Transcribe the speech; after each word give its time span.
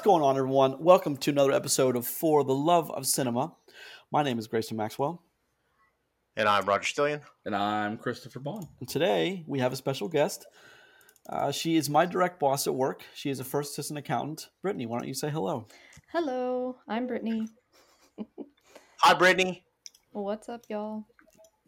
What's 0.00 0.06
going 0.06 0.22
on, 0.22 0.38
everyone? 0.38 0.82
Welcome 0.82 1.18
to 1.18 1.30
another 1.30 1.52
episode 1.52 1.94
of 1.94 2.06
For 2.06 2.42
the 2.42 2.54
Love 2.54 2.90
of 2.90 3.06
Cinema. 3.06 3.52
My 4.10 4.22
name 4.22 4.38
is 4.38 4.46
Grayson 4.46 4.74
Maxwell, 4.78 5.22
And 6.38 6.48
I'm 6.48 6.64
Roger 6.64 6.84
Stillion. 6.86 7.20
And 7.44 7.54
I'm 7.54 7.98
Christopher 7.98 8.40
Boughan. 8.40 8.66
and 8.80 8.88
today 8.88 9.44
we 9.46 9.58
have 9.58 9.74
a 9.74 9.76
special 9.76 10.08
guest. 10.08 10.46
Uh, 11.28 11.52
she 11.52 11.76
is 11.76 11.90
my 11.90 12.06
direct 12.06 12.40
boss 12.40 12.66
at 12.66 12.74
work. 12.74 13.02
She 13.14 13.28
is 13.28 13.40
a 13.40 13.44
first 13.44 13.72
assistant 13.72 13.98
accountant. 13.98 14.48
Brittany, 14.62 14.86
why 14.86 15.00
don't 15.00 15.06
you 15.08 15.12
say 15.12 15.28
hello? 15.28 15.66
Hello, 16.10 16.76
I'm 16.88 17.06
Brittany. 17.06 17.46
Hi, 19.02 19.12
Brittany. 19.12 19.64
What's 20.12 20.48
up, 20.48 20.64
y'all? 20.70 21.04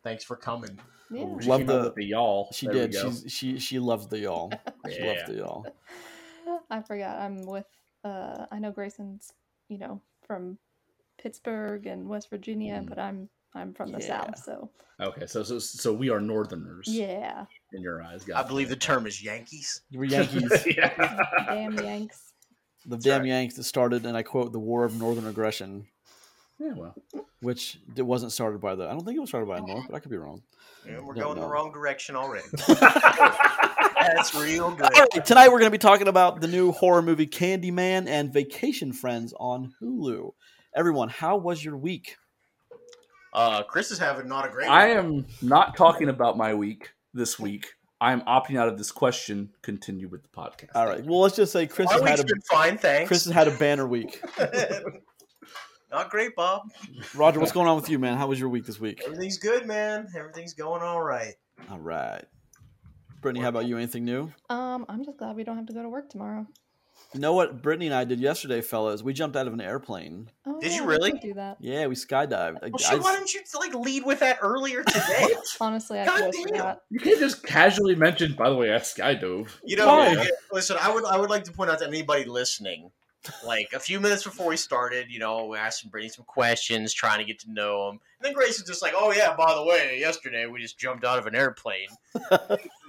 Thanks 0.02 0.24
for 0.24 0.36
coming. 0.36 0.78
Yeah. 1.10 1.24
Ooh, 1.24 1.38
Love 1.40 1.66
the- 1.66 1.92
the 1.94 2.04
y'all. 2.04 2.48
She 2.54 2.64
There 2.64 2.74
did. 2.88 2.92
go. 2.94 3.10
She's, 3.10 3.24
she 3.30 3.58
she 3.58 3.78
loves 3.78 4.06
the 4.06 4.20
y'all. 4.20 4.50
She 4.90 5.00
Yeah. 5.00 5.06
loves 5.06 5.22
the 5.26 5.34
y'all. 5.34 5.66
I 6.70 6.80
forgot. 6.80 7.18
I'm 7.20 7.44
with. 7.44 7.66
Uh, 8.04 8.46
I 8.50 8.58
know 8.58 8.70
Grayson's. 8.72 9.32
You 9.68 9.78
know, 9.78 10.00
from 10.26 10.58
Pittsburgh 11.22 11.86
and 11.86 12.08
West 12.08 12.28
Virginia, 12.30 12.80
Mm. 12.82 12.88
but 12.88 12.98
I'm 12.98 13.28
I'm 13.54 13.72
from 13.74 13.92
the 13.92 14.00
Yeah. 14.00 14.24
South. 14.24 14.38
So 14.44 14.70
Okay, 15.00 15.26
so 15.26 15.42
so 15.42 15.58
so 15.58 15.92
we 15.92 16.10
are 16.10 16.20
Northerners 16.20 16.88
yeah, 16.88 17.46
in 17.72 17.80
your 17.82 18.02
eyes, 18.02 18.24
I 18.24 18.32
guys. 18.42 18.48
believe 18.48 18.68
the 18.68 18.76
term 18.76 19.06
is 19.06 19.22
Yankees. 19.22 19.82
We're 19.92 20.04
Yankees. 20.04 20.66
yeah. 20.76 20.92
damn 21.46 21.72
Yanks. 21.78 22.32
the 22.84 22.90
That's 22.90 23.04
damn 23.04 23.20
right. 23.22 23.28
Yanks 23.28 23.54
that 23.56 23.64
started, 23.64 24.04
and 24.06 24.16
I 24.16 24.22
quote, 24.22 24.52
the 24.52 24.58
War 24.58 24.84
of 24.84 24.98
Northern 24.98 25.26
Aggression, 25.26 25.86
yeah, 26.58 26.72
well, 26.74 26.94
which 27.40 27.78
it 27.96 28.02
wasn't 28.02 28.32
started 28.32 28.60
by 28.60 28.74
the. 28.74 28.86
I 28.86 28.90
don't 28.92 29.04
think 29.04 29.16
it 29.16 29.20
was 29.20 29.28
started 29.30 29.46
by 29.46 29.60
the 29.60 29.66
North, 29.66 29.86
but 29.88 29.94
I 29.96 30.00
could 30.00 30.10
be 30.10 30.16
wrong. 30.18 30.42
Yeah, 30.86 31.00
we're 31.00 31.14
Don't 31.14 31.24
going 31.24 31.36
know. 31.36 31.42
the 31.42 31.48
wrong 31.48 31.72
direction 31.72 32.16
already. 32.16 32.46
That's 34.06 34.34
real 34.40 34.70
good. 34.70 34.92
All 34.92 35.06
right, 35.14 35.24
tonight 35.24 35.48
we're 35.48 35.58
going 35.58 35.70
to 35.70 35.70
be 35.70 35.78
talking 35.78 36.08
about 36.08 36.40
the 36.40 36.48
new 36.48 36.72
horror 36.72 37.02
movie 37.02 37.26
Candyman 37.26 38.08
and 38.08 38.32
Vacation 38.32 38.92
Friends 38.92 39.32
on 39.38 39.74
Hulu. 39.80 40.32
Everyone, 40.74 41.08
how 41.08 41.36
was 41.36 41.64
your 41.64 41.76
week? 41.76 42.16
Uh, 43.32 43.62
Chris 43.62 43.90
is 43.90 43.98
having 43.98 44.28
not 44.28 44.46
a 44.46 44.50
great. 44.50 44.68
I 44.68 44.88
week. 44.88 44.96
am 44.98 45.26
not 45.40 45.76
talking 45.76 46.08
about 46.08 46.36
my 46.36 46.54
week 46.54 46.92
this 47.14 47.38
week. 47.38 47.66
I'm 48.00 48.20
opting 48.22 48.58
out 48.58 48.68
of 48.68 48.76
this 48.76 48.90
question. 48.90 49.50
Continue 49.62 50.08
with 50.08 50.22
the 50.24 50.28
podcast. 50.28 50.70
All 50.74 50.86
right. 50.86 51.04
Well, 51.04 51.20
let's 51.20 51.36
just 51.36 51.52
say 51.52 51.66
Chris 51.66 51.86
My 51.86 52.10
has 52.10 52.18
had 52.18 52.20
a 52.20 52.24
been 52.24 52.40
fine, 52.50 52.76
thanks. 52.76 53.08
Chris 53.08 53.24
has 53.26 53.32
had 53.32 53.46
a 53.46 53.52
banner 53.52 53.86
week. 53.86 54.20
not 55.92 56.10
great, 56.10 56.34
Bob. 56.34 56.62
Roger, 57.14 57.38
what's 57.38 57.52
going 57.52 57.68
on 57.68 57.76
with 57.76 57.88
you, 57.88 58.00
man? 58.00 58.18
How 58.18 58.26
was 58.26 58.40
your 58.40 58.48
week 58.48 58.66
this 58.66 58.80
week? 58.80 59.00
Everything's 59.04 59.38
good, 59.38 59.66
man. 59.66 60.08
Everything's 60.16 60.52
going 60.52 60.82
all 60.82 61.00
right. 61.00 61.34
All 61.70 61.78
right. 61.78 62.24
Brittany, 63.22 63.40
how 63.42 63.48
about 63.48 63.66
you? 63.66 63.76
Anything 63.78 64.04
new? 64.04 64.32
Um, 64.50 64.84
I'm 64.88 65.04
just 65.04 65.16
glad 65.16 65.36
we 65.36 65.44
don't 65.44 65.56
have 65.56 65.66
to 65.66 65.72
go 65.72 65.80
to 65.82 65.88
work 65.88 66.10
tomorrow. 66.10 66.44
You 67.14 67.20
know 67.20 67.34
what 67.34 67.62
Brittany 67.62 67.86
and 67.86 67.94
I 67.94 68.04
did 68.04 68.20
yesterday, 68.20 68.60
fellas? 68.60 69.02
We 69.02 69.12
jumped 69.12 69.36
out 69.36 69.46
of 69.46 69.52
an 69.52 69.60
airplane. 69.60 70.28
Oh, 70.46 70.60
Did 70.60 70.70
yeah, 70.72 70.76
you 70.78 70.82
we 70.86 70.88
really? 70.94 71.12
could 71.12 71.20
do 71.20 71.34
that? 71.34 71.56
Yeah, 71.60 71.86
we 71.86 71.94
skydived. 71.94 72.32
I- 72.62 72.68
Well, 72.68 72.72
I- 72.74 72.90
shit, 72.90 73.00
why 73.02 73.14
didn't 73.14 73.32
you 73.34 73.40
like 73.58 73.74
lead 73.74 74.04
with 74.04 74.20
that 74.20 74.38
earlier 74.42 74.82
today? 74.82 75.28
Honestly, 75.60 76.00
I 76.00 76.04
God 76.06 76.18
feel 76.18 76.30
damn. 76.32 76.42
forgot. 76.48 76.78
You 76.90 77.00
can't 77.00 77.18
just 77.20 77.42
casually 77.44 77.94
mention. 77.94 78.34
By 78.34 78.48
the 78.50 78.56
way, 78.56 78.72
I 78.74 78.78
skydove. 78.78 79.50
You 79.64 79.76
know, 79.76 79.86
Why? 79.86 80.12
yeah, 80.12 80.24
listen, 80.52 80.76
I 80.80 80.92
would 80.92 81.04
I 81.04 81.16
would 81.16 81.30
like 81.30 81.44
to 81.44 81.52
point 81.52 81.70
out 81.70 81.78
to 81.80 81.86
anybody 81.86 82.24
listening, 82.24 82.90
like 83.44 83.72
a 83.72 83.78
few 83.78 84.00
minutes 84.00 84.24
before 84.24 84.46
we 84.48 84.56
started, 84.56 85.10
you 85.10 85.18
know, 85.18 85.46
we 85.46 85.56
asked 85.58 85.88
Brittany 85.90 86.08
some 86.10 86.24
questions, 86.24 86.92
trying 86.92 87.18
to 87.18 87.24
get 87.24 87.38
to 87.40 87.52
know 87.52 87.88
him, 87.88 87.92
and 88.18 88.26
then 88.26 88.32
Grace 88.32 88.58
was 88.60 88.66
just 88.68 88.82
like, 88.82 88.94
"Oh 88.96 89.12
yeah, 89.12 89.34
by 89.36 89.54
the 89.54 89.64
way, 89.64 89.98
yesterday 90.00 90.46
we 90.46 90.60
just 90.60 90.78
jumped 90.78 91.04
out 91.04 91.18
of 91.18 91.26
an 91.26 91.34
airplane." 91.34 91.88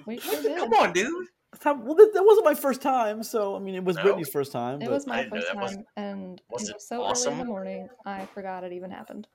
We 0.05 0.19
sure 0.19 0.41
did. 0.41 0.57
Come 0.57 0.73
on, 0.73 0.91
dude. 0.93 1.27
That- 1.63 1.79
well, 1.79 1.95
that, 1.95 2.11
that 2.13 2.23
wasn't 2.25 2.45
my 2.45 2.55
first 2.55 2.81
time, 2.81 3.21
so 3.23 3.55
I 3.55 3.59
mean, 3.59 3.75
it 3.75 3.83
was 3.83 3.95
No. 3.97 4.03
Brittany's 4.03 4.29
first 4.29 4.51
time. 4.51 4.81
It 4.81 4.89
was 4.89 5.05
my 5.07 5.17
didn't 5.23 5.29
first 5.35 5.47
that. 5.47 5.55
Was- 5.61 5.75
time, 5.75 5.85
and 5.97 6.41
was 6.49 6.63
it 6.63 6.71
it 6.71 6.75
was 6.75 6.87
so 6.87 7.03
early 7.29 7.31
in 7.33 7.37
the 7.39 7.45
morning, 7.45 7.89
I 8.05 8.25
forgot 8.33 8.63
it 8.63 8.73
even 8.73 8.89
happened. 8.91 9.27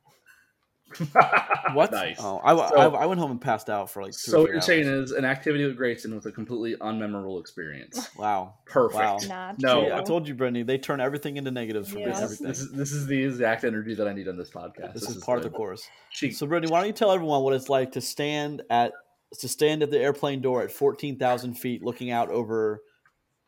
What? 1.72 1.92
Nice. 1.92 2.16
Oh, 2.20 2.38
I, 2.38 2.52
I, 2.54 2.68
So- 2.68 2.94
I 2.96 3.06
went 3.06 3.20
home 3.20 3.30
and 3.30 3.40
passed 3.40 3.68
out 3.68 3.90
for 3.90 4.02
like 4.02 4.12
two 4.12 4.30
So 4.30 4.38
or 4.38 4.42
what 4.42 4.52
you're 4.52 4.60
saying 4.60 4.86
is 4.86 5.10
an 5.12 5.24
activity 5.24 5.64
with 5.64 5.76
Grayson 5.76 6.14
with 6.14 6.26
a 6.26 6.32
completely 6.32 6.76
unmemorable 6.76 7.40
experience. 7.40 8.08
wow. 8.16 8.54
Perfect. 8.66 8.94
Wow. 9.02 9.18
Not 9.28 9.58
No. 9.60 9.84
True. 9.86 9.94
I 9.94 10.02
told 10.02 10.26
you, 10.28 10.34
Brittany, 10.34 10.62
they 10.62 10.78
turn 10.78 11.00
everything 11.00 11.36
into 11.36 11.50
negatives 11.50 11.90
for 11.90 11.98
Yes. 11.98 12.22
Everything. 12.22 12.46
This 12.46 12.60
is 12.60 12.72
this 12.72 12.92
is 12.92 13.06
the 13.06 13.22
exact 13.22 13.64
energy 13.64 13.94
that 13.94 14.08
I 14.08 14.12
need 14.12 14.28
on 14.28 14.36
this 14.36 14.50
podcast. 14.50 14.94
This, 14.94 15.08
is, 15.08 15.22
part 15.22 15.38
of 15.38 15.44
the 15.44 15.50
course. 15.50 15.88
She, 16.10 16.30
So, 16.30 16.46
Brittany, 16.46 16.70
why 16.72 16.80
don't 16.80 16.86
you 16.86 16.92
tell 16.92 17.12
everyone 17.12 17.42
what 17.42 17.54
it's 17.54 17.68
like 17.68 17.92
to 17.92 18.00
stand 18.00 18.62
at 18.70 18.92
to 19.40 19.48
stand 19.48 19.82
at 19.82 19.90
the 19.90 19.98
airplane 20.00 20.40
door 20.40 20.62
at 20.62 20.72
fourteen 20.72 21.18
thousand 21.18 21.54
feet, 21.54 21.82
looking 21.82 22.10
out 22.10 22.30
over 22.30 22.82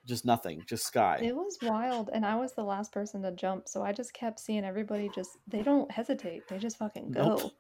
just 0.07 0.25
nothing, 0.25 0.63
just 0.69 0.85
sky. 0.85 1.21
It 1.23 1.35
was 1.35 1.59
wild, 1.63 2.11
and 2.13 2.25
I 2.25 2.37
was 2.37 2.53
the 2.53 2.65
last 2.65 2.93
person 2.93 3.23
to 3.23 3.33
jump, 3.33 3.69
so 3.69 3.83
I 3.83 3.93
just 3.93 4.13
kept 4.13 4.41
seeing 4.41 4.65
everybody 4.65 5.09
just 5.15 5.31
they 5.47 5.63
don't 5.63 5.91
hesitate, 5.91 6.49
they 6.49 6.59
just 6.59 6.79
fucking 6.79 7.13
go. 7.13 7.37
Nope. 7.37 7.53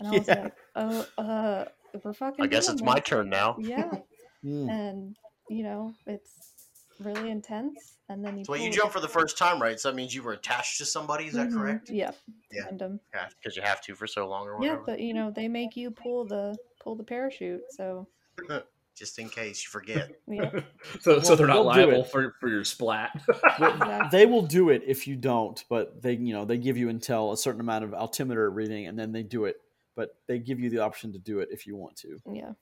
And 0.00 0.08
I 0.12 0.12
was 0.12 0.28
Yeah. 0.28 0.42
like, 0.44 0.54
oh, 0.76 1.06
uh, 1.18 1.64
we're 2.04 2.12
fucking. 2.12 2.44
I 2.44 2.48
guess 2.48 2.66
doing 2.66 2.74
it's 2.76 2.82
my 2.82 2.98
turn 3.00 3.28
now. 3.28 3.56
Yeah, 3.58 3.90
Mm. 4.44 4.70
and 4.70 5.16
you 5.48 5.64
know 5.64 5.92
it's 6.06 6.52
really 7.00 7.30
intense, 7.30 7.96
and 8.08 8.24
then 8.24 8.38
you. 8.38 8.44
So 8.44 8.54
you 8.54 8.68
pull- 8.68 8.72
jumped 8.72 8.92
for 8.92 9.00
the 9.00 9.08
first 9.08 9.36
time, 9.36 9.60
right? 9.60 9.80
So 9.80 9.90
that 9.90 9.96
means 9.96 10.14
you 10.14 10.22
were 10.22 10.32
attached 10.32 10.78
to 10.78 10.84
somebody. 10.86 11.24
Is 11.26 11.34
that 11.34 11.48
Mhm, 11.48 11.54
correct? 11.54 11.90
Yep. 11.90 12.16
Yeah. 12.52 12.64
Random. 12.66 13.00
Yeah, 13.12 13.28
because 13.36 13.56
you 13.56 13.62
have 13.62 13.80
to 13.82 13.96
for 13.96 14.06
so 14.06 14.28
long 14.28 14.46
or 14.46 14.56
whatever. 14.58 14.76
Yeah, 14.76 14.82
but 14.86 15.00
you 15.00 15.12
know 15.14 15.32
they 15.32 15.48
make 15.48 15.76
you 15.76 15.90
pull 15.90 16.24
the 16.24 16.56
pull 16.80 16.94
the 16.94 17.02
parachute, 17.02 17.62
so 17.70 18.06
Just 18.98 19.18
in 19.18 19.28
case 19.28 19.62
you 19.62 19.70
forget. 19.70 20.10
yeah. 20.28 20.60
so 21.00 21.20
so 21.20 21.36
they're 21.36 21.46
not 21.46 21.64
liable 21.64 22.04
for, 22.04 22.34
for 22.40 22.48
your 22.48 22.64
splat. 22.64 23.10
Well, 23.60 24.08
they 24.10 24.26
will 24.26 24.42
do 24.42 24.70
it 24.70 24.82
if 24.86 25.06
you 25.06 25.16
don't, 25.16 25.62
but 25.68 26.02
they 26.02 26.14
you 26.14 26.32
know 26.32 26.44
they 26.44 26.58
give 26.58 26.76
you 26.76 26.88
until 26.88 27.32
a 27.32 27.36
certain 27.36 27.60
amount 27.60 27.84
of 27.84 27.94
altimeter 27.94 28.50
reading, 28.50 28.86
and 28.86 28.98
then 28.98 29.12
they 29.12 29.22
do 29.22 29.44
it. 29.44 29.56
But 29.96 30.16
they 30.26 30.38
give 30.38 30.60
you 30.60 30.70
the 30.70 30.78
option 30.78 31.12
to 31.12 31.18
do 31.18 31.40
it 31.40 31.48
if 31.50 31.66
you 31.66 31.76
want 31.76 31.96
to. 31.96 32.18
Yeah, 32.32 32.52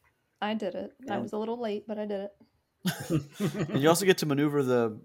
I 0.40 0.54
did 0.54 0.74
it. 0.74 0.92
I 1.10 1.18
was 1.18 1.32
a 1.32 1.38
little 1.38 1.60
late, 1.60 1.84
but 1.86 1.98
I 1.98 2.06
did 2.06 2.20
it. 2.20 3.68
And 3.68 3.82
you 3.82 3.88
also 3.88 4.06
get 4.06 4.18
to 4.18 4.26
maneuver 4.26 4.62
the 4.62 4.98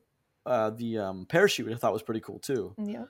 uh, 0.45 0.71
the 0.71 0.97
um, 0.97 1.25
parachute, 1.25 1.67
which 1.67 1.75
I 1.75 1.77
thought 1.77 1.93
was 1.93 2.03
pretty 2.03 2.21
cool 2.21 2.39
too. 2.39 2.73
Yeah. 2.77 3.03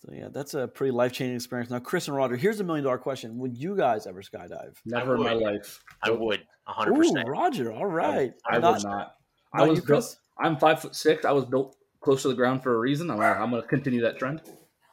So 0.00 0.12
yeah, 0.14 0.28
that's 0.32 0.54
a 0.54 0.66
pretty 0.66 0.92
life 0.92 1.12
changing 1.12 1.36
experience. 1.36 1.70
Now, 1.70 1.78
Chris 1.78 2.08
and 2.08 2.16
Roger, 2.16 2.34
here's 2.36 2.58
a 2.60 2.64
million 2.64 2.84
dollar 2.84 2.98
question: 2.98 3.36
Would 3.38 3.56
you 3.56 3.76
guys 3.76 4.06
ever 4.06 4.22
skydive? 4.22 4.76
Never 4.86 5.16
in 5.16 5.22
my 5.22 5.34
life. 5.34 5.82
I 6.02 6.10
would, 6.10 6.42
hundred 6.72 6.92
Ooh, 6.92 6.96
percent. 6.96 7.28
Roger, 7.28 7.72
all 7.72 7.86
right. 7.86 8.32
I, 8.48 8.56
I 8.56 8.58
not, 8.58 8.74
would 8.74 8.84
not. 8.84 9.14
I 9.52 9.62
was 9.64 9.80
built. 9.80 10.16
I'm 10.38 10.56
five 10.56 10.80
foot 10.80 10.94
six. 10.94 11.24
I 11.24 11.32
was 11.32 11.44
built 11.44 11.76
close 12.00 12.22
to 12.22 12.28
the 12.28 12.34
ground 12.34 12.62
for 12.62 12.74
a 12.74 12.78
reason. 12.78 13.10
I'm, 13.10 13.20
I'm 13.20 13.50
going 13.50 13.62
to 13.62 13.68
continue 13.68 14.02
that 14.02 14.18
trend. 14.18 14.40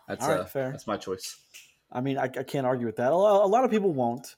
That's 0.08 0.24
All 0.24 0.32
right, 0.32 0.40
uh, 0.42 0.46
fair. 0.46 0.72
That's 0.72 0.88
my 0.88 0.98
choice. 0.98 1.38
I 1.92 2.02
mean, 2.02 2.18
I, 2.18 2.26
I 2.26 2.44
can't 2.44 2.66
argue 2.66 2.86
with 2.86 2.98
that. 2.98 3.12
A 3.12 3.16
lot, 3.16 3.44
a 3.44 3.48
lot 3.48 3.64
of 3.64 3.72
people 3.72 3.94
won't, 3.94 4.36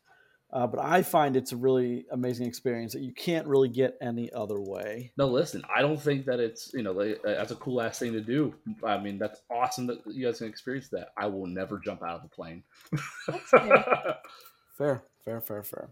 uh, 0.51 0.67
but 0.67 0.79
I 0.79 1.01
find 1.01 1.35
it's 1.35 1.51
a 1.51 1.57
really 1.57 2.05
amazing 2.11 2.47
experience 2.47 2.93
that 2.93 3.01
you 3.01 3.13
can't 3.13 3.47
really 3.47 3.69
get 3.69 3.97
any 4.01 4.31
other 4.31 4.59
way. 4.59 5.11
No, 5.17 5.27
listen. 5.27 5.63
I 5.73 5.81
don't 5.81 5.99
think 5.99 6.25
that 6.25 6.39
it's 6.39 6.71
you 6.73 6.83
know 6.83 6.91
like, 6.91 7.19
uh, 7.25 7.33
that's 7.33 7.51
a 7.51 7.55
cool 7.55 7.81
ass 7.81 7.99
thing 7.99 8.13
to 8.13 8.21
do. 8.21 8.53
I 8.83 8.99
mean, 8.99 9.17
that's 9.17 9.41
awesome 9.51 9.87
that 9.87 9.99
you 10.07 10.25
guys 10.25 10.39
can 10.39 10.47
experience 10.47 10.89
that. 10.89 11.09
I 11.17 11.27
will 11.27 11.47
never 11.47 11.79
jump 11.79 12.03
out 12.03 12.15
of 12.15 12.23
the 12.23 12.29
plane. 12.29 12.63
That's 13.27 13.49
fair. 13.49 14.15
Fair, 14.77 15.03
fair, 15.25 15.41
fair, 15.41 15.61
fair. 15.61 15.89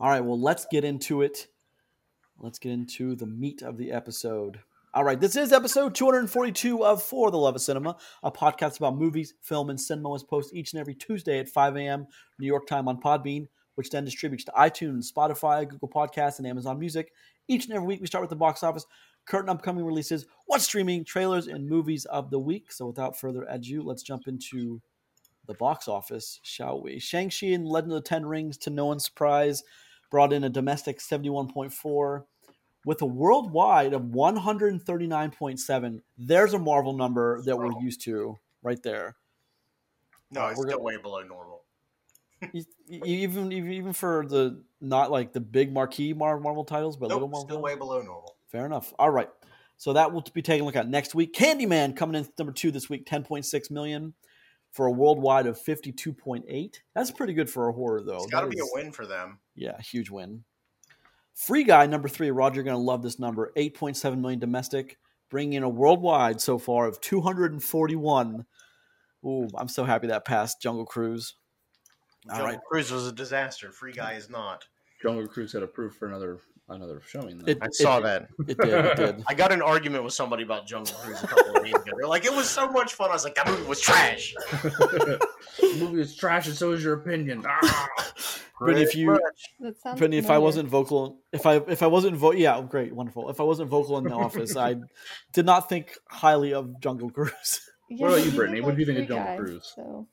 All 0.00 0.08
right, 0.08 0.24
well, 0.24 0.40
let's 0.40 0.66
get 0.68 0.82
into 0.82 1.22
it. 1.22 1.46
Let's 2.40 2.58
get 2.58 2.72
into 2.72 3.14
the 3.14 3.26
meat 3.26 3.62
of 3.62 3.78
the 3.78 3.92
episode. 3.92 4.58
All 4.92 5.04
right, 5.04 5.20
this 5.20 5.36
is 5.36 5.52
episode 5.52 5.94
242 5.94 6.84
of 6.84 7.00
For 7.00 7.30
the 7.30 7.38
Love 7.38 7.54
of 7.54 7.60
Cinema, 7.60 7.96
a 8.24 8.32
podcast 8.32 8.78
about 8.78 8.96
movies, 8.96 9.34
film, 9.40 9.70
and 9.70 9.80
cinema 9.80 10.08
was 10.08 10.24
posted 10.24 10.58
each 10.58 10.72
and 10.72 10.80
every 10.80 10.96
Tuesday 10.96 11.38
at 11.38 11.48
5 11.48 11.76
a.m. 11.76 12.08
New 12.40 12.46
York 12.48 12.66
time 12.66 12.88
on 12.88 13.00
Podbean, 13.00 13.46
which 13.76 13.90
then 13.90 14.04
distributes 14.04 14.44
to 14.46 14.52
iTunes, 14.58 15.12
Spotify, 15.12 15.68
Google 15.68 15.88
Podcasts, 15.88 16.38
and 16.38 16.46
Amazon 16.48 16.80
Music. 16.80 17.12
Each 17.46 17.66
and 17.66 17.74
every 17.74 17.86
week, 17.86 18.00
we 18.00 18.08
start 18.08 18.22
with 18.22 18.30
the 18.30 18.36
box 18.36 18.64
office, 18.64 18.86
current 19.26 19.48
upcoming 19.48 19.84
releases, 19.84 20.26
what's 20.46 20.64
streaming, 20.64 21.04
trailers, 21.04 21.46
and 21.46 21.68
movies 21.68 22.04
of 22.06 22.30
the 22.30 22.40
week. 22.40 22.72
So 22.72 22.86
without 22.88 23.16
further 23.16 23.46
ado, 23.48 23.84
let's 23.84 24.02
jump 24.02 24.26
into 24.26 24.82
the 25.46 25.54
box 25.54 25.86
office, 25.86 26.40
shall 26.42 26.82
we? 26.82 26.98
Shang-Chi 26.98 27.48
and 27.48 27.68
Legend 27.68 27.92
of 27.92 28.02
the 28.02 28.08
Ten 28.08 28.26
Rings, 28.26 28.58
to 28.58 28.70
no 28.70 28.86
one's 28.86 29.04
surprise, 29.04 29.62
brought 30.14 30.32
in 30.32 30.44
a 30.44 30.48
domestic 30.48 31.00
71.4 31.00 32.22
with 32.86 33.02
a 33.02 33.06
worldwide 33.06 33.92
of 33.92 34.02
139.7. 34.02 35.98
There's 36.16 36.54
a 36.54 36.58
Marvel 36.60 36.92
number 36.92 37.42
that 37.42 37.56
we're 37.56 37.72
used 37.80 38.00
to 38.04 38.38
right 38.62 38.80
there. 38.84 39.16
No, 40.30 40.42
uh, 40.42 40.50
it's 40.50 40.58
We're 40.58 40.68
still 40.68 40.78
gonna- 40.78 40.84
way 40.84 40.96
below 41.02 41.22
normal. 41.24 41.64
Even 43.04 43.50
even 43.50 43.92
for 43.92 44.24
the 44.28 44.62
not 44.80 45.10
like 45.10 45.32
the 45.32 45.40
big 45.40 45.72
marquee 45.72 46.12
Marvel 46.12 46.64
titles, 46.64 46.96
but 46.96 47.08
little 47.08 47.22
Nope, 47.22 47.30
Marvel. 47.32 47.48
still 47.48 47.60
way 47.62 47.74
below 47.74 48.00
normal. 48.00 48.36
Fair 48.52 48.66
enough. 48.66 48.94
All 49.00 49.10
right. 49.10 49.30
So 49.78 49.94
that 49.94 50.12
will 50.12 50.22
be 50.32 50.42
taken 50.42 50.62
a 50.62 50.66
look 50.66 50.76
at 50.76 50.88
next 50.88 51.16
week. 51.16 51.34
Candyman 51.34 51.96
coming 51.96 52.14
in 52.22 52.28
number 52.38 52.52
two 52.52 52.70
this 52.70 52.88
week, 52.88 53.04
10.6 53.04 53.68
million 53.72 54.14
for 54.74 54.86
a 54.86 54.90
worldwide 54.90 55.46
of 55.46 55.56
52.8. 55.56 56.80
That's 56.96 57.12
pretty 57.12 57.32
good 57.32 57.48
for 57.48 57.68
a 57.68 57.72
horror, 57.72 58.02
though. 58.02 58.16
It's 58.16 58.26
got 58.26 58.40
to 58.40 58.48
That 58.48 58.52
be 58.52 58.58
a 58.58 58.66
win 58.74 58.90
for 58.90 59.06
them. 59.06 59.38
Yeah, 59.54 59.80
huge 59.80 60.10
win. 60.10 60.42
Free 61.34 61.62
Guy 61.62 61.86
number 61.86 62.08
three. 62.08 62.30
Roger, 62.30 62.56
you're 62.56 62.64
gonna 62.64 62.78
love 62.78 63.02
this 63.02 63.18
number. 63.18 63.52
8.7 63.56 64.18
million 64.20 64.40
domestic, 64.40 64.98
bringing 65.30 65.54
in 65.54 65.62
a 65.62 65.68
worldwide 65.68 66.40
so 66.40 66.58
far 66.58 66.86
of 66.88 67.00
241. 67.00 68.44
Ooh, 69.24 69.48
I'm 69.56 69.68
so 69.68 69.84
happy 69.84 70.08
that 70.08 70.24
passed 70.24 70.60
Jungle 70.60 70.84
Cruise. 70.84 71.34
All 72.28 72.36
Jungle 72.36 72.52
right. 72.52 72.60
Cruise 72.68 72.90
was 72.90 73.06
a 73.06 73.12
disaster. 73.12 73.70
Free 73.70 73.92
Guy 73.92 74.14
is 74.14 74.28
not. 74.28 74.64
Jungle 75.00 75.26
Cruise 75.28 75.52
got 75.52 75.62
approved 75.62 75.96
for 75.96 76.08
another 76.08 76.38
another 76.68 77.00
showing. 77.06 77.38
Though. 77.38 77.46
It- 77.50 77.58
I 77.62 77.68
saw 77.70 78.00
that. 78.00 78.28
It 78.48 78.58
did. 78.58 78.68
It 78.84 78.96
did. 78.96 79.24
I 79.28 79.34
got 79.34 79.52
an 79.52 79.62
argument 79.62 80.04
with 80.04 80.12
somebody 80.14 80.42
about 80.42 80.66
Jungle 80.66 80.94
Cruise 80.94 81.22
a 81.22 81.26
couple 81.26 81.56
of 81.56 81.64
days 81.64 81.74
ago. 81.74 81.92
They're 81.96 82.08
like, 82.08 82.24
it 82.24 82.32
was 82.34 82.48
so 82.48 82.68
much 82.68 82.94
fun. 82.94 83.10
I 83.10 83.14
was 83.14 83.24
like, 83.24 83.34
that 83.36 83.46
movie 83.46 83.64
was 83.64 83.80
trash. 83.80 84.34
the 84.62 85.76
movie 85.78 86.00
is 86.00 86.14
trash, 86.16 86.46
and 86.46 86.56
so 86.56 86.72
is 86.72 86.82
your 86.84 86.94
opinion. 86.94 87.44
Ah! 87.46 87.88
But 88.60 88.78
if 88.78 88.94
you- 88.94 89.08
much. 89.10 89.20
That 89.82 89.96
Brittany, 89.98 90.16
if 90.18 90.30
I 90.30 90.38
wasn't 90.38 90.68
vocal, 90.68 91.18
if 91.32 91.44
I 91.44 91.56
if 91.56 91.82
I 91.82 91.88
wasn't 91.88 92.16
vo- 92.16 92.30
yeah, 92.32 92.62
great, 92.62 92.94
wonderful. 92.94 93.28
If 93.28 93.40
I 93.40 93.42
wasn't 93.42 93.68
vocal 93.68 93.98
in 93.98 94.04
the 94.04 94.14
office, 94.14 94.56
I 94.56 94.76
did 95.32 95.44
not 95.44 95.68
think 95.68 95.98
highly 96.08 96.54
of 96.54 96.80
Jungle 96.80 97.10
Cruise. 97.10 97.68
Yeah, 97.90 98.02
What 98.06 98.08
about 98.12 98.18
you, 98.20 98.30
did 98.30 98.36
Brittany? 98.36 98.60
What 98.60 98.74
do 98.76 98.80
you 98.80 98.86
think 98.86 98.98
of 99.00 99.08
Jungle 99.08 99.24
Guy, 99.26 99.36
Cruise? 99.36 99.72
So. 99.74 100.06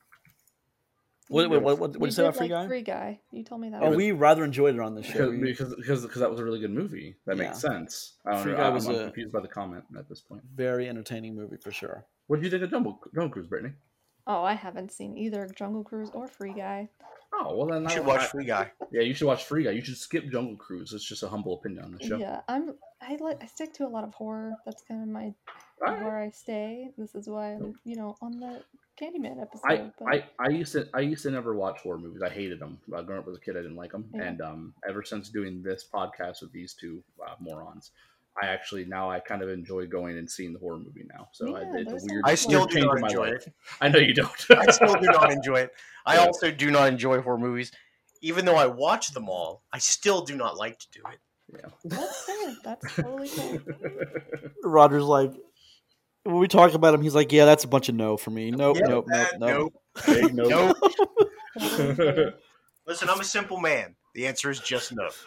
What, 1.32 1.42
You 1.44 1.48
what, 1.50 1.62
what, 1.62 1.78
what, 1.78 1.90
what 1.96 2.00
did 2.00 2.04
you 2.06 2.10
say 2.12 2.22
did 2.22 2.28
about 2.28 2.36
Free 2.38 2.48
like 2.48 2.62
Guy? 2.62 2.66
Free 2.68 2.82
Guy. 2.82 3.20
You 3.30 3.42
told 3.42 3.60
me 3.60 3.70
that. 3.70 3.82
Oh, 3.82 3.88
one. 3.88 3.96
we 3.96 4.12
rather 4.12 4.44
enjoyed 4.44 4.74
it 4.74 4.80
on 4.80 4.94
the 4.94 5.02
show. 5.02 5.30
because, 5.32 5.70
because 5.70 5.74
because 5.76 6.02
because 6.02 6.20
that 6.20 6.30
was 6.30 6.40
a 6.40 6.44
really 6.44 6.60
good 6.60 6.70
movie. 6.72 7.16
That 7.26 7.36
makes 7.38 7.62
Yeah. 7.62 7.70
sense. 7.70 8.14
I 8.26 8.32
don't 8.32 8.42
Free 8.42 8.52
know. 8.52 8.58
Guy 8.58 8.66
I'm, 8.68 8.74
was 8.74 8.86
I'm 8.86 8.94
a- 8.94 9.04
confused 9.04 9.32
by 9.32 9.40
the 9.40 9.48
comment 9.48 9.84
at 9.98 10.08
this 10.08 10.20
point. 10.20 10.42
Very 10.54 10.88
entertaining 10.88 11.34
movie 11.34 11.56
for 11.56 11.72
sure. 11.72 12.04
What 12.26 12.36
did 12.36 12.44
you 12.44 12.50
think 12.50 12.62
of 12.64 12.70
Jungle, 12.70 13.00
Jungle 13.14 13.30
Cruise, 13.30 13.46
Brittany? 13.46 13.74
Oh, 14.26 14.42
I 14.44 14.52
haven't 14.54 14.92
seen 14.92 15.16
either 15.18 15.48
Jungle 15.56 15.82
Cruise 15.82 16.10
or 16.14 16.28
Free 16.28 16.52
Guy. 16.52 16.88
Oh 17.34 17.56
well, 17.56 17.66
then 17.66 17.82
You 17.82 17.88
I- 17.88 17.92
should 17.92 18.06
watch 18.06 18.20
I- 18.20 18.26
Free 18.26 18.44
Guy. 18.44 18.70
Yeah, 18.92 19.00
you 19.02 19.14
should 19.14 19.26
watch 19.26 19.44
Free 19.44 19.64
Guy. 19.64 19.70
You 19.70 19.82
should 19.82 19.96
skip 19.96 20.30
Jungle 20.30 20.56
Cruise. 20.56 20.92
It's 20.92 21.02
just 21.04 21.22
a 21.22 21.28
humble 21.28 21.54
opinion 21.54 21.84
on 21.84 21.92
the 21.92 22.06
show. 22.06 22.18
Yeah, 22.18 22.42
I'm. 22.48 22.74
I 23.00 23.16
like. 23.16 23.42
I 23.42 23.46
stick 23.46 23.72
to 23.74 23.86
a 23.86 23.88
lot 23.88 24.04
of 24.04 24.12
horror. 24.14 24.52
That's 24.66 24.82
kind 24.82 25.02
of 25.02 25.08
my 25.08 25.32
Alright. 25.84 26.04
where 26.04 26.20
I 26.20 26.30
stay. 26.30 26.90
This 26.98 27.14
is 27.14 27.26
why 27.28 27.54
I'm, 27.54 27.74
you 27.84 27.96
know, 27.96 28.16
on 28.22 28.38
the 28.38 28.62
Candyman 29.00 29.40
episode. 29.40 29.62
I, 29.68 29.90
but 29.98 30.06
I, 30.14 30.24
I 30.38 30.48
used 30.50 30.72
to 30.72 30.88
I 30.94 31.00
used 31.00 31.22
to 31.22 31.30
never 31.30 31.54
watch 31.54 31.80
horror 31.80 31.98
movies. 31.98 32.22
I 32.22 32.28
hated 32.28 32.58
them. 32.60 32.78
Uh, 32.94 33.02
growing 33.02 33.22
up 33.22 33.28
as 33.28 33.36
a 33.36 33.40
kid, 33.40 33.56
I 33.56 33.62
didn't 33.62 33.76
like 33.76 33.92
them. 33.92 34.04
Yeah. 34.14 34.22
And 34.24 34.40
um, 34.42 34.74
ever 34.88 35.02
since 35.02 35.28
doing 35.30 35.62
this 35.62 35.86
podcast 35.92 36.42
with 36.42 36.52
these 36.52 36.74
two 36.74 37.02
uh, 37.26 37.34
morons, 37.40 37.90
I 38.42 38.46
actually 38.46 38.84
now 38.84 39.10
I 39.10 39.20
kind 39.20 39.42
of 39.42 39.48
enjoy 39.48 39.86
going 39.86 40.18
and 40.18 40.30
seeing 40.30 40.52
the 40.52 40.58
horror 40.58 40.78
movie 40.78 41.04
now. 41.12 41.28
So 41.32 41.56
I, 41.56 41.60
Yeah, 41.62 41.72
it's 41.78 42.04
a 42.04 42.06
weird. 42.08 42.22
I 42.26 42.34
still 42.34 42.60
weird 42.60 42.70
do 42.70 42.74
change 42.76 42.86
not 42.86 43.00
my 43.00 43.08
enjoy 43.08 43.30
life. 43.32 43.46
it. 43.46 43.52
I 43.80 43.88
know 43.88 43.98
you 43.98 44.14
don't. 44.14 44.46
I 44.50 44.70
still 44.70 44.94
do 44.94 45.06
not 45.06 45.32
enjoy 45.32 45.60
it. 45.60 45.72
I 46.06 46.14
Yeah. 46.16 46.26
also 46.26 46.50
do 46.50 46.70
not 46.70 46.88
enjoy 46.88 47.20
horror 47.22 47.38
movies. 47.38 47.72
Even 48.20 48.44
though 48.44 48.56
I 48.56 48.66
watch 48.66 49.12
them 49.12 49.28
all, 49.28 49.62
I 49.72 49.78
still 49.78 50.22
do 50.22 50.36
not 50.36 50.56
like 50.56 50.78
to 50.78 50.86
do 50.92 51.00
it. 51.12 51.18
Yeah. 51.54 51.70
that's 51.84 52.24
fair. 52.24 52.54
That's 52.64 52.94
totally 52.96 53.28
cool. 53.28 53.58
Roger's 54.64 55.02
like, 55.04 55.32
when 56.24 56.36
we 56.36 56.48
talk 56.48 56.74
about 56.74 56.94
him, 56.94 57.02
he's 57.02 57.14
like, 57.14 57.32
yeah, 57.32 57.44
that's 57.44 57.64
a 57.64 57.68
bunch 57.68 57.88
of 57.88 57.94
no 57.94 58.16
for 58.16 58.30
me. 58.30 58.50
Nope, 58.50 58.76
Yeah, 58.80 58.86
nope, 58.88 59.06
nope, 59.08 59.28
nope. 59.38 59.72
Big 60.06 60.34
no. 60.34 60.48
Nope. 60.48 60.76
Listen, 62.86 63.08
I'm 63.08 63.20
a 63.20 63.24
simple 63.24 63.58
man. 63.58 63.94
The 64.14 64.26
answer 64.26 64.50
is 64.50 64.60
just 64.60 64.92
no. 64.94 65.08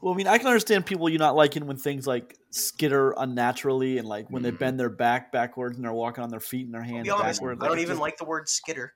Well, 0.00 0.14
I 0.14 0.16
mean, 0.16 0.26
I 0.26 0.38
can 0.38 0.48
understand 0.48 0.84
people 0.84 1.08
you 1.08 1.18
not 1.18 1.36
liking 1.36 1.66
when 1.66 1.76
things 1.76 2.08
like 2.08 2.36
skitter 2.50 3.12
unnaturally 3.16 3.98
and 3.98 4.08
like 4.08 4.28
when 4.30 4.42
they 4.42 4.50
Mhm. 4.50 4.58
bend 4.58 4.80
their 4.80 4.88
back 4.90 5.30
backwards 5.30 5.76
and 5.76 5.84
they're 5.84 5.92
walking 5.92 6.24
on 6.24 6.30
their 6.30 6.40
feet 6.40 6.64
and 6.64 6.74
their 6.74 6.80
I'll 6.82 6.88
hands 6.88 7.08
honest, 7.08 7.38
backwards. 7.40 7.62
I 7.62 7.68
don't 7.68 7.78
it 7.78 7.82
even 7.82 7.92
just- 7.92 8.00
like 8.00 8.16
the 8.16 8.24
word 8.24 8.48
skitter. 8.48 8.94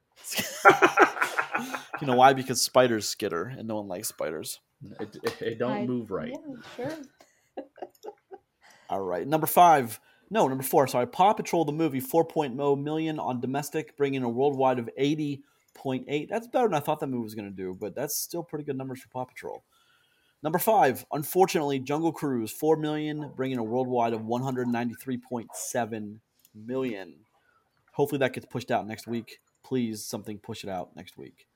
You 2.00 2.06
know 2.08 2.16
why? 2.16 2.32
Because 2.32 2.60
spiders 2.60 3.08
skitter, 3.08 3.44
and 3.44 3.68
no 3.68 3.76
one 3.76 3.86
likes 3.86 4.08
spiders. 4.08 4.58
it, 5.00 5.16
it, 5.22 5.42
it 5.42 5.58
don't 5.60 5.70
I- 5.72 5.86
move 5.86 6.10
right. 6.10 6.32
Yeah, 6.32 6.86
sure. 6.88 7.64
All 8.90 9.00
right, 9.02 9.26
number 9.26 9.46
five. 9.46 10.00
No, 10.30 10.48
number 10.48 10.64
four. 10.64 10.86
Sorry, 10.88 11.06
Paw 11.06 11.32
Patrol 11.34 11.64
the 11.64 11.72
movie, 11.72 12.00
4.0 12.00 12.82
million 12.82 13.18
on 13.18 13.40
domestic, 13.40 13.96
bringing 13.96 14.22
a 14.22 14.28
worldwide 14.28 14.78
of 14.78 14.90
80.8. 14.98 16.28
That's 16.28 16.48
better 16.48 16.68
than 16.68 16.74
I 16.74 16.80
thought 16.80 17.00
that 17.00 17.06
movie 17.06 17.22
was 17.22 17.34
going 17.34 17.50
to 17.50 17.56
do, 17.56 17.76
but 17.78 17.94
that's 17.94 18.16
still 18.16 18.42
pretty 18.42 18.64
good 18.64 18.76
numbers 18.76 19.00
for 19.00 19.08
Paw 19.08 19.24
Patrol. 19.24 19.62
Number 20.42 20.58
five. 20.58 21.04
Unfortunately, 21.12 21.78
Jungle 21.78 22.12
Cruise, 22.12 22.50
4 22.50 22.76
million, 22.76 23.32
bringing 23.36 23.58
a 23.58 23.64
worldwide 23.64 24.12
of 24.12 24.22
193.7 24.22 26.18
million. 26.54 27.14
Hopefully 27.92 28.18
that 28.18 28.32
gets 28.32 28.46
pushed 28.46 28.70
out 28.70 28.86
next 28.86 29.06
week. 29.06 29.38
Please, 29.64 30.04
something 30.04 30.38
push 30.38 30.64
it 30.64 30.70
out 30.70 30.94
next 30.94 31.16
week. 31.16 31.46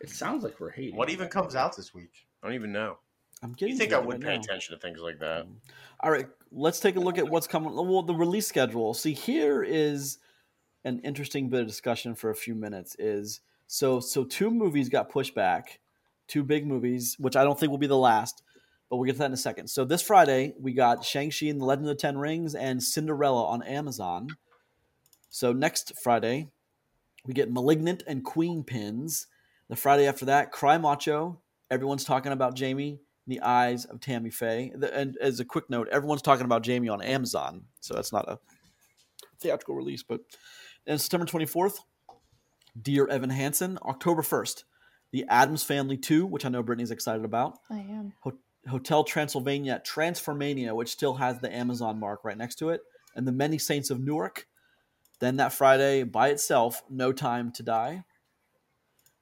It 0.00 0.10
sounds 0.10 0.42
like 0.42 0.58
we're 0.58 0.70
hating. 0.70 0.96
What 0.96 1.10
even 1.10 1.28
comes 1.28 1.54
out 1.54 1.76
this 1.76 1.94
week? 1.94 2.26
I 2.42 2.46
don't 2.46 2.54
even 2.56 2.72
know. 2.72 2.98
I'm 3.42 3.52
getting 3.52 3.74
You 3.74 3.78
think 3.78 3.92
I 3.92 3.98
would 3.98 4.22
right 4.22 4.22
pay 4.22 4.36
now. 4.36 4.40
attention 4.40 4.74
to 4.74 4.80
things 4.80 5.00
like 5.00 5.18
that? 5.18 5.44
Mm-hmm. 5.44 5.54
All 6.00 6.10
right, 6.10 6.26
let's 6.50 6.80
take 6.80 6.96
a 6.96 7.00
look 7.00 7.18
at 7.18 7.28
what's 7.28 7.46
coming. 7.46 7.74
Well, 7.74 8.02
the 8.02 8.14
release 8.14 8.46
schedule. 8.46 8.94
See, 8.94 9.12
here 9.12 9.62
is 9.62 10.18
an 10.84 11.00
interesting 11.00 11.48
bit 11.48 11.60
of 11.60 11.66
discussion 11.66 12.14
for 12.14 12.30
a 12.30 12.34
few 12.34 12.54
minutes. 12.54 12.96
Is 12.98 13.40
so 13.66 14.00
so 14.00 14.24
two 14.24 14.50
movies 14.50 14.88
got 14.88 15.10
pushed 15.10 15.34
back, 15.34 15.80
two 16.28 16.42
big 16.42 16.66
movies, 16.66 17.16
which 17.18 17.36
I 17.36 17.44
don't 17.44 17.58
think 17.58 17.70
will 17.70 17.78
be 17.78 17.86
the 17.86 17.96
last, 17.96 18.42
but 18.90 18.96
we'll 18.96 19.06
get 19.06 19.12
to 19.12 19.18
that 19.20 19.26
in 19.26 19.32
a 19.32 19.36
second. 19.36 19.68
So 19.68 19.84
this 19.84 20.02
Friday 20.02 20.54
we 20.58 20.72
got 20.72 21.04
Shang 21.04 21.30
Chi 21.30 21.46
and 21.46 21.60
the 21.60 21.64
Legend 21.64 21.88
of 21.88 21.96
the 21.96 22.00
Ten 22.00 22.18
Rings 22.18 22.54
and 22.54 22.82
Cinderella 22.82 23.46
on 23.46 23.62
Amazon. 23.62 24.28
So 25.30 25.52
next 25.52 25.92
Friday 26.02 26.48
we 27.24 27.34
get 27.34 27.52
Malignant 27.52 28.02
and 28.06 28.24
Queenpins. 28.24 29.26
The 29.68 29.76
Friday 29.76 30.06
after 30.06 30.24
that, 30.26 30.50
Cry 30.52 30.78
Macho. 30.78 31.40
Everyone's 31.70 32.04
talking 32.04 32.32
about 32.32 32.54
Jamie 32.56 33.00
in 33.26 33.30
the 33.30 33.40
eyes 33.40 33.84
of 33.84 34.00
Tammy 34.00 34.30
Faye. 34.30 34.72
And 34.92 35.16
as 35.18 35.40
a 35.40 35.44
quick 35.44 35.70
note, 35.70 35.88
everyone's 35.88 36.22
talking 36.22 36.44
about 36.44 36.62
Jamie 36.62 36.88
on 36.88 37.02
Amazon, 37.02 37.64
so 37.80 37.94
that's 37.94 38.12
not 38.12 38.28
a 38.28 38.38
theatrical 39.40 39.74
release. 39.74 40.02
But 40.02 40.20
and 40.86 41.00
September 41.00 41.26
24th, 41.26 41.76
Dear 42.80 43.06
Evan 43.06 43.30
Hansen. 43.30 43.78
October 43.82 44.22
1st, 44.22 44.64
The 45.12 45.24
Addams 45.28 45.62
Family 45.62 45.96
2, 45.96 46.26
which 46.26 46.44
I 46.44 46.48
know 46.48 46.62
Brittany's 46.62 46.90
excited 46.90 47.24
about. 47.24 47.58
I 47.70 47.78
am. 47.78 48.12
Hotel 48.68 49.02
Transylvania 49.02 49.82
Transformania, 49.84 50.74
which 50.74 50.90
still 50.90 51.14
has 51.14 51.40
the 51.40 51.52
Amazon 51.54 51.98
mark 51.98 52.24
right 52.24 52.38
next 52.38 52.56
to 52.56 52.70
it, 52.70 52.80
and 53.16 53.26
The 53.26 53.32
Many 53.32 53.58
Saints 53.58 53.90
of 53.90 54.00
Newark. 54.00 54.46
Then 55.20 55.36
that 55.36 55.52
Friday, 55.52 56.02
by 56.02 56.28
itself, 56.28 56.82
No 56.88 57.12
Time 57.12 57.52
to 57.52 57.62
Die. 57.62 58.04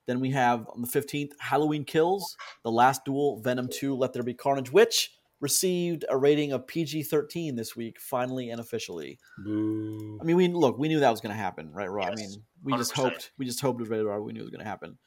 Then 0.07 0.21
we 0.21 0.31
have 0.31 0.67
on 0.69 0.83
the 0.83 0.89
15th, 0.89 1.33
Halloween 1.39 1.85
Kills, 1.85 2.37
The 2.63 2.71
Last 2.71 3.05
Duel, 3.05 3.41
Venom 3.41 3.69
2, 3.73 3.95
Let 3.95 4.13
There 4.13 4.23
Be 4.23 4.35
Carnage, 4.35 4.73
which 4.73 5.13
received 5.41 6.05
a 6.09 6.17
rating 6.17 6.53
of 6.53 6.67
PG 6.67 7.05
13 7.05 7.57
this 7.57 7.75
week, 7.75 7.99
finally 8.01 8.51
and 8.51 8.61
officially. 8.61 9.19
Boo. 9.39 10.19
I 10.21 10.25
mean, 10.25 10.37
we 10.37 10.49
look, 10.49 10.79
we 10.79 10.89
knew 10.89 11.01
that 11.01 11.11
was 11.11 11.21
going 11.21 11.35
to 11.35 11.41
happen, 11.41 11.73
right, 11.73 11.91
Rob? 11.91 12.11
I 12.13 12.15
mean, 12.15 12.43
we 12.63 12.75
just 12.75 12.93
100%. 12.93 12.97
hoped, 12.97 13.31
we 13.39 13.47
just 13.47 13.61
hoped 13.61 13.81
it 13.81 13.83
was 13.83 13.89
rated 13.89 14.07
R. 14.07 14.23
We 14.23 14.33
knew 14.33 14.41
it 14.41 14.45
was 14.45 14.51
going 14.51 14.65
to 14.65 14.69
happen. 14.69 14.99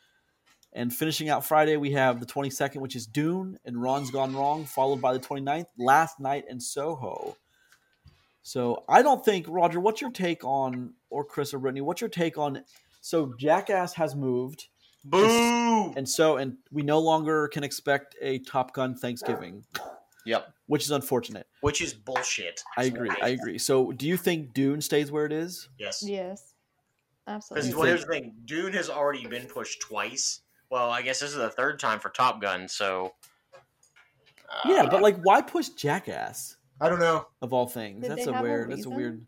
And 0.76 0.94
finishing 0.94 1.30
out 1.30 1.46
Friday, 1.46 1.78
we 1.78 1.92
have 1.92 2.20
the 2.20 2.26
22nd, 2.26 2.78
which 2.78 2.96
is 2.96 3.06
Dune 3.06 3.60
and 3.64 3.80
Ron's 3.80 4.10
Gone 4.10 4.36
Wrong, 4.36 4.66
followed 4.66 5.02
by 5.02 5.14
the 5.14 5.20
29th, 5.20 5.68
Last 5.78 6.20
Night 6.20 6.46
in 6.50 6.60
Soho. 6.60 7.38
So 8.42 8.84
I 8.90 9.04
don't 9.04 9.24
think, 9.24 9.46
Roger, 9.48 9.80
what's 9.80 10.02
your 10.02 10.12
take 10.12 10.44
on, 10.44 10.96
or 11.12 11.24
Chris 11.24 11.54
or 11.54 11.60
Brittany, 11.60 11.82
what's 11.82 12.02
your 12.02 12.10
take 12.10 12.40
on? 12.40 12.64
So 13.02 13.34
Jackass 13.38 13.94
has 13.94 14.16
moved, 14.16 14.68
Boo! 15.04 15.94
and 15.98 16.08
so, 16.08 16.38
and 16.38 16.58
we 16.72 16.82
no 16.82 17.00
longer 17.00 17.48
can 17.50 17.64
expect 17.64 18.16
a 18.22 18.40
Top 18.40 18.74
Gun 18.74 18.96
Thanksgiving, 18.96 19.66
Yep. 20.26 20.54
which 20.68 20.84
is 20.84 20.92
unfortunate. 20.92 21.48
Which 21.62 21.82
is 21.82 21.94
bullshit. 21.94 22.64
I 22.78 22.86
agree. 22.86 23.10
I 23.22 23.30
agree. 23.30 23.58
So 23.58 23.92
do 23.92 24.08
you 24.08 24.16
think 24.18 24.54
Dune 24.54 24.80
stays 24.82 25.12
where 25.12 25.26
it 25.26 25.34
is? 25.34 25.68
Yes. 25.78 26.04
Yes. 26.06 26.54
Absolutely. 27.28 27.70
You 27.70 27.76
well, 27.76 27.86
think- 27.86 27.98
here's 27.98 28.06
the 28.06 28.14
thing: 28.14 28.34
Dune 28.46 28.74
has 28.74 28.90
already 28.90 29.26
been 29.28 29.46
pushed 29.46 29.82
twice. 29.82 30.42
Well, 30.70 30.90
I 30.90 31.02
guess 31.02 31.20
this 31.20 31.30
is 31.32 31.36
the 31.38 31.50
third 31.50 31.80
time 31.80 32.00
for 32.00 32.10
Top 32.10 32.42
Gun. 32.42 32.68
So. 32.68 33.14
uh, 34.50 34.60
Yeah, 34.70 34.88
but 34.90 35.02
like, 35.02 35.18
why 35.24 35.42
push 35.42 35.70
Jackass 35.70 36.58
I 36.82 36.90
don't 36.90 37.00
know. 37.00 37.28
of 37.42 37.54
all 37.54 37.68
things? 37.68 38.02
Did 38.02 38.12
that's 38.12 38.28
a 38.28 38.34
have 38.34 38.44
a 38.44 38.48
weird. 38.48 38.72
that's 38.72 38.86
a 38.86 38.90
weird. 38.90 39.26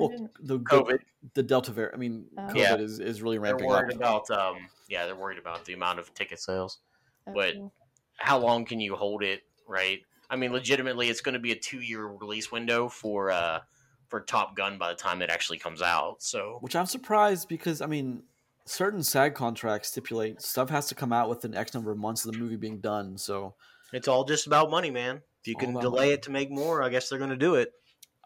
I 0.00 0.06
Well, 0.16 0.30
the, 0.40 0.58
the 0.58 0.58
COVID. 0.60 0.98
the 1.34 1.42
Delta 1.42 1.72
variant. 1.72 1.94
I 1.94 1.98
mean, 1.98 2.26
Oh. 2.38 2.40
COVID 2.42 2.54
Yeah. 2.56 2.76
is, 2.76 2.98
is 3.00 3.22
really 3.22 3.38
ramping 3.38 3.68
They're 3.68 3.76
ramping 3.82 4.02
up. 4.02 4.28
worried 4.28 4.28
about. 4.28 4.56
Um. 4.56 4.68
Yeah, 4.88 5.06
they're 5.06 5.14
worried 5.16 5.38
about 5.38 5.64
the 5.64 5.72
amount 5.74 5.98
of 5.98 6.12
ticket 6.14 6.40
sales. 6.40 6.78
but- 7.26 7.56
oh, 7.56 7.70
How 8.16 8.38
long 8.38 8.64
can 8.64 8.80
you 8.80 8.96
hold 8.96 9.22
it? 9.22 9.42
Right. 9.66 10.00
I 10.28 10.36
mean, 10.36 10.52
legitimately, 10.52 11.08
it's 11.08 11.20
going 11.20 11.32
to 11.34 11.38
be 11.40 11.52
a 11.52 11.56
two-year 11.56 12.06
release 12.06 12.50
window 12.52 12.88
for 12.88 13.30
uh 13.30 13.60
for 14.08 14.20
Top 14.20 14.56
Gun 14.56 14.76
by 14.78 14.88
the 14.90 14.96
time 14.96 15.22
it 15.22 15.30
actually 15.30 15.58
comes 15.58 15.80
out. 15.82 16.20
So. 16.22 16.58
Which 16.60 16.74
I'm 16.74 16.86
surprised 16.86 17.48
because 17.48 17.80
I 17.80 17.86
mean, 17.86 18.24
certain 18.64 19.02
SAG 19.04 19.34
contracts 19.34 19.88
stipulate 19.88 20.42
stuff 20.42 20.68
has 20.70 20.86
to 20.88 20.94
come 20.96 21.12
out 21.12 21.28
within 21.28 21.54
X 21.54 21.72
number 21.74 21.92
of 21.92 21.98
months 21.98 22.24
of 22.24 22.32
the 22.32 22.38
movie 22.38 22.56
being 22.56 22.80
done. 22.80 23.16
So 23.16 23.54
It's 23.92 24.08
all 24.08 24.24
just 24.24 24.46
about 24.48 24.70
money, 24.70 24.90
man. 24.90 25.22
If 25.42 25.46
you 25.48 25.56
can 25.56 25.72
delay 25.74 26.00
money. 26.06 26.10
it 26.12 26.22
to 26.24 26.30
make 26.30 26.50
more, 26.50 26.82
I 26.82 26.88
guess 26.90 27.08
they're 27.08 27.18
going 27.18 27.30
to 27.30 27.36
do 27.36 27.54
it. 27.54 27.72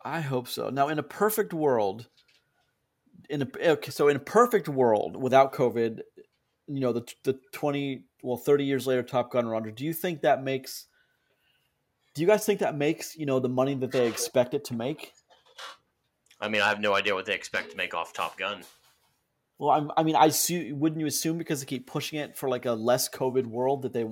I 0.04 0.20
hope 0.20 0.48
so. 0.48 0.68
Now, 0.68 0.88
in 0.88 0.98
a 0.98 1.02
perfect 1.02 1.54
world, 1.54 2.08
in 3.30 3.42
a 3.42 3.70
okay, 3.70 3.90
so 3.90 4.08
in 4.08 4.16
a 4.16 4.20
perfect 4.20 4.68
world 4.68 5.16
without 5.16 5.54
COVID, 5.54 6.00
you 6.66 6.80
know 6.80 6.92
the 6.92 7.06
the 7.24 7.38
twenty 7.52 8.04
well 8.22 8.36
thirty 8.36 8.64
years 8.64 8.86
later 8.86 9.02
Top 9.02 9.32
Gun 9.32 9.46
Roger. 9.46 9.70
Do 9.70 9.84
you 9.84 9.92
think 9.92 10.22
that 10.22 10.42
makes 10.42 10.86
Do 12.14 12.22
you 12.22 12.28
guys 12.28 12.44
think 12.44 12.60
that 12.60 12.76
makes 12.76 13.16
you 13.16 13.26
know 13.26 13.40
the 13.40 13.48
money 13.48 13.74
that 13.76 13.92
they 13.92 14.06
expect 14.06 14.54
it 14.54 14.64
to 14.66 14.74
make? 14.74 15.12
I 16.40 16.48
mean, 16.48 16.60
I 16.60 16.68
have 16.68 16.80
no 16.80 16.94
idea 16.94 17.14
what 17.14 17.24
they 17.24 17.34
expect 17.34 17.70
to 17.70 17.76
make 17.76 17.94
off 17.94 18.12
Top 18.12 18.36
Gun. 18.36 18.62
Well, 19.58 19.70
I'm, 19.70 19.90
I 19.96 20.02
mean, 20.02 20.16
I 20.16 20.26
assume, 20.26 20.80
wouldn't 20.80 21.00
you 21.00 21.06
assume 21.06 21.38
because 21.38 21.60
they 21.60 21.66
keep 21.66 21.86
pushing 21.86 22.18
it 22.18 22.36
for 22.36 22.48
like 22.48 22.66
a 22.66 22.72
less 22.72 23.08
COVID 23.08 23.46
world 23.46 23.82
that 23.82 23.92
they 23.92 24.04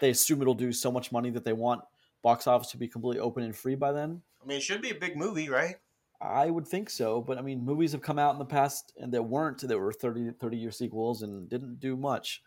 they 0.00 0.10
assume 0.10 0.42
it'll 0.42 0.54
do 0.54 0.72
so 0.72 0.92
much 0.92 1.12
money 1.12 1.30
that 1.30 1.44
they 1.44 1.52
want 1.52 1.82
box 2.22 2.46
office 2.46 2.70
to 2.72 2.76
be 2.76 2.88
completely 2.88 3.20
open 3.20 3.44
and 3.44 3.56
free 3.56 3.74
by 3.74 3.92
then? 3.92 4.20
I 4.42 4.46
mean, 4.46 4.58
it 4.58 4.62
should 4.62 4.82
be 4.82 4.90
a 4.90 4.94
big 4.94 5.16
movie, 5.16 5.48
right? 5.48 5.76
I 6.20 6.50
would 6.50 6.68
think 6.68 6.90
so, 6.90 7.22
but 7.22 7.38
I 7.38 7.42
mean, 7.42 7.64
movies 7.64 7.92
have 7.92 8.02
come 8.02 8.18
out 8.18 8.34
in 8.34 8.38
the 8.38 8.44
past 8.44 8.92
and 8.98 9.12
that 9.14 9.22
weren't 9.22 9.66
that 9.66 9.78
were 9.78 9.92
30, 9.92 10.32
30 10.38 10.56
year 10.56 10.70
sequels 10.70 11.22
and 11.22 11.48
didn't 11.48 11.80
do 11.80 11.96
much. 11.96 12.42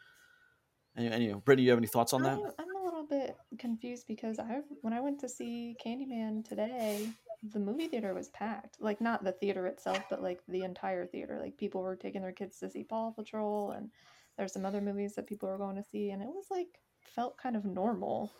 And, 0.96 1.12
and 1.12 1.24
you 1.24 1.32
know, 1.32 1.40
Brittany, 1.40 1.64
you 1.64 1.72
have 1.72 1.80
any 1.80 1.88
thoughts 1.88 2.14
on 2.14 2.22
that? 2.24 2.34
I'm, 2.34 2.52
I'm 2.60 2.76
a 2.76 2.86
little 2.86 3.06
bit 3.08 3.36
confused 3.58 4.06
because 4.08 4.38
I 4.38 4.60
when 4.82 4.94
I 4.94 5.00
went 5.00 5.20
to 5.22 5.30
see 5.30 5.76
Candyman 5.84 6.48
today, 6.48 7.10
the 7.52 7.60
movie 7.60 7.88
theater 7.88 8.14
was 8.14 8.30
packed. 8.30 8.78
Like 8.80 9.02
not 9.02 9.24
the 9.24 9.32
theater 9.32 9.66
itself, 9.66 10.04
but 10.10 10.22
like 10.22 10.42
the 10.48 10.64
entire 10.64 11.08
theater. 11.08 11.40
Like 11.42 11.58
people 11.58 11.82
were 11.82 11.96
taking 11.96 12.22
their 12.22 12.32
kids 12.32 12.60
to 12.60 12.70
see 12.70 12.84
Paw 12.84 13.12
Patrol, 13.12 13.72
and 13.72 13.90
there's 14.38 14.54
some 14.54 14.66
other 14.66 14.82
movies 14.82 15.16
that 15.16 15.28
people 15.28 15.50
were 15.50 15.58
going 15.58 15.76
to 15.78 15.84
see, 15.84 16.12
and 16.12 16.22
it 16.22 16.28
was 16.28 16.46
like 16.52 16.80
felt 17.02 17.38
kind 17.38 17.56
of 17.56 17.66
normal. 17.66 18.32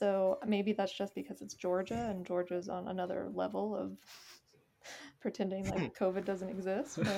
So 0.00 0.38
maybe 0.46 0.72
that's 0.72 0.96
just 0.96 1.14
because 1.14 1.42
it's 1.42 1.52
Georgia, 1.52 2.08
and 2.08 2.24
Georgia's 2.24 2.70
on 2.70 2.88
another 2.88 3.28
level 3.34 3.76
of 3.76 3.92
pretending 5.20 5.68
like 5.68 5.94
hmm. 5.94 6.04
COVID 6.04 6.24
doesn't 6.24 6.48
exist. 6.48 6.98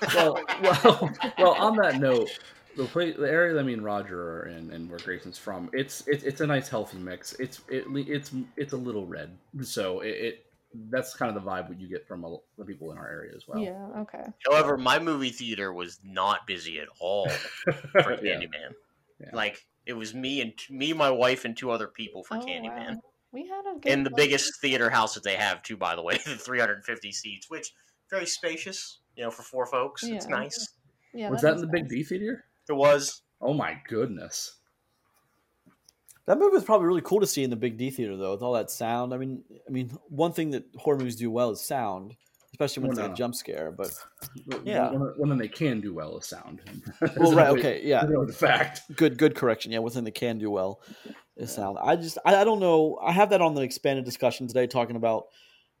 But 0.00 0.14
well, 0.14 0.40
well, 0.62 1.10
well. 1.38 1.52
On 1.52 1.76
that 1.76 2.00
note, 2.00 2.30
the 2.78 2.84
place, 2.86 3.14
the 3.18 3.28
area 3.28 3.52
that 3.52 3.64
me 3.64 3.74
and 3.74 3.84
Roger 3.84 4.40
are 4.40 4.48
in, 4.48 4.70
and 4.70 4.88
where 4.88 4.98
Grayson's 4.98 5.36
from, 5.36 5.68
it's 5.74 6.02
it's 6.06 6.24
it's 6.24 6.40
a 6.40 6.46
nice 6.46 6.70
healthy 6.70 6.96
mix. 6.96 7.34
It's 7.34 7.60
it, 7.68 7.84
it's 7.94 8.32
it's 8.56 8.72
a 8.72 8.78
little 8.78 9.04
red, 9.06 9.36
so 9.60 10.00
it, 10.00 10.08
it 10.08 10.46
that's 10.88 11.14
kind 11.14 11.36
of 11.36 11.44
the 11.44 11.46
vibe 11.46 11.68
what 11.68 11.78
you 11.78 11.88
get 11.88 12.08
from 12.08 12.24
a, 12.24 12.36
the 12.56 12.64
people 12.64 12.90
in 12.90 12.96
our 12.96 13.06
area 13.06 13.32
as 13.36 13.46
well. 13.46 13.58
yeah, 13.58 13.86
okay. 13.98 14.24
However, 14.50 14.78
my 14.78 14.98
movie 14.98 15.28
theater 15.28 15.74
was 15.74 16.00
not 16.02 16.46
busy 16.46 16.80
at 16.80 16.88
all 17.00 17.28
for 17.92 18.18
Yeah. 18.22 18.36
Candyman. 18.36 18.72
Yeah. 19.20 19.30
Like 19.34 19.66
it 19.88 19.94
was 19.94 20.14
me 20.14 20.40
and 20.40 20.52
me, 20.70 20.92
my 20.92 21.10
wife, 21.10 21.44
and 21.44 21.56
two 21.56 21.70
other 21.72 21.88
people 21.88 22.22
for 22.22 22.36
Oh, 22.36 22.40
Candyman. 22.40 22.90
wow. 22.96 23.02
We 23.32 23.46
had 23.48 23.64
a 23.66 23.78
good 23.80 23.90
In 23.92 24.04
the 24.04 24.10
like- 24.10 24.16
biggest 24.16 24.60
theater 24.60 24.88
house 24.90 25.14
that 25.14 25.24
they 25.24 25.34
have, 25.34 25.62
too, 25.62 25.76
by 25.76 25.96
the 25.96 26.02
way, 26.02 26.18
the 26.24 26.36
350 26.36 27.10
seats, 27.12 27.50
which 27.50 27.72
very 28.10 28.26
spacious, 28.26 29.00
you 29.16 29.24
know, 29.24 29.30
for 29.30 29.42
four 29.42 29.66
folks. 29.66 30.02
It's 30.04 30.26
nice. 30.28 30.68
Yeah, 31.12 31.30
Was 31.30 31.42
that 31.42 31.50
in 31.50 31.54
is 31.56 31.60
the 31.62 31.66
Big 31.66 31.82
nice. 31.84 31.90
D 31.90 32.02
theater? 32.04 32.44
It 32.68 32.72
was. 32.74 33.22
Oh 33.40 33.54
my 33.54 33.80
goodness! 33.88 34.54
That 36.26 36.38
movie 36.38 36.54
was 36.54 36.64
probably 36.64 36.86
really 36.86 37.00
cool 37.02 37.20
to 37.20 37.26
see 37.26 37.42
in 37.42 37.50
the 37.50 37.56
big 37.56 37.78
D 37.78 37.90
theater 37.90 38.16
though, 38.16 38.32
with 38.32 38.42
all 38.42 38.52
that 38.54 38.70
sound. 38.70 39.14
I 39.14 39.16
mean, 39.16 39.42
I 39.66 39.70
mean, 39.70 39.90
one 40.08 40.32
thing 40.32 40.50
that 40.50 40.64
horror 40.76 40.98
movies 40.98 41.16
do 41.16 41.30
well 41.30 41.50
is 41.50 41.64
sound, 41.64 42.14
especially 42.60 42.82
when 42.82 42.90
Well, 42.90 42.98
it's 42.98 43.02
like 43.02 43.08
no. 43.10 43.14
a 43.14 43.16
jump 43.16 43.34
scare. 43.36 43.70
But 43.70 43.90
Yeah. 44.64 44.90
One, 44.90 45.00
one 45.16 45.28
thing 45.28 45.38
they 45.38 45.48
can 45.48 45.80
do 45.80 45.94
well 45.94 46.18
is 46.18 46.26
sound. 46.26 46.60
well, 47.16 47.34
right, 47.34 47.50
okay, 47.50 47.80
yeah, 47.84 48.04
The 48.04 48.32
fact. 48.32 48.80
good, 48.96 49.16
good 49.16 49.34
correction. 49.36 49.70
Yeah, 49.70 49.78
one 49.78 49.92
thing 49.92 50.04
they 50.04 50.10
can 50.10 50.38
do 50.38 50.50
well 50.50 50.80
is 51.36 51.52
sound. 51.52 51.78
I 51.80 51.94
just, 51.96 52.18
I, 52.24 52.34
I 52.36 52.44
don't 52.44 52.58
know. 52.60 52.98
I 53.00 53.12
have 53.12 53.30
that 53.30 53.40
on 53.40 53.54
the 53.54 53.60
expanded 53.62 54.04
discussion 54.04 54.48
today, 54.48 54.66
talking 54.66 54.96
about 54.96 55.26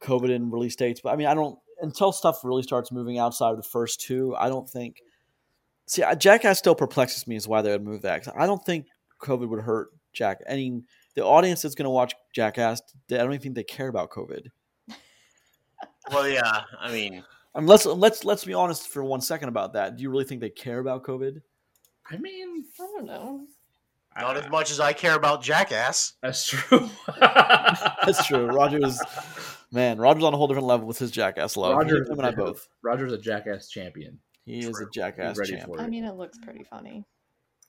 COVID 0.02 0.32
and 0.34 0.52
release 0.52 0.76
dates. 0.76 1.00
But 1.02 1.12
I 1.12 1.16
mean, 1.16 1.26
I 1.26 1.34
don't 1.34 1.58
until 1.80 2.12
stuff 2.12 2.44
really 2.44 2.62
starts 2.62 2.92
moving 2.92 3.18
outside 3.18 3.50
of 3.50 3.56
the 3.56 3.62
first 3.68 4.00
two. 4.00 4.34
I 4.36 4.48
don't 4.48 4.68
think. 4.68 4.96
See, 5.86 6.02
Jackass 6.18 6.58
still 6.58 6.74
perplexes 6.74 7.26
me 7.26 7.34
as 7.36 7.48
why 7.48 7.62
they 7.62 7.70
would 7.70 7.82
move 7.82 8.02
that. 8.02 8.22
'cause 8.22 8.34
I 8.36 8.46
don't 8.46 8.64
think 8.64 8.86
COVID 9.22 9.48
would 9.48 9.62
hurt 9.62 9.88
Jack. 10.12 10.38
I 10.48 10.54
mean, 10.54 10.84
the 11.14 11.24
audience 11.24 11.62
that's 11.62 11.74
going 11.74 11.84
to 11.86 11.90
watch 11.90 12.14
Jackass, 12.34 12.80
I 13.10 13.16
don't 13.16 13.30
even 13.32 13.40
think 13.40 13.54
they 13.56 13.64
care 13.64 13.88
about 13.88 14.10
COVID. 14.10 14.48
Well, 16.10 16.28
yeah. 16.28 16.62
I 16.80 16.90
mean, 16.90 17.24
I 17.54 17.60
mean, 17.60 17.68
let's 17.68 17.86
let's 17.86 18.24
let's 18.24 18.44
be 18.44 18.54
honest 18.54 18.88
for 18.88 19.02
one 19.02 19.20
second 19.20 19.48
about 19.48 19.72
that. 19.74 19.96
Do 19.96 20.02
you 20.02 20.10
really 20.10 20.24
think 20.24 20.40
they 20.40 20.50
care 20.50 20.78
about 20.78 21.04
COVID? 21.04 21.40
I 22.10 22.16
mean, 22.16 22.64
I 22.80 22.82
don't 22.82 23.06
know. 23.06 23.46
not 24.18 24.36
as 24.36 24.50
much 24.50 24.70
as 24.70 24.80
I 24.80 24.92
care 24.92 25.14
about 25.14 25.42
Jackass. 25.42 26.14
That's 26.22 26.48
true. 26.48 26.88
That's 27.20 28.26
true. 28.26 28.46
Roger's 28.46 29.00
man. 29.70 29.98
Roger's 29.98 30.24
on 30.24 30.34
a 30.34 30.36
whole 30.36 30.46
different 30.46 30.66
level 30.66 30.86
with 30.86 30.98
his 30.98 31.10
Jackass 31.10 31.56
love. 31.56 31.76
Roger, 31.76 32.04
him 32.04 32.18
and 32.18 32.26
I 32.26 32.30
both. 32.30 32.68
Roger's 32.82 33.12
a 33.12 33.18
jackass 33.18 33.68
champion. 33.68 34.18
He 34.44 34.60
is 34.60 34.80
a 34.80 34.86
Jackass 34.90 35.32
He's 35.32 35.38
ready 35.38 35.52
champ. 35.52 35.66
for 35.66 35.80
I 35.80 35.86
mean, 35.86 36.04
it 36.04 36.14
looks 36.14 36.38
pretty 36.38 36.64
funny. 36.64 37.04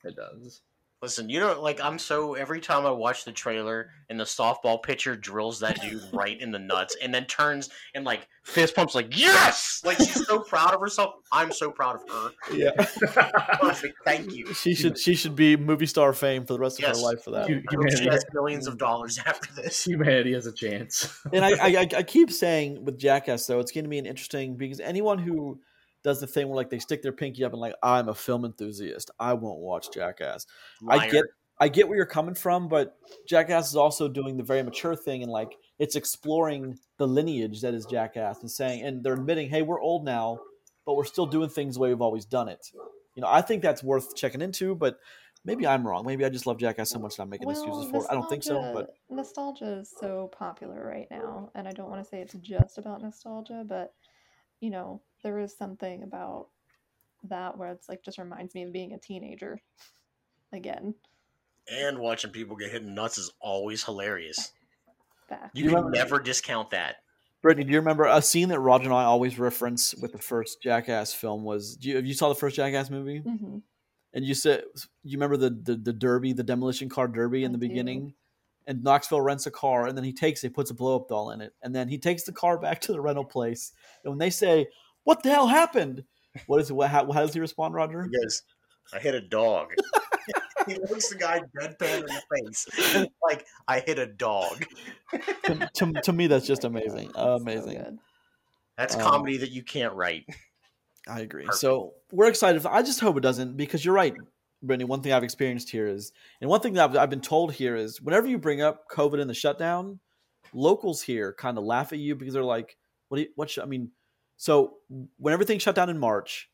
It 0.02 0.16
does. 0.16 0.62
Listen, 1.02 1.30
you 1.30 1.40
know, 1.40 1.58
like 1.62 1.80
I'm 1.82 1.98
so 1.98 2.34
every 2.34 2.60
time 2.60 2.84
I 2.84 2.90
watch 2.90 3.24
the 3.24 3.32
trailer 3.32 3.88
and 4.10 4.20
the 4.20 4.24
softball 4.24 4.82
pitcher 4.82 5.16
drills 5.16 5.60
that 5.60 5.80
dude 5.80 6.02
right 6.12 6.38
in 6.38 6.50
the 6.50 6.58
nuts 6.58 6.94
and 7.02 7.14
then 7.14 7.24
turns 7.24 7.70
and 7.94 8.04
like 8.04 8.28
fist 8.44 8.74
pumps 8.76 8.94
like 8.94 9.16
yes, 9.18 9.80
like 9.82 9.96
she's 9.96 10.26
so 10.26 10.40
proud 10.40 10.74
of 10.74 10.80
herself. 10.80 11.14
I'm 11.32 11.52
so 11.52 11.70
proud 11.70 11.96
of 11.96 12.02
her. 12.10 12.30
Yeah, 12.54 12.70
Perfect, 13.60 13.96
thank 14.04 14.34
you. 14.34 14.52
she 14.52 14.74
should 14.74 14.98
she 14.98 15.14
should 15.14 15.34
be 15.34 15.56
movie 15.56 15.86
star 15.86 16.12
fame 16.12 16.44
for 16.44 16.52
the 16.52 16.58
rest 16.58 16.78
of 16.78 16.82
Yes. 16.82 16.98
her 16.98 17.02
life 17.04 17.22
for 17.24 17.30
that. 17.30 17.48
You- 17.48 17.62
I 17.70 17.74
hope 17.74 17.90
she 17.90 17.96
Humanity, 17.96 18.10
has 18.10 18.24
millions 18.34 18.66
of 18.66 18.76
dollars 18.76 19.18
after 19.24 19.54
this. 19.54 19.86
humanity 19.86 20.34
has 20.34 20.46
a 20.46 20.52
chance. 20.52 21.18
and 21.32 21.42
I, 21.42 21.50
I 21.52 21.88
I 21.96 22.02
keep 22.02 22.30
saying 22.30 22.84
with 22.84 22.98
Jackass 22.98 23.46
though, 23.46 23.60
it's 23.60 23.72
going 23.72 23.84
to 23.84 23.90
be 23.90 23.98
an 23.98 24.04
interesting 24.06 24.56
because 24.56 24.80
anyone 24.80 25.16
who 25.18 25.60
does 26.02 26.20
the 26.20 26.26
thing 26.26 26.48
where 26.48 26.56
like 26.56 26.70
they 26.70 26.78
stick 26.78 27.02
their 27.02 27.12
pinky 27.12 27.44
up 27.44 27.52
and 27.52 27.60
like 27.60 27.74
I'm 27.82 28.08
a 28.08 28.14
film 28.14 28.44
enthusiast, 28.44 29.10
I 29.18 29.34
won't 29.34 29.60
watch 29.60 29.90
Jackass. 29.92 30.46
I 30.88 31.08
get 31.08 31.24
I 31.60 31.68
get 31.68 31.88
where 31.88 31.96
you're 31.96 32.06
coming 32.06 32.34
from, 32.34 32.68
but 32.68 32.96
Jackass 33.28 33.68
is 33.68 33.76
also 33.76 34.08
doing 34.08 34.38
the 34.38 34.42
very 34.42 34.62
mature 34.62 34.96
thing 34.96 35.22
and 35.22 35.30
like 35.30 35.56
it's 35.78 35.94
exploring 35.94 36.78
the 36.96 37.06
lineage 37.06 37.60
that 37.60 37.74
is 37.74 37.84
Jackass 37.84 38.40
and 38.40 38.50
saying 38.50 38.82
and 38.82 39.04
they're 39.04 39.14
admitting, 39.14 39.50
hey, 39.50 39.60
we're 39.62 39.80
old 39.80 40.04
now, 40.04 40.40
but 40.86 40.96
we're 40.96 41.04
still 41.04 41.26
doing 41.26 41.50
things 41.50 41.74
the 41.74 41.80
way 41.80 41.90
we've 41.90 42.00
always 42.00 42.24
done 42.24 42.48
it. 42.48 42.66
You 43.14 43.22
know, 43.22 43.28
I 43.28 43.42
think 43.42 43.62
that's 43.62 43.82
worth 43.82 44.16
checking 44.16 44.40
into, 44.40 44.74
but 44.74 44.98
maybe 45.44 45.66
I'm 45.66 45.86
wrong. 45.86 46.06
Maybe 46.06 46.24
I 46.24 46.30
just 46.30 46.46
love 46.46 46.58
Jackass 46.58 46.90
so 46.90 46.98
much 46.98 47.16
that 47.16 47.24
I'm 47.24 47.30
making 47.30 47.50
excuses 47.50 47.90
for 47.90 48.04
it. 48.04 48.06
I 48.10 48.14
don't 48.14 48.28
think 48.28 48.42
so, 48.42 48.72
but 48.72 48.94
nostalgia 49.10 49.80
is 49.80 49.92
so 50.00 50.30
popular 50.32 50.82
right 50.86 51.08
now, 51.10 51.50
and 51.54 51.68
I 51.68 51.72
don't 51.72 51.90
want 51.90 52.02
to 52.02 52.08
say 52.08 52.20
it's 52.20 52.34
just 52.34 52.78
about 52.78 53.02
nostalgia, 53.02 53.64
but 53.66 53.92
you 54.60 54.70
know, 54.70 55.00
there 55.22 55.38
is 55.38 55.56
something 55.56 56.02
about 56.02 56.48
that 57.24 57.56
where 57.58 57.70
it's 57.70 57.88
like 57.88 58.02
just 58.02 58.18
reminds 58.18 58.54
me 58.54 58.62
of 58.64 58.72
being 58.72 58.92
a 58.94 58.98
teenager 58.98 59.60
again. 60.52 60.94
And 61.70 61.98
watching 61.98 62.30
people 62.30 62.56
get 62.56 62.70
hit 62.72 62.82
in 62.82 62.94
nuts 62.94 63.18
is 63.18 63.32
always 63.40 63.84
hilarious. 63.84 64.52
Back. 65.28 65.50
You 65.54 65.64
You 65.64 65.70
can 65.70 65.76
remember- 65.76 65.96
never 65.96 66.18
discount 66.20 66.70
that. 66.70 66.96
Brittany, 67.42 67.64
do 67.64 67.72
you 67.72 67.78
remember 67.78 68.04
a 68.04 68.20
scene 68.20 68.50
that 68.50 68.60
Roger 68.60 68.84
and 68.84 68.92
I 68.92 69.04
always 69.04 69.38
reference 69.38 69.94
with 69.94 70.12
the 70.12 70.18
first 70.18 70.60
Jackass 70.62 71.14
film 71.14 71.42
was 71.42 71.74
do 71.76 71.88
you, 71.88 71.98
you 72.00 72.12
saw 72.12 72.28
the 72.28 72.34
first 72.34 72.56
Jackass 72.56 72.90
movie? 72.90 73.18
hmm 73.20 73.58
And 74.12 74.24
you 74.24 74.34
said 74.34 74.64
you 75.04 75.16
remember 75.16 75.38
the, 75.38 75.48
the 75.50 75.76
the 75.76 75.92
derby, 75.94 76.34
the 76.34 76.42
demolition 76.42 76.90
car 76.90 77.08
derby 77.08 77.44
in 77.44 77.52
I 77.52 77.52
the 77.52 77.58
do. 77.58 77.68
beginning? 77.68 78.12
And 78.70 78.84
Knoxville 78.84 79.20
rents 79.20 79.46
a 79.46 79.50
car 79.50 79.88
and 79.88 79.96
then 79.96 80.04
he 80.04 80.12
takes 80.12 80.44
it, 80.44 80.54
puts 80.54 80.70
a 80.70 80.74
blow 80.74 80.94
up 80.94 81.08
doll 81.08 81.32
in 81.32 81.40
it, 81.40 81.52
and 81.60 81.74
then 81.74 81.88
he 81.88 81.98
takes 81.98 82.22
the 82.22 82.30
car 82.32 82.56
back 82.60 82.80
to 82.82 82.92
the 82.92 83.00
rental 83.00 83.24
place. 83.24 83.72
And 84.04 84.12
when 84.12 84.18
they 84.18 84.30
say, 84.30 84.68
What 85.02 85.24
the 85.24 85.30
hell 85.30 85.48
happened? 85.48 86.04
What 86.46 86.60
is 86.60 86.70
it? 86.70 86.74
What, 86.74 86.88
how, 86.88 87.10
how 87.10 87.22
does 87.22 87.34
he 87.34 87.40
respond, 87.40 87.74
Roger? 87.74 88.06
Because 88.08 88.44
I 88.94 89.00
hit 89.00 89.16
a 89.16 89.20
dog. 89.20 89.70
he 90.68 90.74
looks 90.74 91.08
the 91.08 91.16
guy 91.16 91.40
deadpan 91.60 92.00
in 92.00 92.06
the 92.06 92.22
face. 92.32 93.06
Like, 93.28 93.44
I 93.66 93.80
hit 93.80 93.98
a 93.98 94.06
dog. 94.06 94.64
to, 95.44 95.70
to, 95.74 95.92
to 96.04 96.12
me, 96.12 96.28
that's 96.28 96.46
just 96.46 96.62
amazing. 96.64 97.10
So 97.14 97.34
amazing. 97.36 97.78
good. 97.78 97.98
That's 98.78 98.94
Um, 98.94 99.00
comedy 99.02 99.38
that 99.38 99.50
you 99.50 99.64
can't 99.64 99.94
write. 99.94 100.26
I 101.08 101.20
agree. 101.20 101.44
Perfect. 101.46 101.60
So 101.60 101.94
we're 102.12 102.28
excited. 102.28 102.64
I 102.66 102.82
just 102.82 103.00
hope 103.00 103.16
it 103.16 103.20
doesn't 103.20 103.56
because 103.56 103.84
you're 103.84 103.94
right, 103.94 104.14
Brittany. 104.62 104.84
One 104.84 105.02
thing 105.02 105.12
I've 105.12 105.24
experienced 105.24 105.70
here 105.70 105.86
is, 105.86 106.12
and 106.40 106.50
one 106.50 106.60
thing 106.60 106.74
that 106.74 106.90
I've, 106.90 106.96
I've 106.96 107.10
been 107.10 107.20
told 107.20 107.52
here 107.52 107.76
is, 107.76 108.00
whenever 108.00 108.26
you 108.26 108.38
bring 108.38 108.62
up 108.62 108.88
COVID 108.90 109.20
and 109.20 109.30
the 109.30 109.34
shutdown, 109.34 110.00
locals 110.52 111.02
here 111.02 111.32
kind 111.32 111.58
of 111.58 111.64
laugh 111.64 111.92
at 111.92 111.98
you 111.98 112.14
because 112.14 112.34
they're 112.34 112.42
like, 112.42 112.76
"What? 113.08 113.16
Do 113.16 113.22
you, 113.22 113.28
what? 113.36 113.50
Should, 113.50 113.62
I 113.62 113.66
mean, 113.66 113.90
so 114.36 114.74
when 115.18 115.34
everything 115.34 115.58
shut 115.58 115.74
down 115.74 115.90
in 115.90 115.98
March, 115.98 116.50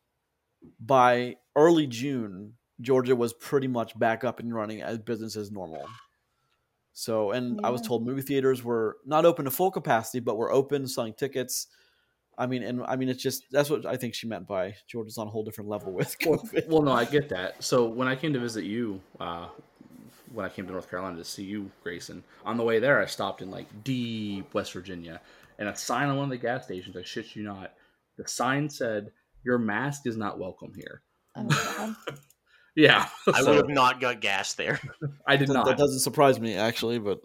by 0.79 1.35
early 1.55 1.87
June, 1.87 2.53
Georgia 2.81 3.15
was 3.15 3.33
pretty 3.33 3.67
much 3.67 3.97
back 3.97 4.23
up 4.23 4.39
and 4.39 4.53
running 4.53 4.81
as 4.81 4.99
business 4.99 5.35
as 5.35 5.51
normal. 5.51 5.85
So, 6.93 7.31
and 7.31 7.59
I 7.63 7.69
was 7.69 7.81
told 7.81 8.05
movie 8.05 8.21
theaters 8.23 8.63
were 8.63 8.97
not 9.05 9.25
open 9.25 9.45
to 9.45 9.51
full 9.51 9.71
capacity, 9.71 10.19
but 10.19 10.37
were 10.37 10.51
open, 10.51 10.87
selling 10.87 11.13
tickets. 11.13 11.67
I 12.37 12.45
mean, 12.45 12.61
and 12.63 12.83
I 12.87 12.95
mean, 12.95 13.09
it's 13.09 13.21
just 13.21 13.43
that's 13.51 13.69
what 13.69 13.85
I 13.85 13.95
think 13.97 14.13
she 14.13 14.27
meant 14.27 14.47
by 14.47 14.75
Georgia's 14.87 15.17
on 15.17 15.27
a 15.27 15.29
whole 15.29 15.43
different 15.43 15.69
level 15.69 15.91
with 15.91 16.15
Well, 16.25 16.39
COVID. 16.39 16.67
well, 16.67 16.81
no, 16.83 16.91
I 16.91 17.05
get 17.05 17.29
that. 17.29 17.63
So 17.63 17.85
when 17.87 18.07
I 18.07 18.15
came 18.15 18.31
to 18.33 18.39
visit 18.39 18.63
you, 18.63 19.01
uh, 19.19 19.47
when 20.33 20.45
I 20.45 20.49
came 20.49 20.65
to 20.67 20.71
North 20.71 20.89
Carolina 20.89 21.17
to 21.17 21.23
see 21.23 21.43
you, 21.43 21.71
Grayson, 21.83 22.23
on 22.45 22.57
the 22.57 22.63
way 22.63 22.79
there, 22.79 23.01
I 23.01 23.05
stopped 23.05 23.41
in 23.41 23.49
like 23.49 23.65
deep 23.83 24.53
West 24.53 24.73
Virginia, 24.73 25.19
and 25.57 25.67
a 25.69 25.75
sign 25.75 26.09
on 26.09 26.17
one 26.17 26.25
of 26.25 26.29
the 26.29 26.37
gas 26.37 26.65
stations. 26.65 26.95
I 26.95 27.03
shit 27.03 27.35
you 27.35 27.43
not, 27.43 27.73
the 28.17 28.27
sign 28.27 28.69
said, 28.69 29.11
"Your 29.43 29.57
mask 29.57 30.05
is 30.05 30.15
not 30.17 30.37
welcome 30.37 30.73
here." 30.75 31.01
Oh, 31.35 31.47
God. 31.77 31.95
Yeah, 32.75 33.07
I 33.33 33.41
so 33.41 33.47
would 33.47 33.55
have 33.57 33.69
not 33.69 33.99
got 33.99 34.21
gas 34.21 34.53
there. 34.53 34.79
I 35.25 35.35
did 35.37 35.47
That, 35.47 35.53
not. 35.53 35.65
that 35.65 35.77
doesn't 35.79 36.01
surprise 36.01 36.39
me 36.39 36.53
actually, 36.53 36.99
but 36.99 37.19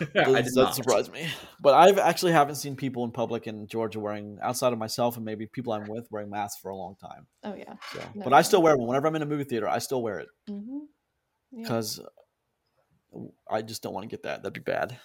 I 0.14 0.32
that 0.32 0.44
did 0.44 0.54
not. 0.54 0.74
surprised 0.74 1.12
me. 1.12 1.26
But 1.60 1.74
I've 1.74 1.98
actually 1.98 2.32
haven't 2.32 2.54
seen 2.56 2.76
people 2.76 3.04
in 3.04 3.10
public 3.10 3.46
in 3.46 3.66
Georgia 3.66 4.00
wearing, 4.00 4.38
outside 4.42 4.72
of 4.72 4.78
myself 4.78 5.16
and 5.16 5.24
maybe 5.24 5.46
people 5.46 5.72
I'm 5.72 5.86
with, 5.88 6.06
wearing 6.10 6.30
masks 6.30 6.60
for 6.60 6.70
a 6.70 6.76
long 6.76 6.94
time. 7.00 7.26
Oh 7.44 7.54
yeah. 7.54 7.74
So, 7.92 8.00
No. 8.14 8.24
but 8.24 8.32
I 8.32 8.42
still 8.42 8.62
wear 8.62 8.76
one 8.76 8.86
whenever 8.88 9.06
I'm 9.08 9.16
in 9.16 9.22
a 9.22 9.26
movie 9.26 9.44
theater. 9.44 9.68
I 9.68 9.78
still 9.78 10.02
wear 10.02 10.18
it 10.20 10.28
Mm-hmm. 10.50 10.78
Yeah. 11.52 11.62
because 11.62 12.00
I 13.50 13.62
just 13.62 13.82
don't 13.82 13.94
want 13.94 14.04
to 14.04 14.08
get 14.08 14.22
that. 14.24 14.42
That'd 14.42 14.52
be 14.52 14.60
bad. 14.60 14.98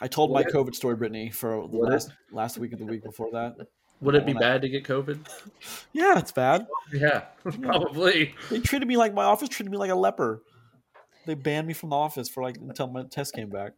I 0.00 0.08
told 0.08 0.30
Would 0.30 0.34
my 0.44 0.48
it- 0.48 0.54
COVID 0.54 0.74
story, 0.74 0.96
Brittany, 0.96 1.30
for 1.30 1.68
the 1.68 1.76
Would 1.78 1.88
it? 1.88 1.92
last 1.92 2.10
last 2.32 2.58
week 2.58 2.72
of 2.72 2.78
the 2.78 2.84
week 2.86 3.02
before 3.04 3.30
that. 3.32 3.56
Would 4.00 4.14
it 4.16 4.26
be 4.26 4.34
When 4.34 4.42
I- 4.42 4.46
bad 4.52 4.62
to 4.62 4.68
get 4.68 4.84
COVID? 4.84 5.18
Yeah, 5.92 6.18
it's 6.18 6.32
bad. 6.32 6.66
Yeah, 6.92 7.22
probably. 7.42 8.34
They 8.50 8.60
treated 8.60 8.86
me 8.86 8.96
like 8.96 9.14
my 9.14 9.24
office 9.24 9.48
treated 9.48 9.70
me 9.70 9.78
like 9.78 9.90
a 9.90 9.94
leper. 9.94 10.42
They 11.26 11.34
banned 11.34 11.66
me 11.66 11.74
from 11.74 11.90
the 11.90 11.96
office 11.96 12.28
for 12.28 12.42
like 12.42 12.56
until 12.56 12.86
my 12.88 13.04
test 13.04 13.34
came 13.34 13.50
back. 13.50 13.72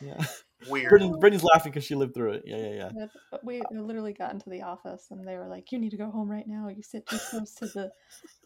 Yeah, 0.00 0.16
Weird. 0.70 0.88
Brittany, 0.88 1.12
Brittany's 1.18 1.42
laughing 1.44 1.72
because 1.72 1.84
she 1.84 1.94
lived 1.94 2.14
through 2.14 2.32
it. 2.34 2.42
Yeah, 2.46 2.56
yeah, 2.56 2.70
yeah. 2.74 2.90
But- 2.94 3.10
but 3.30 3.44
we 3.44 3.60
literally 3.70 4.12
got 4.12 4.32
into 4.32 4.48
the 4.50 4.62
office 4.62 5.08
and 5.10 5.26
they 5.26 5.36
were 5.36 5.48
like, 5.48 5.72
"You 5.72 5.78
need 5.78 5.90
to 5.90 5.96
go 5.96 6.10
home 6.10 6.30
right 6.30 6.46
now. 6.46 6.68
You 6.68 6.82
sit 6.82 7.06
too 7.06 7.18
close 7.30 7.54
to 7.56 7.66
the 7.66 7.90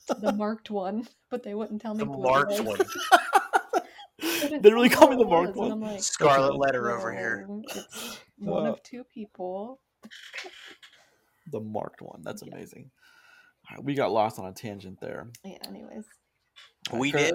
to 0.08 0.14
the 0.20 0.32
marked 0.32 0.70
one." 0.70 1.06
But 1.30 1.42
they 1.44 1.54
wouldn't 1.54 1.80
tell 1.80 1.94
me. 1.94 2.00
The 2.00 2.06
who 2.06 2.14
it 2.14 2.22
marked 2.22 2.50
was. 2.50 2.60
one. 2.78 2.78
They 4.62 4.70
really 4.72 4.88
tell 4.88 5.00
call 5.00 5.10
me 5.10 5.16
the 5.16 5.22
it 5.22 5.28
marked 5.30 5.56
one. 5.56 5.80
Like, 5.80 6.02
Scarlet 6.02 6.56
letter 6.56 6.90
over 6.90 7.12
here. 7.12 7.46
It's 7.68 8.18
one 8.38 8.66
Uh, 8.66 8.72
of 8.72 8.82
two 8.82 9.04
people. 9.04 9.80
The 11.52 11.60
marked 11.60 12.02
one. 12.02 12.22
That's 12.22 12.42
Yeah. 12.44 12.54
amazing. 12.54 12.90
All 13.70 13.76
right, 13.76 13.84
we 13.84 13.94
got 13.94 14.10
lost 14.12 14.38
on 14.38 14.46
a 14.46 14.52
tangent 14.52 14.98
there. 15.00 15.28
Yeah. 15.44 15.58
Anyways. 15.66 16.04
We 16.92 17.10
Okay. 17.10 17.30
did. 17.30 17.34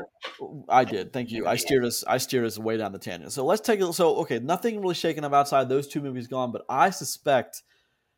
I 0.69 0.83
did. 0.83 1.13
Thank 1.13 1.31
you. 1.31 1.47
I 1.47 1.55
steered 1.55 1.85
us. 1.85 2.03
I 2.05 2.17
steered 2.17 2.45
us 2.45 2.57
way 2.57 2.77
down 2.77 2.91
the 2.91 2.99
tangent. 2.99 3.31
So 3.31 3.45
let's 3.45 3.61
take. 3.61 3.81
So 3.93 4.17
okay, 4.17 4.39
nothing 4.39 4.81
really 4.81 4.95
shaken 4.95 5.23
up 5.23 5.33
outside 5.33 5.69
those 5.69 5.87
two 5.87 6.01
movies 6.01 6.27
gone, 6.27 6.51
but 6.51 6.63
I 6.69 6.89
suspect 6.89 7.63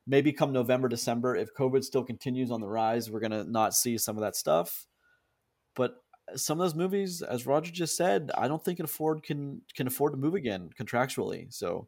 maybe 0.08 0.32
come 0.32 0.54
November, 0.54 0.88
December, 0.88 1.36
if 1.36 1.54
COVID 1.54 1.84
still 1.84 2.04
continues 2.04 2.50
on 2.50 2.62
the 2.62 2.68
rise, 2.68 3.12
we're 3.12 3.20
gonna 3.20 3.44
not 3.44 3.74
see 3.74 3.98
some 3.98 4.18
of 4.18 4.22
that 4.22 4.36
stuff. 4.36 4.88
But 5.76 5.98
some 6.36 6.60
of 6.60 6.66
those 6.66 6.76
movies, 6.76 7.22
as 7.22 7.46
Roger 7.46 7.72
just 7.72 7.96
said, 7.96 8.32
I 8.38 8.48
don't 8.48 8.64
think 8.64 8.78
can 8.78 8.86
afford 8.86 9.24
can 9.24 9.62
can 9.76 9.88
afford 9.88 10.14
to 10.14 10.18
move 10.18 10.34
again 10.34 10.70
contractually. 10.80 11.54
So, 11.54 11.88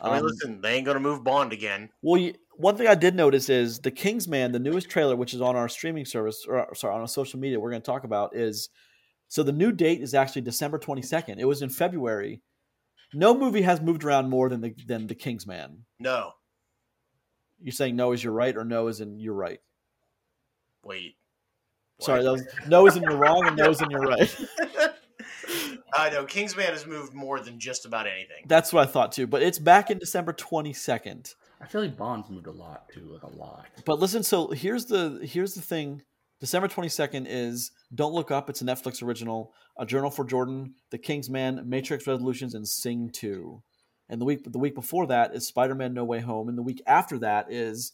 I 0.00 0.08
mean, 0.08 0.20
um, 0.20 0.26
listen, 0.26 0.60
they 0.60 0.74
ain't 0.74 0.86
gonna 0.86 1.00
move 1.00 1.22
Bond 1.22 1.52
again. 1.52 1.90
well, 2.02 2.20
you, 2.20 2.34
one 2.56 2.76
thing 2.76 2.86
I 2.86 2.94
did 2.94 3.14
notice 3.14 3.48
is 3.48 3.78
the 3.78 3.90
Kingsman, 3.90 4.52
the 4.52 4.58
newest 4.58 4.90
trailer, 4.90 5.16
which 5.16 5.32
is 5.32 5.40
on 5.40 5.56
our 5.56 5.68
streaming 5.68 6.04
service, 6.04 6.44
or 6.46 6.74
sorry, 6.74 6.94
on 6.94 7.00
our 7.00 7.08
social 7.08 7.38
media, 7.38 7.58
we're 7.58 7.70
going 7.70 7.80
to 7.80 7.86
talk 7.86 8.04
about 8.04 8.36
is 8.36 8.68
so 9.30 9.44
the 9.44 9.52
new 9.52 9.70
date 9.70 10.02
is 10.02 10.12
actually 10.12 10.42
December 10.42 10.76
twenty 10.76 11.02
second. 11.02 11.38
It 11.38 11.44
was 11.44 11.62
in 11.62 11.68
February. 11.70 12.42
No 13.14 13.32
movie 13.32 13.62
has 13.62 13.80
moved 13.80 14.02
around 14.02 14.28
more 14.28 14.48
than 14.48 14.60
the 14.60 14.74
than 14.86 15.06
the 15.06 15.14
Kingsman. 15.14 15.84
No. 16.00 16.32
You're 17.62 17.72
saying 17.72 17.94
no 17.94 18.10
is 18.10 18.24
you're 18.24 18.32
right, 18.32 18.56
or 18.56 18.64
no 18.64 18.88
is 18.88 19.00
in 19.00 19.20
you're 19.20 19.34
right. 19.34 19.60
Wait. 20.82 21.14
Sorry, 22.00 22.24
that 22.24 22.32
was 22.32 22.44
no 22.66 22.88
is 22.88 22.96
in 22.96 23.04
you're 23.04 23.16
wrong, 23.16 23.46
and 23.46 23.56
no 23.56 23.70
is 23.70 23.80
in 23.80 23.90
you're 23.90 24.00
right. 24.00 24.36
I 25.94 26.10
know 26.10 26.24
Kingsman 26.24 26.66
has 26.66 26.84
moved 26.84 27.14
more 27.14 27.38
than 27.38 27.60
just 27.60 27.86
about 27.86 28.08
anything. 28.08 28.44
That's 28.46 28.72
what 28.72 28.88
I 28.88 28.90
thought 28.90 29.12
too. 29.12 29.28
But 29.28 29.42
it's 29.42 29.60
back 29.60 29.92
in 29.92 29.98
December 29.98 30.32
twenty 30.32 30.72
second. 30.72 31.34
I 31.60 31.66
feel 31.66 31.82
like 31.82 31.96
Bond's 31.96 32.28
moved 32.30 32.48
a 32.48 32.52
lot 32.52 32.88
too, 32.92 33.08
like 33.12 33.22
a 33.22 33.36
lot. 33.36 33.66
But 33.84 34.00
listen, 34.00 34.24
so 34.24 34.48
here's 34.48 34.86
the 34.86 35.20
here's 35.22 35.54
the 35.54 35.62
thing. 35.62 36.02
December 36.40 36.68
22nd 36.68 37.26
is 37.28 37.72
Don't 37.94 38.14
Look 38.14 38.30
Up. 38.30 38.48
It's 38.48 38.62
a 38.62 38.64
Netflix 38.64 39.02
original. 39.02 39.52
A 39.78 39.84
Journal 39.84 40.10
for 40.10 40.24
Jordan, 40.24 40.74
The 40.90 40.98
King's 40.98 41.28
Man, 41.28 41.62
Matrix 41.66 42.06
Resolutions, 42.06 42.54
and 42.54 42.66
Sing 42.66 43.10
2. 43.10 43.62
And 44.08 44.20
the 44.20 44.24
week 44.24 44.50
the 44.50 44.58
week 44.58 44.74
before 44.74 45.06
that 45.06 45.34
is 45.34 45.46
Spider-Man 45.46 45.94
No 45.94 46.04
Way 46.04 46.20
Home. 46.20 46.48
And 46.48 46.58
the 46.58 46.62
week 46.62 46.82
after 46.86 47.18
that 47.18 47.52
is 47.52 47.92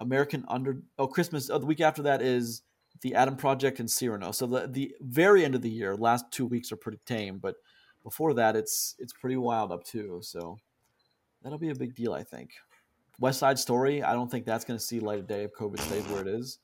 American 0.00 0.44
Under 0.48 0.82
Oh 0.98 1.06
Christmas. 1.06 1.48
Oh, 1.48 1.58
the 1.58 1.66
week 1.66 1.80
after 1.80 2.02
that 2.02 2.20
is 2.20 2.62
The 3.00 3.14
Adam 3.14 3.36
Project 3.36 3.80
and 3.80 3.90
Cyrano. 3.90 4.32
So 4.32 4.46
the 4.46 4.66
the 4.66 4.94
very 5.00 5.44
end 5.44 5.54
of 5.54 5.62
the 5.62 5.70
year, 5.70 5.96
last 5.96 6.26
two 6.30 6.44
weeks 6.44 6.70
are 6.72 6.76
pretty 6.76 6.98
tame, 7.06 7.38
but 7.38 7.54
before 8.02 8.34
that 8.34 8.54
it's 8.54 8.96
it's 8.98 9.14
pretty 9.14 9.36
wild 9.36 9.72
up 9.72 9.84
too. 9.84 10.20
So 10.22 10.58
that'll 11.42 11.58
be 11.58 11.70
a 11.70 11.74
big 11.74 11.94
deal, 11.94 12.12
I 12.12 12.24
think. 12.24 12.50
West 13.18 13.38
Side 13.38 13.58
Story, 13.58 14.02
I 14.02 14.12
don't 14.12 14.30
think 14.30 14.44
that's 14.44 14.64
going 14.64 14.78
to 14.78 14.84
see 14.84 15.00
light 15.00 15.20
of 15.20 15.26
day 15.26 15.44
if 15.44 15.52
COVID 15.54 15.80
stays 15.80 16.06
where 16.08 16.20
it 16.20 16.28
is. 16.28 16.58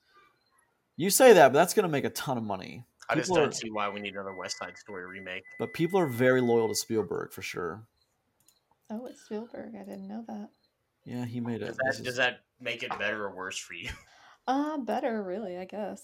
You 0.96 1.10
say 1.10 1.32
that, 1.32 1.48
but 1.48 1.54
that's 1.58 1.74
going 1.74 1.84
to 1.84 1.88
make 1.90 2.04
a 2.04 2.10
ton 2.10 2.38
of 2.38 2.44
money. 2.44 2.84
I 3.08 3.14
just 3.16 3.32
don't 3.32 3.48
are- 3.48 3.52
see 3.52 3.70
why 3.70 3.88
we 3.88 4.00
need 4.00 4.14
another 4.14 4.34
West 4.34 4.58
Side 4.58 4.78
Story 4.78 5.06
remake. 5.06 5.42
But 5.58 5.72
people 5.74 5.98
are 6.00 6.06
very 6.06 6.40
loyal 6.40 6.68
to 6.68 6.74
Spielberg 6.74 7.32
for 7.32 7.42
sure. 7.42 7.82
Oh, 8.90 9.06
it's 9.06 9.24
Spielberg. 9.24 9.74
I 9.74 9.84
didn't 9.84 10.08
know 10.08 10.24
that. 10.28 10.48
Yeah, 11.04 11.24
he 11.24 11.40
made 11.40 11.60
it. 11.62 11.66
Does 11.66 11.76
This 11.76 11.76
that, 11.76 11.94
is- 12.00 12.00
does 12.06 12.16
that 12.16 12.40
make 12.60 12.82
it 12.82 12.98
better 12.98 13.24
or 13.24 13.34
worse 13.34 13.58
for 13.58 13.74
you? 13.74 13.90
Uh, 14.46 14.76
better, 14.76 15.22
really, 15.22 15.56
I 15.56 15.64
guess. 15.64 16.02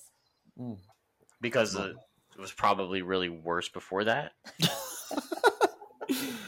Mm. 0.58 0.78
Because 1.42 1.74
the, 1.74 1.90
it 2.34 2.40
was 2.40 2.50
probably 2.50 3.02
really 3.02 3.28
worse 3.28 3.68
before 3.68 4.04
that. 4.04 4.32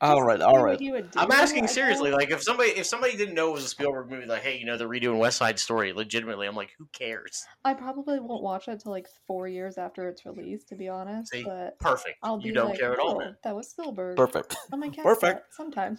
all 0.00 0.16
Just 0.18 0.26
right, 0.26 0.38
see 0.38 0.44
all 0.44 0.54
what 0.54 0.62
right. 0.64 0.80
you 0.80 0.92
would 0.92 1.10
do, 1.10 1.18
I'm 1.18 1.32
asking 1.32 1.64
guess. 1.64 1.74
seriously. 1.74 2.10
Like, 2.12 2.30
if 2.30 2.42
somebody 2.42 2.70
if 2.70 2.86
somebody 2.86 3.16
didn't 3.16 3.34
know 3.34 3.50
it 3.50 3.54
was 3.54 3.64
a 3.64 3.68
Spielberg 3.68 4.10
movie, 4.10 4.26
like, 4.26 4.42
hey, 4.42 4.56
you 4.58 4.64
know, 4.64 4.76
they're 4.76 4.88
redoing 4.88 5.18
West 5.18 5.38
Side 5.38 5.58
Story. 5.58 5.92
Legitimately, 5.92 6.46
I'm 6.46 6.54
like, 6.54 6.70
who 6.78 6.86
cares? 6.92 7.44
I 7.64 7.74
probably 7.74 8.20
won't 8.20 8.42
watch 8.42 8.68
it 8.68 8.72
until 8.72 8.92
like 8.92 9.08
four 9.26 9.48
years 9.48 9.76
after 9.76 10.08
it's 10.08 10.24
released, 10.24 10.68
to 10.68 10.76
be 10.76 10.88
honest. 10.88 11.32
See? 11.32 11.42
But 11.42 11.78
Perfect. 11.80 12.18
I'll 12.22 12.38
be 12.38 12.48
you 12.48 12.54
don't 12.54 12.70
like, 12.70 12.78
care 12.78 12.92
at 12.92 12.98
all. 13.00 13.20
"Oh, 13.22 13.32
that 13.42 13.56
was 13.56 13.70
Spielberg. 13.70 14.16
Perfect. 14.16 14.56
I 14.72 14.76
might 14.76 14.92
catch 14.92 15.04
Perfect. 15.04 15.40
that 15.50 15.54
sometime. 15.54 15.98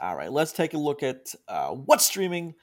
All 0.00 0.16
right, 0.16 0.30
let's 0.32 0.52
take 0.52 0.74
a 0.74 0.78
look 0.78 1.02
at 1.02 1.34
uh, 1.48 1.70
what's 1.70 2.06
streaming. 2.06 2.54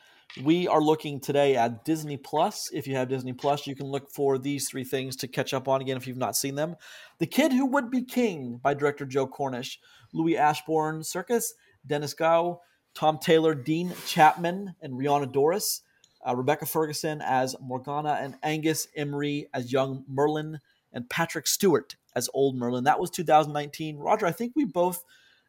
We 0.44 0.68
are 0.68 0.82
looking 0.82 1.22
today 1.22 1.56
at 1.56 1.86
Disney 1.86 2.18
Plus. 2.18 2.70
If 2.74 2.88
you 2.88 2.96
have 2.98 3.08
Disney 3.08 3.32
Plus, 3.32 3.66
you 3.68 3.76
can 3.76 3.88
look 3.88 4.12
for 4.12 4.38
these 4.38 4.68
three 4.68 4.84
things 4.84 5.16
to 5.18 5.30
catch 5.30 5.54
up 5.54 5.70
on 5.70 5.80
again 5.80 5.96
if 5.96 6.08
you've 6.08 6.18
not 6.18 6.36
seen 6.36 6.56
them. 6.56 6.76
The 7.20 7.26
Kid 7.26 7.54
Who 7.54 7.66
Would 7.68 7.90
Be 7.90 8.04
King 8.04 8.60
by 8.62 8.74
director 8.74 9.06
Joe 9.06 9.28
Cornish, 9.28 9.80
Louis 10.12 10.36
Ashbourne 10.36 11.02
Serkis, 11.02 11.54
Dennis 11.88 12.14
Gow, 12.14 12.60
Tom 12.94 13.18
Taylor, 13.18 13.56
Dean 13.56 13.94
Chapman, 14.06 14.76
and 14.82 14.96
Rhianna 14.96 15.32
Dorris, 15.32 15.82
uh, 16.28 16.36
Rebecca 16.36 16.66
Ferguson 16.66 17.22
as 17.22 17.56
Morgana, 17.62 18.18
and 18.20 18.36
Angus 18.44 18.90
Imrie 18.98 19.46
as 19.54 19.72
young 19.72 20.04
Merlin, 20.10 20.60
and 20.92 21.10
Patrick 21.10 21.48
Stewart 21.48 21.96
as 22.14 22.30
old 22.34 22.58
Merlin. 22.58 22.84
That 22.84 23.00
was 23.00 23.10
2019. 23.10 23.98
Roger, 23.98 24.26
I 24.26 24.32
think 24.32 24.52
we 24.54 24.66
both. 24.66 25.04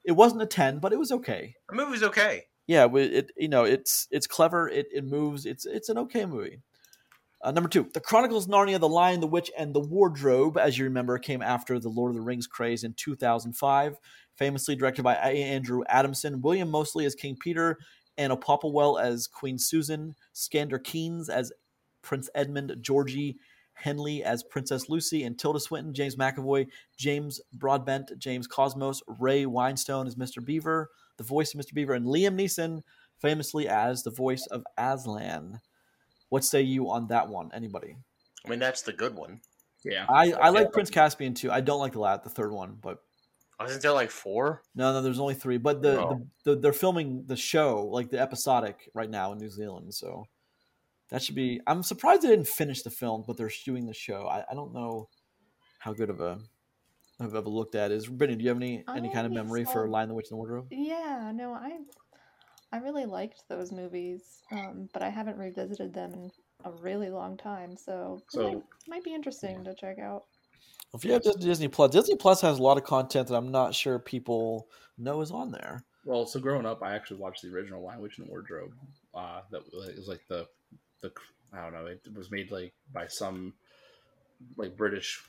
It 0.04 0.12
wasn't 0.12 0.42
a 0.42 0.46
10, 0.46 0.78
but 0.78 0.92
it 0.92 0.98
was 0.98 1.10
okay 1.10 1.56
The 1.68 1.74
movie's 1.74 2.04
okay. 2.04 2.44
Yeah, 2.66 2.88
it 2.94 3.30
you 3.36 3.48
know 3.48 3.64
it's 3.64 4.08
it's 4.10 4.26
clever. 4.26 4.68
It 4.68 4.88
it 4.92 5.04
moves. 5.04 5.46
It's 5.46 5.66
it's 5.66 5.88
an 5.88 5.98
okay 5.98 6.26
movie. 6.26 6.60
Uh, 7.42 7.52
number 7.52 7.68
two, 7.68 7.88
The 7.94 8.00
Chronicles 8.00 8.46
of 8.46 8.52
Narnia: 8.52 8.80
The 8.80 8.88
Lion, 8.88 9.20
the 9.20 9.26
Witch, 9.26 9.50
and 9.56 9.72
the 9.72 9.80
Wardrobe, 9.80 10.58
as 10.58 10.76
you 10.76 10.84
remember, 10.84 11.18
came 11.18 11.42
after 11.42 11.78
the 11.78 11.88
Lord 11.88 12.10
of 12.10 12.16
the 12.16 12.22
Rings 12.22 12.46
craze 12.46 12.82
in 12.82 12.94
2005. 12.94 13.98
Famously 14.36 14.74
directed 14.76 15.02
by 15.02 15.14
Andrew 15.14 15.82
Adamson, 15.88 16.42
William 16.42 16.70
Moseley 16.70 17.06
as 17.06 17.14
King 17.14 17.36
Peter, 17.40 17.78
Anna 18.18 18.36
Popplewell 18.36 19.00
as 19.00 19.26
Queen 19.26 19.58
Susan, 19.58 20.14
Skander 20.34 20.82
Keynes 20.82 21.28
as 21.28 21.52
Prince 22.02 22.28
Edmund, 22.34 22.76
Georgie 22.80 23.36
Henley 23.74 24.24
as 24.24 24.42
Princess 24.42 24.88
Lucy, 24.88 25.24
and 25.24 25.38
Tilda 25.38 25.60
Swinton, 25.60 25.94
James 25.94 26.16
McAvoy, 26.16 26.66
James 26.96 27.40
Broadbent, 27.52 28.12
James 28.18 28.46
Cosmos, 28.46 29.02
Ray 29.20 29.44
Winstone 29.44 30.06
as 30.06 30.16
Mr. 30.16 30.44
Beaver, 30.44 30.90
the 31.16 31.24
voice 31.24 31.54
of 31.54 31.60
Mr. 31.60 31.74
Beaver, 31.74 31.94
and 31.94 32.06
Liam 32.06 32.34
Neeson, 32.38 32.82
famously 33.20 33.68
as 33.68 34.02
the 34.02 34.10
voice 34.10 34.46
of 34.50 34.64
Aslan. 34.76 35.60
What 36.28 36.44
say 36.44 36.62
you 36.62 36.90
on 36.90 37.06
that 37.08 37.28
one? 37.28 37.50
Anybody? 37.54 37.96
I 38.44 38.48
mean, 38.48 38.58
that's 38.58 38.82
the 38.82 38.92
good 38.92 39.14
one. 39.14 39.40
Yeah. 39.84 40.06
I, 40.08 40.32
I 40.32 40.48
like 40.50 40.72
Prince 40.72 40.90
Caspian 40.90 41.34
too. 41.34 41.50
I 41.50 41.60
don't 41.60 41.78
like 41.80 41.92
the 41.92 42.00
la 42.00 42.16
the 42.16 42.28
third 42.28 42.52
one, 42.52 42.76
but 42.80 42.98
oh, 43.60 43.64
Wasn't 43.64 43.82
there 43.82 43.92
like 43.92 44.10
four? 44.10 44.62
no, 44.74 44.92
no, 44.92 45.02
there's 45.02 45.20
only 45.20 45.34
three. 45.34 45.58
But 45.58 45.82
the, 45.82 46.00
Oh. 46.00 46.20
the, 46.44 46.54
the 46.54 46.60
they're 46.60 46.72
filming 46.72 47.24
the 47.26 47.36
show 47.36 47.86
like 47.90 48.10
the 48.10 48.20
episodic 48.20 48.90
right 48.94 49.08
now 49.10 49.32
in 49.32 49.38
New 49.38 49.48
Zealand, 49.50 49.94
so 49.94 50.26
that 51.10 51.22
should 51.22 51.36
be. 51.36 51.60
I'm 51.68 51.84
surprised 51.84 52.22
they 52.22 52.28
didn't 52.28 52.48
finish 52.48 52.82
the 52.82 52.90
film, 52.90 53.22
but 53.26 53.36
they're 53.36 53.50
doing 53.64 53.86
the 53.86 53.94
show. 53.94 54.26
I, 54.26 54.44
I 54.50 54.54
don't 54.54 54.74
know 54.74 55.08
how 55.78 55.92
good 55.92 56.10
of 56.10 56.20
a 56.20 56.38
of 57.18 57.46
looked 57.46 57.74
at 57.74 57.90
is 57.90 58.06
Brittany, 58.06 58.38
do 58.38 58.44
you 58.44 58.48
have 58.50 58.58
any 58.58 58.84
any 58.94 59.08
I 59.08 59.12
kind 59.12 59.26
of 59.26 59.32
memory 59.32 59.64
for 59.64 59.86
saw- 59.86 59.90
Lion, 59.90 60.08
the 60.08 60.14
Witch, 60.14 60.26
and 60.30 60.32
the 60.32 60.36
Wardrobe? 60.36 60.66
Yeah, 60.70 61.32
no, 61.34 61.52
I 61.52 61.78
I 62.72 62.78
really 62.78 63.06
liked 63.06 63.44
those 63.48 63.72
movies, 63.72 64.42
um, 64.50 64.88
but 64.92 65.02
I 65.02 65.08
haven't 65.08 65.38
revisited 65.38 65.94
them 65.94 66.12
in 66.12 66.30
a 66.64 66.72
really 66.72 67.10
long 67.10 67.36
time, 67.36 67.76
so, 67.76 68.18
it 68.26 68.32
So- 68.32 68.42
might, 68.42 68.62
might 68.88 69.04
be 69.04 69.14
interesting 69.14 69.64
to 69.64 69.74
check 69.74 69.98
out. 69.98 70.24
If 70.94 71.04
you 71.04 71.12
have 71.12 71.22
Disney 71.40 71.68
Plus, 71.68 71.90
Disney 71.90 72.16
Plus 72.16 72.40
has 72.40 72.58
a 72.58 72.62
lot 72.62 72.76
of 72.78 72.84
content 72.84 73.28
that 73.28 73.34
I'm 73.36 73.50
not 73.50 73.74
sure 73.74 73.98
people 73.98 74.68
know 74.96 75.20
is 75.20 75.30
on 75.30 75.50
there. 75.50 75.84
Well, 76.04 76.26
so 76.26 76.38
growing 76.40 76.64
up, 76.64 76.82
I 76.82 76.94
actually 76.94 77.18
watched 77.18 77.42
the 77.42 77.48
original 77.52 77.82
Lion 77.82 78.00
Witch 78.00 78.18
and 78.18 78.26
the 78.26 78.30
Wardrobe. 78.30 78.72
Uh, 79.12 79.42
that 79.50 79.62
was 79.72 80.06
like 80.08 80.20
the 80.28 80.46
the 81.02 81.12
I 81.52 81.62
don't 81.62 81.72
know. 81.74 81.86
It 81.86 82.00
was 82.14 82.30
made 82.30 82.50
like 82.50 82.72
by 82.92 83.08
some 83.08 83.54
like 84.56 84.76
British 84.76 85.20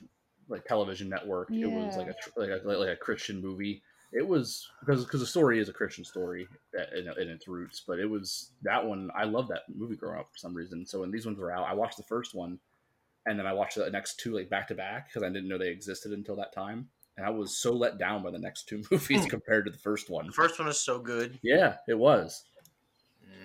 like 0.50 0.66
television 0.66 1.10
network. 1.10 1.52
It 1.52 1.68
was 1.68 1.98
like 1.98 2.08
a 2.08 2.40
like 2.40 2.50
a, 2.50 2.68
like 2.68 2.90
a 2.90 2.96
Christian 2.96 3.42
movie. 3.42 3.82
It 4.14 4.26
was 4.26 4.70
because 4.80 5.04
because 5.04 5.20
the 5.20 5.26
story 5.26 5.60
is 5.60 5.70
a 5.70 5.74
Christian 5.74 6.06
story 6.06 6.48
in, 6.96 7.08
in 7.22 7.30
its 7.30 7.48
roots, 7.48 7.84
but 7.86 8.00
it 8.00 8.10
was 8.10 8.52
that 8.64 8.86
one. 8.86 9.10
I 9.16 9.26
love 9.26 9.48
that 9.50 9.64
movie 9.74 9.96
growing 9.96 10.20
up 10.20 10.30
for 10.32 10.38
some 10.38 10.54
reason. 10.54 10.86
So 10.86 11.02
when 11.02 11.12
these 11.12 11.26
ones 11.26 11.38
were 11.38 11.52
out, 11.52 11.68
I 11.68 11.74
watched 11.74 11.98
the 11.98 12.04
first 12.04 12.34
one, 12.34 12.60
and 13.26 13.38
then 13.38 13.46
I 13.46 13.54
watched 13.54 13.76
the 13.76 13.90
next 13.90 14.20
two 14.20 14.34
like 14.34 14.50
back 14.50 14.68
to 14.70 14.76
back 14.76 15.10
because 15.10 15.24
I 15.24 15.30
didn't 15.30 15.50
know 15.50 15.58
they 15.58 15.70
existed 15.70 16.14
until 16.14 16.38
that 16.38 16.54
time, 16.54 16.88
and 17.18 17.26
I 17.26 17.30
was 17.32 17.58
so 17.58 17.74
let 17.74 17.98
down 17.98 18.24
by 18.24 18.32
the 18.32 18.40
next 18.40 18.70
two 18.70 18.82
movies 18.92 19.24
hmm. 19.24 19.28
compared 19.28 19.66
to 19.66 19.72
the 19.72 19.78
first 19.78 20.10
one. 20.10 20.28
The 20.28 20.34
first 20.34 20.58
one 20.58 20.70
is 20.70 20.80
so 20.80 21.00
good. 21.00 21.38
Yeah, 21.44 21.76
it 21.88 21.98
was. 21.98 22.46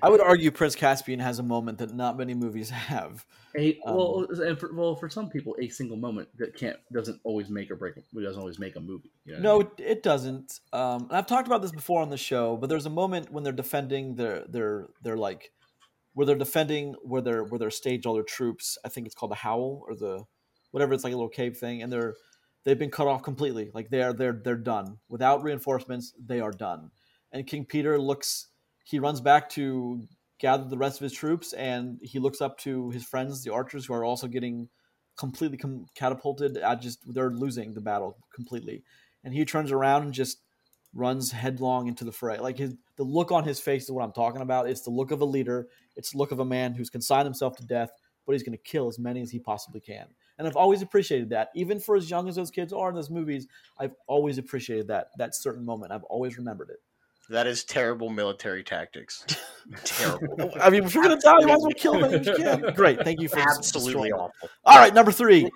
I 0.03 0.09
would 0.09 0.21
argue 0.21 0.51
Prince 0.51 0.75
Caspian 0.75 1.21
has 1.21 1.39
a 1.39 1.45
moment 1.45 1.79
that 1.79 1.95
not 1.95 2.19
many 2.19 2.35
movies 2.35 2.71
have. 2.71 3.25
A 3.57 3.79
Um, 3.87 3.97
well, 3.97 4.27
and 4.31 4.59
for, 4.59 4.75
well, 4.75 4.97
for 4.97 5.09
some 5.09 5.29
people, 5.29 5.57
a 5.61 5.69
single 5.69 5.97
moment 5.97 6.29
that 6.39 6.57
can't 6.57 6.77
doesn't 6.93 7.21
always 7.23 7.49
make 7.51 7.71
or 7.71 7.77
break. 7.77 7.97
It 7.97 8.05
doesn't 8.13 8.41
always 8.41 8.59
make 8.59 8.77
a 8.77 8.81
movie. 8.81 9.13
You 9.25 9.35
know 9.35 9.41
No, 9.41 9.57
what 9.59 9.75
it, 9.79 9.85
it 9.85 10.03
doesn't. 10.03 10.61
Um, 10.73 11.03
and 11.03 11.13
I've 11.13 11.27
talked 11.27 11.47
about 11.47 11.63
this 11.63 11.71
before 11.71 12.03
on 12.03 12.11
the 12.11 12.17
show, 12.17 12.57
but 12.57 12.69
there's 12.69 12.87
a 12.87 12.91
moment 12.91 13.31
when 13.31 13.45
they're 13.45 13.53
defending 13.53 14.17
their 14.17 14.45
their 14.49 14.89
their 15.03 15.17
like 15.17 15.53
where 16.15 16.27
they're 16.27 16.37
defending 16.37 16.95
where 17.03 17.23
they're 17.23 17.45
where 17.45 17.59
they're 17.59 17.71
staged 17.71 18.07
all 18.07 18.15
their 18.15 18.25
troops. 18.25 18.79
I 18.85 18.89
think 18.89 19.07
it's 19.07 19.15
called 19.15 19.31
the 19.31 19.37
Howl 19.37 19.85
or 19.87 19.95
the 19.95 20.25
whatever. 20.73 20.95
It's 20.95 21.05
like 21.05 21.13
a 21.13 21.17
little 21.17 21.29
cave 21.29 21.57
thing, 21.59 21.83
and 21.83 21.93
they're 21.93 22.15
they've 22.65 22.79
been 22.79 22.91
cut 22.91 23.07
off 23.07 23.23
completely. 23.23 23.71
Like 23.73 23.91
they 23.91 24.03
are 24.03 24.13
they're 24.13 24.41
they're 24.43 24.57
done 24.57 24.99
without 25.09 25.43
reinforcements. 25.43 26.13
They 26.19 26.41
are 26.41 26.53
done. 26.53 26.91
And 27.31 27.47
King 27.47 27.65
Peter 27.65 27.99
looks. 27.99 28.49
He 28.85 28.99
runs 28.99 29.21
back 29.21 29.49
to 29.51 30.07
gather 30.39 30.65
the 30.69 30.77
rest 30.77 31.01
of 31.01 31.05
his 31.05 31.13
troops, 31.13 31.53
and 31.53 31.99
he 32.03 32.19
looks 32.19 32.41
up 32.41 32.59
to 32.59 32.91
his 32.91 33.05
friends, 33.05 33.43
the 33.43 33.53
archers, 33.53 33.87
who 33.87 33.95
are 33.95 34.05
also 34.05 34.27
getting 34.27 34.69
completely 35.17 35.57
com- 35.57 35.87
catapulted. 35.95 36.61
I 36.63 36.75
just 36.75 37.01
they're 37.13 37.31
losing 37.31 37.75
the 37.75 37.81
battle 37.81 38.17
completely, 38.35 38.83
and 39.25 39.33
he 39.33 39.45
turns 39.45 39.71
around 39.71 40.03
and 40.03 40.13
just 40.13 40.39
runs 40.95 41.33
headlong 41.33 41.87
into 41.87 42.05
the 42.05 42.13
fray. 42.13 42.39
Like 42.39 42.59
his 42.59 42.75
the 42.97 43.05
look 43.05 43.33
on 43.33 43.45
his 43.45 43.61
face 43.61 43.85
is 43.85 43.91
what 43.91 44.03
I'm 44.03 44.13
talking 44.13 44.43
about. 44.43 44.69
It's 44.69 44.83
the 44.83 44.91
look 44.91 45.11
of 45.11 45.21
a 45.21 45.25
leader. 45.25 45.69
It's 45.97 46.13
the 46.13 46.19
look 46.19 46.33
of 46.33 46.41
a 46.41 46.45
man 46.45 46.75
who's 46.75 46.91
consigned 46.91 47.25
himself 47.25 47.57
to 47.57 47.67
death, 47.67 47.91
but 48.27 48.33
he's 48.33 48.43
going 48.43 48.57
to 48.57 48.63
kill 48.63 48.89
as 48.89 48.99
many 48.99 49.23
as 49.23 49.31
he 49.31 49.39
possibly 49.39 49.81
can. 49.81 50.07
And 50.39 50.47
I've 50.49 50.57
always 50.57 50.83
appreciated 50.83 51.31
that, 51.31 51.51
even 51.55 51.79
for 51.79 51.95
as 51.95 52.11
young 52.11 52.29
as 52.29 52.37
those 52.37 52.51
kids 52.51 52.73
are 52.73 52.89
in 52.89 52.95
those 52.95 53.11
movies. 53.11 53.47
I've 53.79 53.95
always 54.07 54.39
appreciated 54.39 54.89
that 54.89 55.09
that 55.19 55.35
certain 55.35 55.65
moment. 55.65 55.93
I've 55.93 56.05
always 56.05 56.37
remembered 56.37 56.71
it. 56.71 56.81
That 57.29 57.47
is 57.47 57.65
terrible 57.65 58.11
military 58.11 58.65
tactics. 58.65 59.25
terrible. 59.85 60.53
I 60.61 60.71
mean, 60.71 60.85
if 60.85 60.95
you're 60.95 61.05
going 61.05 61.19
to 61.19 61.23
die, 61.23 61.39
you 61.41 61.47
might 61.47 61.55
as 61.55 61.63
well 61.63 61.71
kill 61.77 62.01
many 62.01 62.19
you 62.19 62.35
can. 62.35 62.75
Great, 62.75 63.01
thank 63.03 63.21
you 63.21 63.29
for 63.29 63.39
Absolutely 63.39 63.93
destroying 63.93 64.13
awful. 64.13 64.51
All 64.65 64.79
right, 64.79 64.93
number 64.93 65.13
three, 65.13 65.49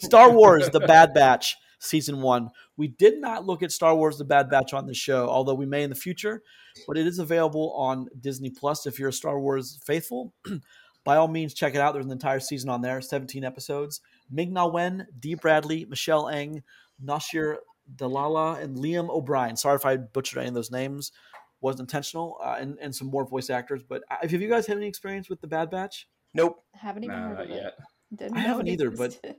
Star 0.00 0.30
Wars: 0.30 0.68
The 0.70 0.80
Bad 0.80 1.14
Batch, 1.14 1.56
season 1.78 2.20
one. 2.20 2.50
We 2.76 2.88
did 2.88 3.20
not 3.20 3.46
look 3.46 3.62
at 3.62 3.72
Star 3.72 3.96
Wars: 3.96 4.18
The 4.18 4.24
Bad 4.24 4.50
Batch 4.50 4.74
on 4.74 4.86
the 4.86 4.94
show, 4.94 5.28
although 5.28 5.54
we 5.54 5.66
may 5.66 5.82
in 5.82 5.90
the 5.90 5.96
future. 5.96 6.42
But 6.86 6.98
it 6.98 7.06
is 7.06 7.18
available 7.18 7.72
on 7.72 8.08
Disney 8.20 8.50
Plus 8.50 8.86
if 8.86 8.98
you're 8.98 9.08
a 9.08 9.12
Star 9.12 9.40
Wars 9.40 9.80
faithful. 9.86 10.34
By 11.04 11.16
all 11.16 11.28
means, 11.28 11.54
check 11.54 11.74
it 11.74 11.80
out. 11.80 11.92
There's 11.92 12.06
an 12.06 12.12
entire 12.12 12.40
season 12.40 12.70
on 12.70 12.80
there, 12.80 13.00
17 13.00 13.44
episodes. 13.44 14.00
Ming 14.30 14.54
Na 14.54 14.66
Wen, 14.66 15.06
Dee 15.20 15.34
Bradley, 15.34 15.84
Michelle 15.84 16.30
Ang, 16.30 16.62
Nasir 16.98 17.58
Dalala, 17.96 18.60
and 18.62 18.76
Liam 18.76 19.08
O'Brien. 19.08 19.56
Sorry 19.56 19.76
if 19.76 19.84
I 19.86 19.96
butchered 19.96 20.38
any 20.38 20.48
of 20.48 20.54
those 20.54 20.70
names. 20.70 21.12
Wasn't 21.60 21.80
intentional. 21.80 22.38
Uh, 22.42 22.56
and, 22.58 22.78
and 22.80 22.94
some 22.94 23.08
more 23.08 23.26
voice 23.26 23.50
actors. 23.50 23.82
But 23.82 24.02
uh, 24.10 24.16
have 24.22 24.32
you 24.40 24.48
guys 24.48 24.66
had 24.66 24.76
any 24.76 24.86
experience 24.86 25.28
with 25.30 25.40
The 25.40 25.46
Bad 25.46 25.70
Batch? 25.70 26.08
Nope. 26.34 26.62
Haven't 26.74 27.04
even 27.04 27.16
Nah, 27.16 27.28
heard 27.28 27.34
not 27.38 27.44
of 27.44 27.50
it. 27.50 27.54
yet. 27.56 27.78
Didn't 28.14 28.36
I 28.36 28.42
know 28.42 28.48
haven't 28.48 28.68
it 28.68 28.72
either, 28.72 28.90
but- 28.90 29.18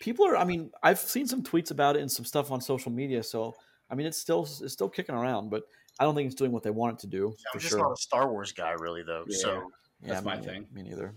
people 0.00 0.26
are 0.26 0.34
i 0.36 0.44
mean 0.44 0.70
i've 0.82 0.98
seen 0.98 1.26
some 1.26 1.42
tweets 1.42 1.70
about 1.70 1.94
it 1.94 2.00
and 2.00 2.10
some 2.10 2.24
stuff 2.24 2.50
on 2.50 2.58
social 2.58 2.90
media 2.90 3.22
so 3.22 3.54
i 3.90 3.94
mean 3.94 4.06
it's 4.06 4.16
still 4.16 4.44
it's 4.62 4.72
still 4.72 4.88
kicking 4.88 5.14
around 5.14 5.50
but 5.50 5.64
i 5.98 6.04
don't 6.04 6.14
think 6.14 6.24
it's 6.24 6.34
doing 6.34 6.52
what 6.52 6.62
they 6.62 6.70
want 6.70 6.94
it 6.94 6.98
to 6.98 7.06
do 7.06 7.26
I'm 7.28 7.34
for 7.52 7.58
just 7.58 7.70
sure 7.72 7.80
not 7.80 7.92
a 7.92 7.96
Star 7.96 8.30
Wars 8.32 8.50
guy, 8.52 8.70
really, 8.78 9.02
though. 9.02 9.24
Yeah. 9.28 9.36
So, 9.38 9.70
That's 10.00 10.24
my 10.24 10.36
neither- 10.36 10.50
thing. 10.52 10.66
me 10.72 10.82
neither 10.84 11.14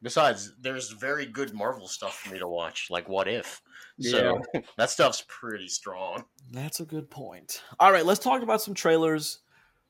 besides, 0.00 0.54
there's 0.60 0.90
very 0.92 1.26
good 1.26 1.52
Marvel 1.52 1.86
stuff 1.86 2.14
for 2.20 2.32
me 2.32 2.38
to 2.38 2.48
watch, 2.48 2.86
like 2.90 3.06
What 3.08 3.28
If. 3.28 3.60
Yeah. 3.98 4.10
So 4.10 4.42
that 4.76 4.90
stuff's 4.90 5.24
pretty 5.28 5.68
strong. 5.68 6.24
that's 6.50 6.80
a 6.80 6.84
good 6.84 7.10
point 7.10 7.62
all 7.80 7.92
right 7.92 8.04
let's 8.06 8.20
talk 8.20 8.42
about 8.42 8.60
some 8.62 8.74
trailers 8.74 9.40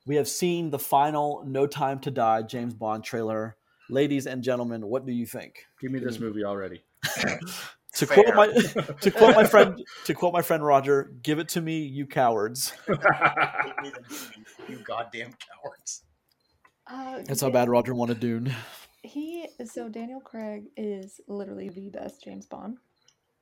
we 0.07 0.17
have 0.17 0.29
seen 0.29 0.71
the 0.71 0.79
final 0.79 1.43
no 1.47 1.67
time 1.67 1.99
to 2.01 2.11
die 2.11 2.43
james 2.43 2.75
bond 2.75 3.05
trailer 3.05 3.57
ladies 3.91 4.27
and 4.27 4.43
gentlemen 4.43 4.87
what 4.87 5.07
do 5.07 5.13
you 5.13 5.27
think 5.27 5.65
Give 5.81 5.91
me 5.93 5.99
this 5.99 6.19
movie 6.21 6.45
already. 6.45 6.83
to 7.95 8.07
Fair. 8.07 8.25
quote 8.25 8.35
my 8.35 8.47
to 9.01 9.11
quote 9.11 9.35
my 9.37 9.45
friend 9.45 9.85
to 10.05 10.15
quote 10.15 10.33
my 10.33 10.41
friend 10.43 10.65
roger 10.65 11.13
give 11.23 11.39
it 11.39 11.49
to 11.51 11.61
me 11.61 11.79
you 11.81 12.07
cowards 12.07 12.73
you 14.69 14.79
goddamn 14.85 15.33
cowards. 15.33 16.03
Uh, 16.91 17.21
that's 17.27 17.41
how 17.41 17.51
bad 17.51 17.69
roger 17.69 17.95
wanted 17.95 18.19
dune 18.21 18.55
He 19.03 19.47
so 19.67 19.89
Daniel 19.89 20.21
Craig 20.21 20.65
is 20.77 21.21
literally 21.29 21.69
the 21.69 21.89
best 21.91 22.23
James 22.25 22.47
Bond. 22.47 22.79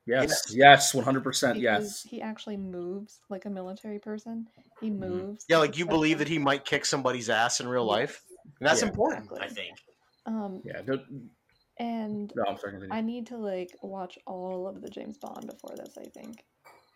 Yes, 0.05 0.53
yes, 0.53 0.93
one 0.93 1.03
hundred 1.03 1.23
percent. 1.23 1.59
Yes. 1.59 2.01
he 2.03 2.21
actually 2.21 2.57
moves 2.57 3.19
like 3.29 3.45
a 3.45 3.49
military 3.49 3.99
person. 3.99 4.47
He 4.79 4.89
Mhm. 4.89 4.97
moves. 4.99 5.45
Yeah, 5.49 5.57
like 5.57 5.77
you 5.77 5.83
such 5.85 5.89
believe 5.89 6.17
a- 6.17 6.19
that 6.19 6.27
he 6.27 6.37
might 6.39 6.65
kick 6.65 6.85
somebody's 6.85 7.29
ass 7.29 7.59
in 7.59 7.67
real 7.67 7.85
life, 7.85 8.23
and 8.59 8.67
that's 8.67 8.81
Yeah. 8.81 8.87
important, 8.89 9.25
Exactly. 9.31 9.47
I 9.47 9.49
think. 9.49 9.77
Um, 10.25 10.61
Yeah. 10.65 10.81
don't- 10.81 11.31
and 11.77 12.31
No, 12.35 12.43
I'm 12.47 12.57
sorry. 12.57 12.87
I 12.91 13.01
need 13.01 13.27
to 13.27 13.37
like 13.37 13.75
watch 13.81 14.17
all 14.27 14.67
of 14.67 14.81
the 14.81 14.89
James 14.89 15.17
Bond 15.17 15.47
before 15.47 15.75
this. 15.75 15.97
I 15.97 16.05
think 16.05 16.43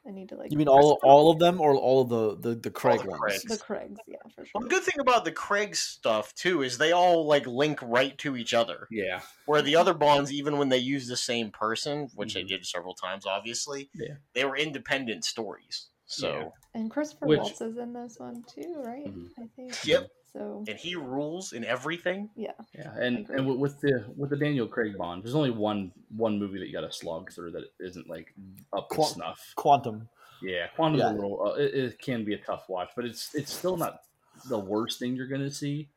I 0.08 0.12
need 0.12 0.30
to 0.30 0.36
like. 0.36 0.52
you 0.52 0.58
mean 0.58 0.68
all 0.68 1.00
all 1.04 1.32
of 1.32 1.40
them 1.40 1.60
or 1.60 1.76
all 1.76 2.02
of 2.02 2.10
the 2.10 2.50
the, 2.50 2.56
the 2.56 2.70
craig 2.70 3.02
the 3.02 3.08
ones 3.10 3.20
Craigs. 3.22 3.44
the 3.44 3.58
Craigs? 3.58 4.00
Yeah, 4.08 4.18
for 4.36 4.46
sure. 4.46 4.52
Well, 4.54 4.64
the 4.64 4.70
good 4.70 4.84
thing 4.84 5.00
about 5.00 5.26
the 5.26 5.32
Craig 5.32 5.76
stuff 5.76 6.34
too 6.36 6.62
is 6.62 6.78
they 6.78 6.92
all 6.92 7.26
like 7.26 7.48
link 7.48 7.80
right 7.82 8.18
to 8.20 8.38
each 8.38 8.54
other. 8.54 8.88
yeah. 8.92 9.22
Where 9.48 9.62
the 9.62 9.76
other 9.76 9.94
Bonds, 9.94 10.32
even 10.32 10.58
when 10.58 10.70
they 10.70 10.78
use 10.78 11.08
the 11.08 11.18
same 11.18 11.50
person, 11.52 12.10
which 12.16 12.34
they 12.36 12.44
Mhm. 12.44 12.48
did 12.50 12.66
several 12.66 12.94
times, 12.94 13.26
obviously, 13.26 13.90
Yeah. 13.96 14.16
they 14.34 14.46
were 14.46 14.56
independent 14.58 15.26
stories. 15.26 15.88
So, 16.08 16.30
Yeah. 16.30 16.50
And 16.76 16.92
Christopher 16.92 17.26
Which- 17.26 17.40
Waltz 17.40 17.62
is 17.62 17.78
in 17.78 17.94
this 17.94 18.20
one 18.20 18.44
too, 18.44 18.76
right? 18.84 19.06
Mhm. 19.08 19.30
I 19.40 19.48
think. 19.56 19.86
Yep. 19.86 20.08
So 20.36 20.66
and 20.68 20.78
he 20.78 20.96
rules 20.96 21.54
in 21.54 21.64
everything. 21.64 22.30
Yeah, 22.36 22.52
Yeah, 22.78 22.92
and 23.00 23.30
and 23.30 23.48
with- 23.48 23.58
with 23.58 23.80
the 23.82 24.04
with 24.18 24.32
the 24.32 24.36
Daniel 24.36 24.68
Craig 24.68 24.98
Bond, 24.98 25.24
there's 25.24 25.34
only 25.36 25.52
one 25.52 25.94
one 26.16 26.38
movie 26.38 26.60
that 26.60 26.68
you 26.68 26.74
got 26.74 26.82
to 26.82 26.92
slog 26.92 27.32
through 27.32 27.52
that 27.52 27.64
isn't 27.80 28.10
like 28.10 28.34
up 28.74 28.90
to 28.90 28.96
Qua- 28.96 29.06
snuff. 29.06 29.54
quantum 29.56 30.10
Yeah, 30.42 30.68
Quantum 30.76 31.00
Yeah. 31.00 31.12
a 31.12 31.14
little. 31.14 31.42
Uh, 31.42 31.54
it, 31.54 31.74
it 31.74 32.00
can 32.00 32.26
be 32.26 32.34
a 32.34 32.38
tough 32.38 32.68
watch, 32.68 32.90
but 32.98 33.06
it's 33.06 33.34
it's 33.34 33.54
still 33.54 33.78
not 33.78 34.02
the 34.50 34.60
worst 34.60 35.00
thing 35.00 35.16
you're 35.16 35.28
gonna 35.28 35.50
see. 35.50 35.88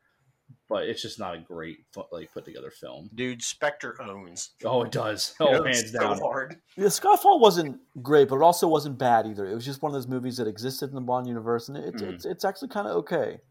But 0.67 0.87
it's 0.87 1.01
just 1.01 1.19
not 1.19 1.35
a 1.35 1.39
great 1.39 1.79
like 2.11 2.31
put 2.33 2.45
together 2.45 2.71
film. 2.71 3.09
Dude, 3.13 3.43
Spectre 3.43 4.01
owns. 4.01 4.51
Oh, 4.63 4.83
it 4.83 4.91
does. 4.91 5.35
Oh, 5.39 5.63
It's 5.63 5.79
hands 5.79 5.91
so 5.91 5.99
down. 5.99 6.19
hard. 6.19 6.55
The 6.77 6.85
Skyfall 6.85 7.39
wasn't 7.39 7.79
great, 8.01 8.29
but 8.29 8.37
it 8.37 8.41
also 8.41 8.67
wasn't 8.67 8.97
bad 8.97 9.27
either. 9.27 9.45
It 9.45 9.53
was 9.53 9.65
just 9.65 9.81
one 9.83 9.91
of 9.91 9.93
those 9.93 10.07
movies 10.07 10.37
that 10.37 10.47
existed 10.47 10.89
in 10.89 10.95
the 10.95 11.01
Bond 11.01 11.27
universe, 11.27 11.67
and 11.69 11.77
it's 11.77 12.01
Mhm. 12.01 12.13
it's, 12.13 12.25
it's 12.25 12.45
actually 12.45 12.69
kind 12.69 12.87
of 12.87 12.95
okay. 12.97 13.41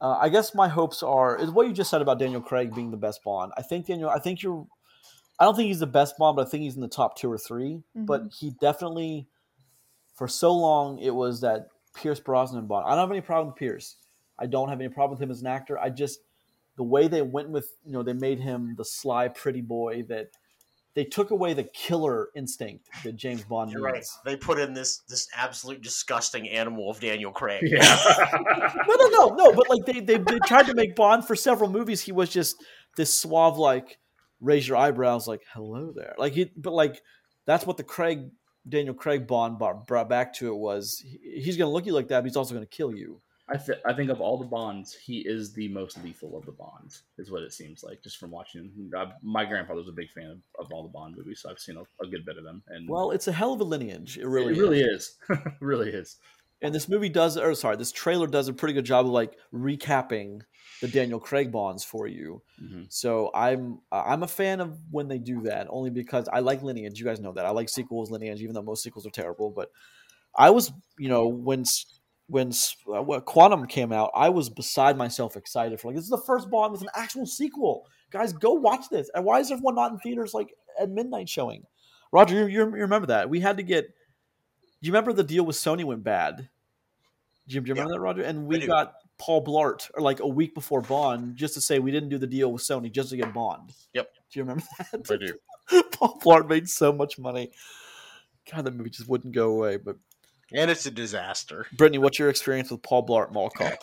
Uh, 0.00 0.16
I 0.20 0.28
guess 0.28 0.54
my 0.54 0.68
hopes 0.68 1.02
are 1.02 1.36
is 1.36 1.50
what 1.50 1.66
you 1.66 1.72
just 1.72 1.90
said 1.90 2.00
about 2.00 2.18
Daniel 2.18 2.40
Craig 2.40 2.74
being 2.74 2.90
the 2.90 2.96
best 2.96 3.22
Bond. 3.22 3.52
I 3.56 3.62
think 3.62 3.86
Daniel. 3.86 4.08
I 4.08 4.18
think 4.18 4.42
you're. 4.42 4.66
I 5.38 5.44
don't 5.44 5.54
think 5.54 5.68
he's 5.68 5.80
the 5.80 5.86
best 5.86 6.16
Bond, 6.18 6.36
but 6.36 6.46
I 6.46 6.50
think 6.50 6.62
he's 6.62 6.74
in 6.74 6.82
the 6.82 6.88
top 6.88 7.16
two 7.16 7.30
or 7.32 7.38
3 7.38 7.82
But 7.94 8.24
he 8.38 8.50
definitely, 8.60 9.26
for 10.14 10.28
so 10.28 10.52
long, 10.52 10.98
it 10.98 11.14
was 11.14 11.40
that 11.40 11.68
Pierce 11.94 12.20
Brosnan 12.20 12.66
Bond. 12.66 12.86
I 12.86 12.90
don't 12.90 12.98
have 12.98 13.10
any 13.10 13.20
problem 13.20 13.48
with 13.48 13.56
Pierce. 13.56 13.96
I 14.38 14.46
don't 14.46 14.68
have 14.68 14.80
any 14.80 14.88
problem 14.88 15.18
with 15.18 15.22
him 15.22 15.30
as 15.30 15.40
an 15.40 15.46
actor. 15.46 15.78
I 15.78 15.90
just 15.90 16.20
the 16.76 16.84
way 16.84 17.08
they 17.08 17.22
went 17.22 17.50
with 17.50 17.68
you 17.84 17.92
know 17.92 18.02
they 18.02 18.14
made 18.14 18.40
him 18.40 18.74
the 18.76 18.84
sly 18.84 19.28
pretty 19.28 19.60
boy 19.60 20.02
that 20.08 20.30
they 20.94 21.04
took 21.04 21.30
away 21.30 21.54
the 21.54 21.64
killer 21.64 22.30
instinct 22.34 22.88
that 23.04 23.14
James 23.16 23.44
Bond 23.44 23.70
You're 23.70 23.80
right. 23.82 24.04
They 24.24 24.36
put 24.36 24.58
in 24.58 24.74
this 24.74 24.98
this 25.08 25.28
absolute 25.36 25.82
disgusting 25.82 26.48
animal 26.48 26.90
of 26.90 27.00
Daniel 27.00 27.30
Craig. 27.32 27.62
Yeah. 27.64 27.96
No, 28.88 28.94
no, 28.96 29.08
no, 29.08 29.34
no. 29.34 29.52
But 29.52 29.68
like 29.70 29.84
they, 29.86 30.00
they 30.00 30.16
they 30.18 30.38
tried 30.46 30.66
to 30.66 30.74
make 30.74 30.96
Bond 30.96 31.26
for 31.26 31.36
several 31.36 31.70
movies. 31.70 32.00
He 32.00 32.12
was 32.12 32.28
just 32.30 32.56
this 32.96 33.14
suave, 33.20 33.56
like 33.56 33.98
raise 34.40 34.66
your 34.66 34.76
eyebrows, 34.76 35.28
like 35.28 35.42
hello 35.52 35.92
there. 35.94 36.14
Like 36.18 36.32
he, 36.32 36.50
but 36.56 36.72
like 36.72 37.00
that's 37.46 37.66
what 37.66 37.76
the 37.76 37.84
Craig 37.84 38.30
Daniel 38.68 38.94
Craig 38.94 39.26
Bond 39.26 39.58
brought, 39.58 39.86
brought 39.86 40.08
back 40.08 40.34
to 40.34 40.48
it 40.52 40.56
was 40.56 40.98
he- 41.04 41.40
he's 41.40 41.56
gonna 41.56 41.70
look 41.70 41.86
you 41.86 41.92
like 41.92 42.08
that, 42.08 42.20
but 42.20 42.26
he's 42.26 42.36
also 42.36 42.54
gonna 42.54 42.66
kill 42.66 42.94
you. 42.94 43.20
I, 43.52 43.56
th- 43.56 43.78
I 43.84 43.92
think 43.92 44.10
of 44.10 44.20
all 44.20 44.38
the 44.38 44.46
Bonds, 44.46 44.94
he 44.94 45.18
is 45.26 45.52
the 45.52 45.68
most 45.68 46.02
lethal 46.04 46.36
of 46.38 46.46
the 46.46 46.52
Bonds, 46.52 47.02
is 47.18 47.30
what 47.30 47.42
it 47.42 47.52
seems 47.52 47.82
like, 47.82 48.02
just 48.02 48.18
from 48.18 48.30
watching. 48.30 48.70
Uh, 48.96 49.06
my 49.22 49.44
grandfather 49.44 49.80
was 49.80 49.88
a 49.88 49.92
big 49.92 50.10
fan 50.10 50.30
of, 50.30 50.38
of 50.66 50.72
all 50.72 50.82
the 50.84 50.88
Bond 50.88 51.16
movies, 51.16 51.40
so 51.42 51.50
I've 51.50 51.58
seen 51.58 51.76
a, 51.76 51.82
a 52.04 52.08
good 52.08 52.24
bit 52.24 52.38
of 52.38 52.44
them. 52.44 52.62
And 52.68 52.88
Well, 52.88 53.10
it's 53.10 53.28
a 53.28 53.32
hell 53.32 53.52
of 53.52 53.60
a 53.60 53.64
lineage. 53.64 54.18
It 54.18 54.26
really 54.26 54.52
is. 54.52 54.58
it 54.58 54.60
really, 54.62 54.78
really 54.78 54.94
is. 54.94 55.18
really 55.60 55.90
is. 55.90 56.16
and 56.62 56.74
this 56.74 56.88
movie 56.88 57.08
does, 57.08 57.36
or 57.36 57.54
sorry, 57.54 57.76
this 57.76 57.92
trailer 57.92 58.26
does 58.26 58.48
a 58.48 58.52
pretty 58.52 58.74
good 58.74 58.84
job 58.84 59.06
of 59.06 59.12
like 59.12 59.36
recapping 59.52 60.42
the 60.80 60.88
Daniel 60.88 61.20
Craig 61.20 61.50
bonds 61.52 61.84
for 61.84 62.06
you. 62.06 62.42
Mhm. 62.62 62.86
So 62.88 63.30
I'm 63.34 63.80
uh, 63.92 64.02
I'm 64.06 64.22
a 64.22 64.28
fan 64.28 64.60
of 64.60 64.78
when 64.90 65.08
they 65.08 65.18
do 65.18 65.42
that, 65.42 65.66
only 65.70 65.90
because 65.90 66.28
I 66.32 66.40
like 66.40 66.62
lineage. 66.62 66.98
You 66.98 67.04
guys 67.04 67.20
know 67.20 67.32
that 67.32 67.46
I 67.46 67.50
like 67.50 67.68
sequels, 67.68 68.10
lineage, 68.10 68.40
even 68.42 68.54
though 68.54 68.62
most 68.62 68.82
sequels 68.82 69.06
are 69.06 69.10
terrible. 69.10 69.50
But 69.50 69.70
I 70.36 70.50
was, 70.50 70.72
you 70.98 71.08
know, 71.08 71.26
when 71.26 71.64
when 72.30 72.52
uh, 72.92 73.02
when 73.02 73.20
Quantum 73.22 73.66
came 73.66 73.92
out, 73.92 74.10
I 74.14 74.28
was 74.28 74.48
beside 74.48 74.96
myself 74.96 75.36
excited 75.36 75.80
for 75.80 75.88
like 75.88 75.96
this 75.96 76.04
is 76.04 76.10
the 76.10 76.18
first 76.18 76.48
Bond 76.48 76.72
with 76.72 76.82
an 76.82 76.88
actual 76.94 77.26
sequel. 77.26 77.86
Guys, 78.10 78.32
go 78.32 78.52
watch 78.52 78.88
this. 78.88 79.10
And 79.14 79.24
why 79.24 79.40
is 79.40 79.50
everyone 79.50 79.74
not 79.74 79.92
in 79.92 79.98
theaters 79.98 80.32
like 80.32 80.54
at 80.78 80.90
midnight 80.90 81.28
showing? 81.28 81.64
Roger, 82.12 82.36
you, 82.36 82.46
you, 82.46 82.64
remember 82.64 83.08
that 83.08 83.28
we 83.28 83.40
had 83.40 83.56
to 83.56 83.62
get. 83.62 83.86
Do 83.86 84.86
you 84.86 84.92
remember 84.92 85.12
the 85.12 85.24
deal 85.24 85.44
with 85.44 85.56
Sony 85.56 85.84
went 85.84 86.04
bad? 86.04 86.48
Do 87.48 87.54
you, 87.54 87.60
do 87.60 87.68
you 87.68 87.74
remember 87.74 87.94
that, 87.94 88.00
Roger? 88.00 88.22
And 88.22 88.46
we 88.46 88.66
got 88.66 88.94
Paul 89.18 89.44
Blart 89.44 89.90
or 89.94 90.00
like 90.00 90.20
a 90.20 90.26
week 90.26 90.54
before 90.54 90.80
Bond 90.80 91.36
just 91.36 91.54
to 91.54 91.60
say 91.60 91.78
we 91.78 91.90
didn't 91.90 92.08
do 92.08 92.18
the 92.18 92.26
deal 92.26 92.52
with 92.52 92.62
Sony 92.62 92.90
just 92.90 93.10
to 93.10 93.16
get 93.16 93.34
Bond. 93.34 93.72
Yep. 93.92 94.08
Do 94.30 94.38
you 94.38 94.44
remember 94.44 94.64
that? 94.78 95.10
I 95.10 95.16
do. 95.16 95.82
Paul 95.92 96.18
Blart 96.24 96.48
made 96.48 96.68
so 96.68 96.92
much 96.92 97.18
money. 97.18 97.50
God, 98.50 98.64
that 98.64 98.74
movie 98.74 98.90
just 98.90 99.08
wouldn't 99.08 99.34
go 99.34 99.50
away. 99.50 99.76
But 99.76 99.96
And 100.52 100.70
it's 100.70 100.86
a 100.86 100.90
disaster. 100.90 101.66
Brittany, 101.76 101.98
what's 101.98 102.18
your 102.18 102.28
experience 102.28 102.70
with 102.70 102.82
Paul 102.82 103.06
Blart 103.06 103.32
Mall 103.32 103.50
Cop? 103.50 103.78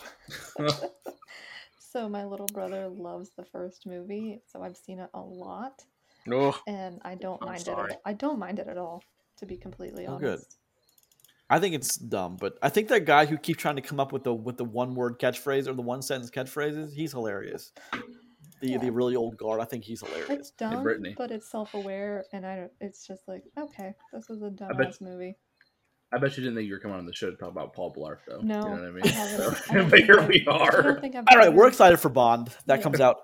So 1.78 2.08
my 2.08 2.24
little 2.26 2.46
brother 2.46 2.86
loves 2.88 3.30
the 3.36 3.44
first 3.44 3.86
movie, 3.86 4.40
so 4.46 4.62
I've 4.62 4.76
seen 4.76 4.98
it 4.98 5.08
a 5.14 5.20
lot, 5.20 5.82
No. 6.26 6.54
and 6.66 7.00
I 7.02 7.14
don't 7.14 7.40
I'm 7.42 7.48
mind 7.48 7.62
it. 7.62 7.68
At 7.68 7.78
all. 7.78 7.86
I 8.04 8.12
don't 8.12 8.38
mind 8.38 8.58
it 8.58 8.68
at 8.68 8.76
all, 8.76 9.02
to 9.38 9.46
be 9.46 9.56
completely 9.56 10.06
Oh, 10.06 10.14
honest. 10.16 10.20
good. 10.20 10.40
I 11.50 11.58
think 11.60 11.74
it's 11.74 11.96
dumb, 11.96 12.36
but 12.38 12.58
I 12.60 12.68
think 12.68 12.88
that 12.88 13.06
guy 13.06 13.24
who 13.24 13.38
keeps 13.38 13.62
trying 13.62 13.76
to 13.76 13.82
come 13.82 13.98
up 13.98 14.12
with 14.12 14.22
the 14.22 14.34
with 14.34 14.58
the 14.58 14.66
one 14.66 14.94
word 14.94 15.18
catchphrase 15.18 15.66
or 15.66 15.72
the 15.72 15.80
one 15.82 16.02
sentence 16.02 16.30
catchphrases, 16.30 16.92
he's 16.92 17.12
hilarious. 17.12 17.72
The 18.60 18.72
Yeah. 18.72 18.78
the 18.78 18.90
really 18.92 19.16
old 19.16 19.38
guard, 19.38 19.60
I 19.60 19.64
think 19.64 19.82
he's 19.84 20.00
hilarious. 20.00 20.28
It's 20.28 20.52
hilarious. 20.58 20.74
dumb, 20.74 20.82
Brittany. 20.82 21.14
but 21.16 21.30
it's 21.30 21.50
self-aware, 21.50 22.26
and 22.34 22.44
I 22.46 22.56
don't. 22.56 22.72
It's 22.82 23.06
just 23.06 23.26
like, 23.26 23.44
okay, 23.56 23.94
this 24.12 24.28
was 24.28 24.42
a 24.42 24.50
dumbass 24.50 25.00
movie. 25.00 25.36
I 26.12 26.18
bet 26.18 26.36
you 26.36 26.42
didn't 26.42 26.56
think 26.56 26.66
you 26.68 26.72
were 26.74 26.80
coming 26.80 26.96
on 26.96 27.04
the 27.04 27.12
show 27.14 27.30
to 27.30 27.36
talk 27.36 27.50
about 27.50 27.74
Paul 27.74 27.94
Blart, 27.94 28.18
though. 28.26 28.40
No, 28.40 28.54
you 28.56 28.64
know 28.64 28.70
what 28.70 28.80
I 28.80 28.90
mean. 28.90 29.02
I 29.04 29.08
haven't. 29.08 29.70
I 29.76 29.82
but 29.90 30.00
here 30.00 30.22
we 30.26 30.44
are. 30.48 30.82
don't 30.82 31.00
think 31.00 31.14
I've 31.16 31.24
All 31.30 31.36
right, 31.36 31.52
we're 31.52 31.68
excited 31.68 31.98
for 31.98 32.08
Bond. 32.08 32.48
That 32.66 32.78
Yeah. 32.78 32.82
comes 32.82 33.00
out 33.00 33.16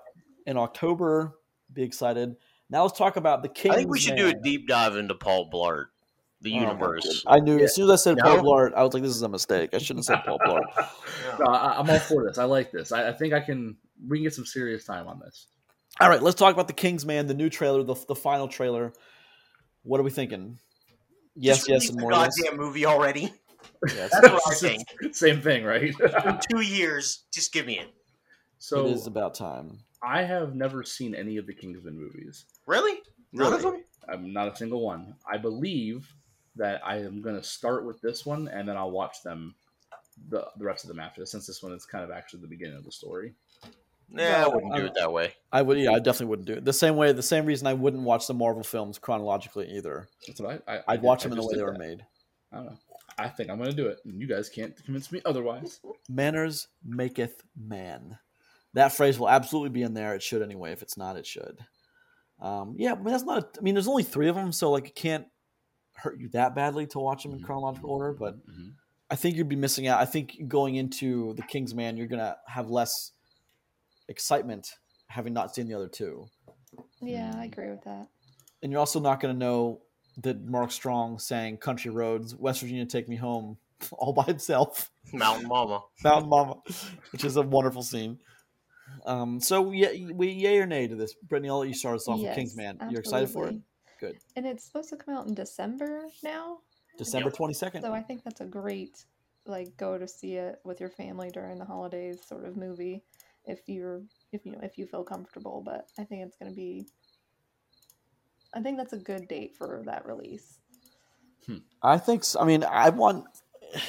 in 0.45 0.57
October. 0.57 1.33
Be 1.73 1.81
excited. 1.83 2.35
Now 2.69 2.83
let's 2.83 2.97
talk 2.97 3.15
about 3.15 3.41
the 3.41 3.49
King. 3.49 3.71
I 3.71 3.75
think 3.77 3.89
we 3.89 3.99
should 3.99 4.15
do 4.17 4.27
a 4.27 4.33
deep 4.33 4.67
dive 4.67 4.95
into 4.95 5.15
Paul 5.15 5.49
Blart, 5.51 5.85
the 6.41 6.53
Oh, 6.53 6.59
universe. 6.59 7.23
I 7.25 7.39
knew 7.39 7.59
as 7.59 7.73
soon 7.75 7.85
as 7.85 7.91
I 7.91 7.95
said 7.95 8.17
Paul 8.19 8.37
Blart, 8.39 8.73
I 8.75 8.83
was 8.83 8.93
like, 8.93 9.01
"This 9.03 9.15
is 9.15 9.21
a 9.23 9.29
mistake. 9.29 9.71
I 9.73 9.79
shouldn't 9.79 10.07
have 10.07 10.17
said 10.17 10.25
Paul 10.25 10.39
Blart." 10.45 10.61
No, 11.39 11.51
I, 11.51 11.79
I'm 11.79 11.89
all 11.89 11.99
for 11.99 12.23
this. 12.25 12.37
I 12.37 12.45
like 12.45 12.71
this. 12.71 12.91
I, 12.93 13.09
I 13.09 13.11
think 13.11 13.33
I 13.33 13.39
can. 13.41 13.75
We 14.07 14.17
can 14.19 14.23
get 14.23 14.33
some 14.33 14.45
serious 14.45 14.85
time 14.85 15.07
on 15.07 15.19
this. 15.19 15.47
All 15.99 16.07
right, 16.09 16.21
let's 16.21 16.35
talk 16.37 16.53
about 16.53 16.67
the 16.67 16.73
King's 16.73 17.05
Man, 17.05 17.27
the 17.27 17.33
new 17.33 17.49
trailer, 17.49 17.83
the 17.83 17.95
the 18.07 18.15
final 18.15 18.47
trailer. 18.47 18.93
What 19.83 19.99
are 19.99 20.03
we 20.03 20.11
thinking? 20.11 20.59
Yes, 21.35 21.57
Just 21.65 21.69
yes, 21.69 21.75
release 21.81 21.89
and 21.89 21.97
the 21.97 22.01
more. 22.01 22.11
Yes. 22.13 22.35
goddamn 22.41 22.57
movie 22.59 22.85
already. 22.85 23.33
yes. 23.93 24.11
That's 24.21 24.31
what 24.33 24.51
I 24.51 24.55
think. 24.55 24.83
Same 25.15 25.41
thing, 25.41 25.63
right? 25.63 25.93
In 26.25 26.39
two 26.49 26.61
years, 26.61 27.25
just 27.33 27.51
give 27.53 27.65
me 27.65 27.79
it. 27.79 27.87
so 28.57 28.85
it 28.87 28.91
is 28.91 29.07
about 29.07 29.35
time. 29.35 29.79
I 30.03 30.23
have 30.23 30.55
never 30.55 30.83
seen 30.83 31.15
any 31.15 31.37
of 31.37 31.47
the 31.47 31.53
Kingsman 31.53 31.97
movies. 31.97 32.45
Really? 32.67 32.99
None 33.33 33.53
of 33.53 33.61
them? 33.63 33.83
I'm 34.07 34.31
not 34.31 34.53
a 34.53 34.55
single 34.55 34.81
one. 34.81 35.15
I 35.31 35.37
believe 35.37 36.07
that 36.55 36.79
I 36.85 36.97
am 36.97 37.21
going 37.21 37.35
to 37.35 37.43
start 37.43 37.85
with 37.85 37.99
this 38.01 38.25
one, 38.25 38.47
and 38.47 38.67
then 38.69 38.77
I'll 38.77 38.91
watch 38.91 39.21
them 39.23 39.55
the 40.29 40.47
the 40.57 40.63
rest 40.63 40.85
of 40.85 40.87
them 40.89 40.99
after. 40.99 41.25
Since 41.25 41.47
this 41.47 41.61
one 41.61 41.73
is 41.73 41.85
kind 41.85 42.03
of 42.03 42.11
actually 42.11 42.41
the 42.41 42.47
beginning 42.47 42.77
of 42.77 42.85
the 42.85 42.91
story. 42.91 43.33
Nah, 44.09 44.23
I 44.23 44.47
wouldn't 44.47 44.73
do 44.73 44.81
I'm- 44.81 44.85
it 44.87 44.93
that 44.95 45.11
way. 45.11 45.33
I 45.51 45.61
would, 45.61 45.77
yeah, 45.79 45.91
I 45.91 45.99
definitely 45.99 46.27
wouldn't 46.27 46.47
do 46.47 46.53
it. 46.53 46.65
The 46.65 46.73
same 46.73 46.95
way, 46.95 47.11
the 47.11 47.23
same 47.23 47.45
reason 47.45 47.65
I 47.67 47.73
wouldn't 47.73 48.03
watch 48.03 48.27
the 48.27 48.33
Marvel 48.33 48.63
films 48.63 48.97
chronologically 48.99 49.69
either. 49.75 50.07
That's 50.27 50.39
what 50.39 50.63
I. 50.67 50.75
I 50.77 50.83
I'd 50.89 51.01
watch 51.01 51.23
did- 51.23 51.31
them 51.31 51.37
in 51.39 51.41
the 51.41 51.47
way 51.47 51.53
they 51.53 51.59
did 51.59 51.65
were 51.65 51.71
that. 51.73 51.79
made. 51.79 52.05
I 52.51 52.55
don't 52.57 52.65
know. 52.67 52.77
I 53.17 53.29
think 53.29 53.49
I'm 53.49 53.57
going 53.57 53.69
to 53.69 53.75
do 53.75 53.87
it, 53.87 53.99
and 54.05 54.19
you 54.19 54.27
guys 54.27 54.49
can't 54.49 54.75
convince 54.83 55.09
me 55.11 55.21
otherwise. 55.25 55.79
Manners 56.09 56.67
maketh 56.83 57.43
man. 57.55 58.17
That 58.73 58.91
phrase 58.91 59.17
will 59.17 59.29
absolutely 59.29 59.69
be 59.69 59.83
in 59.83 59.93
there. 59.93 60.13
It 60.15 60.21
should 60.21 60.41
anyway. 60.41 60.73
If 60.73 60.81
it's 60.81 60.97
not, 60.97 61.15
it 61.15 61.25
should. 61.25 61.59
Um, 62.41 62.75
yeah, 62.77 62.91
I 62.91 62.95
mean 62.95 63.05
that's 63.05 63.23
not. 63.23 63.37
A, 63.43 63.47
I 63.57 63.61
mean, 63.61 63.73
there's 63.75 63.87
only 63.87 64.03
three 64.03 64.27
of 64.27 64.35
them, 64.35 64.51
so 64.51 64.69
like 64.71 64.87
it 64.87 64.95
can't 64.95 65.27
hurt 65.93 66.19
you 66.19 66.27
that 66.29 66.53
badly 66.55 66.85
to 66.87 66.99
watch 66.99 67.23
them 67.23 67.31
in 67.31 67.39
Mhm, 67.39 67.45
chronological 67.45 67.89
order. 67.89 68.11
But 68.11 68.45
mhm. 68.45 68.73
I 69.09 69.15
think 69.15 69.37
you'd 69.37 69.47
be 69.47 69.55
missing 69.55 69.87
out. 69.87 70.01
I 70.01 70.05
think 70.05 70.49
going 70.49 70.75
into 70.75 71.33
the 71.35 71.43
King's 71.43 71.73
Man, 71.73 71.95
you're 71.95 72.07
gonna 72.07 72.35
have 72.47 72.69
less 72.69 73.13
excitement 74.07 74.73
having 75.07 75.33
not 75.33 75.53
seen 75.53 75.67
the 75.67 75.73
other 75.73 75.87
two, 75.87 76.27
Yeah, 77.01 77.31
I 77.35 77.47
Mm. 77.47 77.51
agree 77.51 77.69
with 77.69 77.83
that. 77.83 78.07
and 78.63 78.71
you're 78.71 78.79
also 78.79 78.99
not 78.99 79.19
gonna 79.19 79.33
know 79.33 79.81
that 80.17 80.41
Mark 80.45 80.71
Strong 80.71 81.19
sang 81.19 81.57
"Country 81.57 81.91
Roads, 81.91 82.35
West 82.35 82.61
Virginia, 82.61 82.85
Take 82.85 83.07
Me 83.09 83.15
Home" 83.17 83.57
all 83.91 84.13
by 84.13 84.23
himself. 84.23 84.91
Mountain 85.13 85.47
Mama. 85.47 85.83
Mountain 86.03 86.29
Mama, 86.29 86.55
which 87.11 87.23
is 87.23 87.35
a 87.37 87.41
wonderful 87.41 87.83
scene. 87.83 88.19
Um, 89.05 89.39
so 89.39 89.71
yeah, 89.71 89.89
we 90.13 90.29
yay 90.29 90.57
or 90.59 90.65
nay 90.65 90.87
to 90.87 90.95
this, 90.95 91.13
Brittany? 91.13 91.49
I'll 91.49 91.59
let 91.59 91.67
you 91.67 91.73
start 91.73 91.95
us 91.95 92.07
off 92.07 92.15
with 92.17 92.23
Yes, 92.25 92.35
Kingsman. 92.35 92.79
You're 92.89 93.01
excited 93.01 93.29
for 93.29 93.47
it? 93.49 93.55
Good. 93.99 94.17
And 94.35 94.45
it's 94.45 94.63
supposed 94.63 94.89
to 94.89 94.95
come 94.97 95.15
out 95.15 95.27
in 95.27 95.33
December 95.33 96.07
now, 96.23 96.59
December 96.97 97.29
twenty 97.31 97.53
second. 97.53 97.81
so 97.83 97.93
I 97.93 98.01
think 98.01 98.23
that's 98.23 98.41
a 98.41 98.45
great 98.45 99.05
like 99.45 99.75
go 99.77 99.97
to 99.97 100.07
see 100.07 100.35
it 100.37 100.59
with 100.63 100.79
your 100.79 100.89
family 100.89 101.29
during 101.29 101.59
the 101.59 101.65
holidays 101.65 102.19
sort 102.25 102.45
of 102.45 102.57
movie 102.57 103.03
if 103.47 103.59
you're 103.67 104.01
if 104.31 104.45
you 104.45 104.51
know 104.53 104.59
if 104.63 104.77
you 104.77 104.85
feel 104.85 105.03
comfortable. 105.03 105.61
But 105.65 105.87
I 105.99 106.03
think 106.03 106.25
it's 106.25 106.37
gonna 106.37 106.51
be. 106.51 106.85
I 108.53 108.61
think 108.61 108.77
that's 108.77 108.93
a 108.93 108.97
good 108.97 109.27
date 109.27 109.55
for 109.57 109.83
that 109.85 110.05
release. 110.05 110.59
I 111.83 111.97
think. 111.97 112.23
So. 112.23 112.39
I 112.39 112.45
mean, 112.45 112.63
I 112.63 112.89
want 112.89 113.25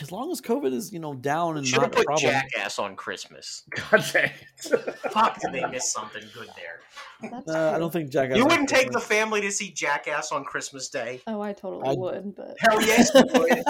as 0.01 0.12
long 0.12 0.31
as 0.31 0.40
COVID 0.40 0.73
is 0.73 0.92
you 0.92 0.99
know 0.99 1.14
down 1.14 1.57
and 1.57 1.66
Should 1.66 1.81
have 1.81 1.92
not 1.92 1.95
a 1.95 1.97
put 1.97 2.07
problem. 2.07 2.31
Jackass 2.33 2.79
on 2.79 2.97
Christmas. 2.97 3.62
God 3.90 4.05
dang 4.12 4.31
it. 4.31 4.95
Fuck, 5.12 5.40
did 5.40 5.53
they 5.53 5.64
miss 5.66 5.92
something 5.92 6.23
good 6.35 6.49
there? 6.57 7.33
Uh, 7.49 7.75
I 7.75 7.79
don't 7.79 7.92
think 7.92 8.11
Jackass. 8.11 8.37
You 8.37 8.47
wouldn't 8.47 8.69
take 8.69 8.90
the 8.90 9.01
family 9.01 9.40
to 9.42 9.51
see 9.51 9.71
Jackass 9.71 10.33
on 10.33 10.45
Christmas 10.45 10.88
Day? 10.88 11.21
Oh, 11.27 11.40
I 11.40 11.53
totally 11.53 11.88
I- 11.88 11.95
would, 11.95 12.35
but 12.35 12.57
Hell 12.61 12.83
yes, 12.83 13.11
would. 13.14 13.64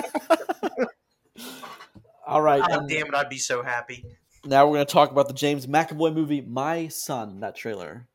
All 2.27 2.43
right. 2.43 2.61
God 2.61 2.73
and 2.73 2.89
damn 2.89 3.07
it, 3.07 3.15
I'd 3.15 3.29
be 3.29 3.39
so 3.39 3.63
happy. 3.63 4.05
Now 4.47 4.67
we're 4.67 4.75
going 4.75 4.87
to 4.87 4.93
talk 4.93 5.11
about 5.11 5.29
the 5.29 5.35
James 5.35 5.67
McAvoy 5.67 6.15
movie, 6.15 6.41
My 6.41 6.89
Son. 6.89 7.41
That 7.41 7.57
trailer. 7.57 8.07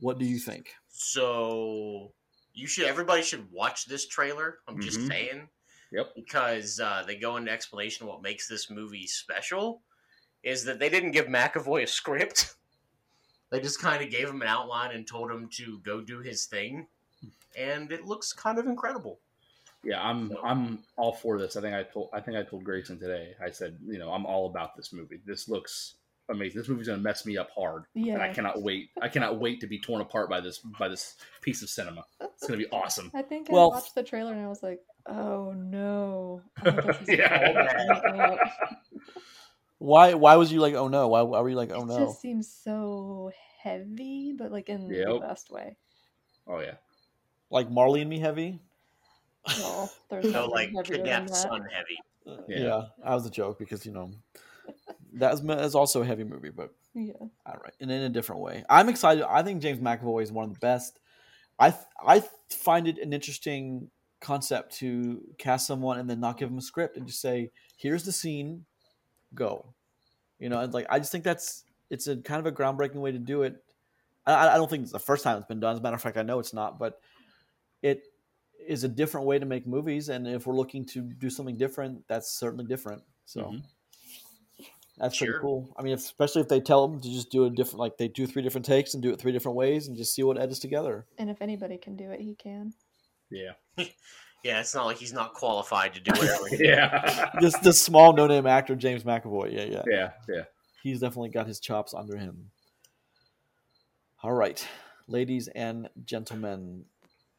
What 0.00 0.18
do 0.18 0.24
you 0.24 0.38
think? 0.38 0.74
So 0.88 2.12
you 2.52 2.66
should 2.66 2.86
everybody 2.86 3.22
should 3.22 3.50
watch 3.50 3.86
this 3.86 4.06
trailer. 4.06 4.58
I'm 4.68 4.80
just 4.80 4.98
Mhm. 5.00 5.08
saying. 5.08 5.48
Yep. 5.92 6.14
Because 6.16 6.80
uh, 6.80 7.04
they 7.06 7.16
go 7.16 7.36
into 7.36 7.50
explanation 7.50 8.04
of 8.04 8.08
what 8.12 8.22
makes 8.22 8.48
this 8.48 8.70
movie 8.70 9.06
special 9.06 9.82
is 10.42 10.64
that 10.64 10.78
they 10.78 10.88
didn't 10.88 11.12
give 11.12 11.26
McAvoy 11.26 11.82
a 11.84 11.86
script. 11.86 12.54
They 13.50 13.60
just 13.60 13.80
kind 13.80 14.02
of 14.02 14.10
gave 14.10 14.28
him 14.28 14.42
an 14.42 14.48
outline 14.48 14.90
and 14.90 15.06
told 15.06 15.30
him 15.30 15.48
to 15.54 15.78
go 15.80 16.00
do 16.00 16.18
his 16.18 16.46
thing, 16.46 16.88
and 17.56 17.92
it 17.92 18.04
looks 18.04 18.32
kind 18.32 18.58
of 18.58 18.66
incredible. 18.66 19.20
Yeah, 19.84 20.02
I'm 20.02 20.36
I'm 20.42 20.78
all 20.96 21.12
for 21.12 21.38
this. 21.38 21.56
I 21.56 21.60
think 21.60 21.74
I 21.74 21.82
told 21.82 22.08
I 22.12 22.20
think 22.20 22.36
I 22.36 22.42
told 22.42 22.64
Grayson 22.64 22.98
today. 22.98 23.32
I 23.44 23.50
said, 23.50 23.78
you 23.86 23.98
know, 23.98 24.10
I'm 24.10 24.26
all 24.26 24.46
about 24.46 24.76
this 24.76 24.92
movie. 24.92 25.20
This 25.26 25.48
looks 25.48 25.96
amazing. 26.30 26.58
This 26.60 26.68
movie's 26.68 26.86
gonna 26.88 27.02
mess 27.02 27.26
me 27.26 27.36
up 27.36 27.50
hard, 27.54 27.84
and 27.94 28.20
I 28.22 28.32
cannot 28.32 28.62
wait. 28.62 28.90
I 29.02 29.08
cannot 29.08 29.38
wait 29.38 29.60
to 29.60 29.66
be 29.66 29.78
torn 29.78 30.00
apart 30.00 30.30
by 30.30 30.40
this 30.40 30.58
by 30.78 30.88
this 30.88 31.16
piece 31.42 31.62
of 31.62 31.68
cinema. 31.68 32.04
It's 32.20 32.46
gonna 32.46 32.58
be 32.58 32.68
awesome. 32.70 33.10
I 33.14 33.22
think 33.22 33.48
Well- 33.50 33.72
I 33.72 33.74
watched 33.76 33.94
the 33.94 34.02
trailer 34.02 34.32
and 34.32 34.40
I 34.40 34.48
was 34.48 34.62
like, 34.62 34.80
"Oh 35.06 35.52
no!" 35.52 36.40
Oh, 36.66 36.70
Yeah. 37.06 37.84
fucking 37.92 38.12
me 38.16 38.20
up. 38.20 38.38
Why? 39.78 40.14
Why 40.14 40.36
was 40.36 40.50
you 40.50 40.60
like? 40.60 40.74
Oh 40.74 40.88
no! 40.88 41.08
Why, 41.08 41.22
why 41.22 41.40
were 41.40 41.48
you 41.50 41.56
like? 41.56 41.70
Oh 41.72 41.84
no? 41.84 41.96
it 41.96 42.06
just 42.06 42.20
seems 42.22 42.50
so 42.50 43.30
heavy, 43.62 44.32
but 44.36 44.50
like 44.50 44.68
in 44.68 44.88
the 44.88 45.18
best 45.20 45.50
way. 45.50 45.76
Oh 46.46 46.60
yeah. 46.60 46.76
Like 47.50 47.70
Marley 47.70 48.00
and 48.00 48.08
Me 48.10 48.18
heavy? 48.18 48.60
Well, 49.46 49.92
there's 50.10 50.24
No, 50.32 50.46
like 50.46 50.72
heavier 50.72 50.96
than 50.96 51.04
kidnapped 51.04 51.36
son 51.36 51.62
heavy. 51.62 51.98
Uh, 52.26 52.42
Yeah. 52.48 52.58
yeah, 52.58 52.82
that 53.02 53.14
was 53.14 53.26
a 53.26 53.30
joke 53.30 53.58
because 53.58 53.84
you 53.84 53.92
know 53.92 54.10
that's 55.12 55.40
that's 55.40 55.74
also 55.74 56.02
a 56.02 56.04
heavy 56.04 56.24
movie, 56.24 56.50
but 56.50 56.70
Yeah, 56.94 57.12
all 57.20 57.58
right, 57.62 57.74
and 57.80 57.90
in 57.90 58.02
a 58.02 58.08
different 58.08 58.42
way. 58.42 58.64
I'm 58.68 58.88
excited. 58.88 59.24
I 59.28 59.42
think 59.42 59.62
James 59.62 59.80
McAvoy 59.80 60.22
is 60.22 60.32
one 60.32 60.44
of 60.44 60.54
the 60.54 60.60
best. 60.60 61.00
I 61.58 61.70
th- 61.70 61.82
I 62.04 62.22
find 62.50 62.88
it 62.88 62.98
an 62.98 63.12
interesting 63.12 63.90
concept 64.20 64.74
to 64.76 65.22
cast 65.38 65.66
someone 65.66 65.98
and 65.98 66.08
then 66.08 66.20
not 66.20 66.38
give 66.38 66.48
them 66.48 66.58
a 66.58 66.62
script 66.62 66.96
and 66.96 67.06
just 67.06 67.20
say, 67.20 67.50
"Here's 67.76 68.04
the 68.04 68.12
scene, 68.12 68.64
go." 69.34 69.74
You 70.38 70.48
know, 70.48 70.60
and 70.60 70.72
like 70.74 70.86
I 70.90 70.98
just 70.98 71.12
think 71.12 71.24
that's 71.24 71.64
it's 71.90 72.06
a 72.06 72.16
kind 72.16 72.40
of 72.40 72.46
a 72.46 72.56
groundbreaking 72.56 72.96
way 72.96 73.12
to 73.12 73.18
do 73.18 73.42
it. 73.42 73.62
I, 74.26 74.48
I 74.48 74.56
don't 74.56 74.68
think 74.70 74.82
it's 74.82 74.92
the 74.92 74.98
first 74.98 75.22
time 75.22 75.36
it's 75.38 75.46
been 75.46 75.60
done. 75.60 75.74
As 75.74 75.80
a 75.80 75.82
matter 75.82 75.96
of 75.96 76.02
fact, 76.02 76.16
I 76.16 76.22
know 76.22 76.38
it's 76.38 76.54
not, 76.54 76.78
but 76.78 77.00
it 77.82 78.04
is 78.66 78.84
a 78.84 78.88
different 78.88 79.26
way 79.26 79.38
to 79.38 79.46
make 79.46 79.66
movies, 79.66 80.08
and 80.08 80.26
if 80.26 80.46
we're 80.46 80.54
looking 80.56 80.84
to 80.86 81.00
do 81.02 81.30
something 81.30 81.56
different, 81.56 82.06
that's 82.08 82.38
certainly 82.38 82.64
different. 82.64 83.02
So 83.26 83.42
Mhm. 83.42 83.62
that's 84.98 85.18
pretty 85.18 85.34
cool. 85.40 85.72
I 85.76 85.82
mean, 85.82 85.92
if, 85.94 86.00
especially 86.00 86.42
if 86.42 86.48
they 86.48 86.60
tell 86.60 86.86
them 86.86 87.00
to 87.00 87.08
just 87.08 87.30
do 87.30 87.44
a 87.44 87.50
different, 87.50 87.80
like 87.80 87.96
they 87.96 88.08
do 88.08 88.26
three 88.26 88.42
different 88.42 88.64
takes 88.66 88.94
and 88.94 89.02
do 89.02 89.10
it 89.12 89.18
three 89.20 89.32
different 89.32 89.56
ways, 89.56 89.88
and 89.88 89.96
just 89.96 90.14
see 90.14 90.22
what 90.22 90.38
edits 90.38 90.58
together. 90.60 91.06
And 91.18 91.30
if 91.30 91.40
anybody 91.42 91.78
can 91.78 91.96
do 91.96 92.10
it, 92.10 92.20
he 92.20 92.34
can. 92.34 92.74
Yeah. 93.30 93.52
Yeah, 94.44 94.60
it's 94.60 94.74
not 94.74 94.84
like 94.84 94.98
he's 94.98 95.14
not 95.14 95.32
qualified 95.32 95.94
to 95.94 96.00
do 96.00 96.12
it 96.14 96.60
Yeah. 96.60 97.30
Just 97.40 97.62
this 97.62 97.80
small 97.80 98.12
no-name 98.12 98.46
actor, 98.46 98.76
James 98.76 99.02
McAvoy. 99.02 99.50
Yeah, 99.50 99.64
yeah. 99.64 99.82
yeah. 99.86 100.10
Yeah. 100.28 100.42
he's 100.82 101.00
definitely 101.00 101.30
got 101.30 101.46
his 101.46 101.58
chops 101.60 101.94
under 101.94 102.18
him. 102.18 102.50
All 104.22 104.34
right, 104.34 104.62
ladies 105.08 105.48
and 105.48 105.88
gentlemen, 106.04 106.84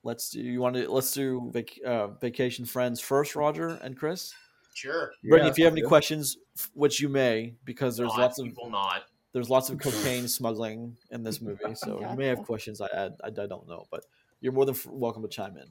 let's 0.06 0.30
do. 0.30 0.39
You 0.39 0.62
want 0.62 0.76
to 0.78 0.89
let's 0.89 1.12
do 1.12 1.50
vac, 1.54 1.70
uh, 1.86 2.08
vacation 2.08 2.63
friends 2.63 3.02
first, 3.02 3.36
Roger 3.36 3.68
and 3.84 3.98
Chris. 3.98 4.34
Sure. 4.74 5.12
Brittany, 5.24 5.48
Yeah, 5.48 5.52
if 5.52 5.58
you 5.58 5.65
have 5.65 5.74
any 5.74 5.82
good. 5.82 5.88
questions, 5.88 6.38
which 6.74 7.00
you 7.02 7.10
may, 7.10 7.56
because 7.65 7.98
there's 7.98 8.10
Not, 8.12 8.20
lots 8.20 8.39
of 8.39 8.46
people 8.46 8.70
not. 8.70 9.04
there's 9.34 9.50
lots 9.50 9.70
of 9.70 9.80
cocaine 9.80 10.28
smuggling 10.28 10.96
in 11.12 11.24
this 11.24 11.41
movie, 11.41 11.76
so 11.76 12.00
you 12.00 12.15
may 12.18 12.28
have 12.28 12.44
questions. 12.52 12.80
I 12.82 12.88
I, 12.88 13.10
I 13.26 13.30
don't 13.30 13.68
know, 13.68 13.86
but 13.91 14.06
you're 14.41 14.54
more 14.54 14.65
than 14.65 14.76
f- 14.76 14.86
welcome 14.86 15.22
to 15.24 15.28
chime 15.30 15.58
in. 15.58 15.68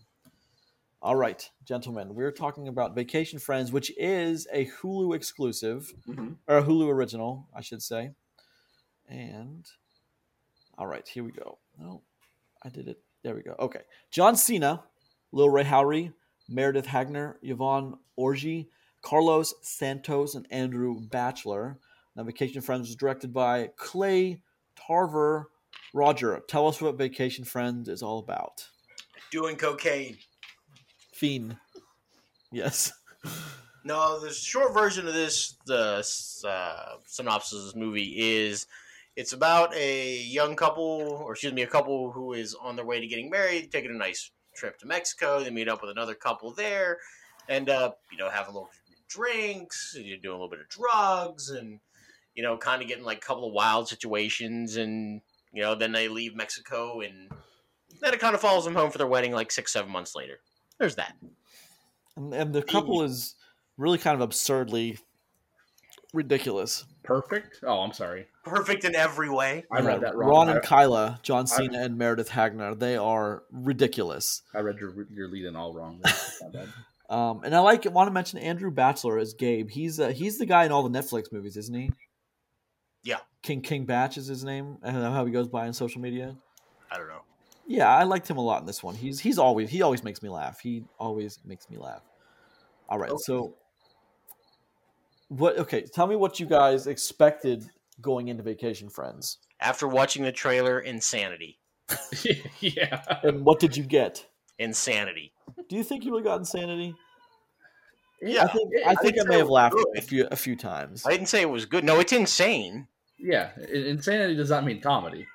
All 1.02 1.16
right, 1.16 1.48
gentlemen, 1.66 2.14
we're 2.14 2.32
talking 2.32 2.66
about 2.66 2.94
Vacation 2.94 3.38
Friends, 3.38 3.70
which 3.70 3.92
is 3.98 4.46
a 4.50 4.64
Hulu 4.66 5.14
exclusive 5.14 5.92
Mhm. 6.08 6.36
or 6.48 6.56
a 6.58 6.62
Hulu 6.64 6.88
original, 6.88 7.46
I 7.54 7.60
should 7.60 7.82
say. 7.82 8.12
And 9.06 9.66
all 10.78 10.86
right, 10.86 11.06
here 11.06 11.22
we 11.22 11.30
go. 11.32 11.58
No, 11.78 12.00
I 12.62 12.70
did 12.70 12.88
it. 12.88 13.00
There 13.24 13.34
we 13.34 13.42
go. 13.42 13.56
Okay, 13.58 13.80
John 14.10 14.36
Cena, 14.36 14.84
Lil 15.32 15.48
Rel 15.48 15.64
Howery, 15.64 16.12
Meredith 16.48 16.86
Hagner, 16.86 17.38
Yvonne 17.42 17.94
Orji, 18.18 18.68
Carlos 19.00 19.54
Santos, 19.62 20.34
and 20.34 20.46
Andrew 20.50 21.00
Bachelor. 21.00 21.78
Now, 22.14 22.24
Vacation 22.24 22.60
Friends 22.60 22.86
was 22.88 22.96
directed 22.96 23.32
by 23.32 23.70
Clay 23.76 24.42
Tarver. 24.76 25.48
Roger, 25.94 26.42
tell 26.48 26.68
us 26.68 26.80
what 26.80 26.98
Vacation 26.98 27.44
Friends 27.44 27.88
is 27.88 28.02
all 28.02 28.18
about. 28.18 28.68
Doing 29.32 29.56
cocaine. 29.56 30.18
Fiend. 31.14 31.56
Yes. 32.52 32.92
No, 33.84 34.20
the 34.20 34.32
short 34.32 34.74
version 34.74 35.06
of 35.08 35.14
this, 35.14 35.56
the 35.66 36.04
uh, 36.46 36.96
synopsis 37.06 37.58
of 37.58 37.64
this 37.64 37.74
movie 37.74 38.14
is 38.16 38.66
it's 39.16 39.32
about 39.32 39.74
a 39.74 40.18
young 40.22 40.56
couple, 40.56 41.22
or 41.24 41.32
excuse 41.32 41.52
me, 41.52 41.62
a 41.62 41.66
couple 41.66 42.10
who 42.10 42.32
is 42.32 42.54
on 42.54 42.76
their 42.76 42.84
way 42.84 43.00
to 43.00 43.06
getting 43.06 43.30
married, 43.30 43.70
taking 43.70 43.90
a 43.90 43.98
nice 43.98 44.30
trip 44.56 44.78
to 44.78 44.86
Mexico. 44.86 45.42
They 45.42 45.50
meet 45.50 45.68
up 45.68 45.82
with 45.82 45.90
another 45.90 46.14
couple 46.14 46.52
there, 46.52 46.98
end 47.48 47.68
up, 47.68 48.00
you 48.10 48.18
know, 48.18 48.28
having 48.28 48.50
a 48.50 48.54
little 48.54 48.70
drinks, 49.08 49.96
you're 49.98 50.18
doing 50.18 50.34
a 50.34 50.36
little 50.36 50.50
bit 50.50 50.60
of 50.60 50.68
drugs, 50.68 51.50
and, 51.50 51.78
you 52.34 52.42
know, 52.42 52.56
kind 52.56 52.82
of 52.82 52.88
getting 52.88 53.04
like 53.04 53.18
a 53.18 53.26
couple 53.26 53.46
of 53.46 53.52
wild 53.52 53.88
situations. 53.88 54.76
And, 54.76 55.20
you 55.52 55.62
know, 55.62 55.74
then 55.76 55.92
they 55.92 56.08
leave 56.08 56.34
Mexico, 56.34 57.00
and 57.00 57.30
then 58.00 58.14
it 58.14 58.20
kind 58.20 58.34
of 58.34 58.40
follows 58.40 58.64
them 58.64 58.74
home 58.74 58.90
for 58.90 58.98
their 58.98 59.06
wedding 59.06 59.32
like 59.32 59.52
six, 59.52 59.72
seven 59.72 59.92
months 59.92 60.16
later. 60.16 60.40
There's 60.78 60.96
that. 60.96 61.14
And, 62.16 62.34
and 62.34 62.52
the 62.52 62.62
couple 62.62 63.02
is 63.04 63.36
really 63.76 63.98
kind 63.98 64.16
of 64.16 64.20
absurdly 64.22 64.98
ridiculous. 66.14 66.84
Perfect. 67.02 67.60
Oh, 67.62 67.80
I'm 67.80 67.92
sorry. 67.92 68.26
Perfect 68.44 68.84
in 68.84 68.94
every 68.94 69.28
way. 69.28 69.64
I 69.70 69.80
read 69.80 70.00
that 70.00 70.16
wrong. 70.16 70.30
Ron 70.30 70.48
I, 70.48 70.52
and 70.52 70.62
Kyla, 70.62 71.20
John 71.22 71.46
Cena 71.46 71.82
and 71.82 71.98
Meredith 71.98 72.30
Hagner, 72.30 72.74
they 72.74 72.96
are 72.96 73.42
ridiculous. 73.52 74.42
I 74.54 74.60
read 74.60 74.78
your 74.78 75.06
your 75.10 75.28
lead 75.28 75.44
in 75.44 75.56
all 75.56 75.74
wrong. 75.74 76.00
That's. 76.52 76.70
Um, 77.10 77.42
and 77.44 77.54
I 77.54 77.58
like 77.60 77.84
want 77.84 78.08
to 78.08 78.12
mention 78.12 78.38
Andrew 78.38 78.70
Bachelor 78.70 79.18
as 79.18 79.34
Gabe. 79.34 79.68
He's 79.70 80.00
uh, 80.00 80.08
he's 80.08 80.38
the 80.38 80.46
guy 80.46 80.64
in 80.64 80.72
all 80.72 80.82
the 80.88 80.98
Netflix 80.98 81.30
movies, 81.30 81.56
isn't 81.58 81.74
he? 81.74 81.90
Yeah. 83.02 83.18
King 83.42 83.60
King 83.60 83.84
Bach 83.84 84.16
is 84.16 84.26
his 84.26 84.42
name. 84.44 84.78
I 84.82 84.90
don't 84.90 85.02
know 85.02 85.12
how 85.12 85.26
he 85.26 85.32
goes 85.32 85.48
by 85.48 85.66
on 85.66 85.74
social 85.74 86.00
media. 86.00 86.34
I 86.90 86.96
don't 86.96 87.08
know. 87.08 87.20
Yeah, 87.66 87.94
I 87.94 88.04
liked 88.04 88.28
him 88.28 88.38
a 88.38 88.42
lot 88.42 88.60
in 88.60 88.66
this 88.66 88.82
one. 88.82 88.94
He's 88.94 89.20
he's 89.20 89.38
always 89.38 89.68
he 89.68 89.82
always 89.82 90.02
makes 90.02 90.22
me 90.22 90.30
laugh. 90.30 90.60
He 90.60 90.84
always 90.98 91.38
makes 91.44 91.68
me 91.68 91.76
laugh. 91.76 92.02
All 92.88 92.98
right, 92.98 93.10
Okay. 93.10 93.22
so 93.24 93.54
what? 95.28 95.58
Okay, 95.58 95.82
tell 95.82 96.06
me 96.06 96.16
what 96.16 96.38
you 96.40 96.46
guys 96.46 96.86
expected 96.86 97.64
going 98.00 98.28
into 98.28 98.42
Vacation 98.42 98.88
Friends, 98.88 99.38
After 99.60 99.86
watching 99.88 100.22
the 100.24 100.32
trailer, 100.32 100.80
insanity. 100.80 101.58
yeah. 102.60 103.02
and 103.22 103.44
what 103.44 103.60
did 103.60 103.76
you 103.76 103.84
get? 103.84 104.24
Insanity. 104.58 105.32
Do 105.68 105.76
you 105.76 105.84
think 105.84 106.04
you 106.04 106.10
really 106.12 106.22
got 106.24 106.38
insanity? 106.38 106.94
Yeah. 108.22 108.44
I 108.44 108.48
think 108.48 108.70
I 108.86 108.90
I 108.90 108.94
think 108.94 109.16
think 109.16 109.26
I 109.26 109.28
may 109.28 109.38
have 109.38 109.48
laughed 109.50 109.74
Good. 109.74 109.98
a 109.98 110.00
few 110.02 110.26
a 110.30 110.36
few 110.36 110.56
times. 110.56 111.04
I 111.06 111.10
didn't 111.10 111.26
say 111.28 111.42
it 111.42 111.50
was 111.50 111.66
good. 111.66 111.84
No, 111.84 112.00
it's 112.00 112.12
insane. 112.12 112.88
Yeah. 113.18 113.50
Insanity 113.70 114.34
does 114.36 114.50
not 114.50 114.64
mean 114.64 114.80
comedy. 114.80 115.26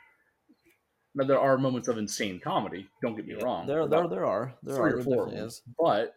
Now 1.16 1.26
there 1.26 1.40
are 1.40 1.58
moments 1.58 1.88
of 1.88 1.98
insane 1.98 2.40
comedy. 2.40 2.88
Don't 3.02 3.16
get 3.16 3.26
me 3.28 3.36
Yeah, 3.38 3.44
wrong. 3.44 3.68
There, 3.68 3.88
there, 3.88 4.08
there 4.08 4.26
are. 4.26 4.54
There 4.64 4.76
three 4.76 4.84
are. 4.84 4.88
or 4.88 4.96
There 4.96 5.04
four 5.04 5.14
of 5.24 5.30
definitely 5.30 5.36
them. 5.40 5.48
is. 5.48 5.62
But 5.78 6.14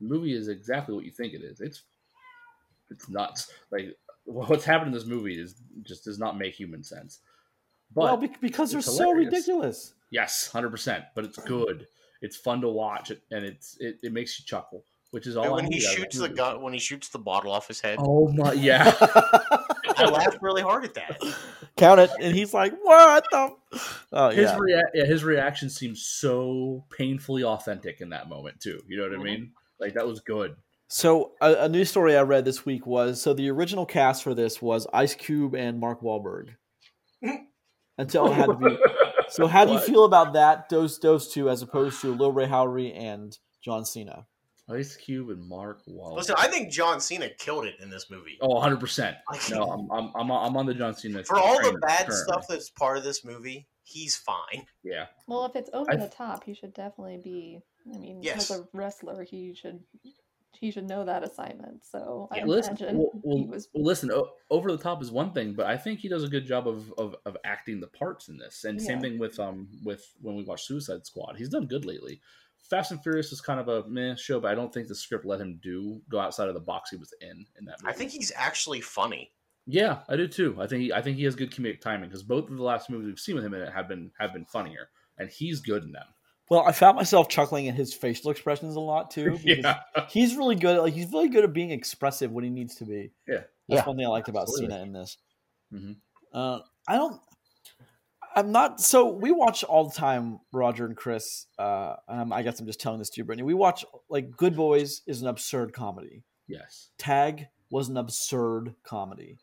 the 0.00 0.06
movie 0.08 0.34
is 0.34 0.48
exactly 0.48 0.94
what 0.94 1.04
you 1.04 1.10
think 1.10 1.32
it 1.34 1.42
is. 1.42 1.60
It's 1.60 1.82
it's 2.92 3.08
nuts. 3.08 3.50
Like 3.70 3.96
what's 4.24 4.64
happened 4.64 4.88
in 4.88 4.94
this 4.94 5.06
movie 5.06 5.38
is 5.40 5.56
just 5.82 6.04
does 6.04 6.18
not 6.18 6.38
make 6.38 6.54
human 6.54 6.84
sense. 6.84 7.20
But 7.94 8.02
well, 8.04 8.16
be- 8.16 8.30
because 8.40 8.70
they're 8.70 8.78
it's 8.78 8.96
so 8.96 9.12
ridiculous. 9.12 9.94
yes, 10.10 10.48
hundred 10.50 10.70
percent. 10.70 11.04
But 11.14 11.24
it's 11.24 11.38
good. 11.38 11.86
It's 12.22 12.36
fun 12.36 12.60
to 12.60 12.68
watch, 12.68 13.10
and 13.10 13.44
it's 13.44 13.76
it, 13.80 13.98
it 14.02 14.12
makes 14.12 14.38
you 14.38 14.46
chuckle, 14.46 14.84
which 15.10 15.26
is 15.26 15.36
all. 15.36 15.42
And 15.44 15.52
I 15.52 15.54
when 15.56 15.64
he 15.64 15.70
need 15.78 15.84
out 15.84 15.92
of 15.92 15.98
a 15.98 16.00
shoots 16.02 16.18
the 16.18 16.28
gun, 16.28 16.62
when 16.62 16.72
he 16.72 16.78
shoots 16.78 17.08
the 17.08 17.18
bottle 17.18 17.50
off 17.52 17.66
his 17.68 17.80
head, 17.80 17.98
Oh 18.00 18.28
my 18.28 18.52
yeah. 18.54 18.94
I 19.00 20.08
laughed 20.10 20.38
really 20.40 20.62
hard 20.62 20.84
at 20.84 20.94
that. 20.94 21.20
Count 21.76 22.00
it, 22.00 22.10
and 22.20 22.34
he's 22.34 22.54
like, 22.54 22.72
"What 22.82 23.24
the?" 23.30 23.50
Oh 24.12 24.30
His 24.30 24.50
yeah. 24.50 24.56
rea- 24.58 24.82
yeah, 24.94 25.04
his 25.04 25.24
reaction 25.24 25.68
seems 25.68 26.02
so 26.06 26.84
painfully 26.96 27.44
authentic 27.44 28.00
in 28.00 28.10
that 28.10 28.28
moment 28.28 28.60
too. 28.60 28.80
You 28.88 28.96
know 28.98 29.02
what 29.04 29.12
Mhm. 29.12 29.20
I 29.20 29.24
mean? 29.24 29.52
Like 29.80 29.94
that 29.94 30.06
was 30.06 30.20
good. 30.20 30.54
So 30.94 31.32
a, 31.40 31.54
a 31.64 31.68
news 31.70 31.88
story 31.88 32.18
I 32.18 32.20
read 32.20 32.44
this 32.44 32.66
week 32.66 32.86
was 32.86 33.18
so 33.22 33.32
the 33.32 33.48
original 33.50 33.86
cast 33.86 34.22
for 34.22 34.34
this 34.34 34.60
was 34.60 34.86
Ice 34.92 35.14
Cube 35.14 35.54
and 35.54 35.80
Mark 35.80 36.02
Wahlberg. 36.02 36.50
Until 37.96 38.26
it 38.26 38.34
had 38.34 38.46
to 38.46 38.54
be. 38.54 38.76
So 39.30 39.46
how 39.46 39.64
do 39.64 39.72
you 39.72 39.78
feel 39.78 40.04
about 40.04 40.34
that? 40.34 40.68
Those 40.68 40.98
those 40.98 41.32
two 41.32 41.48
as 41.48 41.62
opposed 41.62 42.02
to 42.02 42.14
Lil 42.14 42.32
Rel 42.32 42.46
Howery 42.46 42.94
and 42.94 43.34
John 43.64 43.86
Cena. 43.86 44.26
Ice 44.68 44.94
Cube 44.96 45.30
and 45.30 45.48
Mark 45.48 45.80
Wahlberg. 45.88 46.16
Listen, 46.16 46.34
I 46.36 46.48
think 46.48 46.70
John 46.70 47.00
Cena 47.00 47.30
killed 47.38 47.64
it 47.64 47.76
in 47.80 47.88
this 47.88 48.10
movie. 48.10 48.36
Oh, 48.42 48.48
100 48.56 48.78
percent. 48.78 49.16
I 49.30 49.38
No, 49.50 49.62
I'm, 49.64 49.90
I'm 49.90 50.12
I'm 50.14 50.30
on- 50.30 50.46
I'm 50.46 50.56
on 50.58 50.66
the 50.66 50.74
John 50.74 50.94
Cena. 50.94 51.24
For 51.24 51.38
all 51.38 51.56
the 51.62 51.78
bad 51.78 52.06
currently. 52.06 52.16
stuff 52.16 52.46
that's 52.48 52.68
part 52.68 52.98
of 52.98 53.04
this 53.04 53.24
movie, 53.24 53.66
he's 53.84 54.14
fine. 54.16 54.66
Yeah, 54.82 55.06
Well, 55.26 55.46
if 55.46 55.56
it's 55.56 55.70
over 55.72 55.90
I- 55.90 55.96
the 55.96 56.08
top, 56.08 56.44
he 56.44 56.52
should 56.52 56.74
definitely 56.74 57.18
be. 57.24 57.60
I 57.94 57.96
mean, 57.98 58.22
Yes. 58.22 58.50
as 58.50 58.60
a 58.60 58.68
wrestler, 58.74 59.24
he 59.24 59.54
should 59.54 59.80
he 60.58 60.70
should 60.70 60.88
know 60.88 61.04
that 61.04 61.22
assignment. 61.22 61.84
So 61.84 62.28
I 62.30 62.38
Yeah, 62.38 62.44
listen, 62.46 62.76
imagine 62.76 62.98
well, 63.22 63.36
he 63.36 63.44
was. 63.44 63.68
well, 63.72 63.84
listen. 63.84 64.10
O- 64.10 64.30
over 64.50 64.70
the 64.70 64.82
top 64.82 65.02
is 65.02 65.10
one 65.10 65.32
thing, 65.32 65.54
but 65.54 65.66
I 65.66 65.76
think 65.76 66.00
he 66.00 66.08
does 66.08 66.24
a 66.24 66.28
good 66.28 66.46
job 66.46 66.68
of, 66.68 66.92
of, 66.98 67.16
of 67.26 67.36
acting 67.44 67.80
the 67.80 67.88
parts 67.88 68.28
in 68.28 68.36
this. 68.36 68.64
And 68.64 68.80
same 68.80 69.00
thing 69.00 69.18
with 69.18 69.38
um 69.40 69.68
with 69.84 70.04
when 70.20 70.36
we 70.36 70.44
watch 70.44 70.64
Suicide 70.64 71.06
Squad, 71.06 71.36
he's 71.36 71.48
done 71.48 71.66
good 71.66 71.84
lately. 71.84 72.20
Fast 72.70 72.92
and 72.92 73.02
Furious 73.02 73.32
is 73.32 73.40
kind 73.40 73.58
of 73.60 73.68
a 73.68 73.88
meh 73.88 74.14
show, 74.14 74.40
but 74.40 74.50
I 74.50 74.54
don't 74.54 74.72
think 74.72 74.88
the 74.88 74.94
script 74.94 75.24
let 75.26 75.40
him 75.40 75.58
do 75.62 76.00
go 76.08 76.20
outside 76.20 76.48
of 76.48 76.54
the 76.54 76.60
box 76.60 76.90
he 76.90 76.96
was 76.96 77.12
in 77.20 77.44
in 77.58 77.64
that. 77.66 77.82
Movie. 77.82 77.92
I 77.92 77.96
think 77.96 78.10
he's 78.12 78.32
actually 78.36 78.80
funny. 78.80 79.32
Yeah, 79.66 80.00
I 80.08 80.16
do 80.16 80.26
too. 80.26 80.56
I 80.58 80.66
think 80.66 80.82
he, 80.82 80.92
I 80.92 81.02
think 81.02 81.16
he 81.16 81.24
has 81.24 81.36
good 81.36 81.52
comedic 81.52 81.80
timing 81.80 82.08
because 82.08 82.22
both 82.22 82.50
of 82.50 82.56
the 82.56 82.62
last 82.62 82.90
movies 82.90 83.06
we've 83.06 83.18
seen 83.18 83.36
with 83.36 83.44
him 83.44 83.54
in 83.54 83.62
it 83.62 83.72
have 83.72 83.88
been 83.88 84.10
have 84.18 84.32
been 84.32 84.44
funnier, 84.44 84.88
and 85.18 85.28
he's 85.28 85.60
good 85.60 85.84
in 85.84 85.92
them. 85.92 86.06
Well, 86.52 86.64
I 86.66 86.72
found 86.72 86.96
myself 86.96 87.28
chuckling 87.30 87.66
at 87.68 87.74
his 87.74 87.94
facial 87.94 88.30
expressions 88.30 88.76
a 88.76 88.80
lot 88.80 89.10
too. 89.10 89.38
because 89.42 89.64
Yeah, 89.64 89.80
He's 90.10 90.36
really 90.36 90.54
good. 90.54 90.76
At, 90.76 90.82
Like 90.82 90.92
he's 90.92 91.10
really 91.10 91.28
good 91.30 91.44
at 91.44 91.52
being 91.54 91.70
expressive 91.70 92.30
when 92.30 92.44
he 92.44 92.50
needs 92.50 92.74
to 92.76 92.84
be. 92.84 93.12
Yeah. 93.26 93.44
That's 93.68 93.80
Yeah. 93.80 93.84
one 93.86 93.96
thing 93.96 94.04
I 94.04 94.10
liked 94.10 94.28
about 94.28 94.42
Absolutely. 94.42 94.68
Cena 94.74 94.82
in 94.82 94.92
this. 94.92 95.16
Mhm. 95.72 95.96
Uh, 96.32 96.58
I 96.86 96.96
don't. 96.96 97.20
I'm 98.36 98.52
not. 98.52 98.80
So 98.82 99.08
we 99.12 99.30
watch 99.30 99.64
all 99.64 99.88
the 99.88 99.94
time, 99.94 100.40
Roger 100.52 100.84
and 100.84 100.94
Chris. 100.96 101.46
Uh, 101.58 101.96
um, 102.08 102.32
I 102.32 102.42
guess 102.42 102.60
I'm 102.60 102.66
just 102.66 102.80
telling 102.80 102.98
this 102.98 103.08
to 103.10 103.20
you, 103.20 103.24
Brittany. 103.24 103.44
We 103.44 103.54
watch 103.54 103.84
like 104.10 104.36
Good 104.36 104.54
Boys 104.56 105.00
is 105.06 105.22
an 105.22 105.28
absurd 105.28 105.72
comedy. 105.72 106.22
yes, 106.46 106.90
Tag 106.98 107.46
was 107.70 107.88
an 107.88 107.96
absurd 107.96 108.74
comedy, 108.84 109.38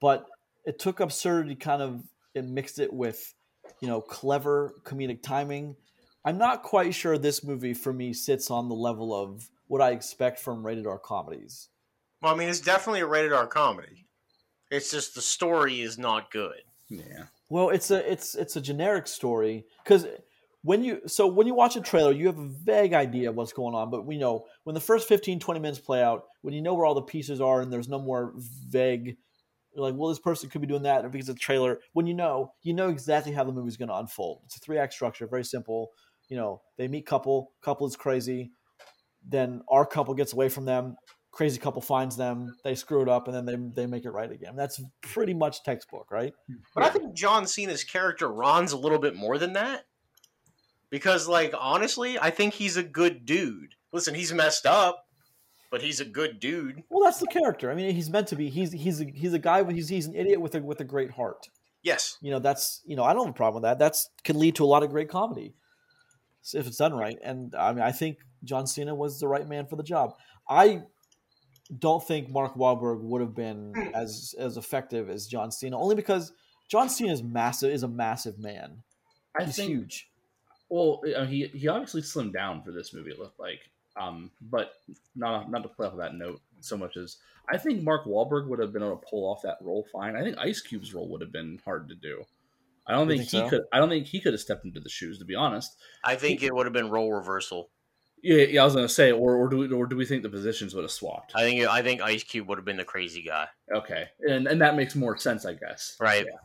but 0.00 0.26
it 0.64 0.78
took 0.80 0.98
absurdity 1.00 1.54
kind 1.54 1.82
of 1.82 2.02
and 2.34 2.52
mixed 2.54 2.78
it 2.80 2.92
with, 2.92 3.32
you 3.80 3.86
know, 3.88 4.00
clever 4.00 4.74
comedic 4.84 5.22
timing. 5.22 5.76
I'm 6.24 6.38
not 6.38 6.62
quite 6.62 6.94
sure 6.94 7.18
this 7.18 7.42
movie 7.42 7.74
for 7.74 7.92
me 7.92 8.12
sits 8.12 8.50
on 8.50 8.68
the 8.68 8.74
level 8.74 9.14
of 9.14 9.48
what 9.66 9.80
I 9.80 9.90
expect 9.90 10.38
from 10.38 10.64
rated 10.64 10.86
R 10.86 10.98
comedies. 10.98 11.68
Well, 12.20 12.34
I 12.34 12.36
mean, 12.36 12.48
it's 12.48 12.60
definitely 12.60 13.00
a 13.00 13.06
rated 13.06 13.32
R 13.32 13.46
comedy. 13.46 14.06
It's 14.70 14.90
just 14.90 15.14
the 15.14 15.22
story 15.22 15.80
is 15.80 15.98
not 15.98 16.30
good. 16.30 16.62
yeah. 16.88 17.24
Well, 17.50 17.68
it's 17.68 17.90
a 17.90 18.10
it's 18.10 18.34
it's 18.34 18.56
a 18.56 18.60
generic 18.60 19.06
story 19.06 19.66
because 19.84 20.06
when 20.62 20.82
you 20.82 21.02
so 21.06 21.26
when 21.26 21.46
you 21.46 21.54
watch 21.54 21.76
a 21.76 21.80
trailer, 21.80 22.12
you 22.12 22.26
have 22.26 22.38
a 22.38 22.48
vague 22.48 22.94
idea 22.94 23.28
of 23.28 23.36
what's 23.36 23.52
going 23.52 23.74
on, 23.74 23.90
but 23.90 24.06
we 24.06 24.16
know 24.16 24.46
when 24.64 24.74
the 24.74 24.80
first 24.80 25.08
15, 25.08 25.40
20 25.40 25.60
minutes 25.60 25.78
play 25.78 26.02
out, 26.02 26.24
when 26.40 26.54
you 26.54 26.62
know 26.62 26.72
where 26.74 26.86
all 26.86 26.94
the 26.94 27.02
pieces 27.02 27.40
are 27.40 27.60
and 27.60 27.72
there's 27.72 27.88
no 27.88 27.98
more 27.98 28.32
vague 28.36 29.16
like, 29.74 29.94
well, 29.96 30.10
this 30.10 30.18
person 30.18 30.50
could 30.50 30.60
be 30.60 30.66
doing 30.66 30.82
that 30.82 31.10
because 31.10 31.28
it's 31.28 31.38
a 31.38 31.40
trailer. 31.40 31.80
When 31.92 32.06
you 32.06 32.14
know, 32.14 32.52
you 32.62 32.74
know 32.74 32.88
exactly 32.88 33.32
how 33.32 33.44
the 33.44 33.52
movie's 33.52 33.76
going 33.76 33.88
to 33.88 33.96
unfold. 33.96 34.42
It's 34.44 34.56
a 34.56 34.60
three 34.60 34.78
act 34.78 34.92
structure, 34.92 35.26
very 35.26 35.44
simple. 35.44 35.90
You 36.32 36.38
know, 36.38 36.62
they 36.78 36.88
meet 36.88 37.04
couple, 37.04 37.52
couple 37.60 37.86
is 37.86 37.94
crazy, 37.94 38.52
then 39.22 39.60
our 39.68 39.84
couple 39.84 40.14
gets 40.14 40.32
away 40.32 40.48
from 40.48 40.64
them, 40.64 40.96
crazy 41.30 41.60
couple 41.60 41.82
finds 41.82 42.16
them, 42.16 42.56
they 42.64 42.74
screw 42.74 43.02
it 43.02 43.08
up, 43.10 43.28
and 43.28 43.36
then 43.36 43.44
they 43.44 43.82
they 43.82 43.86
make 43.86 44.06
it 44.06 44.12
right 44.12 44.32
again. 44.32 44.56
That's 44.56 44.80
pretty 45.02 45.34
much 45.34 45.62
textbook, 45.62 46.10
right? 46.10 46.32
But 46.74 46.84
I 46.84 46.88
think 46.88 47.12
John 47.12 47.46
Cena's 47.46 47.84
character 47.84 48.32
Ron's 48.32 48.72
a 48.72 48.78
little 48.78 48.98
bit 48.98 49.14
more 49.14 49.36
than 49.36 49.52
that. 49.52 49.84
Because, 50.88 51.28
like, 51.28 51.52
honestly, 51.54 52.18
I 52.18 52.30
think 52.30 52.54
he's 52.54 52.78
a 52.78 52.82
good 52.82 53.26
dude. 53.26 53.74
Listen, 53.92 54.14
he's 54.14 54.32
messed 54.32 54.64
up, 54.64 55.04
but 55.70 55.82
he's 55.82 56.00
a 56.00 56.06
good 56.06 56.40
dude. 56.40 56.82
Well, 56.88 57.04
that's 57.04 57.18
the 57.18 57.26
character. 57.26 57.70
I 57.70 57.74
mean, 57.74 57.94
he's 57.94 58.08
meant 58.08 58.28
to 58.28 58.36
be. 58.36 58.48
He's 58.48 58.72
he's 58.72 59.02
a, 59.02 59.04
he's 59.04 59.34
a 59.34 59.38
guy. 59.38 59.70
He's 59.70 59.90
he's 59.90 60.06
an 60.06 60.14
idiot 60.14 60.40
with 60.40 60.54
a 60.54 60.62
with 60.62 60.80
a 60.80 60.84
great 60.84 61.10
heart. 61.10 61.50
Yes. 61.82 62.16
You 62.22 62.30
know, 62.30 62.38
that's 62.38 62.80
you 62.86 62.96
know, 62.96 63.04
I 63.04 63.12
don't 63.12 63.26
have 63.26 63.34
a 63.34 63.36
problem 63.36 63.62
with 63.62 63.68
that. 63.68 63.78
That's 63.78 64.08
can 64.24 64.38
lead 64.38 64.54
to 64.54 64.64
a 64.64 64.72
lot 64.72 64.82
of 64.82 64.88
great 64.88 65.10
comedy 65.10 65.56
if 66.54 66.66
it's 66.66 66.76
done 66.76 66.94
right. 66.94 67.18
And 67.22 67.54
I 67.54 67.72
mean, 67.72 67.82
I 67.82 67.92
think 67.92 68.18
John 68.44 68.66
Cena 68.66 68.94
was 68.94 69.20
the 69.20 69.28
right 69.28 69.48
man 69.48 69.66
for 69.66 69.76
the 69.76 69.82
job. 69.82 70.14
I 70.48 70.82
don't 71.78 72.06
think 72.06 72.28
Mark 72.28 72.54
Wahlberg 72.54 73.00
would 73.00 73.20
have 73.20 73.34
been 73.34 73.72
as 73.94 74.34
as 74.38 74.56
effective 74.56 75.08
as 75.08 75.26
John 75.26 75.50
Cena, 75.50 75.78
only 75.78 75.94
because 75.94 76.32
John 76.68 76.88
Cena 76.88 77.12
is 77.12 77.22
massive. 77.22 77.72
Is 77.72 77.82
a 77.82 77.88
massive 77.88 78.38
man. 78.38 78.82
I 79.38 79.44
He's 79.44 79.56
think 79.56 79.70
huge. 79.70 80.08
Well, 80.68 81.02
uh, 81.16 81.26
he 81.26 81.46
he 81.48 81.68
obviously 81.68 82.02
slimmed 82.02 82.32
down 82.32 82.62
for 82.62 82.72
this 82.72 82.92
movie. 82.92 83.10
It 83.10 83.18
looked 83.18 83.38
like, 83.38 83.60
um, 83.96 84.30
but 84.40 84.72
not 85.14 85.50
not 85.50 85.62
to 85.62 85.68
play 85.68 85.86
off 85.86 85.92
of 85.92 85.98
that 85.98 86.14
note 86.14 86.40
so 86.60 86.76
much 86.76 86.96
as 86.96 87.18
I 87.50 87.58
think 87.58 87.82
Mark 87.82 88.04
Wahlberg 88.04 88.46
would 88.48 88.58
have 88.58 88.72
been 88.72 88.82
able 88.82 88.96
to 88.96 89.06
pull 89.08 89.28
off 89.28 89.42
that 89.42 89.58
role 89.60 89.86
fine. 89.92 90.16
I 90.16 90.22
think 90.22 90.38
Ice 90.38 90.60
Cube's 90.60 90.94
role 90.94 91.08
would 91.08 91.20
have 91.20 91.32
been 91.32 91.60
hard 91.64 91.88
to 91.88 91.94
do. 91.94 92.24
I 92.86 92.92
don't 92.92 93.06
think, 93.08 93.20
think 93.20 93.30
he 93.30 93.38
so? 93.38 93.48
could. 93.48 93.62
I 93.72 93.78
don't 93.78 93.88
think 93.88 94.06
he 94.06 94.20
could 94.20 94.32
have 94.32 94.40
stepped 94.40 94.64
into 94.64 94.80
the 94.80 94.88
shoes. 94.88 95.18
To 95.18 95.24
be 95.24 95.34
honest, 95.34 95.76
I 96.04 96.16
think 96.16 96.42
it 96.42 96.54
would 96.54 96.66
have 96.66 96.72
been 96.72 96.90
role 96.90 97.12
reversal. 97.12 97.70
yeah, 98.22 98.44
yeah 98.44 98.62
I 98.62 98.64
was 98.64 98.74
gonna 98.74 98.88
say, 98.88 99.12
or 99.12 99.36
or 99.36 99.48
do 99.48 99.58
we 99.58 99.72
or 99.72 99.86
do 99.86 99.96
we 99.96 100.04
think 100.04 100.22
the 100.22 100.28
positions 100.28 100.74
would 100.74 100.82
have 100.82 100.90
swapped? 100.90 101.32
I 101.34 101.42
think 101.42 101.64
I 101.66 101.82
think 101.82 102.00
Ice 102.02 102.24
Cube 102.24 102.48
would 102.48 102.58
have 102.58 102.64
been 102.64 102.76
the 102.76 102.84
crazy 102.84 103.22
guy. 103.22 103.46
Okay, 103.74 104.06
and 104.20 104.46
and 104.46 104.60
that 104.60 104.74
makes 104.76 104.94
more 104.94 105.16
sense, 105.16 105.44
I 105.46 105.54
guess. 105.54 105.96
Right. 106.00 106.24
Yeah. 106.26 106.38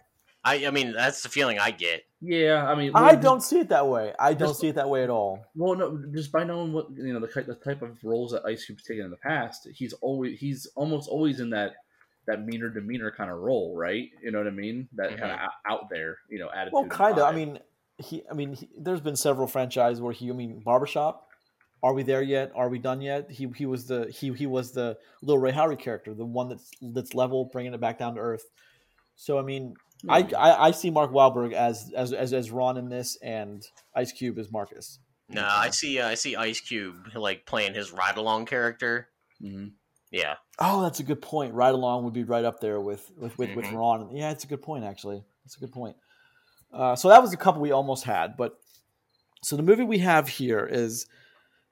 I 0.46 0.68
I 0.68 0.72
mean, 0.72 0.94
that's 0.94 1.24
the 1.24 1.30
feeling 1.30 1.60
I 1.60 1.72
get. 1.72 2.04
Yeah, 2.22 2.66
I 2.66 2.76
mean, 2.76 2.92
I 2.96 3.14
well, 3.14 3.22
don't 3.22 3.42
see 3.44 3.60
it 3.60 3.70
that 3.70 3.88
way. 3.88 4.14
I 4.20 4.34
don't 4.34 4.50
Just- 4.50 4.62
see 4.62 4.68
it 4.70 4.76
that 4.76 4.90
way 4.90 5.04
at 5.04 5.10
all. 5.10 5.44
Well, 5.56 5.76
no, 5.76 6.02
just 6.14 6.32
by 6.32 6.44
knowing 6.44 6.72
what 6.72 6.88
you 6.96 7.12
know 7.14 7.20
the 7.20 7.28
type, 7.28 7.48
the 7.48 7.56
type 7.56 7.82
of 7.82 7.98
roles 8.04 8.32
that 8.32 8.46
Ice 8.46 8.66
Cube's 8.66 8.84
taken 8.84 9.06
in 9.06 9.12
the 9.12 9.18
past, 9.18 9.68
he's 9.74 9.94
always 9.94 10.40
he's 10.40 10.68
almost 10.76 11.10
always 11.10 11.40
in 11.40 11.50
that 11.50 11.74
that 12.28 12.46
meaner 12.46 12.70
demeanor 12.70 13.12
kind 13.12 13.32
of 13.32 13.38
role, 13.38 13.76
right? 13.76 14.10
You 14.22 14.32
know 14.32 14.40
what 14.40 14.48
I 14.48 14.52
mean? 14.52 14.88
That 14.94 15.18
kind 15.18 15.32
of 15.32 15.40
out 15.70 15.90
there, 15.90 16.18
you 16.30 16.40
know, 16.40 16.50
attitude. 16.54 16.74
Well, 16.74 16.86
kind 16.88 17.18
of. 17.18 17.24
I 17.24 17.32
mean, 17.32 17.60
he. 17.98 18.24
I 18.30 18.34
mean, 18.34 18.54
he, 18.54 18.70
there's 18.78 19.02
been 19.02 19.16
several 19.16 19.48
franchises 19.48 20.02
where 20.02 20.14
he. 20.14 20.30
I 20.30 20.34
mean, 20.34 20.60
Barbershop. 20.60 21.24
Are 21.84 21.94
we 21.94 22.02
there 22.04 22.24
yet? 22.24 22.52
Are 22.56 22.70
we 22.70 22.80
done 22.80 23.02
yet? 23.02 23.30
He 23.30 23.48
he 23.56 23.66
was 23.66 23.86
the 23.86 24.12
he 24.12 24.34
he 24.34 24.48
was 24.48 24.72
the 24.72 24.98
little 25.22 25.40
Ray 25.40 25.52
Harry 25.52 25.76
character, 25.76 26.14
the 26.14 26.26
one 26.26 26.50
that's 26.50 26.72
that's 26.82 27.14
level, 27.14 27.46
bringing 27.46 27.74
it 27.74 27.80
back 27.80 28.00
down 28.00 28.16
to 28.16 28.20
earth. 28.20 28.46
So 29.16 29.38
I 29.38 29.44
mean, 29.44 29.76
I, 30.10 30.24
Maybe. 30.24 30.36
I 30.36 30.68
I 30.68 30.72
see 30.72 30.90
Mark 30.90 31.12
Wahlberg 31.12 31.54
as 31.54 31.92
as 31.96 32.14
as, 32.14 32.34
as 32.34 32.52
Ron 32.52 32.78
in 32.78 32.90
this, 32.90 33.18
and 33.22 33.64
Ice 33.96 34.12
Cube 34.12 34.38
as 34.40 34.52
Marcus. 34.52 35.00
No, 35.30 35.48
I 35.48 35.70
see. 35.70 36.00
Uh, 36.00 36.10
I 36.10 36.16
see 36.16 36.36
Ice 36.36 36.62
Cube 36.62 36.96
like 37.16 37.46
playing 37.46 37.74
his 37.74 37.92
ride 37.92 38.18
along 38.18 38.46
character. 38.46 39.10
Mhm. 39.42 39.74
Yeah. 40.12 40.36
Oh, 40.60 40.82
that's 40.82 41.00
a 41.00 41.04
good 41.04 41.22
point. 41.22 41.54
Ride 41.54 41.74
along 41.74 42.04
would 42.06 42.14
be 42.14 42.24
right 42.24 42.46
up 42.46 42.60
there 42.60 42.80
with 42.80 43.12
with 43.18 43.38
with, 43.38 43.56
with 43.56 43.66
Mhm. 43.66 43.74
Ron. 43.78 44.16
Yeah, 44.16 44.32
it's 44.32 44.44
a 44.44 44.48
good 44.48 44.62
point 44.62 44.84
actually. 44.86 45.24
That's 45.44 45.58
a 45.58 45.60
good 45.60 45.72
point. 45.74 45.96
Uh, 46.74 46.96
so 46.96 47.10
that 47.10 47.22
was 47.22 47.34
a 47.34 47.38
couple 47.38 47.62
we 47.62 47.72
almost 47.72 48.04
had, 48.04 48.36
but 48.38 48.58
so 49.42 49.56
the 49.56 49.64
movie 49.64 49.84
we 49.84 50.00
have 50.00 50.28
here 50.28 50.68
is 50.70 51.06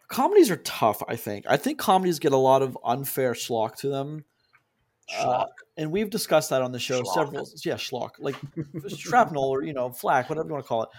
comedies 0.07 0.49
are 0.51 0.57
tough. 0.57 1.01
I 1.07 1.15
think. 1.15 1.45
I 1.49 1.57
think 1.57 1.79
comedies 1.79 2.19
get 2.19 2.31
a 2.33 2.37
lot 2.37 2.61
of 2.61 2.77
unfair 2.83 3.33
schlock 3.33 3.75
to 3.77 3.89
them. 3.89 4.23
Uh, 5.17 5.23
Schlock. 5.23 5.47
and 5.77 5.91
we've 5.91 6.09
discussed 6.09 6.49
that 6.49 6.61
on 6.63 6.71
the 6.71 6.79
show 6.79 7.01
Schlock. 7.03 7.13
several. 7.13 7.49
Yeah, 7.63 7.75
schlock, 7.75 8.11
like 8.19 8.35
shrapnel 8.97 9.43
or 9.43 9.63
you 9.63 9.73
know 9.73 9.91
flack, 9.91 10.29
whatever 10.29 10.47
you 10.47 10.53
want 10.53 10.63
to 10.65 10.67
call 10.69 10.83
it, 10.83 10.89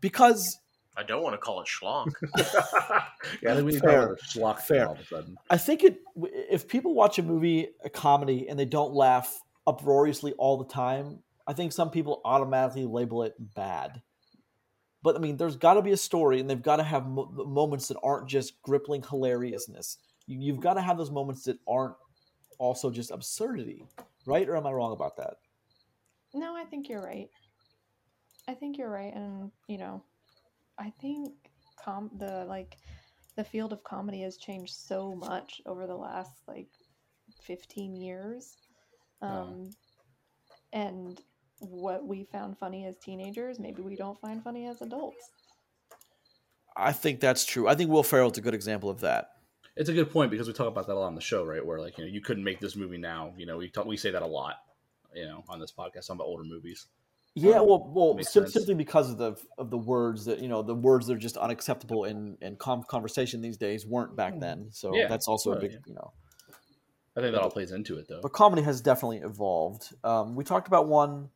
because 0.00 0.58
I 0.96 1.02
don't 1.02 1.22
want 1.22 1.34
to 1.34 1.38
call 1.38 1.60
it 1.60 1.68
schlock. 1.68 2.12
yeah, 3.42 3.52
I 3.52 3.54
think 3.54 3.66
we 3.66 3.72
need 3.72 3.80
Fair. 3.80 4.06
call 4.06 4.12
it 4.14 4.20
schlock 4.22 4.56
Fair. 4.60 4.78
fair. 4.78 4.86
all 4.88 4.94
of 4.94 5.00
a 5.00 5.04
sudden. 5.04 5.36
I 5.48 5.56
think 5.56 5.84
it. 5.84 6.00
If 6.16 6.68
people 6.68 6.94
watch 6.94 7.18
a 7.18 7.22
movie, 7.22 7.68
a 7.84 7.90
comedy, 7.90 8.48
and 8.48 8.58
they 8.58 8.64
don't 8.64 8.92
laugh 8.92 9.40
uproariously 9.66 10.32
all 10.32 10.56
the 10.58 10.64
time, 10.64 11.20
I 11.46 11.52
think 11.52 11.72
some 11.72 11.90
people 11.90 12.20
automatically 12.24 12.84
label 12.86 13.22
it 13.22 13.34
bad. 13.54 14.02
But 15.02 15.16
I 15.16 15.18
mean, 15.20 15.36
there's 15.36 15.56
got 15.56 15.74
to 15.74 15.82
be 15.82 15.92
a 15.92 15.96
story, 15.96 16.40
and 16.40 16.50
they've 16.50 16.60
got 16.60 16.76
to 16.76 16.82
have 16.82 17.06
mo- 17.06 17.30
moments 17.46 17.88
that 17.88 17.96
aren't 18.02 18.28
just 18.28 18.60
gripping 18.62 19.02
hilariousness. 19.02 19.96
You, 20.26 20.38
you've 20.40 20.60
got 20.60 20.74
to 20.74 20.80
have 20.82 20.98
those 20.98 21.10
moments 21.10 21.44
that 21.44 21.58
aren't 21.66 21.94
also 22.58 22.90
just 22.90 23.10
absurdity, 23.10 23.86
right? 24.26 24.46
Or 24.48 24.56
am 24.56 24.66
I 24.66 24.72
wrong 24.72 24.92
about 24.92 25.16
that? 25.16 25.34
No, 26.34 26.54
I 26.54 26.64
think 26.64 26.88
you're 26.88 27.02
right. 27.02 27.28
I 28.46 28.54
think 28.54 28.76
you're 28.76 28.90
right, 28.90 29.14
and 29.14 29.50
you 29.68 29.78
know, 29.78 30.02
I 30.80 30.92
think 31.00 31.32
com 31.82 32.10
the 32.18 32.44
like 32.48 32.78
the 33.36 33.44
field 33.44 33.72
of 33.72 33.84
comedy 33.84 34.22
has 34.22 34.36
changed 34.36 34.74
so 34.74 35.14
much 35.14 35.60
over 35.66 35.86
the 35.86 35.96
last 35.96 36.32
like 36.48 36.68
15 37.42 37.94
years. 37.94 38.56
Um, 39.22 39.70
and 40.72 41.20
what 41.58 42.06
we 42.06 42.24
found 42.24 42.58
funny 42.58 42.86
as 42.86 42.96
teenagers, 42.98 43.58
maybe 43.58 43.82
we 43.82 43.94
don't 43.94 44.20
find 44.20 44.42
funny 44.42 44.66
as 44.66 44.80
adults. 44.80 45.30
I 46.76 46.92
think 46.92 47.20
that's 47.20 47.44
true. 47.44 47.68
I 47.68 47.74
think 47.74 47.90
Will 47.90 48.02
Ferrell's 48.02 48.38
a 48.38 48.40
good 48.40 48.54
example 48.54 48.88
of 48.88 49.00
that. 49.00 49.32
It's 49.76 49.90
a 49.90 49.92
good 49.92 50.10
point 50.10 50.30
because 50.30 50.46
we 50.46 50.54
talk 50.54 50.68
about 50.68 50.86
that 50.86 50.94
a 50.94 50.98
lot 50.98 51.06
on 51.06 51.14
the 51.14 51.20
show, 51.20 51.44
right? 51.44 51.64
Where 51.64 51.78
like 51.78 51.98
you 51.98 52.04
know 52.04 52.10
you 52.10 52.20
couldn't 52.20 52.44
make 52.44 52.60
this 52.60 52.76
movie 52.76 52.98
now. 52.98 53.32
You 53.36 53.46
know 53.46 53.58
we 53.58 53.68
talk, 53.68 53.86
we 53.86 53.96
say 53.96 54.10
that 54.10 54.22
a 54.22 54.26
lot. 54.26 54.56
You 55.14 55.26
know 55.26 55.44
on 55.48 55.60
this 55.60 55.72
podcast 55.72 56.06
talking 56.06 56.16
about 56.16 56.26
older 56.26 56.44
movies. 56.44 56.86
Yeah, 57.36 57.60
Um, 57.60 57.68
well, 57.68 57.92
well, 57.94 58.24
sim- 58.24 58.48
simply 58.48 58.74
because 58.74 59.10
of 59.10 59.18
the 59.18 59.36
of 59.56 59.70
the 59.70 59.78
words 59.78 60.24
that 60.24 60.40
you 60.40 60.48
know, 60.48 60.62
the 60.62 60.74
words 60.74 61.06
that 61.06 61.14
are 61.14 61.18
just 61.18 61.36
unacceptable 61.36 62.04
in 62.04 62.36
in 62.42 62.56
com- 62.56 62.82
conversation 62.82 63.40
these 63.40 63.56
days 63.56 63.86
weren't 63.86 64.16
back 64.16 64.38
then. 64.40 64.68
So 64.72 64.88
Hmm. 64.90 64.94
Yeah, 64.96 65.08
that's 65.08 65.28
also 65.28 65.52
a 65.52 65.60
big, 65.60 65.72
yeah. 65.72 65.78
you 65.86 65.94
know. 65.94 66.12
I 67.16 67.20
think 67.20 67.32
that 67.32 67.40
all 67.42 67.50
plays 67.50 67.72
into 67.72 67.98
it 67.98 68.06
though. 68.08 68.20
But 68.20 68.32
comedy 68.32 68.62
has 68.62 68.80
definitely 68.80 69.18
evolved. 69.18 69.94
Um, 70.04 70.34
we 70.36 70.44
talked 70.44 70.66
about 70.68 70.88
one. 70.88 71.30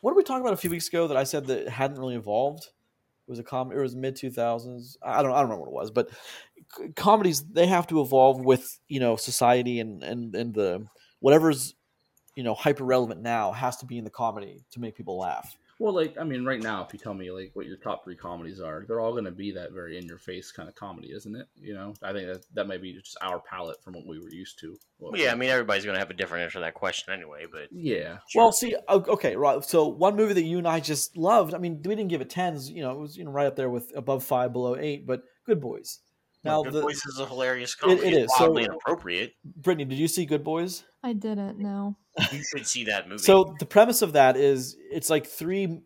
What 0.00 0.12
did 0.12 0.16
we 0.16 0.24
talk 0.24 0.40
about 0.40 0.52
a 0.54 0.56
few 0.56 0.70
weeks 0.70 0.88
ago 0.88 1.08
that 1.08 1.16
I 1.16 1.24
said 1.24 1.46
that 1.48 1.68
hadn't 1.68 1.98
really 1.98 2.16
evolved? 2.16 2.64
It 2.64 3.30
was 3.30 3.38
a 3.38 3.42
com. 3.44 3.70
It 3.72 3.76
was 3.78 3.94
mid 3.94 4.16
two 4.16 4.30
thousands. 4.30 4.98
I 5.02 5.22
don't. 5.22 5.32
I 5.32 5.40
don't 5.40 5.50
remember 5.50 5.62
what 5.62 5.68
it 5.68 5.74
was, 5.74 5.90
but 5.90 6.10
c- 6.76 6.88
comedies 6.96 7.44
they 7.44 7.66
have 7.66 7.86
to 7.88 8.00
evolve 8.00 8.44
with 8.44 8.78
you 8.88 8.98
know 9.00 9.16
society 9.16 9.78
and 9.80 10.02
and 10.02 10.34
and 10.34 10.52
the 10.54 10.86
whatever's 11.20 11.74
you 12.36 12.42
know 12.42 12.54
hyper 12.54 12.84
relevant 12.84 13.20
now 13.22 13.52
has 13.52 13.76
to 13.78 13.86
be 13.86 13.98
in 13.98 14.04
the 14.04 14.10
comedy 14.10 14.62
to 14.72 14.80
make 14.80 14.96
people 14.96 15.18
laugh. 15.18 15.56
Well, 15.78 15.94
like 15.94 16.14
I 16.20 16.24
mean, 16.24 16.44
right 16.44 16.62
now, 16.62 16.84
if 16.84 16.92
you 16.92 16.98
tell 16.98 17.14
me 17.14 17.30
like 17.30 17.52
what 17.54 17.64
your 17.64 17.78
top 17.78 18.04
three 18.04 18.14
comedies 18.14 18.60
are, 18.60 18.84
they're 18.86 19.00
all 19.00 19.12
going 19.12 19.24
to 19.24 19.30
be 19.30 19.50
that 19.52 19.72
very 19.72 19.96
in 19.96 20.04
your 20.04 20.18
face 20.18 20.52
kind 20.52 20.68
of 20.68 20.74
comedy, 20.74 21.08
isn't 21.10 21.34
it? 21.34 21.46
You 21.58 21.72
know, 21.72 21.94
I 22.02 22.12
think 22.12 22.26
that 22.28 22.44
that 22.52 22.68
might 22.68 22.82
be 22.82 22.92
just 22.92 23.16
our 23.22 23.40
palette 23.40 23.82
from 23.82 23.94
what 23.94 24.06
we 24.06 24.18
were 24.18 24.28
used 24.28 24.58
to. 24.60 24.76
Well, 24.98 25.16
yeah, 25.16 25.32
I 25.32 25.36
mean 25.36 25.48
everybody's 25.48 25.86
gonna 25.86 25.98
have 25.98 26.10
a 26.10 26.14
different 26.14 26.44
answer 26.44 26.54
to 26.58 26.60
that 26.60 26.74
question 26.74 27.14
anyway. 27.14 27.46
But 27.50 27.68
yeah. 27.72 28.18
Well, 28.34 28.52
see, 28.52 28.76
okay, 28.90 29.36
right. 29.36 29.64
So 29.64 29.88
one 29.88 30.16
movie 30.16 30.34
that 30.34 30.42
you 30.42 30.58
and 30.58 30.68
I 30.68 30.80
just 30.80 31.16
loved. 31.16 31.54
I 31.54 31.58
mean, 31.58 31.80
we 31.82 31.94
didn't 31.94 32.08
give 32.10 32.20
it 32.20 32.28
tens. 32.28 32.70
You 32.70 32.82
know, 32.82 32.90
it 32.92 32.98
was 32.98 33.16
you 33.16 33.24
know 33.24 33.30
right 33.30 33.46
up 33.46 33.56
there 33.56 33.70
with 33.70 33.90
above 33.96 34.22
five, 34.22 34.52
below 34.52 34.76
eight. 34.76 35.06
But 35.06 35.22
Good 35.46 35.62
Boys. 35.62 36.00
Now, 36.44 36.62
Good 36.62 36.74
the, 36.74 36.82
Boys 36.82 36.96
is 37.06 37.18
a 37.20 37.26
hilarious 37.26 37.74
comedy. 37.74 38.00
it 38.06 38.12
It's 38.12 38.24
is. 38.32 38.38
So- 38.38 38.44
wildly 38.44 38.64
inappropriate. 38.64 39.32
Brittany, 39.44 39.86
did 39.86 39.98
you 39.98 40.08
see 40.08 40.26
Good 40.26 40.44
Boys? 40.44 40.84
I 41.02 41.14
didn't 41.14 41.58
know. 41.58 41.96
You 42.32 42.42
should 42.42 42.66
see 42.66 42.84
that 42.84 43.08
movie. 43.08 43.22
So 43.22 43.54
the 43.58 43.66
premise 43.66 44.02
of 44.02 44.12
that 44.14 44.36
is 44.36 44.76
it's 44.90 45.10
like 45.10 45.26
three 45.26 45.80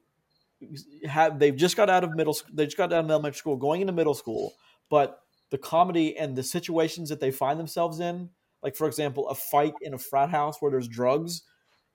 have 1.06 1.38
they've 1.38 1.56
just 1.56 1.76
got 1.76 1.90
out 1.90 2.04
of 2.04 2.14
middle 2.14 2.34
school 2.34 2.50
they 2.54 2.64
just 2.64 2.76
got 2.76 2.92
out 2.92 3.04
of 3.04 3.10
elementary 3.10 3.38
school 3.38 3.56
going 3.56 3.80
into 3.80 3.92
middle 3.92 4.14
school 4.14 4.54
but 4.88 5.20
the 5.50 5.58
comedy 5.58 6.16
and 6.16 6.36
the 6.36 6.42
situations 6.42 7.08
that 7.08 7.20
they 7.20 7.30
find 7.30 7.58
themselves 7.58 8.00
in 8.00 8.30
like 8.62 8.74
for 8.76 8.86
example 8.86 9.28
a 9.28 9.34
fight 9.34 9.74
in 9.82 9.94
a 9.94 9.98
frat 9.98 10.30
house 10.30 10.56
where 10.60 10.70
there's 10.70 10.88
drugs 10.88 11.42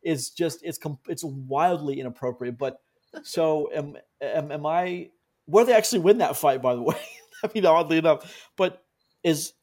is 0.03 0.29
just 0.29 0.59
it's 0.63 0.79
it's 1.07 1.23
wildly 1.23 1.99
inappropriate 1.99 2.57
but 2.57 2.81
so 3.23 3.69
am, 3.73 3.95
am 4.21 4.51
am 4.51 4.65
I 4.65 5.09
where 5.45 5.65
they 5.65 5.73
actually 5.73 5.99
win 5.99 6.19
that 6.19 6.37
fight 6.37 6.61
by 6.61 6.75
the 6.75 6.81
way 6.81 6.99
I 7.43 7.49
mean 7.53 7.65
oddly 7.65 7.97
enough 7.97 8.49
but 8.55 8.83
is 9.23 9.53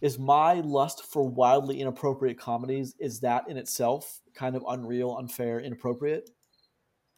is 0.00 0.18
my 0.18 0.54
lust 0.54 1.04
for 1.04 1.28
wildly 1.28 1.80
inappropriate 1.80 2.38
comedies 2.38 2.94
is 2.98 3.20
that 3.20 3.44
in 3.48 3.56
itself 3.56 4.20
kind 4.34 4.56
of 4.56 4.64
unreal 4.68 5.16
unfair 5.18 5.60
inappropriate 5.60 6.30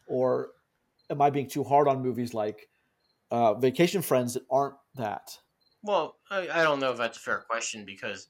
or 0.08 0.50
am 1.10 1.22
i 1.22 1.30
being 1.30 1.48
too 1.48 1.62
hard 1.62 1.86
on 1.86 2.02
movies 2.02 2.34
like 2.34 2.68
uh, 3.32 3.54
vacation 3.54 4.02
friends 4.02 4.34
that 4.34 4.44
aren't 4.50 4.74
that. 4.94 5.38
Well, 5.82 6.16
I, 6.30 6.48
I 6.52 6.62
don't 6.62 6.78
know 6.78 6.92
if 6.92 6.98
that's 6.98 7.16
a 7.16 7.20
fair 7.20 7.44
question 7.48 7.84
because 7.84 8.28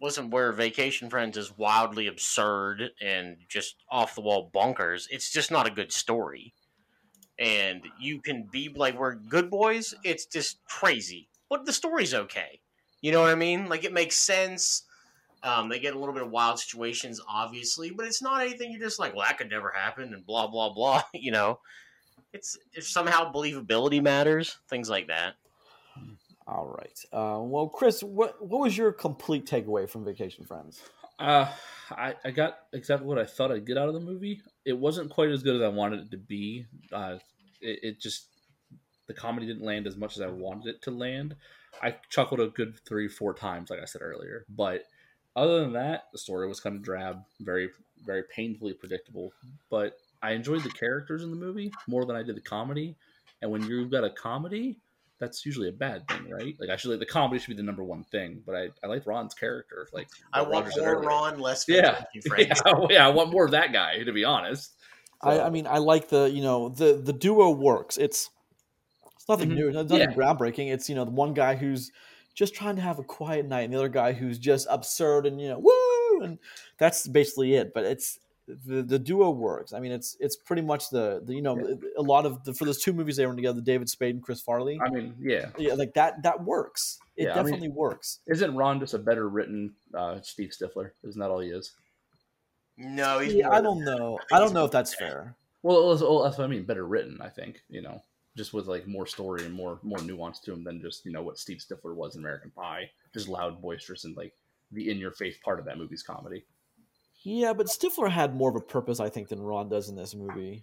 wasn't 0.00 0.32
where 0.32 0.52
Vacation 0.52 1.08
Friends 1.08 1.36
is 1.36 1.56
wildly 1.56 2.08
absurd 2.08 2.90
and 3.00 3.36
just 3.48 3.76
off 3.90 4.14
the 4.14 4.20
wall 4.20 4.50
bonkers. 4.54 5.06
It's 5.10 5.32
just 5.32 5.50
not 5.50 5.66
a 5.66 5.72
good 5.72 5.92
story. 5.92 6.52
And 7.38 7.82
you 8.00 8.20
can 8.20 8.48
be 8.50 8.68
like 8.74 8.98
we're 8.98 9.14
good 9.14 9.50
boys, 9.50 9.94
it's 10.02 10.26
just 10.26 10.58
crazy. 10.64 11.28
But 11.48 11.64
the 11.64 11.72
story's 11.72 12.12
okay. 12.12 12.60
You 13.00 13.12
know 13.12 13.20
what 13.20 13.30
I 13.30 13.34
mean? 13.34 13.68
Like 13.68 13.84
it 13.84 13.92
makes 13.92 14.16
sense. 14.16 14.84
Um, 15.42 15.68
they 15.68 15.78
get 15.78 15.94
a 15.94 15.98
little 15.98 16.14
bit 16.14 16.24
of 16.24 16.30
wild 16.30 16.58
situations, 16.58 17.20
obviously, 17.28 17.90
but 17.90 18.06
it's 18.06 18.20
not 18.20 18.40
anything 18.40 18.72
you're 18.72 18.80
just 18.80 18.98
like, 18.98 19.14
well, 19.14 19.24
that 19.26 19.38
could 19.38 19.50
never 19.50 19.70
happen, 19.70 20.12
and 20.12 20.26
blah 20.26 20.48
blah 20.48 20.72
blah. 20.72 21.02
You 21.14 21.30
know, 21.30 21.60
it's 22.32 22.58
if 22.72 22.86
somehow 22.86 23.32
believability 23.32 24.02
matters, 24.02 24.58
things 24.68 24.90
like 24.90 25.08
that. 25.08 25.34
All 26.46 26.66
right. 26.66 27.04
Uh, 27.12 27.42
well, 27.42 27.68
Chris, 27.68 28.02
what 28.02 28.44
what 28.44 28.60
was 28.60 28.76
your 28.76 28.92
complete 28.92 29.46
takeaway 29.46 29.88
from 29.88 30.04
Vacation 30.04 30.44
Friends? 30.44 30.82
Uh, 31.18 31.46
I, 31.90 32.14
I 32.24 32.30
got 32.30 32.58
exactly 32.72 33.06
what 33.06 33.18
I 33.18 33.24
thought 33.24 33.50
I'd 33.50 33.66
get 33.66 33.76
out 33.76 33.88
of 33.88 33.94
the 33.94 34.00
movie. 34.00 34.40
It 34.64 34.72
wasn't 34.72 35.10
quite 35.10 35.30
as 35.30 35.42
good 35.42 35.56
as 35.56 35.62
I 35.62 35.68
wanted 35.68 36.00
it 36.00 36.10
to 36.12 36.16
be. 36.16 36.66
Uh, 36.92 37.18
it, 37.60 37.78
it 37.82 38.00
just 38.00 38.28
the 39.08 39.14
comedy 39.14 39.46
didn't 39.46 39.64
land 39.64 39.86
as 39.86 39.96
much 39.96 40.16
as 40.16 40.22
I 40.22 40.28
wanted 40.28 40.68
it 40.74 40.82
to 40.82 40.90
land. 40.90 41.34
I 41.82 41.96
chuckled 42.10 42.40
a 42.40 42.48
good 42.48 42.78
three, 42.86 43.08
four 43.08 43.34
times, 43.34 43.70
like 43.70 43.80
I 43.80 43.84
said 43.84 44.02
earlier. 44.02 44.44
But 44.48 44.84
other 45.36 45.60
than 45.60 45.72
that, 45.74 46.04
the 46.12 46.18
story 46.18 46.48
was 46.48 46.60
kind 46.60 46.76
of 46.76 46.82
drab, 46.82 47.22
very, 47.40 47.70
very 48.04 48.22
painfully 48.34 48.72
predictable. 48.74 49.32
But 49.70 49.98
I 50.22 50.32
enjoyed 50.32 50.62
the 50.64 50.70
characters 50.70 51.22
in 51.22 51.30
the 51.30 51.36
movie 51.36 51.72
more 51.86 52.04
than 52.04 52.16
I 52.16 52.22
did 52.22 52.36
the 52.36 52.40
comedy. 52.40 52.96
And 53.40 53.50
when 53.50 53.62
you've 53.62 53.90
got 53.90 54.02
a 54.04 54.10
comedy, 54.10 54.78
that's 55.20 55.44
usually 55.46 55.68
a 55.68 55.72
bad 55.72 56.06
thing, 56.08 56.28
right? 56.30 56.56
Like 56.58 56.70
I 56.70 56.76
should 56.76 56.90
like 56.90 57.00
the 57.00 57.06
comedy 57.06 57.40
should 57.40 57.50
be 57.50 57.56
the 57.56 57.62
number 57.62 57.84
one 57.84 58.04
thing, 58.04 58.42
but 58.46 58.54
I, 58.54 58.68
I 58.82 58.86
like 58.86 59.06
Ron's 59.06 59.34
character. 59.34 59.88
Like 59.92 60.08
I 60.32 60.42
what 60.42 60.50
want 60.50 60.66
Roger 60.66 60.80
more. 60.92 61.02
Ron, 61.02 61.40
less 61.40 61.68
Yeah. 61.68 62.02
Vacation 62.14 62.50
Yeah, 62.66 62.86
yeah, 62.90 63.06
I 63.06 63.10
want 63.10 63.30
more 63.30 63.44
of 63.44 63.50
that 63.52 63.72
guy 63.72 64.02
to 64.02 64.12
be 64.12 64.24
honest. 64.24 64.72
I, 65.22 65.36
So- 65.36 65.44
I 65.44 65.50
mean, 65.50 65.66
I 65.66 65.78
like 65.78 66.08
the 66.08 66.30
you 66.30 66.42
know 66.42 66.68
the 66.68 66.94
the 66.94 67.12
duo 67.12 67.50
works. 67.50 67.96
It's 67.96 68.30
it's 68.30 68.30
nothing 69.28 69.50
Mhm. 69.50 69.54
new, 69.54 69.68
it's 69.68 69.76
nothing 69.90 69.98
Yeah. 70.10 70.14
groundbreaking. 70.14 70.72
It's 70.72 70.88
you 70.88 70.94
know 70.94 71.04
the 71.04 71.10
one 71.10 71.34
guy 71.34 71.54
who's 71.56 71.90
just 72.34 72.54
trying 72.54 72.76
to 72.76 72.82
have 72.82 72.98
a 72.98 73.04
quiet 73.04 73.46
night, 73.46 73.62
and 73.62 73.72
the 73.72 73.78
other 73.78 73.88
guy 73.88 74.12
who's 74.12 74.38
just 74.38 74.66
absurd 74.70 75.26
and 75.26 75.40
you 75.40 75.48
know 75.48 75.58
woo, 75.58 76.22
and 76.22 76.38
that's 76.78 77.06
basically 77.06 77.54
it. 77.54 77.72
But 77.74 77.84
it's 77.84 78.18
the 78.46 78.82
the 78.82 78.98
duo 78.98 79.28
works. 79.30 79.72
I 79.74 79.80
mean, 79.80 79.92
it's 79.92 80.16
it's 80.20 80.36
pretty 80.36 80.62
much 80.62 80.88
the, 80.88 81.20
the 81.24 81.34
you 81.34 81.42
know 81.42 81.78
a 81.98 82.02
lot 82.02 82.24
of 82.24 82.42
the 82.44 82.54
for 82.54 82.64
those 82.64 82.80
two 82.82 82.92
movies 82.94 83.16
they 83.16 83.26
were 83.26 83.34
together, 83.34 83.60
David 83.60 83.88
Spade 83.90 84.14
and 84.14 84.22
Chris 84.24 84.40
Farley. 84.40 84.80
I 84.82 84.88
mean, 84.88 85.14
yeah, 85.20 85.50
Yeah, 85.58 85.74
like 85.74 85.92
that 85.94 86.22
that 86.22 86.42
works. 86.44 86.98
It 87.16 87.24
Yeah, 87.24 87.32
I 87.32 87.36
mean- 87.36 87.44
definitely 87.44 87.68
works. 87.70 88.20
isn't 88.26 88.54
Ron 88.56 88.80
just 88.80 88.94
a 88.94 88.98
better 88.98 89.28
written 89.28 89.74
uh, 89.92 90.20
Steve 90.22 90.50
Stifler? 90.50 90.92
Isn't 91.04 91.20
that 91.20 91.30
all 91.30 91.40
he 91.40 91.50
is? 91.50 91.72
No, 92.76 93.18
he's 93.18 93.34
Yeah, 93.34 93.50
I 93.50 93.60
don't 93.60 93.84
know. 93.84 94.18
think 94.18 94.32
I 94.32 94.38
don't 94.38 94.54
know 94.54 94.64
if 94.64 94.70
that's 94.70 94.94
fair. 94.94 95.34
Well, 95.62 95.90
that's, 95.90 96.00
well, 96.02 96.22
that's 96.22 96.38
what 96.38 96.44
I 96.44 96.46
mean. 96.46 96.62
Better 96.64 96.86
written, 96.86 97.20
I 97.20 97.28
think. 97.28 97.62
You 97.68 97.82
know, 97.82 98.02
just 98.38 98.54
with 98.54 98.66
like 98.66 98.86
more 98.86 99.06
story 99.06 99.44
and 99.44 99.52
more 99.52 99.78
more 99.82 100.00
nuance 100.02 100.38
to 100.40 100.52
him 100.52 100.64
than 100.64 100.80
just 100.80 101.04
you 101.04 101.12
know 101.12 101.22
what 101.22 101.36
Steve 101.38 101.58
Stifler 101.58 101.94
was 101.94 102.14
in 102.14 102.22
American 102.22 102.50
Pie, 102.52 102.90
just 103.12 103.28
loud, 103.28 103.60
boisterous, 103.60 104.04
and 104.04 104.16
like 104.16 104.32
the 104.72 104.90
in 104.90 104.96
your 104.96 105.10
face 105.10 105.36
part 105.44 105.58
of 105.58 105.66
that 105.66 105.76
movie's 105.76 106.02
comedy. 106.02 106.44
Yeah, 107.22 107.52
but 107.52 107.66
Stifler 107.66 108.08
had 108.08 108.34
more 108.34 108.48
of 108.48 108.56
a 108.56 108.60
purpose, 108.60 109.00
I 109.00 109.10
think, 109.10 109.28
than 109.28 109.42
Ron 109.42 109.68
does 109.68 109.88
in 109.88 109.96
this 109.96 110.14
movie. 110.14 110.62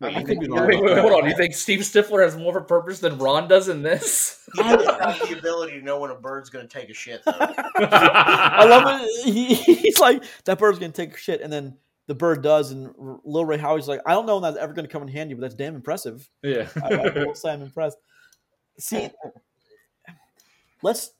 Wait, 0.00 0.14
I 0.14 0.18
you 0.20 0.26
could 0.26 0.38
think- 0.38 0.40
be 0.40 0.48
wrong 0.48 0.66
wait, 0.66 0.82
wait, 0.82 0.98
hold 0.98 1.12
on. 1.12 1.30
You 1.30 1.36
think 1.36 1.54
Steve 1.54 1.80
Stifler 1.80 2.22
has 2.22 2.36
more 2.36 2.56
of 2.58 2.62
a 2.64 2.66
purpose 2.66 2.98
than 2.98 3.16
Ron 3.16 3.48
does 3.48 3.68
in 3.68 3.82
this? 3.82 4.44
He 4.56 4.62
doesn't 4.62 5.00
have 5.00 5.28
the 5.28 5.38
ability 5.38 5.78
to 5.78 5.84
know 5.84 6.00
when 6.00 6.10
a 6.10 6.14
bird's 6.16 6.50
going 6.50 6.68
to 6.68 6.78
take 6.78 6.90
a 6.90 6.94
shit. 6.94 7.22
I 7.26 8.66
love 8.66 9.00
it. 9.02 9.24
He, 9.32 9.54
he's 9.54 9.98
like, 9.98 10.22
that 10.44 10.58
bird's 10.58 10.78
gonna 10.78 10.92
take 10.92 11.14
a 11.14 11.16
shit, 11.16 11.40
and 11.40 11.52
then 11.52 11.78
the 12.06 12.14
bird 12.14 12.42
does, 12.42 12.70
and 12.70 12.92
Lil 13.24 13.44
Rel 13.44 13.58
Howie's 13.58 13.88
like, 13.88 14.00
I 14.06 14.12
don't 14.12 14.26
know 14.26 14.36
when 14.36 14.42
that's 14.42 14.56
ever 14.56 14.72
gonna 14.72 14.88
come 14.88 15.02
in 15.02 15.08
handy, 15.08 15.34
but 15.34 15.40
that's 15.40 15.54
damn 15.54 15.74
impressive. 15.74 16.28
Yeah. 16.42 16.68
I, 16.82 16.94
I 16.94 17.24
will 17.24 17.34
say 17.34 17.50
I'm 17.50 17.62
impressed. 17.62 17.98
See, 18.78 19.08
let's 20.82 21.10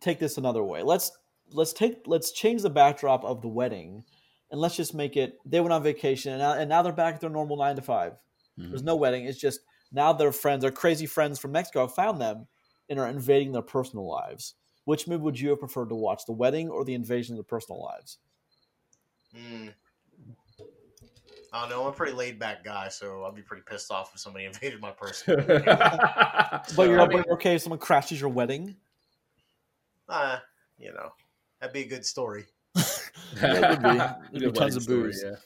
take 0.00 0.18
this 0.18 0.38
another 0.38 0.62
way. 0.62 0.82
Let's 0.82 1.12
let's 1.52 1.72
take 1.72 2.02
let's 2.06 2.32
change 2.32 2.62
the 2.62 2.70
backdrop 2.70 3.24
of 3.24 3.42
the 3.42 3.48
wedding, 3.48 4.04
and 4.50 4.60
let's 4.60 4.76
just 4.76 4.94
make 4.94 5.16
it 5.16 5.38
they 5.44 5.60
went 5.60 5.72
on 5.72 5.82
vacation, 5.82 6.32
and 6.32 6.40
now, 6.40 6.52
and 6.52 6.68
now 6.68 6.82
they're 6.82 6.92
back 6.92 7.16
at 7.16 7.20
their 7.20 7.30
normal 7.30 7.56
nine 7.56 7.76
to 7.76 7.82
5 7.82 8.12
There's 8.56 8.82
no 8.82 8.96
wedding. 8.96 9.26
It's 9.26 9.38
just 9.38 9.60
now 9.92 10.12
their 10.12 10.32
friends, 10.32 10.62
their 10.62 10.70
crazy 10.70 11.06
friends 11.06 11.38
from 11.38 11.52
Mexico, 11.52 11.80
have 11.80 11.94
found 11.94 12.20
them 12.20 12.46
and 12.88 12.98
are 12.98 13.08
invading 13.08 13.52
their 13.52 13.62
personal 13.62 14.08
lives. 14.08 14.54
Which 14.84 15.08
movie 15.08 15.22
would 15.22 15.40
you 15.40 15.50
have 15.50 15.58
preferred 15.58 15.88
to 15.88 15.96
watch, 15.96 16.26
the 16.26 16.32
wedding 16.32 16.68
or 16.68 16.84
the 16.84 16.94
invasion 16.94 17.34
of 17.34 17.38
their 17.38 17.58
personal 17.58 17.82
lives? 17.82 18.18
Hmm. 19.34 19.68
I 21.56 21.60
don't 21.62 21.70
know. 21.70 21.82
I'm 21.82 21.88
a 21.88 21.92
pretty 21.92 22.12
laid 22.12 22.38
back 22.38 22.62
guy, 22.62 22.88
so 22.88 23.24
I'd 23.24 23.34
be 23.34 23.42
pretty 23.42 23.62
pissed 23.66 23.90
off 23.90 24.12
if 24.14 24.20
somebody 24.20 24.44
invaded 24.50 24.80
my 24.80 24.90
person. 24.90 25.36
But 26.74 26.88
you're, 26.88 27.00
I 27.00 27.06
but 27.06 27.26
you're 27.26 27.34
okay 27.34 27.54
if 27.54 27.62
someone 27.62 27.78
crashes 27.78 28.20
your 28.20 28.28
wedding. 28.30 28.76
uh, 30.08 30.38
you 30.78 30.92
know, 30.92 31.12
that'd 31.60 31.72
be 31.72 31.82
a 31.82 31.88
good 31.88 32.04
story. 32.04 32.44
Yeah, 33.42 33.54
it 33.56 33.70
would 33.70 33.82
be. 33.82 34.38
There'd 34.38 34.52
be 34.54 34.58
tons 34.58 34.58
wedding 34.58 34.76
of 34.76 34.82
story, 34.82 35.12
yeah. 35.22 35.36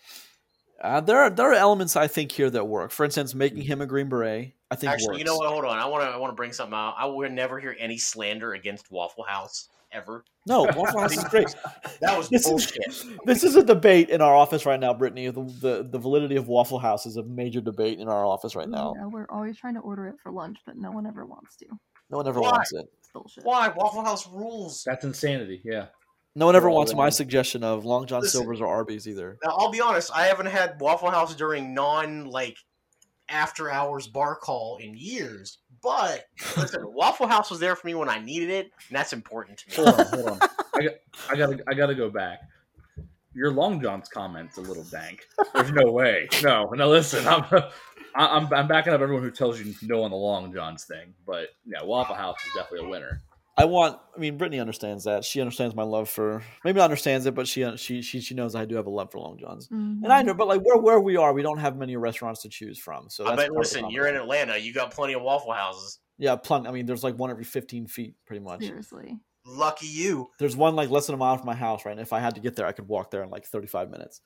Uh, 0.82 1.00
there 1.00 1.18
are 1.18 1.30
there 1.30 1.50
are 1.50 1.54
elements 1.54 1.96
I 1.96 2.06
think 2.06 2.32
here 2.32 2.50
that 2.50 2.66
work. 2.66 2.90
For 2.90 3.04
instance, 3.04 3.34
making 3.34 3.62
him 3.62 3.80
a 3.80 3.86
Green 3.86 4.08
Beret, 4.08 4.52
I 4.70 4.76
think 4.76 4.92
Actually, 4.92 5.08
works. 5.08 5.18
you 5.18 5.24
know 5.24 5.36
what? 5.36 5.48
Hold 5.50 5.64
on. 5.64 5.78
I 5.78 5.86
want 5.86 6.04
to. 6.04 6.08
I 6.08 6.16
want 6.16 6.30
to 6.32 6.36
bring 6.36 6.52
something 6.52 6.74
out. 6.74 6.94
I 6.98 7.06
would 7.06 7.32
never 7.32 7.58
hear 7.58 7.76
any 7.78 7.96
slander 7.98 8.52
against 8.54 8.90
Waffle 8.90 9.24
House 9.24 9.68
ever. 9.92 10.24
No, 10.46 10.62
Waffle 10.62 11.00
House 11.00 11.16
is 11.16 11.24
great. 11.24 11.54
That 12.00 12.16
was 12.16 12.28
This 12.28 12.42
is- 12.42 12.48
bullshit. 12.48 13.18
This 13.26 13.44
is 13.44 13.56
a 13.56 13.62
debate 13.62 14.08
in 14.10 14.20
our 14.20 14.34
office 14.34 14.64
right 14.66 14.80
now, 14.80 14.94
Brittany. 14.94 15.28
The, 15.30 15.42
the 15.60 15.88
the 15.90 15.98
validity 15.98 16.36
of 16.36 16.48
Waffle 16.48 16.78
House 16.78 17.04
is 17.06 17.16
a 17.16 17.22
major 17.24 17.60
debate 17.60 17.98
in 18.00 18.08
our 18.08 18.24
office 18.24 18.56
right 18.56 18.68
now. 18.68 18.94
Yeah, 18.96 19.06
we're 19.06 19.26
always 19.30 19.56
trying 19.58 19.74
to 19.74 19.80
order 19.80 20.06
it 20.08 20.16
for 20.22 20.32
lunch, 20.32 20.58
but 20.64 20.76
no 20.76 20.90
one 20.90 21.06
ever 21.06 21.24
wants 21.26 21.56
to. 21.56 21.66
No 22.10 22.16
one 22.18 22.26
ever 22.28 22.40
Why? 22.40 22.50
wants 22.52 22.72
it. 22.72 22.86
It's 22.98 23.10
bullshit. 23.12 23.44
Why 23.44 23.68
Waffle 23.68 24.02
House 24.04 24.26
rules? 24.28 24.82
That's 24.84 25.04
insanity. 25.04 25.60
Yeah. 25.64 25.86
No 26.36 26.46
one 26.46 26.54
ever 26.56 26.70
We're 26.70 26.76
wants 26.76 26.94
my 26.94 27.04
wrong. 27.04 27.10
suggestion 27.10 27.62
of 27.64 27.84
Long 27.84 28.06
John 28.06 28.20
Listen. 28.22 28.40
Silver's 28.40 28.60
or 28.60 28.68
Arby's 28.68 29.06
either. 29.08 29.36
Now, 29.44 29.52
I'll 29.58 29.70
be 29.70 29.80
honest. 29.80 30.10
I 30.14 30.26
haven't 30.26 30.46
had 30.46 30.80
Waffle 30.80 31.10
House 31.10 31.34
during 31.34 31.74
non 31.74 32.26
like 32.26 32.56
after 33.28 33.70
hours 33.70 34.06
bar 34.06 34.36
call 34.36 34.78
in 34.78 34.94
years. 34.96 35.58
But 35.82 36.26
listen, 36.56 36.82
Waffle 36.92 37.26
House 37.26 37.50
was 37.50 37.58
there 37.58 37.74
for 37.74 37.86
me 37.86 37.94
when 37.94 38.08
I 38.08 38.18
needed 38.18 38.50
it, 38.50 38.70
and 38.88 38.96
that's 38.96 39.12
important 39.12 39.58
to 39.58 39.70
me. 39.70 39.76
Hold 39.76 40.00
on, 40.00 40.06
hold 40.06 40.28
on. 40.28 40.38
I 40.74 40.82
got, 40.82 40.92
I 41.30 41.36
gotta, 41.36 41.64
I 41.68 41.74
gotta 41.74 41.94
go 41.94 42.10
back. 42.10 42.40
Your 43.34 43.50
Long 43.50 43.80
John's 43.80 44.08
comment's 44.08 44.58
a 44.58 44.60
little 44.60 44.84
dank. 44.84 45.26
There's 45.54 45.72
no 45.72 45.90
way. 45.92 46.28
No, 46.42 46.64
no. 46.70 46.88
Listen, 46.88 47.26
I'm, 47.26 47.44
I'm, 48.14 48.52
I'm 48.52 48.68
backing 48.68 48.92
up 48.92 49.00
everyone 49.00 49.22
who 49.22 49.30
tells 49.30 49.60
you 49.60 49.72
no 49.82 50.02
on 50.02 50.10
the 50.10 50.16
Long 50.16 50.52
John's 50.52 50.84
thing. 50.84 51.14
But 51.26 51.50
yeah, 51.64 51.82
Waffle 51.82 52.16
House 52.16 52.38
is 52.44 52.52
definitely 52.54 52.88
a 52.88 52.90
winner. 52.90 53.22
I 53.60 53.64
want. 53.66 53.98
I 54.16 54.18
mean, 54.18 54.36
Brittany 54.38 54.58
understands 54.60 55.04
that. 55.04 55.24
She 55.24 55.40
understands 55.40 55.74
my 55.74 55.82
love 55.82 56.08
for. 56.08 56.42
Maybe 56.64 56.78
not 56.78 56.84
understands 56.84 57.26
it, 57.26 57.34
but 57.34 57.46
she 57.46 57.76
she 57.76 58.02
she 58.02 58.20
she 58.20 58.34
knows 58.34 58.54
I 58.54 58.64
do 58.64 58.76
have 58.76 58.86
a 58.86 58.90
love 58.90 59.12
for 59.12 59.18
Long 59.18 59.38
Johns. 59.38 59.68
And 59.70 60.06
I 60.06 60.22
Mhm. 60.22 60.26
know, 60.26 60.34
but 60.34 60.48
like 60.48 60.62
where 60.62 60.78
where 60.78 61.00
we 61.00 61.16
are, 61.16 61.32
we 61.32 61.42
don't 61.42 61.58
have 61.58 61.76
many 61.76 61.96
restaurants 61.96 62.42
to 62.42 62.48
choose 62.48 62.78
from. 62.78 63.08
So 63.10 63.24
I 63.24 63.30
that's 63.30 63.42
bet. 63.42 63.48
part 63.48 63.58
Listen, 63.58 63.90
you're 63.90 64.06
in. 64.06 64.16
Atlanta. 64.16 64.56
You 64.58 64.72
got 64.72 64.90
plenty 64.90 65.12
of 65.14 65.22
Waffle 65.22 65.52
Houses. 65.52 65.98
Yeah, 66.18 66.36
plenty. 66.36 66.68
I 66.68 66.72
mean, 66.72 66.86
there's 66.86 67.04
like 67.04 67.18
one 67.18 67.30
every 67.30 67.44
15 67.44 67.86
feet, 67.86 68.14
pretty 68.26 68.40
much. 68.44 68.62
Seriously. 68.64 69.18
Lucky 69.46 69.86
you. 69.86 70.28
There's 70.38 70.56
one 70.56 70.76
like 70.76 70.90
less 70.90 71.06
than 71.06 71.14
a 71.14 71.18
mile 71.18 71.36
from 71.36 71.46
my 71.46 71.54
house, 71.54 71.84
right? 71.84 71.92
And 71.92 72.00
if 72.00 72.12
I 72.12 72.20
had 72.20 72.34
to 72.34 72.40
get 72.40 72.56
there, 72.56 72.66
I 72.66 72.72
could 72.72 72.88
walk 72.88 73.10
there 73.10 73.22
in 73.22 73.30
like 73.30 73.46
35 73.46 73.90
minutes. 73.90 74.20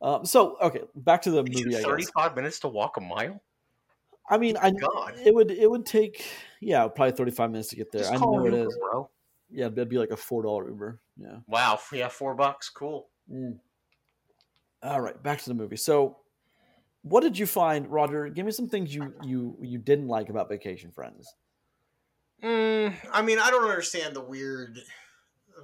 Um, 0.00 0.24
so 0.24 0.56
okay, 0.60 0.82
back 0.94 1.22
to 1.22 1.30
the 1.30 1.40
It 1.40 1.48
movie. 1.48 1.60
you 1.70 1.76
I 1.76 1.80
guess. 1.80 1.84
35 1.84 2.36
minutes 2.36 2.60
to 2.60 2.68
walk 2.68 2.96
a 2.96 3.00
mile. 3.00 3.42
I 4.28 4.38
mean, 4.38 4.56
I 4.56 4.70
God. 4.70 5.14
it 5.24 5.34
would 5.34 5.50
it 5.50 5.70
would 5.70 5.84
take 5.84 6.24
yeah 6.60 6.88
probably 6.88 7.12
35 7.12 7.50
minutes 7.50 7.68
to 7.70 7.76
get 7.76 7.92
there. 7.92 8.02
Just 8.02 8.12
I 8.12 8.16
know 8.16 8.46
it 8.46 8.52
Uber, 8.52 8.68
is. 8.68 8.78
bro. 8.78 9.10
Yeah, 9.50 9.66
it'd 9.66 9.88
be 9.88 9.98
like 9.98 10.10
a 10.10 10.16
four 10.16 10.42
dollar 10.42 10.68
Uber. 10.68 11.00
Yeah. 11.16 11.36
Wow. 11.46 11.78
Yeah, 11.92 12.08
four 12.08 12.34
bucks. 12.34 12.68
Cool. 12.70 13.08
Mm. 13.32 13.58
All 14.82 15.00
right, 15.00 15.20
back 15.22 15.40
to 15.40 15.48
the 15.48 15.54
movie. 15.54 15.76
So, 15.76 16.18
what 17.02 17.22
did 17.22 17.38
you 17.38 17.46
find, 17.46 17.86
Roger? 17.88 18.28
Give 18.28 18.44
me 18.44 18.52
some 18.52 18.68
things 18.68 18.94
you 18.94 19.14
you 19.22 19.56
you 19.60 19.78
didn't 19.78 20.08
like 20.08 20.28
about 20.28 20.48
Vacation 20.48 20.90
Friends. 20.90 21.34
Mm, 22.42 22.94
I 23.12 23.22
mean, 23.22 23.38
I 23.38 23.50
don't 23.50 23.64
understand 23.64 24.14
the 24.14 24.20
weird, 24.20 24.78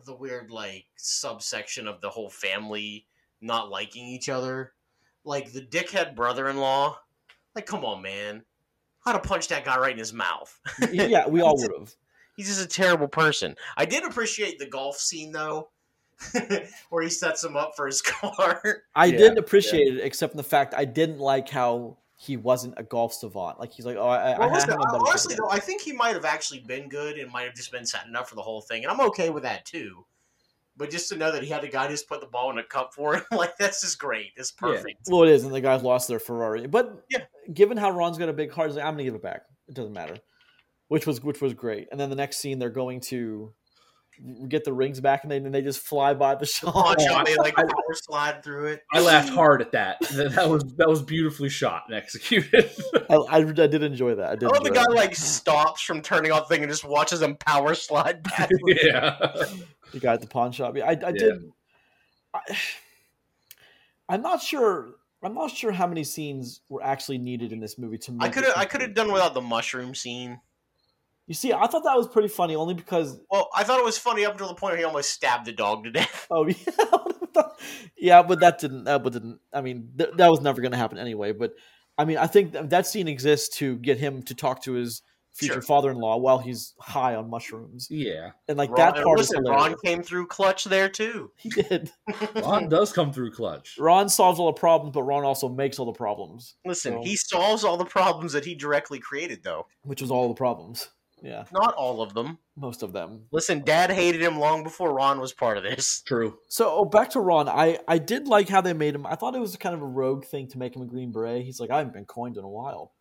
the 0.07 0.15
weird 0.15 0.51
like 0.51 0.87
subsection 0.97 1.87
of 1.87 2.01
the 2.01 2.09
whole 2.09 2.31
family 2.31 3.07
not 3.41 3.71
liking 3.71 4.07
each 4.07 4.29
other. 4.29 4.73
Like 5.25 5.53
the 5.53 5.61
dickhead 5.61 6.15
brother-in-law. 6.15 6.99
Like, 7.55 7.67
come 7.67 7.85
on, 7.85 8.01
man. 8.01 8.45
I'd 9.11 9.15
have 9.15 9.23
punched 9.25 9.49
that 9.49 9.65
guy 9.65 9.77
right 9.79 9.93
in 9.93 9.99
his 9.99 10.13
mouth. 10.13 10.59
yeah, 10.93 11.27
we 11.29 11.41
all 11.43 11.57
would 11.57 11.73
have. 11.79 11.95
He's 12.37 12.47
just 12.47 12.65
a 12.65 12.69
terrible 12.69 13.09
person. 13.09 13.57
I 13.77 13.85
did 13.85 14.05
appreciate 14.05 14.59
the 14.59 14.67
golf 14.67 14.97
scene 14.97 15.33
though, 15.33 15.71
where 16.91 17.03
he 17.03 17.11
sets 17.11 17.43
him 17.43 17.57
up 17.57 17.73
for 17.77 17.87
his 17.87 18.01
car. 18.07 18.63
I 18.95 19.07
Yeah, 19.07 19.17
did 19.19 19.39
appreciate 19.39 19.95
it, 19.95 20.01
except 20.01 20.33
in 20.33 20.37
the 20.37 20.43
fact 20.45 20.75
I 20.75 20.85
didn't 20.85 21.19
like 21.19 21.49
how 21.49 21.99
he 22.17 22.37
wasn't 22.37 22.75
a 22.77 22.83
golf 22.83 23.13
savant. 23.15 23.59
Like 23.59 23.73
he's 23.73 23.85
like, 23.85 23.97
oh, 23.97 24.07
I, 24.07 24.35
I 24.35 24.39
Well, 24.39 24.49
have 24.49 24.53
listen, 24.53 24.71
no 24.71 24.77
better 24.77 24.99
honestly 25.09 25.35
though, 25.35 25.51
I 25.51 25.59
think 25.59 25.83
he 25.83 25.93
might 25.93 26.15
have 26.15 26.25
actually 26.25 26.61
been 26.61 26.89
good 26.89 27.19
and 27.19 27.33
might 27.33 27.45
have 27.45 27.55
just 27.55 27.73
been 27.73 27.87
setting 27.87 28.15
up 28.15 28.29
for 28.29 28.37
the 28.37 28.43
whole 28.43 28.61
thing, 28.61 28.85
and 28.85 28.93
I'm 28.93 29.01
okay 29.09 29.31
with 29.31 29.43
that 29.43 29.65
too. 29.65 30.05
But 30.77 30.91
just 30.91 31.09
to 31.11 31.17
know 31.17 31.31
that 31.33 31.43
he 31.43 31.49
had 31.51 31.63
a 31.65 31.69
guy 31.69 31.89
just 31.89 32.09
put 32.09 32.21
the 32.21 32.27
ball 32.27 32.51
in 32.51 32.59
a 32.59 32.65
cup 32.65 32.95
for 32.95 33.15
him, 33.17 33.23
like 33.33 33.57
that's 33.59 33.81
just 33.83 33.99
great. 33.99 34.29
It's 34.37 34.53
Yeah. 34.63 34.69
perfect. 34.69 35.01
Well, 35.09 35.25
it 35.25 35.31
is, 35.31 35.45
and 35.45 35.53
the 35.55 35.61
guys 35.61 35.83
lost 35.83 36.09
their 36.09 36.19
Ferrari. 36.21 36.67
But 36.67 37.05
Yeah. 37.11 37.25
given 37.53 37.77
how 37.77 37.91
Ron's 37.91 38.17
got 38.19 38.29
a 38.29 38.33
big 38.33 38.51
heart, 38.53 38.71
like, 38.75 38.85
I'm 38.85 38.95
gonna 38.95 39.05
give 39.05 39.15
it 39.15 39.23
back. 39.23 39.43
It 39.69 39.75
doesn't 39.75 39.93
matter. 39.93 40.17
Which 40.89 41.07
was 41.07 41.23
which 41.23 41.41
was 41.41 41.55
great. 41.55 41.89
And 41.91 42.01
then 42.01 42.11
the 42.11 42.17
next 42.17 42.39
scene, 42.39 42.59
they're 42.59 42.71
going 42.71 43.01
to 43.03 43.53
get 44.49 44.65
the 44.65 44.73
rings 44.73 45.01
back, 45.01 45.23
and 45.23 45.31
they 45.31 45.37
and 45.37 45.55
they 45.55 45.63
just 45.63 45.81
fly 45.81 46.15
by 46.15 46.35
the 46.35 46.45
shot. 46.47 46.73
Pawn 46.75 46.97
shot, 46.99 47.25
they 47.27 47.37
like 47.37 47.55
power 47.57 47.67
slide 47.95 48.43
through 48.43 48.67
it. 48.67 48.83
I 48.93 49.01
laughed 49.01 49.29
hard 49.29 49.63
at 49.63 49.73
that. 49.73 50.01
That, 50.13 50.33
that 50.35 50.49
was 50.51 50.65
that 50.79 50.89
was 50.89 51.01
beautifully 51.03 51.49
shot 51.49 51.85
and 51.87 51.95
executed. 51.97 52.71
I, 53.09 53.15
I, 53.15 53.37
I 53.39 53.43
did 53.45 53.83
enjoy 53.83 54.17
that. 54.17 54.31
I 54.31 54.33
I 54.33 54.37
did. 54.37 54.47
love 54.51 54.65
the 54.65 54.71
guy 54.71 54.83
that. 54.83 54.95
like 54.97 55.15
stops 55.15 55.81
from 55.83 56.03
turning 56.03 56.33
off 56.33 56.49
the 56.49 56.55
thing 56.55 56.65
and 56.65 56.73
just 56.73 56.85
watches 56.85 57.23
him 57.23 57.37
power 57.37 57.75
slide 57.75 58.23
back. 58.25 58.51
yeah. 58.67 59.33
The 59.93 60.01
guy 60.01 60.15
at 60.15 60.21
the 60.21 60.27
pawn 60.27 60.53
shop. 60.53 60.77
Yeah, 60.77 60.87
I, 60.87 60.91
I 60.91 61.13
did. 61.13 61.51
I, 62.35 62.41
I'm 64.09 64.23
not 64.23 64.43
sure. 64.43 64.91
I'm 65.23 65.35
not 65.35 65.51
sure 65.51 65.71
how 65.71 65.87
many 65.87 66.03
scenes 66.03 66.63
were 66.69 66.83
actually 66.83 67.19
needed 67.19 67.53
in 67.53 67.61
this 67.61 67.79
movie 67.79 67.99
to. 67.99 68.13
Make 68.13 68.23
I 68.23 68.29
could 68.31 68.45
have 68.45 68.55
I 68.57 68.65
could 68.65 68.81
have 68.81 68.95
done 68.95 69.13
without 69.13 69.35
the 69.35 69.41
mushroom 69.41 69.95
scene. 69.95 70.41
You 71.27 71.35
see, 71.35 71.53
I 71.53 71.67
thought 71.69 71.85
that 71.85 71.97
was 71.97 72.09
pretty 72.09 72.27
funny, 72.27 72.57
only 72.57 72.75
because 72.75 73.21
Well, 73.31 73.49
I 73.55 73.63
thought 73.63 73.79
it 73.79 73.85
was 73.85 73.97
funny 73.97 74.25
up 74.25 74.33
until 74.33 74.49
the 74.49 74.55
point 74.55 74.73
where 74.73 74.79
he 74.79 74.85
almost 74.85 75.11
stabbed 75.11 75.47
the 75.47 75.53
dog 75.53 75.85
to 75.85 75.93
death. 75.93 76.27
oh 76.31 76.47
yeah, 77.37 77.43
yeah, 77.97 78.23
but 78.23 78.41
that 78.41 78.59
didn't. 78.59 78.85
That 78.85 79.05
didn't. 79.05 79.39
I 79.53 79.61
mean, 79.61 79.91
th- 79.97 80.11
that 80.17 80.29
was 80.29 80.41
never 80.41 80.61
going 80.61 80.73
to 80.73 80.79
happen 80.79 80.99
anyway. 80.99 81.33
But 81.33 81.53
I 81.97 82.05
mean, 82.05 82.17
I 82.17 82.27
think 82.27 82.53
that, 82.53 82.71
that 82.71 82.87
scene 82.87 83.07
exists 83.07 83.59
to 83.59 83.77
get 83.77 83.99
him 83.99 84.23
to 84.25 84.35
talk 84.35 84.63
to 84.65 84.73
his 84.73 85.03
future 85.35 85.55
Sure. 85.55 85.63
father-in-law 85.63 86.17
while 86.19 86.39
he's 86.39 86.75
high 86.81 87.15
on 87.15 87.31
mushrooms, 87.31 87.87
Yeah. 87.91 88.31
and 88.49 88.59
like 88.59 88.71
Ron, 88.71 88.77
that 88.95 89.03
part 89.05 89.19
listen, 89.19 89.39
is 89.39 89.49
hilarious. 89.49 89.69
Ron 89.71 89.77
came 89.85 90.03
through 90.03 90.27
clutch 90.27 90.65
there 90.65 90.89
too. 90.89 91.31
He 91.37 91.49
did. 91.51 91.91
Ron 92.37 92.69
does 92.69 92.93
come 92.93 93.13
through 93.13 93.33
clutch. 93.33 93.77
Ron 93.79 94.09
solves 94.09 94.39
all 94.41 94.47
the 94.47 94.59
problems, 94.61 94.93
but 94.95 95.03
Ron 95.05 95.25
also 95.25 95.49
makes 95.49 95.79
all 95.79 95.87
the 95.87 95.93
problems, 95.93 96.57
Listen, 96.65 96.95
Well- 96.95 97.05
he 97.05 97.17
solves 97.17 97.65
all 97.65 97.77
the 97.77 97.85
problems 97.85 98.33
that 98.33 98.45
he 98.45 98.55
directly 98.55 98.99
created, 98.99 99.43
though. 99.43 99.67
which 99.83 100.01
was 100.03 100.11
all 100.11 100.29
the 100.29 100.35
problems. 100.35 100.89
Yeah, 101.23 101.45
Not 101.53 101.75
all 101.75 102.01
of 102.01 102.15
them. 102.15 102.39
most 102.57 102.83
of 102.83 102.95
them. 102.95 103.27
Listen, 103.31 103.63
Dad 103.63 103.91
hated 103.91 104.23
him 104.23 104.39
long 104.39 104.65
before 104.65 104.95
Ron 104.95 105.21
was 105.21 105.35
part 105.35 105.59
of 105.59 105.63
this. 105.63 106.01
True. 106.07 106.39
So 106.49 106.71
oh, 106.71 106.87
back 106.87 107.11
to 107.11 107.21
Ron. 107.21 107.47
I 107.47 107.79
I 107.87 107.99
did 107.99 108.27
like 108.27 108.49
how 108.49 108.63
they 108.63 108.73
made 108.73 108.95
him. 108.95 109.05
I 109.07 109.17
thought 109.17 109.35
it 109.35 109.39
was 109.41 109.55
kind 109.57 109.75
of 109.75 109.83
a 109.83 109.87
rogue 109.87 110.25
thing 110.25 110.49
to 110.49 110.59
make 110.59 110.75
him 110.75 110.81
a 110.81 110.87
Green 110.87 111.13
Beret. 111.13 111.45
He's 111.45 111.61
like, 111.61 111.69
I 111.71 111.77
haven't 111.77 111.93
been 111.93 112.07
coined 112.07 112.39
in 112.39 112.45
a 112.45 112.49
while. 112.49 112.93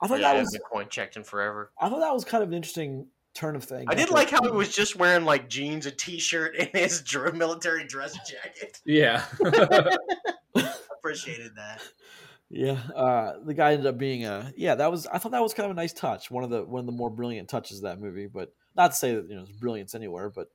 I 0.00 0.06
thought 0.06 0.20
yeah, 0.20 0.28
that 0.28 0.28
haven't 0.28 0.42
was 0.42 0.52
been 0.52 0.62
coin 0.62 0.88
checked 0.88 1.16
in 1.16 1.24
forever. 1.24 1.72
I 1.80 1.88
thought 1.88 2.00
that 2.00 2.14
was 2.14 2.24
kind 2.24 2.42
of 2.42 2.48
an 2.48 2.54
interesting 2.54 3.06
turn 3.34 3.56
of 3.56 3.64
things. 3.64 3.86
I 3.88 3.94
did 3.94 4.10
like 4.10 4.30
how 4.30 4.42
he 4.42 4.50
was 4.50 4.74
just 4.74 4.96
wearing 4.96 5.24
like 5.24 5.48
jeans, 5.48 5.86
a 5.86 5.90
t-shirt, 5.90 6.56
and 6.58 6.68
his 6.72 7.02
military 7.34 7.84
dress 7.84 8.14
jacket. 8.28 8.80
Yeah. 8.84 9.24
Appreciated 10.98 11.52
that. 11.56 11.82
Yeah, 12.52 12.78
uh, 12.96 13.34
the 13.44 13.54
guy 13.54 13.72
ended 13.72 13.86
up 13.86 13.96
being 13.96 14.24
a 14.24 14.52
yeah. 14.56 14.74
That 14.74 14.90
was 14.90 15.06
I 15.06 15.18
thought 15.18 15.32
that 15.32 15.42
was 15.42 15.54
kind 15.54 15.66
of 15.66 15.70
a 15.70 15.80
nice 15.80 15.92
touch. 15.92 16.32
One 16.32 16.42
of 16.42 16.50
the 16.50 16.64
one 16.64 16.80
of 16.80 16.86
the 16.86 16.92
more 16.92 17.08
brilliant 17.08 17.48
touches 17.48 17.78
of 17.78 17.84
that 17.84 18.00
movie. 18.00 18.26
But 18.26 18.52
not 18.76 18.90
to 18.90 18.96
say 18.96 19.14
that 19.14 19.28
you 19.28 19.36
know 19.36 19.44
there's 19.44 19.56
brilliance 19.56 19.94
anywhere, 19.94 20.30
but 20.30 20.48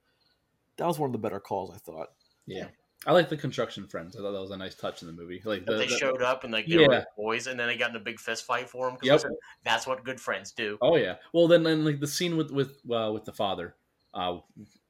that 0.76 0.86
was 0.86 1.00
one 1.00 1.08
of 1.08 1.14
the 1.14 1.20
better 1.20 1.40
calls. 1.40 1.72
I 1.74 1.78
thought. 1.78 2.10
yeah. 2.46 2.68
I 3.08 3.12
like 3.14 3.30
the 3.30 3.38
construction 3.38 3.86
friends. 3.88 4.16
I 4.16 4.20
thought 4.20 4.32
that 4.32 4.42
was 4.42 4.52
a 4.52 4.58
nice 4.58 4.74
touch 4.76 5.02
in 5.04 5.08
the 5.08 5.14
movie. 5.14 5.42
Like 5.46 5.66
the, 5.66 5.78
they 5.78 5.86
the- 5.88 5.98
showed 5.98 6.22
up 6.24 6.44
and 6.44 6.52
like 6.52 6.66
they 6.66 6.78
Yeah. 6.80 6.88
were 6.88 7.06
boys, 7.16 7.48
and 7.48 7.60
then 7.60 7.68
they 7.68 7.78
got 7.78 7.92
in 7.92 7.96
a 7.96 8.00
big 8.00 8.20
fist 8.20 8.46
fight 8.46 8.70
for 8.70 8.90
him. 8.90 8.98
Yep. 9.04 9.24
that's 9.64 9.86
what 9.86 10.04
good 10.04 10.20
friends 10.20 10.52
do. 10.52 10.78
Oh 10.82 10.96
yeah. 10.96 11.16
Well, 11.34 11.48
then, 11.48 11.64
then 11.64 11.86
like 11.86 12.00
the 12.00 12.08
scene 12.08 12.36
with 12.38 12.52
with 12.52 12.80
uh, 12.92 13.12
with 13.14 13.26
the 13.26 13.32
father, 13.34 13.76
uh, 14.14 14.38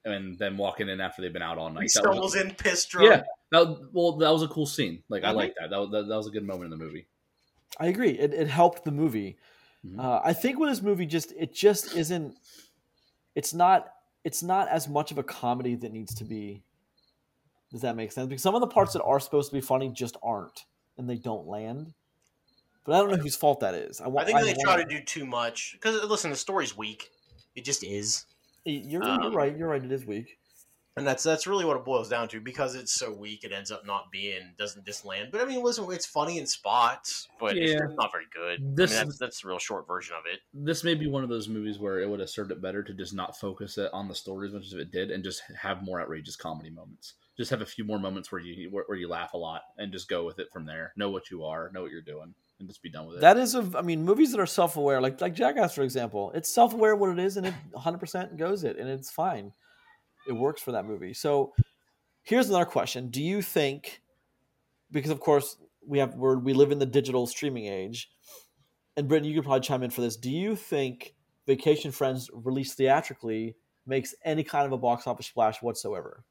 and 0.06 0.38
then 0.40 0.56
walking 0.56 0.88
in 0.88 1.02
after 1.02 1.22
they've 1.22 1.34
been 1.34 1.42
out 1.42 1.58
all 1.58 1.70
night. 1.70 1.84
He 1.84 2.00
That 2.00 2.08
was- 2.08 2.32
stumbles 2.32 2.36
in 2.36 2.52
pissed 2.56 2.90
drunk. 2.90 3.10
Yeah. 3.10 3.24
That, 3.52 3.94
well, 3.94 4.14
that 4.14 4.30
was 4.32 4.44
a 4.44 4.48
cool 4.48 4.66
scene. 4.66 5.04
Like 5.10 5.24
I 5.24 5.32
Mhm. 5.32 5.36
like 5.36 5.56
that. 5.60 5.70
That, 5.72 5.80
was- 5.80 5.92
that. 5.92 6.08
that 6.08 6.16
was 6.16 6.28
a 6.28 6.32
good 6.32 6.46
moment 6.46 6.72
in 6.74 6.78
the 6.80 6.84
movie. 6.86 7.08
I 7.80 7.88
agree. 7.88 8.12
It 8.12 8.34
it 8.34 8.48
helped 8.48 8.86
the 8.86 8.92
movie. 8.92 9.38
Mhm. 9.86 10.00
Uh, 10.00 10.22
I 10.24 10.32
think 10.34 10.58
with 10.58 10.70
this 10.70 10.82
movie, 10.82 11.06
just 11.06 11.34
it 11.38 11.54
just 11.54 11.94
isn't. 11.96 12.38
It's 13.36 13.54
not. 13.54 13.92
It's 14.24 14.42
not 14.42 14.70
as 14.70 14.88
much 14.88 15.12
of 15.12 15.18
a 15.18 15.24
comedy 15.24 15.76
that 15.76 15.92
needs 15.92 16.16
to 16.16 16.24
be. 16.24 16.64
Does 17.72 17.82
that 17.82 17.96
make 17.96 18.12
sense? 18.12 18.28
Because 18.28 18.44
some 18.44 18.56
of 18.56 18.62
the 18.62 18.68
parts 18.68 18.94
that 18.94 19.04
are 19.04 19.20
supposed 19.20 19.50
to 19.50 19.56
be 19.56 19.62
funny 19.62 19.90
just 19.90 20.16
aren't, 20.24 20.62
and 20.98 21.10
they 21.10 21.18
don't 21.18 21.48
land. 21.48 21.94
But 22.86 22.94
I 22.96 23.00
don't 23.00 23.10
know 23.12 23.18
whose 23.18 23.36
fault 23.36 23.62
that 23.62 23.74
is. 23.74 24.00
I, 24.00 24.08
wa- 24.08 24.22
I 24.22 24.26
think 24.26 24.40
they 24.40 24.46
wonder- 24.46 24.62
try 24.64 24.78
to 24.78 24.86
do 24.86 25.02
too 25.04 25.26
much 25.26 25.72
because 25.74 26.04
listen, 26.04 26.30
the 26.30 26.36
story's 26.38 26.78
weak. 26.78 27.10
It 27.56 27.66
just 27.66 27.84
is, 27.84 28.26
You're, 28.66 29.04
you're 29.04 29.04
um, 29.04 29.34
right. 29.36 29.58
You're 29.58 29.70
right. 29.70 29.84
It 29.84 29.92
is 29.92 30.06
weak. 30.06 30.38
and 30.98 31.06
that's 31.08 31.24
that's 31.24 31.48
really 31.48 31.66
what 31.66 31.76
it 31.78 31.84
boils 31.86 32.08
down 32.10 32.28
to. 32.30 32.40
Because 32.40 32.76
it's 32.76 32.94
so 32.94 33.12
weak, 33.12 33.44
it 33.44 33.52
ends 33.52 33.72
up 33.72 33.86
not 33.88 34.12
being 34.12 34.54
doesn't 34.60 34.86
just 34.86 35.04
land. 35.06 35.30
But 35.32 35.42
I 35.42 35.46
mean, 35.46 35.64
listen, 35.64 35.88
it's 35.92 36.06
funny 36.06 36.38
in 36.38 36.46
spots, 36.46 37.28
but 37.40 37.58
it's 37.58 37.72
Yeah. 37.72 37.80
just 37.80 37.96
not 37.98 38.12
very 38.12 38.26
good. 38.32 38.76
This- 38.76 38.92
I 38.92 39.00
mean, 39.00 39.08
that's 39.08 39.18
that's 39.18 39.42
the 39.42 39.48
real 39.48 39.58
short 39.58 39.88
version 39.88 40.16
of 40.16 40.24
it. 40.32 40.42
This 40.54 40.84
may 40.84 40.94
be 40.94 41.08
one 41.08 41.24
of 41.24 41.30
those 41.30 41.48
movies 41.50 41.80
where 41.80 42.00
it 42.02 42.08
would 42.10 42.20
have 42.20 42.30
served 42.30 42.52
it 42.52 42.62
better 42.62 42.84
to 42.84 42.94
just 42.94 43.14
not 43.16 43.36
focus 43.40 43.78
it 43.80 43.90
on 43.94 44.08
the 44.08 44.16
story 44.16 44.48
as 44.50 44.54
much 44.54 44.66
as 44.68 44.74
it 44.74 44.92
did, 44.92 45.10
and 45.10 45.24
just 45.24 45.42
have 45.60 45.82
more 45.82 46.00
outrageous 46.02 46.36
comedy 46.36 46.70
moments. 46.70 47.16
Just 47.38 47.52
have 47.52 47.62
a 47.62 47.66
few 47.66 47.84
more 47.84 48.00
moments 48.00 48.32
where 48.32 48.40
you 48.40 48.70
where, 48.72 48.98
you 48.98 49.10
laugh 49.10 49.34
a 49.34 49.38
lot, 49.38 49.62
and 49.78 49.92
just 49.92 50.08
go 50.08 50.26
with 50.26 50.40
it 50.40 50.48
from 50.54 50.66
there. 50.66 50.94
Know 50.96 51.10
what 51.10 51.30
you 51.30 51.44
are, 51.44 51.70
know 51.74 51.82
what 51.82 51.92
you're 51.92 52.02
doing, 52.02 52.34
and 52.60 52.70
just 52.70 52.82
be 52.82 52.90
done 52.90 53.08
with 53.08 53.18
it. 53.18 53.22
That 53.22 53.38
is 53.38 53.56
a. 53.56 53.70
I 53.76 53.82
mean, 53.82 54.04
movies 54.04 54.32
that 54.32 54.40
are 54.40 54.46
self-aware, 54.46 55.02
like 55.02 55.20
like 55.20 55.36
Jackass, 55.36 55.76
for 55.76 55.82
example, 55.82 56.32
it's 56.34 56.54
self-aware 56.54 56.94
of 56.94 57.00
what 57.00 57.10
it 57.10 57.20
is, 57.20 57.36
and 57.36 57.46
it 57.46 57.54
100 57.72 57.98
percent 57.98 58.38
goes 58.38 58.64
it, 58.64 58.78
and 58.78 58.90
it's 58.90 59.12
fine. 59.12 59.52
It 60.28 60.34
works 60.34 60.62
for 60.62 60.72
that 60.72 60.86
movie. 60.86 61.14
So, 61.14 61.54
here's 62.24 62.48
another 62.48 62.66
question: 62.66 63.10
Do 63.10 63.22
you 63.22 63.42
think, 63.42 64.02
because 64.92 65.12
of 65.12 65.20
course 65.20 65.58
we 65.86 66.00
have 66.00 66.16
we're, 66.16 66.38
we 66.38 66.54
live 66.54 66.72
in 66.72 66.80
the 66.80 66.86
digital 66.86 67.28
streaming 67.28 67.66
age, 67.66 68.10
and 68.96 69.10
Britton, 69.10 69.28
you 69.28 69.36
could 69.36 69.44
probably 69.44 69.60
chime 69.60 69.84
in 69.84 69.90
for 69.90 70.02
this. 70.02 70.16
Do 70.16 70.32
you 70.32 70.56
think 70.56 71.16
Vacation 71.48 71.92
Friends 71.92 72.30
released 72.34 72.78
theatrically 72.78 73.56
makes 73.86 74.16
any 74.24 74.44
kind 74.44 74.66
of 74.66 74.72
a 74.72 74.78
box 74.78 75.06
office 75.06 75.28
splash 75.28 75.62
whatsoever? 75.62 76.24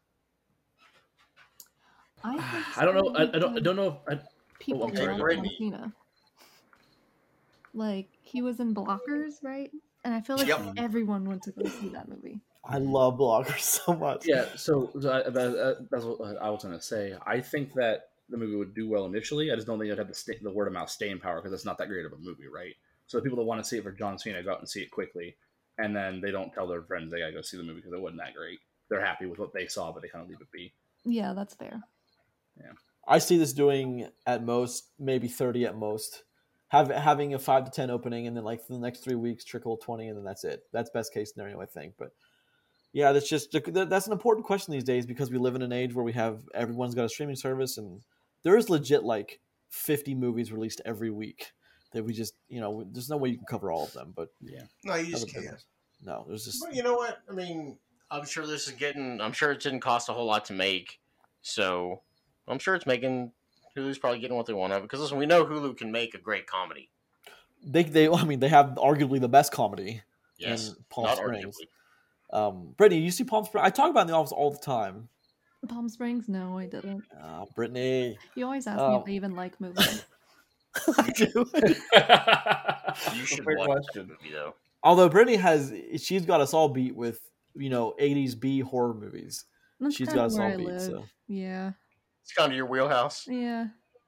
I, 2.25 2.37
ah, 2.39 2.51
think 2.53 2.79
I 2.79 2.85
don't 2.85 2.95
know. 2.95 3.15
I, 3.15 3.23
I 3.23 3.39
don't. 3.39 3.57
I 3.57 3.61
don't 3.61 3.77
know. 3.77 4.01
If 4.09 4.19
I, 4.19 4.23
People 4.59 4.83
oh, 4.85 4.89
I'm 4.89 4.97
sorry, 4.97 5.13
love 5.13 5.21
Brittany. 5.21 5.49
John 5.49 5.59
Cena. 5.59 5.93
Like 7.75 8.09
he 8.23 8.41
was 8.41 8.61
in 8.61 8.75
Blockers, 8.75 9.35
right? 9.43 9.71
And 10.05 10.15
I 10.15 10.21
feel 10.21 10.37
like 10.37 10.49
Yep. 10.49 10.75
everyone 10.79 11.25
went 11.29 11.43
to 11.43 11.51
go 11.51 11.69
see 11.69 11.89
that 11.91 12.09
movie. 12.09 12.41
I 12.65 12.79
love 12.79 13.19
Blockers 13.19 13.61
so 13.61 13.95
much. 13.95 14.27
yeah. 14.27 14.47
So 14.57 14.91
so 15.01 15.13
I, 15.13 15.29
that, 15.29 15.87
that's 15.91 16.05
what 16.05 16.21
uh, 16.21 16.35
I 16.41 16.51
was 16.51 16.63
going 16.63 16.77
to 16.77 16.83
say. 16.83 17.15
I 17.27 17.41
think 17.41 17.75
that 17.75 18.11
the 18.31 18.37
movie 18.39 18.57
would 18.57 18.75
do 18.75 18.89
well 18.89 19.05
initially. 19.05 19.53
I 19.53 19.55
just 19.55 19.67
don't 19.67 19.79
think 19.79 19.89
it'd 19.89 19.99
have 19.99 20.09
the, 20.09 20.15
sta 20.15 20.35
the 20.41 20.51
word 20.51 20.69
of 20.69 20.73
mouth 20.73 20.89
staying 20.89 21.19
power 21.19 21.37
because 21.41 21.53
it's 21.53 21.67
not 21.67 21.77
that 21.79 21.89
great 21.89 22.07
of 22.07 22.13
a 22.13 22.19
movie, 22.19 22.47
right? 22.47 22.75
So 23.07 23.19
the 23.19 23.23
people 23.23 23.37
that 23.39 23.45
want 23.45 23.63
to 23.63 23.69
see 23.69 23.77
it 23.77 23.83
for 23.83 23.93
John 23.93 24.19
Cena 24.19 24.43
go 24.43 24.53
out 24.53 24.61
and 24.61 24.69
see 24.69 24.81
it 24.81 24.91
quickly, 24.91 25.37
and 25.77 25.95
then 25.95 26.21
they 26.23 26.31
don't 26.31 26.53
tell 26.55 26.67
their 26.67 26.83
friends 26.83 27.13
they 27.13 27.19
gotta 27.19 27.33
go 27.33 27.43
see 27.43 27.59
the 27.59 27.63
movie 27.63 27.81
because 27.81 27.93
it 27.93 28.01
wasn't 28.01 28.21
that 28.21 28.35
great. 28.35 28.61
They're 28.89 29.05
happy 29.05 29.27
with 29.27 29.39
what 29.39 29.53
they 29.53 29.67
saw, 29.67 29.93
but 29.93 30.01
they 30.01 30.09
kind 30.09 30.23
of 30.23 30.31
leave 30.31 30.41
it 30.41 30.51
be. 30.53 30.73
Yeah, 31.05 31.35
that's 31.35 31.55
fair. 31.55 31.83
I 33.07 33.19
see 33.19 33.37
this 33.37 33.53
doing 33.53 34.09
at 34.27 34.45
most 34.45 34.91
maybe 34.99 35.29
30 35.29 35.67
at 35.67 35.77
most. 35.77 36.25
Have, 36.69 36.91
having 36.91 37.35
a 37.35 37.39
5 37.39 37.67
to 37.67 37.71
10 37.71 37.91
opening 37.91 38.27
and 38.27 38.37
then 38.37 38.43
like 38.43 38.61
for 38.61 38.73
the 38.73 38.79
next 38.79 39.05
3 39.05 39.15
weeks 39.15 39.45
trickle 39.45 39.77
20 39.77 40.09
and 40.09 40.17
then 40.17 40.25
that's 40.25 40.45
it. 40.45 40.63
That's 40.73 40.91
best 40.91 41.13
case 41.13 41.33
scenario 41.33 41.61
I 41.61 41.67
think. 41.67 41.95
But 41.99 42.13
yeah, 42.93 43.13
that's 43.13 43.29
just 43.29 43.55
that's 43.73 44.07
an 44.07 44.13
important 44.13 44.47
question 44.47 44.73
these 44.73 44.85
days 44.85 45.07
because 45.07 45.31
we 45.31 45.39
live 45.39 45.55
in 45.55 45.63
an 45.63 45.73
age 45.73 45.95
where 45.95 46.05
we 46.05 46.13
have 46.13 46.43
everyone's 46.55 46.95
got 46.95 47.05
a 47.05 47.09
streaming 47.09 47.37
service 47.37 47.79
and 47.79 48.01
there 48.43 48.57
is 48.57 48.71
legit 48.71 49.05
like 49.05 49.41
50 49.69 50.15
movies 50.15 50.53
released 50.53 50.81
every 50.85 51.11
week 51.11 51.53
that 51.93 52.05
we 52.05 52.13
just, 52.13 52.35
you 52.49 52.61
know, 52.61 52.85
there's 52.91 53.11
no 53.11 53.17
way 53.17 53.29
you 53.29 53.37
can 53.37 53.47
cover 53.47 53.71
all 53.71 53.85
of 53.85 53.93
them, 53.93 54.13
but 54.15 54.29
Yeah. 54.41 54.63
No, 54.85 54.95
you 54.97 55.11
just 55.13 55.33
can't. 55.33 55.47
No, 56.03 56.25
there's 56.29 56.45
just 56.45 56.63
But 56.65 56.75
you 56.75 56.83
know 56.83 56.95
what? 56.95 57.19
I 57.29 57.33
mean, 57.33 57.79
I'm 58.11 58.27
sure 58.27 58.47
this 58.47 58.69
is 58.69 58.75
getting. 58.75 59.21
I'm 59.21 59.33
sure 59.33 59.53
it 59.53 59.61
didn't 59.61 59.81
cost 59.81 60.09
a 60.09 60.13
whole 60.13 60.27
lot 60.27 60.45
to 60.47 60.53
make, 60.53 61.01
so 61.43 62.03
I'm 62.49 62.59
sure 62.59 62.75
it's 62.75 62.87
making. 62.87 63.33
Hulu's 63.77 63.99
probably 63.99 64.21
getting 64.21 64.37
what 64.37 64.47
they 64.47 64.53
want 64.53 64.73
out 64.73 64.77
of 64.79 64.83
it 64.85 64.87
because 64.87 65.01
listen, 65.01 65.19
we 65.19 65.27
know 65.27 65.45
Hulu 65.45 65.77
can 65.77 65.91
make 65.91 66.15
a 66.15 66.19
great 66.19 66.47
comedy. 66.47 66.91
they 67.65 67.83
they 67.83 68.09
I 68.09 68.25
mean 68.25 68.39
they 68.41 68.49
have 68.49 68.77
arguably 68.77 69.21
the 69.21 69.29
best 69.29 69.51
comedy 69.53 70.03
Yes, 70.39 70.69
in 70.69 70.77
Palm 70.91 71.07
not 71.07 71.17
Springs. 71.17 71.57
arguably. 71.57 72.37
Um, 72.39 72.75
Brittany, 72.77 73.01
you 73.01 73.11
see 73.11 73.25
Palm 73.25 73.45
Springs? 73.45 73.67
I 73.67 73.71
talk 73.71 73.91
about 73.91 74.01
it 74.01 74.03
in 74.03 74.07
the 74.09 74.15
office 74.15 74.33
all 74.33 74.51
the 74.51 74.59
time. 74.59 75.09
Palm 75.69 75.89
Springs? 75.89 76.29
No, 76.29 76.59
I 76.59 76.67
didn't. 76.67 77.05
Uh, 77.21 77.47
Brittany, 77.57 78.19
You 78.35 78.45
always 78.45 78.67
ask 78.67 78.79
me 78.79 78.85
Oh. 78.85 79.01
if 79.01 79.09
I 79.09 79.11
even 79.13 79.35
like 79.35 79.59
movies. 79.61 80.05
I 80.99 81.11
do. 81.11 81.47
You 83.15 83.25
should 83.27 83.45
watch 83.47 83.67
question. 83.67 83.87
the 83.95 84.03
movie 84.15 84.33
though. 84.33 84.55
Although 84.83 85.09
Brittany 85.09 85.37
has, 85.37 85.73
she's 85.99 86.25
got 86.27 86.41
us 86.41 86.53
all 86.55 86.69
beat 86.69 86.95
with 86.95 87.19
you 87.57 87.71
know 87.71 87.95
'80s 88.01 88.39
B 88.39 88.61
horror 88.61 88.95
movies. 88.95 89.45
That's 89.81 89.97
She's 89.97 90.09
kinda 90.09 90.23
got 90.23 90.27
us 90.27 90.35
where 90.39 90.47
all 90.47 90.53
I 90.53 90.57
beat. 90.57 90.67
live. 90.67 90.81
So 90.83 91.05
Yeah, 91.27 91.73
It's 92.25 92.33
kind 92.33 92.51
of 92.51 92.57
your 92.57 92.67
wheelhouse. 92.67 93.27
yeah. 93.29 93.67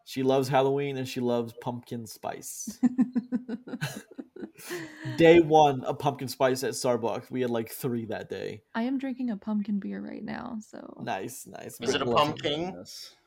She 0.08 0.22
loves 0.22 0.48
Halloween 0.48 0.96
and 0.98 1.06
she 1.08 1.18
loves 1.20 1.52
pumpkin 1.60 2.06
spice. 2.06 2.78
Day 5.16 5.40
one 5.40 5.82
of 5.84 5.98
pumpkin 5.98 6.28
spice 6.28 6.62
at 6.64 6.72
Starbucks. 6.72 7.30
We 7.30 7.40
had 7.42 7.50
like 7.50 7.70
three 7.70 8.06
that 8.06 8.28
day. 8.30 8.62
I 8.74 8.82
am 8.84 8.96
drinking 8.98 9.30
a 9.30 9.36
pumpkin 9.36 9.78
beer 9.80 10.00
right 10.00 10.24
now, 10.24 10.58
so 10.66 11.02
Nice, 11.02 11.46
nice. 11.46 11.78
Is 11.80 11.94
it 11.94 12.02
a 12.02 12.06
pumpkin? 12.06 12.82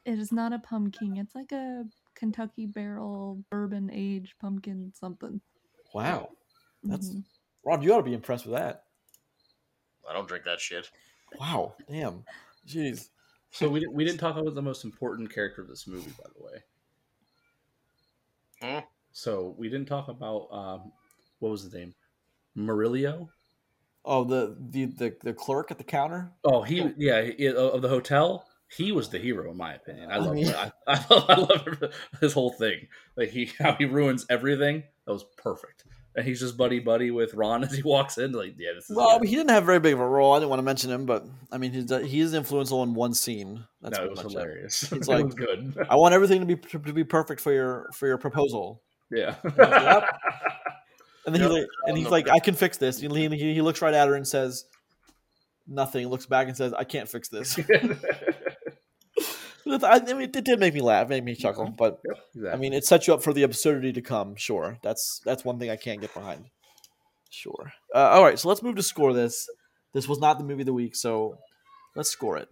It 0.05 0.19
is 0.19 0.31
not 0.31 0.53
a 0.53 0.59
pumpkin. 0.59 1.17
It's 1.17 1.35
like 1.35 1.51
a 1.51 1.83
Kentucky 2.15 2.65
barrel 2.65 3.43
bourbon 3.51 3.89
aged 3.93 4.33
pumpkin 4.39 4.91
something. 4.95 5.39
Wow, 5.93 6.29
that's 6.83 7.09
Mhm. 7.09 7.23
Rod. 7.65 7.83
You 7.83 7.93
ought 7.93 7.97
to 7.97 8.03
be 8.03 8.13
impressed 8.13 8.45
with 8.45 8.55
that. 8.55 8.85
I 10.09 10.13
don't 10.13 10.27
drink 10.27 10.45
that 10.45 10.59
shit. 10.59 10.89
Wow, 11.39 11.75
damn, 11.89 12.23
jeez. 12.67 13.09
So 13.51 13.67
we, 13.69 13.79
di- 13.81 13.87
we 13.91 14.05
didn't 14.05 14.19
talk 14.19 14.37
about 14.37 14.53
the 14.55 14.61
most 14.61 14.83
important 14.85 15.33
character 15.33 15.61
of 15.61 15.67
this 15.67 15.87
movie, 15.87 16.11
by 16.17 16.29
the 16.35 16.43
way. 16.43 16.63
So 19.11 19.55
we 19.57 19.69
didn't 19.69 19.87
talk 19.87 20.07
about 20.07 20.47
um, 20.51 20.91
what 21.39 21.49
was 21.49 21.69
the 21.69 21.77
name? 21.77 21.93
Murillo. 22.55 23.29
Oh, 24.05 24.23
the 24.23 24.55
the 24.69 24.85
the, 24.85 25.15
the 25.21 25.33
clerk 25.33 25.71
at 25.71 25.77
the 25.77 25.83
counter. 25.83 26.31
Oh, 26.43 26.61
he 26.61 26.91
yeah 26.97 27.21
he, 27.21 27.47
of 27.47 27.81
the 27.81 27.89
hotel. 27.89 28.45
He 28.71 28.91
was 28.91 29.09
the 29.09 29.17
hero 29.17 29.49
in 29.51 29.57
my 29.57 29.73
opinion. 29.73 30.11
I 30.11 30.15
I 30.15 30.17
love 30.19 30.35
mean- 30.35 30.47
I, 30.53 30.71
I, 30.87 31.05
love, 31.09 31.25
I 31.29 31.35
love 31.39 31.93
his 32.21 32.33
whole 32.33 32.51
thing. 32.51 32.87
Like 33.17 33.29
he 33.29 33.51
how 33.59 33.73
he 33.73 33.85
ruins 33.85 34.25
everything. 34.29 34.83
That 35.05 35.13
was 35.13 35.25
perfect. 35.37 35.85
And 36.19 36.27
he's 36.27 36.39
just 36.41 36.57
buddy 36.57 36.79
buddy 36.79 37.11
with 37.11 37.33
Ron 37.33 37.63
as 37.65 37.71
he 37.73 37.81
walks 37.81 38.17
in. 38.17 38.33
Like 38.33 38.55
yeah, 38.57 38.73
this 38.75 38.89
is 38.89 38.95
Well, 38.95 39.19
he 39.21 39.35
didn't 39.35 39.51
have 39.51 39.63
very 39.65 39.79
big 39.79 39.93
of 39.93 39.99
a 40.01 40.07
role. 40.07 40.33
I 40.33 40.39
didn't 40.39 40.49
want 40.49 40.59
to 40.59 40.63
mention 40.63 40.91
him, 40.91 41.05
but 41.05 41.25
I 41.51 41.57
mean, 41.57 41.71
he's 41.71 41.91
uh, 41.91 41.99
he 41.99 42.19
is 42.19 42.33
influential 42.33 42.83
in 42.83 42.93
one 42.93 43.13
scene. 43.13 43.63
That's 43.81 43.97
no, 43.97 44.03
it 44.03 44.09
was 44.11 44.19
it. 44.19 44.29
hilarious. 44.31 44.83
It's 44.91 45.07
it 45.07 45.11
like- 45.11 45.25
was 45.25 45.33
good. 45.35 45.77
I 45.89 45.95
want 45.95 46.13
everything 46.13 46.41
to 46.41 46.45
be 46.45 46.55
to 46.57 46.79
be 46.93 47.03
perfect 47.05 47.39
for 47.41 47.53
your 47.53 47.89
for 47.93 48.07
your 48.07 48.17
proposal. 48.17 48.81
Yeah. 49.09 49.35
Yep. 49.57 50.03
And 51.25 51.35
then 51.35 51.41
Yep. 51.43 51.51
he 51.51 51.57
like, 51.57 51.67
and 51.85 51.93
oh, 51.93 51.95
he's 51.95 52.09
like, 52.09 52.29
I 52.29 52.39
can 52.39 52.55
fix 52.55 52.77
this. 52.77 53.03
And 53.03 53.15
he, 53.15 53.27
he 53.29 53.53
he 53.55 53.61
looks 53.61 53.81
right 53.81 53.93
at 53.93 54.07
her 54.07 54.15
and 54.15 54.27
says 54.27 54.65
nothing. 55.67 56.07
Looks 56.07 56.25
back 56.25 56.47
and 56.47 56.57
says, 56.57 56.73
I 56.73 56.85
can't 56.85 57.07
fix 57.07 57.27
this. 57.29 57.59
I 59.71 59.99
mean, 59.99 60.21
it 60.21 60.31
did 60.31 60.59
make 60.59 60.73
me 60.73 60.81
laugh, 60.81 61.09
made 61.09 61.23
me 61.23 61.35
chuckle. 61.35 61.69
But 61.69 61.99
I 62.51 62.55
mean, 62.55 62.73
it 62.73 62.85
sets 62.85 63.07
you 63.07 63.13
up 63.13 63.23
for 63.23 63.33
the 63.33 63.43
absurdity 63.43 63.93
to 63.93 64.01
come. 64.01 64.35
Sure, 64.35 64.77
that's 64.81 65.21
that's 65.25 65.45
one 65.45 65.59
thing 65.59 65.69
I 65.69 65.75
can't 65.75 66.01
get 66.01 66.13
behind. 66.13 66.45
Sure. 67.29 67.71
Uh, 67.93 68.09
all 68.09 68.23
right, 68.23 68.39
so 68.39 68.49
let's 68.49 68.63
move 68.63 68.75
to 68.75 68.83
score 68.83 69.13
this. 69.13 69.47
This 69.93 70.07
was 70.07 70.19
not 70.19 70.37
the 70.37 70.43
movie 70.43 70.63
of 70.63 70.65
the 70.67 70.73
week, 70.73 70.95
so 70.95 71.37
let's 71.95 72.09
score 72.09 72.37
it. 72.37 72.49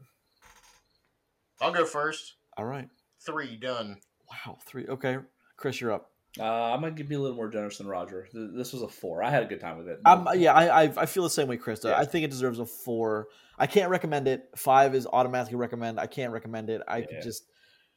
I'll 1.60 1.74
go 1.74 1.86
first. 1.86 2.36
All 2.58 2.66
right. 2.66 2.90
Three 3.26 3.56
done. 3.58 3.98
Wow, 4.30 4.58
three. 4.66 4.86
Okay, 4.88 5.18
Chris, 5.58 5.82
you're 5.82 5.92
up. 5.92 6.12
Uh, 6.40 6.44
I'm 6.74 6.82
gonna 6.82 6.92
be 6.94 7.16
a 7.16 7.20
little 7.20 7.36
more 7.36 7.50
generous 7.50 7.78
than 7.78 7.88
Roger. 7.88 8.28
This 8.34 8.74
was 8.74 8.82
a 8.82 8.88
four. 8.88 9.24
I 9.24 9.30
had 9.30 9.44
a 9.44 9.46
good 9.46 9.60
time 9.60 9.78
with 9.78 9.88
it. 9.88 10.00
Um, 10.06 10.28
yeah, 10.36 10.54
I, 10.54 10.84
I 10.84 10.94
I 10.98 11.06
feel 11.06 11.24
the 11.24 11.30
same 11.30 11.48
way, 11.48 11.58
Krista. 11.58 11.86
Yeah. 11.90 11.98
I 11.98 12.06
think 12.06 12.26
it 12.26 12.32
deserves 12.32 12.60
a 12.60 12.66
four. 12.66 13.28
I 13.58 13.68
can't 13.68 13.90
recommend 13.90 14.28
it. 14.28 14.50
Five 14.56 14.94
is 14.96 15.08
automatically 15.12 15.58
recommend. 15.58 16.00
I 16.00 16.08
can't 16.08 16.32
recommend 16.32 16.70
it. 16.70 16.82
I 16.88 16.98
Yeah. 17.00 17.06
could 17.08 17.22
just, 17.24 17.44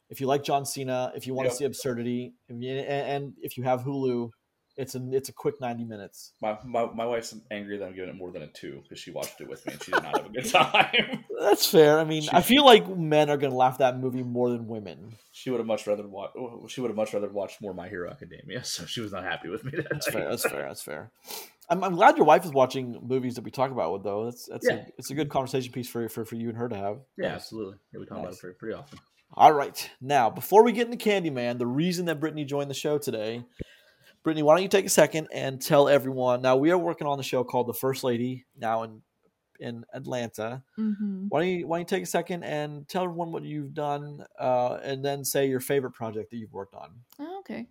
if 0.09 0.19
you 0.19 0.27
like 0.27 0.43
John 0.43 0.65
Cena, 0.65 1.11
if 1.15 1.27
you 1.27 1.33
want 1.35 1.45
Yep. 1.45 1.51
to 1.51 1.57
see 1.57 1.65
absurdity, 1.65 2.33
if 2.49 2.55
you, 2.59 2.71
and, 2.73 3.23
and 3.23 3.33
if 3.41 3.57
you 3.57 3.63
have 3.63 3.81
Hulu, 3.81 4.31
it's 4.77 4.95
a 4.95 5.01
it's 5.11 5.29
a 5.29 5.33
quick 5.33 5.59
ninety 5.61 5.83
minutes. 5.83 6.31
My, 6.41 6.57
my 6.65 6.85
my 6.93 7.05
wife's 7.05 7.35
angry 7.51 7.77
that 7.77 7.85
I'm 7.85 7.93
giving 7.95 8.09
it 8.09 8.15
more 8.15 8.31
than 8.31 8.41
a 8.43 8.47
two 8.47 8.79
because 8.83 8.99
she 8.99 9.11
watched 9.11 9.39
it 9.41 9.47
with 9.49 9.65
me 9.65 9.73
and 9.73 9.83
she 9.83 9.91
did 9.91 10.03
not 10.03 10.17
have 10.17 10.25
a 10.27 10.29
good 10.29 10.45
time. 10.49 11.23
That's 11.39 11.65
fair. 11.65 11.99
I 11.99 12.03
mean, 12.03 12.21
She- 12.23 12.29
I 12.31 12.41
feel 12.41 12.63
like 12.65 12.87
men 12.87 13.29
are 13.29 13.37
gonna 13.37 13.55
laugh 13.55 13.73
at 13.73 13.79
that 13.79 13.99
movie 13.99 14.23
more 14.23 14.49
than 14.49 14.67
women. 14.67 15.15
she 15.31 15.49
would 15.49 15.59
have 15.59 15.67
much 15.67 15.85
rather 15.87 16.07
watch. 16.07 16.31
She 16.69 16.81
would 16.81 16.89
have 16.89 16.95
much 16.97 17.13
rather 17.13 17.29
watched 17.29 17.61
more 17.61 17.73
My 17.73 17.87
Hero 17.89 18.09
Academia. 18.09 18.63
So 18.63 18.85
she 18.85 19.01
was 19.01 19.11
not 19.11 19.23
happy 19.23 19.49
with 19.49 19.63
me. 19.63 19.71
That 19.75 19.87
That's 19.91 20.07
night. 20.07 20.13
fair. 20.13 20.29
That's 20.29 20.43
fair. 20.43 20.61
That's 20.67 20.81
fair. 20.83 21.11
I'm, 21.69 21.83
I'm 21.83 21.95
glad 21.95 22.17
your 22.17 22.25
wife 22.25 22.43
is 22.45 22.51
watching 22.51 22.99
movies 23.01 23.35
that 23.35 23.43
we 23.43 23.51
talk 23.51 23.71
about 23.71 23.93
with 23.93 24.03
though. 24.03 24.25
That's 24.25 24.47
that's 24.47 24.67
Yeah. 24.69 24.75
a, 24.75 24.85
it's 24.97 25.09
a 25.11 25.13
good 25.15 25.29
conversation 25.29 25.71
piece 25.71 25.87
for, 25.89 26.07
for 26.09 26.25
for 26.25 26.35
you 26.35 26.49
and 26.49 26.57
her 26.57 26.67
to 26.69 26.75
have. 26.75 26.97
Yeah, 27.17 27.27
absolutely. 27.27 27.75
Yeah, 27.93 27.99
we 27.99 28.05
talk 28.05 28.19
about 28.19 28.33
it 28.33 28.39
pretty, 28.39 28.55
pretty 28.57 28.75
often. 28.75 28.99
All 29.33 29.53
right. 29.53 29.89
Now, 30.01 30.29
before 30.29 30.63
we 30.63 30.73
get 30.73 30.89
into 30.91 30.97
Candyman, 30.97 31.57
the 31.57 31.65
reason 31.65 32.05
that 32.07 32.19
Brittany 32.19 32.43
joined 32.43 32.69
the 32.69 32.73
show 32.75 32.97
today, 32.97 33.45
Brittany, 34.23 34.43
why 34.43 34.55
don't 34.55 34.63
you 34.63 34.69
take 34.69 34.85
a 34.85 34.89
second 34.89 35.27
and 35.33 35.61
tell 35.61 35.87
everyone? 35.89 36.41
Now, 36.41 36.55
we 36.55 36.71
are 36.71 36.77
working 36.77 37.07
on 37.07 37.17
the 37.17 37.23
show 37.23 37.43
called 37.43 37.67
The 37.67 37.73
First 37.73 38.03
Lady 38.03 38.45
now 38.55 38.83
in 38.83 39.01
in 39.59 39.85
Atlanta. 39.93 40.63
Mhm. 40.79 41.27
Why 41.29 41.39
don't 41.41 41.49
you 41.49 41.67
why 41.67 41.77
don't 41.77 41.81
you 41.91 41.97
take 41.97 42.03
a 42.03 42.07
second 42.07 42.43
and 42.43 42.87
tell 42.87 43.03
everyone 43.03 43.31
what 43.31 43.43
you've 43.43 43.73
done, 43.75 44.25
uh, 44.39 44.79
and 44.81 45.05
then 45.05 45.23
say 45.23 45.47
your 45.47 45.59
favorite 45.59 45.91
project 45.91 46.31
that 46.31 46.37
you've 46.37 46.53
worked 46.53 46.73
on. 46.73 47.03
Oh, 47.19 47.39
okay. 47.39 47.67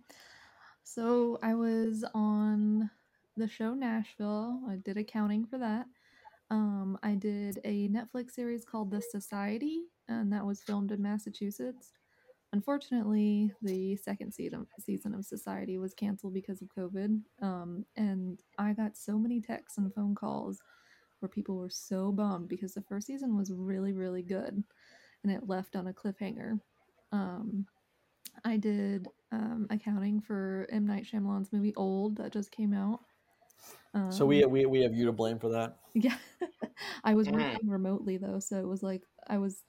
So 0.83 1.37
I 1.43 1.55
was 1.55 2.05
on 2.13 2.89
the 3.37 3.47
show 3.47 3.73
Nashville. 3.73 4.61
I 4.67 4.77
did 4.77 4.97
accounting 4.97 5.45
for 5.45 5.57
that. 5.57 5.87
Um, 6.49 6.97
I 7.03 7.15
did 7.15 7.59
a 7.63 7.87
Netflix 7.89 8.31
series 8.31 8.65
called 8.65 8.91
The 8.91 9.01
Society, 9.01 9.85
and 10.07 10.31
that 10.33 10.45
was 10.45 10.61
filmed 10.63 10.91
in 10.91 11.01
Massachusetts. 11.01 11.93
Unfortunately, 12.53 13.53
the 13.61 13.95
second 13.95 14.33
season 14.33 14.67
season 14.79 15.13
of 15.13 15.25
Society 15.25 15.77
was 15.77 15.93
canceled 15.93 16.33
because 16.33 16.61
of 16.61 16.67
COVID. 16.77 17.21
Um, 17.41 17.85
and 17.95 18.41
I 18.57 18.73
got 18.73 18.97
so 18.97 19.17
many 19.17 19.39
texts 19.39 19.77
and 19.77 19.93
phone 19.93 20.15
calls 20.15 20.59
where 21.19 21.29
people 21.29 21.55
were 21.55 21.69
so 21.69 22.11
bummed 22.11 22.49
because 22.49 22.73
the 22.73 22.81
first 22.81 23.07
season 23.07 23.37
was 23.37 23.53
really, 23.53 23.93
really 23.93 24.23
good, 24.23 24.63
and 25.23 25.31
it 25.31 25.47
left 25.47 25.75
on 25.77 25.87
a 25.87 25.93
cliffhanger. 25.93 26.59
Um, 27.13 27.65
I 28.43 28.57
did 28.57 29.07
um, 29.31 29.67
accounting 29.69 30.19
for 30.21 30.67
M 30.71 30.85
Night 30.85 31.05
Shyamalan's 31.05 31.53
movie 31.53 31.75
Old 31.75 32.17
that 32.17 32.33
just 32.33 32.51
came 32.51 32.73
out. 32.73 32.99
Um, 33.93 34.11
So 34.11 34.25
we 34.25 34.43
we 34.45 34.65
we 34.65 34.81
have 34.81 34.93
you 34.93 35.05
to 35.05 35.11
blame 35.13 35.39
for 35.39 35.49
that. 35.49 35.77
yeah, 35.93 36.17
I 37.03 37.13
was 37.15 37.27
Mm. 37.27 37.33
working 37.33 37.69
remotely 37.69 38.17
though, 38.17 38.39
so 38.39 38.57
it 38.57 38.67
was 38.67 38.83
like 38.83 39.03
I 39.27 39.37
was, 39.37 39.63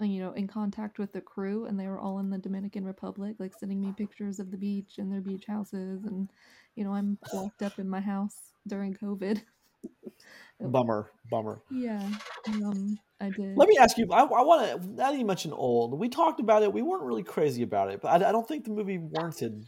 you 0.00 0.20
know, 0.20 0.32
in 0.32 0.48
contact 0.48 0.98
with 0.98 1.12
the 1.12 1.20
crew, 1.20 1.66
and 1.66 1.78
they 1.78 1.86
were 1.86 2.00
all 2.00 2.18
in 2.18 2.30
the 2.30 2.38
Dominican 2.38 2.84
Republic, 2.84 3.36
like 3.38 3.52
sending 3.58 3.80
me 3.80 3.92
pictures 3.96 4.40
of 4.40 4.50
the 4.50 4.56
beach 4.56 4.98
and 4.98 5.12
their 5.12 5.20
beach 5.20 5.44
houses, 5.46 6.04
and 6.04 6.30
you 6.74 6.84
know, 6.84 6.92
I'm 6.92 7.18
locked 7.32 7.62
up 7.62 7.78
in 7.78 7.88
my 7.88 8.00
house 8.00 8.36
during 8.66 8.94
COVID. 8.94 9.42
Bummer, 10.60 11.10
bummer. 11.30 11.60
Yeah, 11.70 12.08
um, 12.48 12.98
I 13.20 13.30
did. 13.30 13.56
Let 13.56 13.68
me 13.68 13.76
ask 13.78 13.98
you. 13.98 14.08
I, 14.10 14.20
I 14.20 14.42
want 14.42 14.82
to. 14.82 14.88
Now 14.88 15.10
that 15.10 15.18
you 15.18 15.24
mentioned 15.24 15.54
old, 15.54 15.98
we 15.98 16.08
talked 16.08 16.40
about 16.40 16.62
it. 16.62 16.72
We 16.72 16.80
weren't 16.80 17.02
really 17.02 17.22
crazy 17.22 17.62
about 17.62 17.90
it, 17.90 18.00
but 18.00 18.08
I, 18.08 18.28
I 18.28 18.32
don't 18.32 18.46
think 18.46 18.64
the 18.64 18.70
movie 18.70 18.98
warranted. 18.98 19.66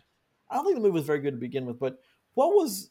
I 0.49 0.55
don't 0.55 0.65
think 0.65 0.77
the 0.77 0.81
movie 0.81 0.93
was 0.93 1.05
very 1.05 1.19
good 1.19 1.33
to 1.33 1.39
begin 1.39 1.67
with. 1.67 1.79
But 1.79 1.99
what 2.35 2.49
was 2.49 2.91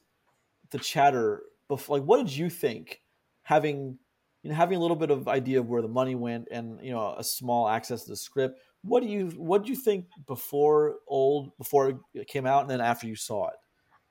the 0.72 0.78
chatter 0.78 1.44
before? 1.68 1.98
Like, 1.98 2.08
what 2.08 2.18
did 2.18 2.36
you 2.36 2.50
think? 2.50 3.02
Having 3.44 3.98
you 4.46 4.52
know, 4.52 4.56
having 4.56 4.78
a 4.78 4.82
little 4.82 4.96
bit 4.96 5.10
of 5.10 5.28
idea 5.28 5.60
of 5.60 5.68
where 5.68 5.82
the 5.82 5.88
money 5.90 6.14
went, 6.16 6.50
and 6.52 6.80
you 6.86 6.92
know, 6.92 7.16
a 7.18 7.24
small 7.24 7.68
access 7.68 8.04
to 8.04 8.12
the 8.12 8.16
script. 8.16 8.60
What 8.84 9.02
do 9.02 9.10
you 9.10 9.30
What 9.32 9.64
do 9.64 9.72
you 9.72 9.76
think 9.76 10.06
before 10.28 10.98
old 11.08 11.58
before 11.58 12.00
it 12.14 12.28
came 12.28 12.46
out, 12.46 12.62
and 12.62 12.70
then 12.70 12.80
after 12.80 13.08
you 13.08 13.16
saw 13.16 13.48
it? 13.48 13.56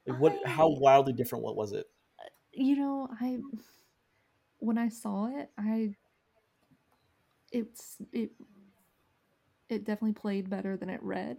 Like, 0.06 0.20
what? 0.20 0.34
How 0.44 0.68
wildly 0.68 1.12
different? 1.12 1.44
What 1.44 1.56
was 1.56 1.72
it? 1.72 1.86
you 2.52 2.76
know 2.76 3.08
i 3.20 3.38
when 4.58 4.78
i 4.78 4.88
saw 4.88 5.26
it 5.26 5.50
i 5.58 5.94
it's 7.52 7.98
it 8.12 8.30
it 9.68 9.84
definitely 9.84 10.12
played 10.12 10.50
better 10.50 10.76
than 10.76 10.90
it 10.90 11.02
read 11.02 11.36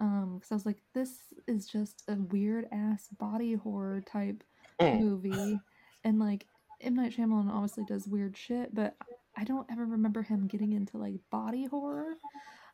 um 0.00 0.34
because 0.36 0.52
i 0.52 0.54
was 0.54 0.66
like 0.66 0.82
this 0.94 1.32
is 1.46 1.66
just 1.66 2.02
a 2.08 2.14
weird 2.14 2.66
ass 2.72 3.08
body 3.18 3.54
horror 3.54 4.00
type 4.00 4.42
Mm. 4.80 5.00
movie 5.00 5.58
and 6.04 6.18
like 6.18 6.46
M 6.80 6.94
Night 6.94 7.14
Shyamalan 7.16 7.50
obviously 7.50 7.84
does 7.84 8.06
weird 8.06 8.36
shit 8.36 8.74
but 8.74 8.96
I 9.36 9.44
don't 9.44 9.66
ever 9.70 9.84
remember 9.84 10.22
him 10.22 10.46
getting 10.46 10.72
into 10.72 10.98
like 10.98 11.14
body 11.30 11.66
horror 11.66 12.14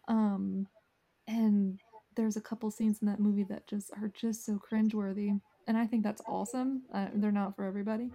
um 0.08 0.66
and 1.26 1.80
there's 2.14 2.36
a 2.36 2.40
couple 2.40 2.70
scenes 2.70 2.98
in 3.00 3.08
that 3.08 3.20
movie 3.20 3.44
that 3.44 3.66
just 3.66 3.90
are 3.92 4.12
just 4.14 4.44
so 4.44 4.58
cringeworthy 4.58 5.40
and 5.66 5.76
I 5.76 5.86
think 5.86 6.02
that's 6.02 6.22
awesome. 6.26 6.82
Uh, 6.92 7.08
they're 7.14 7.32
not 7.32 7.56
for 7.56 7.64
everybody, 7.64 8.10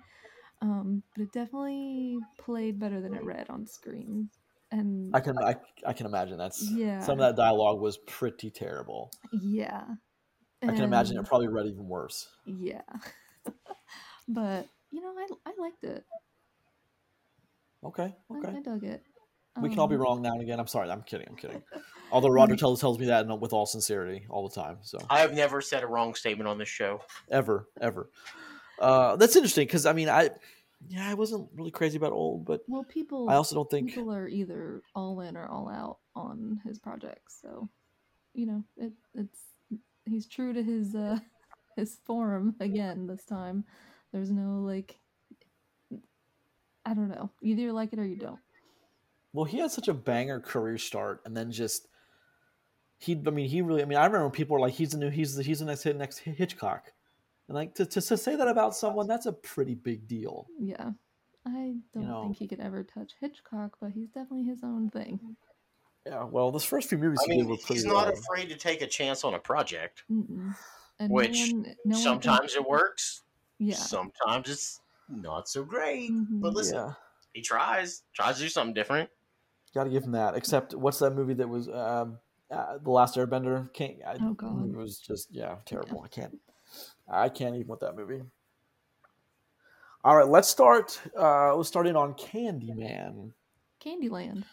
um, 0.61 1.03
but 1.15 1.23
it 1.23 1.31
definitely 1.31 2.19
played 2.39 2.79
better 2.79 3.01
than 3.01 3.13
it 3.13 3.23
read 3.23 3.47
on 3.49 3.65
screen. 3.67 4.29
And 4.71 5.15
I 5.15 5.21
can 5.21 5.37
I, 5.37 5.55
I 5.85 5.93
can 5.93 6.05
imagine 6.05 6.37
that's 6.37 6.69
yeah, 6.71 6.99
some 6.99 7.13
of 7.13 7.19
that 7.19 7.41
dialogue 7.41 7.79
was 7.79 7.97
pretty 7.97 8.49
terrible. 8.49 9.11
yeah, 9.31 9.85
I 10.61 10.67
can 10.67 10.83
imagine 10.83 11.17
it 11.17 11.25
probably 11.25 11.47
read 11.47 11.67
even 11.67 11.87
worse. 11.87 12.27
Yeah, 12.45 12.81
but 14.27 14.67
you 14.91 15.01
know, 15.01 15.13
I 15.17 15.27
I 15.49 15.53
liked 15.59 15.83
it. 15.83 16.05
Okay, 17.83 18.15
I- 18.31 18.37
okay. 18.37 18.57
I, 18.57 18.61
dug 18.61 18.83
it. 18.83 19.03
we 19.61 19.69
can 19.69 19.79
all 19.79 19.87
be 19.87 19.95
Um, 19.95 20.01
wrong 20.01 20.21
now 20.21 20.33
and 20.33 20.41
again. 20.41 20.59
I'm 20.59 20.67
sorry. 20.67 20.89
I'm 20.89 21.03
kidding. 21.03 21.27
I'm 21.29 21.35
kidding. 21.35 21.61
Although 22.11 22.29
Roger 22.29 22.55
tells 22.57 22.81
tells 22.81 22.99
me 22.99 23.05
that 23.07 23.27
with 23.39 23.53
all 23.53 23.65
sincerity 23.65 24.25
all 24.29 24.47
the 24.47 24.53
time. 24.55 24.77
So 24.81 24.97
I 25.09 25.19
have 25.19 25.33
never 25.33 25.61
said 25.61 25.83
a 25.83 25.87
wrong 25.87 26.15
statement 26.15 26.47
on 26.47 26.57
this 26.57 26.69
show. 26.69 27.01
ever, 27.29 27.67
ever. 27.81 28.09
Uh, 28.79 29.15
that's 29.15 29.35
interesting 29.35 29.65
because 29.67 29.85
I 29.85 29.93
mean 29.93 30.09
I, 30.09 30.29
yeah, 30.87 31.09
I 31.09 31.13
wasn't 31.15 31.49
really 31.53 31.71
crazy 31.71 31.97
about 31.97 32.11
old, 32.11 32.45
but 32.45 32.61
Well, 32.67 32.83
people 32.83 33.29
I 33.29 33.35
also 33.35 33.55
don't 33.55 33.69
think 33.69 33.89
people 33.89 34.11
are 34.11 34.27
either 34.27 34.81
all 34.95 35.21
in 35.21 35.35
or 35.37 35.47
all 35.47 35.69
out 35.69 35.97
on 36.15 36.61
his 36.65 36.79
projects. 36.79 37.39
So 37.41 37.69
you 38.33 38.45
know, 38.45 38.63
it, 38.77 38.93
it's 39.15 39.39
he's 40.05 40.27
true 40.27 40.53
to 40.53 40.61
his 40.63 40.93
uh 40.95 41.19
his 41.75 41.97
form 42.05 42.55
again 42.59 43.07
this 43.07 43.23
time. 43.25 43.65
There's 44.17 44.31
no 44.31 44.61
like 44.61 44.97
I 46.83 46.93
don't 46.95 47.09
know. 47.09 47.29
Either 47.43 47.61
you 47.61 47.71
like 47.71 47.93
it 47.93 47.99
or 47.99 48.05
you 48.05 48.15
don't. 48.15 48.39
Well, 49.31 49.45
he 49.45 49.59
had 49.59 49.69
such 49.69 49.87
a 49.89 49.93
banger 49.93 50.39
career 50.39 50.79
start, 50.79 51.21
and 51.25 51.37
then 51.37 51.51
just 51.51 51.87
he. 52.97 53.21
I 53.27 53.29
mean, 53.29 53.47
he 53.47 53.61
really. 53.61 53.83
I 53.83 53.85
mean, 53.85 53.99
I 53.99 54.05
remember 54.05 54.23
when 54.23 54.31
people 54.31 54.55
were 54.55 54.59
like, 54.59 54.73
"He's 54.73 54.91
the 54.91 54.97
new. 54.97 55.09
He's 55.09 55.35
the. 55.35 55.43
He's 55.43 55.59
the 55.59 55.65
next 55.65 55.83
hit. 55.83 55.95
Next 55.97 56.17
Hitchcock," 56.17 56.91
and 57.47 57.55
like 57.55 57.75
to, 57.75 57.85
to 57.85 58.01
to 58.01 58.17
say 58.17 58.35
that 58.35 58.47
about 58.47 58.75
someone, 58.75 59.05
that's 59.05 59.27
a 59.27 59.33
pretty 59.33 59.75
big 59.75 60.07
deal. 60.07 60.47
Yeah. 60.59 60.91
I 61.45 61.75
don't 61.93 62.07
know- 62.07 62.23
think 62.23 62.37
he 62.37 62.47
could 62.47 62.59
ever 62.59 62.83
touch 62.83 63.13
Hitchcock, 63.21 63.77
but 63.79 63.91
he's 63.91 64.09
definitely 64.09 64.45
his 64.45 64.63
own 64.63 64.89
thing. 64.89 65.19
Yeah. 66.07 66.23
Well, 66.23 66.51
those 66.51 66.65
first 66.65 66.89
few 66.89 66.97
movies 66.97 67.19
I 67.29 67.33
he 67.33 67.37
did 67.41 67.47
were 67.47 67.57
pretty. 67.57 67.75
he's 67.75 67.85
not 67.85 68.11
afraid 68.11 68.49
to 68.49 68.55
take 68.55 68.81
a 68.81 68.87
chance 68.87 69.23
on 69.23 69.35
a 69.35 69.39
project. 69.39 70.03
Which 70.99 71.51
no 71.53 71.57
one, 71.59 71.75
no 71.85 71.97
Sometimes 71.97 72.55
it 72.55 72.67
works. 72.67 73.21
Yeah. 73.59 73.75
Sometimes 73.75 74.49
it's 74.49 74.81
not 75.09 75.47
so 75.47 75.63
great. 75.63 76.11
But 76.13 76.53
listen, 76.53 76.75
yeah. 76.75 76.93
he 77.33 77.41
tries. 77.41 78.03
Tries 78.13 78.37
to 78.37 78.43
do 78.43 78.49
something 78.49 78.73
different. 78.73 79.09
Got 79.73 79.85
to 79.85 79.89
give 79.89 80.03
him 80.03 80.13
that. 80.13 80.35
Except, 80.35 80.73
what's 80.73 80.99
that 80.99 81.11
movie 81.11 81.33
that 81.35 81.47
was 81.47 81.67
um, 81.69 82.17
uh, 82.49 82.77
the 82.83 82.89
Last 82.89 83.15
Airbender? 83.15 83.71
Can't. 83.73 83.97
I, 84.05 84.17
Oh, 84.21 84.33
God. 84.33 84.69
It 84.69 84.75
was 84.75 84.99
just 84.99 85.29
yeah, 85.31 85.55
terrible. 85.65 86.01
I 86.03 86.07
can't. 86.07 86.37
I 87.09 87.29
can't 87.29 87.55
even 87.55 87.67
with 87.67 87.79
that 87.81 87.95
movie. 87.95 88.21
All 90.03 90.15
right, 90.15 90.27
let's 90.27 90.47
start. 90.47 91.01
Uh, 91.17 91.55
let's 91.55 91.69
start 91.69 91.87
in 91.87 91.95
on 91.95 92.13
Candyman. 92.13 93.31
Candyland. 93.83 94.43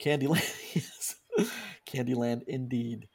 Candyland, 0.00 0.74
yes, 0.74 1.16
Candyland, 1.86 2.42
indeed. 2.46 3.08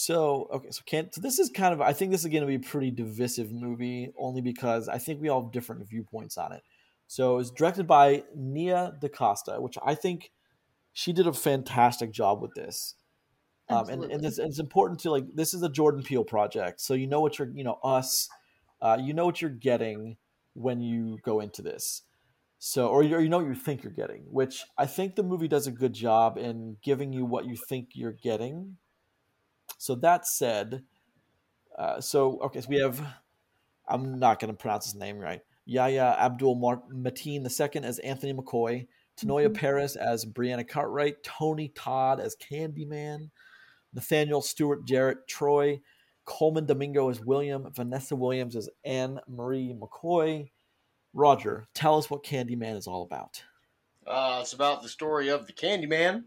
So 0.00 0.46
okay, 0.52 0.68
so 0.70 0.82
can 0.86 1.10
so 1.10 1.20
this 1.20 1.40
is 1.40 1.50
kind 1.50 1.74
of 1.74 1.80
I 1.80 1.92
think 1.92 2.12
this 2.12 2.20
is 2.20 2.30
going 2.30 2.42
to 2.42 2.46
be 2.46 2.54
a 2.54 2.60
pretty 2.60 2.92
divisive 2.92 3.50
movie, 3.50 4.12
only 4.16 4.40
because 4.40 4.88
I 4.88 4.98
think 4.98 5.20
we 5.20 5.28
all 5.28 5.42
have 5.42 5.50
different 5.50 5.88
viewpoints 5.88 6.38
on 6.38 6.52
it. 6.52 6.62
So 7.08 7.38
it's 7.38 7.50
directed 7.50 7.88
by 7.88 8.22
Nia 8.32 8.92
DaCosta, 9.00 9.60
which 9.60 9.76
I 9.84 9.96
think 9.96 10.30
she 10.92 11.12
did 11.12 11.26
a 11.26 11.32
fantastic 11.32 12.12
job 12.12 12.40
with 12.40 12.54
this. 12.54 12.94
Um, 13.68 13.88
and 13.88 14.04
and 14.04 14.24
it's, 14.24 14.38
it's 14.38 14.60
important 14.60 15.00
to 15.00 15.10
like 15.10 15.24
this 15.34 15.52
is 15.52 15.64
a 15.64 15.68
Jordan 15.68 16.04
Peele 16.04 16.22
project, 16.22 16.80
so 16.80 16.94
you 16.94 17.08
know 17.08 17.20
what 17.20 17.40
you're 17.40 17.50
you 17.52 17.64
know 17.64 17.80
us, 17.82 18.28
uh, 18.80 18.98
you 19.00 19.12
know 19.12 19.26
what 19.26 19.42
you're 19.42 19.50
getting 19.50 20.16
when 20.54 20.80
you 20.80 21.18
go 21.24 21.40
into 21.40 21.60
this. 21.60 22.02
So, 22.60 22.86
or 22.86 23.02
you, 23.02 23.16
or 23.16 23.20
you 23.20 23.28
know 23.28 23.38
what 23.38 23.48
you 23.48 23.54
think 23.56 23.82
you're 23.82 23.92
getting, 23.92 24.26
which 24.30 24.62
I 24.78 24.86
think 24.86 25.16
the 25.16 25.24
movie 25.24 25.48
does 25.48 25.66
a 25.66 25.72
good 25.72 25.92
job 25.92 26.38
in 26.38 26.76
giving 26.84 27.12
you 27.12 27.24
what 27.24 27.46
you 27.46 27.56
think 27.56 27.88
you're 27.94 28.12
getting. 28.12 28.76
So 29.78 29.94
that 29.96 30.26
said, 30.26 30.82
uh, 31.76 32.00
so 32.00 32.38
okay, 32.42 32.60
so 32.60 32.68
we 32.68 32.80
have, 32.80 33.00
I'm 33.86 34.18
not 34.18 34.40
going 34.40 34.50
to 34.52 34.56
pronounce 34.56 34.86
his 34.86 34.94
name 34.94 35.18
right. 35.18 35.40
Yahya 35.64 36.16
Abdul 36.18 36.56
Mar- 36.56 36.82
Mateen 36.92 37.44
II 37.44 37.84
as 37.84 37.98
Anthony 38.00 38.32
McCoy, 38.34 38.86
Teyonah 39.16 39.48
Mhm. 39.50 39.54
Parris 39.54 39.96
as 39.96 40.24
Brianna 40.24 40.66
Cartwright, 40.66 41.22
Tony 41.22 41.68
Todd 41.68 42.20
as 42.20 42.36
Candyman, 42.36 43.30
Nathaniel 43.94 44.42
Stewart 44.42 44.84
Jarrett 44.86 45.26
Troy, 45.28 45.80
Colman 46.24 46.66
Domingo 46.66 47.08
as 47.08 47.20
William, 47.20 47.70
Vanessa 47.72 48.16
Williams 48.16 48.56
as 48.56 48.68
Anne 48.84 49.20
Marie 49.28 49.74
McCoy. 49.74 50.50
Roger, 51.14 51.68
tell 51.74 51.96
us 51.96 52.10
what 52.10 52.22
Candyman 52.22 52.76
is 52.76 52.86
all 52.86 53.02
about. 53.02 53.42
Uh, 54.06 54.38
it's 54.42 54.52
about 54.52 54.82
the 54.82 54.88
story 54.88 55.28
of 55.28 55.46
the 55.46 55.52
Candyman. 55.52 56.24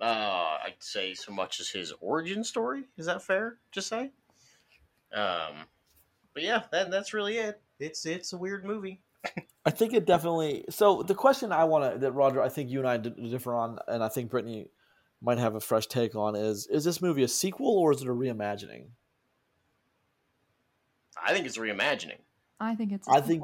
Uh, 0.00 0.58
I'd 0.64 0.74
say 0.78 1.12
so 1.14 1.30
much 1.32 1.60
as 1.60 1.68
his 1.68 1.92
origin 2.00 2.42
story. 2.42 2.84
Is 2.96 3.06
that 3.06 3.22
fair 3.22 3.58
to 3.72 3.82
say? 3.82 4.12
Um, 5.12 5.66
but 6.32 6.42
yeah, 6.42 6.62
that, 6.72 6.90
that's 6.90 7.12
really 7.12 7.36
it. 7.36 7.60
It's 7.78 8.06
it's 8.06 8.32
a 8.32 8.38
weird 8.38 8.64
movie. 8.64 9.02
I 9.66 9.70
think 9.70 9.92
it 9.92 10.06
definitely. 10.06 10.64
So 10.70 11.02
the 11.02 11.14
question 11.14 11.52
I 11.52 11.64
want 11.64 11.92
to 11.92 11.98
that 12.00 12.12
Roger, 12.12 12.40
I 12.42 12.48
think 12.48 12.70
you 12.70 12.78
and 12.78 12.88
I 12.88 12.96
d- 12.96 13.10
differ 13.28 13.54
on, 13.54 13.78
and 13.88 14.02
I 14.02 14.08
think 14.08 14.30
Brittany 14.30 14.68
might 15.20 15.38
have 15.38 15.54
a 15.54 15.60
fresh 15.60 15.86
take 15.86 16.14
on 16.14 16.34
is: 16.34 16.66
is 16.68 16.84
this 16.84 17.02
movie 17.02 17.22
a 17.22 17.28
sequel 17.28 17.76
or 17.76 17.92
is 17.92 18.00
it 18.00 18.08
a 18.08 18.12
reimagining? 18.12 18.86
I 21.22 21.34
think 21.34 21.46
it's 21.46 21.58
reimagining. 21.58 22.18
I 22.58 22.74
think 22.74 22.92
it's 22.92 23.06
a 23.08 23.12
I 23.12 23.20
think- 23.20 23.42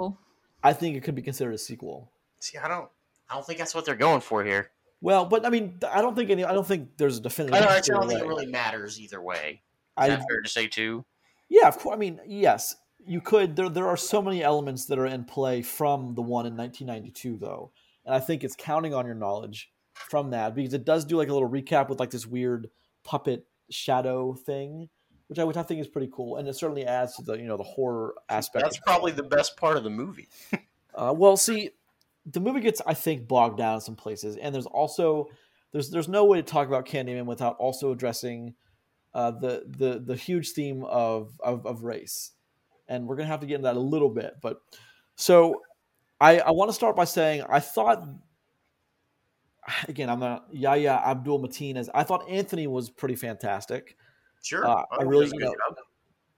I 0.63 0.73
think 0.73 0.97
it 0.97 1.03
could 1.03 1.15
be 1.15 1.23
considered 1.23 1.53
a 1.55 1.59
sequel. 1.59 2.11
See, 2.41 2.59
I 2.59 2.67
don't, 2.67 2.89
I 3.31 3.35
don't 3.35 3.47
think 3.47 3.59
that's 3.59 3.75
what 3.75 3.85
they're 3.85 3.95
going 3.95 4.21
for 4.21 4.43
here. 4.43 4.71
Well, 5.01 5.27
but 5.27 5.45
I 5.47 5.51
mean, 5.51 5.79
I 5.91 6.01
don't 6.01 6.17
think 6.17 6.31
any. 6.31 6.45
I 6.45 6.53
don't 6.53 6.67
think 6.67 6.97
there's 6.97 7.19
a 7.19 7.21
definitive. 7.21 7.55
I 7.55 7.61
don't, 7.61 7.71
I 7.71 7.81
don't 7.81 8.09
think 8.09 8.21
it 8.21 8.27
really 8.27 8.47
matters 8.47 9.01
either 9.01 9.21
way. 9.21 9.63
Is 9.99 10.05
I, 10.05 10.09
that 10.09 10.25
fair 10.29 10.41
to 10.43 10.49
say 10.49 10.67
too? 10.67 11.05
yeah, 11.49 11.69
of 11.69 11.79
course. 11.79 11.95
I 11.95 11.99
mean, 11.99 12.21
yes, 12.27 12.77
you 13.07 13.21
could. 13.21 13.57
There, 13.57 13.69
there 13.69 13.89
are 13.89 13.97
so 13.97 14.23
many 14.23 14.43
elements 14.43 14.87
that 14.87 14.99
are 14.99 15.07
in 15.07 15.25
play 15.25 15.63
from 15.63 16.15
the 16.15 16.23
one 16.23 16.47
in 16.47 16.57
1992, 16.57 17.39
though, 17.39 17.73
and 18.05 18.15
I 18.15 18.21
think 18.21 18.43
it's 18.43 18.57
counting 18.57 18.95
on 18.95 19.07
your 19.07 19.15
knowledge 19.15 19.71
from 19.95 20.31
that 20.31 20.55
because 20.55 20.75
it 20.75 20.85
does 20.85 21.05
do 21.05 21.17
like 21.17 21.29
a 21.29 21.33
little 21.33 21.49
recap 21.49 21.89
with 21.89 22.01
like 22.01 22.11
this 22.11 22.27
weird 22.27 22.69
puppet 23.05 23.47
shadow 23.71 24.35
thing, 24.35 24.89
which 25.29 25.39
I 25.39 25.45
which 25.45 25.57
I 25.57 25.63
think 25.63 25.81
is 25.81 25.89
pretty 25.89 26.11
cool, 26.13 26.37
and 26.37 26.49
it 26.49 26.57
certainly 26.57 26.87
adds 26.87 27.17
to 27.17 27.23
the 27.23 27.35
you 27.35 27.47
know 27.47 27.57
the 27.57 27.65
horror 27.65 28.15
aspect. 28.29 28.65
That's 28.65 28.79
probably 28.79 29.13
the 29.13 29.23
best 29.23 29.57
part 29.57 29.77
of 29.77 29.85
the 29.85 29.91
movie. 29.91 30.29
Uh, 30.97 31.13
well, 31.15 31.37
see, 31.37 31.69
the 32.27 32.41
movie 32.41 32.61
gets 32.61 32.83
I 32.87 32.95
think 32.95 33.29
bogged 33.29 33.59
down 33.59 33.77
in 33.77 33.81
some 33.81 33.97
places, 33.97 34.37
and 34.37 34.55
there's 34.55 34.67
also 34.67 35.29
there's 35.73 35.91
there's 35.91 36.09
no 36.09 36.25
way 36.25 36.39
to 36.39 36.43
talk 36.43 36.69
about 36.69 36.87
Candyman 36.87 37.27
without 37.27 37.57
also 37.59 37.93
addressing 37.93 38.55
uh, 39.15 39.31
the 39.31 39.65
the 39.67 40.03
the 40.05 40.17
huge 40.17 40.51
theme 40.51 40.85
of, 40.85 41.39
of 41.43 41.65
of 41.67 41.85
race, 41.85 42.33
and 42.89 43.07
we're 43.07 43.17
gonna 43.17 43.29
have 43.29 43.41
to 43.41 43.47
get 43.47 43.57
into 43.57 43.65
that 43.69 43.77
a 43.77 43.81
little 43.81 44.11
bit. 44.11 44.35
But 44.43 44.61
so 45.15 45.63
I 46.21 46.41
I 46.41 46.51
want 46.51 46.69
to 46.69 46.75
start 46.75 46.97
by 46.97 47.05
saying 47.05 47.45
I 47.49 47.61
thought 47.61 48.07
again 49.89 50.11
I'm 50.11 50.21
not 50.21 50.47
Yahya 50.53 51.03
Abdul 51.05 51.41
Mateen 51.41 51.77
as 51.77 51.89
I 51.95 52.03
thought 52.03 52.29
Anthony 52.29 52.67
was 52.67 52.91
pretty 52.91 53.17
fantastic. 53.17 53.97
Sure, 54.43 54.67
Uh, 54.67 54.85
I 54.93 55.03
really, 55.03 55.27
you 55.27 55.41
know. 55.41 55.55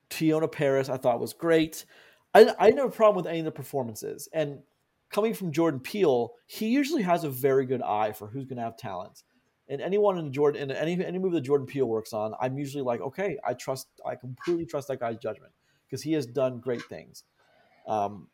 Teyonah 0.08 0.50
Parris, 0.50 0.88
I 0.88 0.96
thought 0.96 1.20
was 1.20 1.34
great. 1.34 1.84
I, 2.34 2.54
I 2.58 2.66
didn't 2.66 2.78
have 2.78 2.88
a 2.88 2.96
problem 2.96 3.16
with 3.22 3.26
any 3.26 3.40
of 3.40 3.44
the 3.44 3.50
performances. 3.50 4.28
And 4.32 4.60
coming 5.10 5.34
from 5.34 5.52
Jordan 5.52 5.80
Peele, 5.80 6.32
he 6.46 6.68
usually 6.68 7.02
has 7.02 7.24
a 7.24 7.30
very 7.30 7.66
good 7.66 7.82
eye 7.82 8.12
for 8.12 8.26
who's 8.26 8.44
going 8.46 8.56
to 8.56 8.62
have 8.62 8.76
talent. 8.76 9.22
And 9.68 9.82
anyone 9.82 10.18
in 10.18 10.32
Jordan, 10.32 10.70
in 10.70 10.76
any 10.76 11.04
any 11.04 11.18
movie 11.18 11.34
that 11.34 11.42
Jordan 11.42 11.66
Peele 11.66 11.86
works 11.86 12.12
on, 12.12 12.34
I'm 12.40 12.56
usually 12.56 12.82
like, 12.82 13.00
okay, 13.00 13.38
I 13.46 13.52
trust, 13.54 13.88
I 14.06 14.14
completely 14.14 14.64
trust 14.64 14.88
that 14.88 14.98
guy's 15.00 15.18
judgment 15.18 15.52
because 15.86 16.02
he 16.02 16.12
has 16.14 16.26
done 16.26 16.60
great 16.60 16.82
things. 16.88 17.24
Um, 17.86 18.28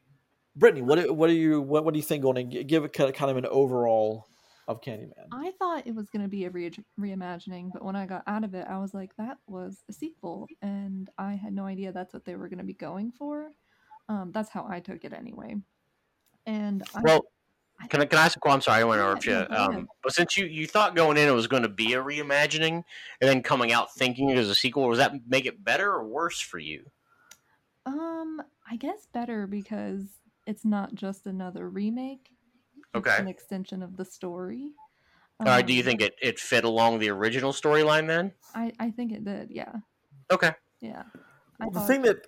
Brittany, 0.56 0.82
what 0.82 1.16
what 1.16 1.26
do 1.26 1.34
you 1.34 1.60
what, 1.60 1.84
what 1.84 1.94
do 1.94 1.98
you 1.98 2.04
think 2.04 2.22
going 2.22 2.50
to 2.50 2.64
give 2.64 2.84
it 2.84 2.92
kind 2.92 3.10
of 3.10 3.16
kind 3.16 3.30
of 3.30 3.36
an 3.36 3.46
overall 3.46 4.26
of 4.68 4.80
Candyman? 4.80 5.26
I 5.32 5.52
thought 5.58 5.86
it 5.86 5.94
was 5.94 6.08
going 6.08 6.22
to 6.22 6.28
be 6.28 6.44
a 6.44 6.50
re- 6.50 6.70
reimagining, 6.98 7.70
but 7.72 7.84
when 7.84 7.96
I 7.96 8.06
got 8.06 8.22
out 8.26 8.44
of 8.44 8.54
it, 8.54 8.66
I 8.68 8.78
was 8.78 8.94
like, 8.94 9.10
that 9.16 9.38
was 9.48 9.82
a 9.88 9.92
sequel, 9.92 10.46
and 10.62 11.10
I 11.18 11.34
had 11.34 11.52
no 11.52 11.64
idea 11.64 11.92
that's 11.92 12.14
what 12.14 12.24
they 12.24 12.36
were 12.36 12.48
going 12.48 12.58
to 12.58 12.64
be 12.64 12.74
going 12.74 13.10
for. 13.10 13.50
Um, 14.08 14.30
that's 14.32 14.50
how 14.50 14.66
I 14.68 14.80
took 14.80 15.04
it 15.04 15.12
anyway. 15.12 15.56
And 16.46 16.82
I, 16.94 17.00
Well, 17.02 17.24
I- 17.80 17.86
Can 17.88 18.00
I, 18.02 18.06
can 18.06 18.18
I 18.18 18.24
ask 18.24 18.36
a 18.36 18.40
question? 18.40 18.54
I'm 18.56 18.60
sorry, 18.62 18.76
I 18.78 18.80
don't 18.80 18.88
want 19.08 19.20
to 19.22 19.30
Yeah, 19.30 19.42
you. 19.42 19.42
no, 19.42 19.48
go 19.48 19.54
ahead. 19.56 19.74
Um, 19.80 19.88
but 20.02 20.12
since 20.14 20.36
you, 20.36 20.46
you 20.46 20.66
thought 20.66 20.94
going 20.94 21.16
in 21.16 21.28
it 21.28 21.32
was 21.32 21.46
going 21.48 21.62
to 21.64 21.68
be 21.68 21.94
a 21.94 22.02
reimagining, 22.02 22.74
and 23.20 23.28
then 23.28 23.42
coming 23.42 23.72
out 23.72 23.92
thinking 23.94 24.28
it 24.30 24.38
was 24.38 24.48
a 24.48 24.54
sequel, 24.54 24.88
does 24.90 24.98
that 24.98 25.12
make 25.26 25.46
it 25.46 25.62
better 25.64 25.90
or 25.92 26.04
worse 26.04 26.40
for 26.40 26.58
you? 26.58 26.84
um, 27.86 28.40
I 28.70 28.76
guess 28.76 29.06
better 29.12 29.46
because 29.46 30.04
it's 30.46 30.64
not 30.64 30.94
just 30.94 31.26
another 31.26 31.68
remake. 31.68 32.30
It's 32.78 32.86
Okay. 33.06 33.16
an 33.18 33.28
extension 33.28 33.82
of 33.82 33.96
the 33.98 34.04
story. 34.06 34.70
All 35.40 35.46
right, 35.46 35.66
do 35.66 35.74
you 35.74 35.80
Um, 35.82 35.86
think 35.86 36.00
it, 36.00 36.14
it 36.22 36.38
fit 36.38 36.64
along 36.64 36.98
the 37.00 37.10
original 37.10 37.52
storyline 37.52 38.06
then? 38.06 38.32
I 38.54 38.72
I 38.78 38.90
think 38.90 39.12
it 39.12 39.24
did. 39.24 39.50
Yeah, 39.50 39.72
Okay. 40.32 40.52
yeah. 40.80 41.02
Well, 41.60 41.70
the 41.70 41.80
thought- 41.80 41.86
thing 41.88 42.02
that 42.02 42.26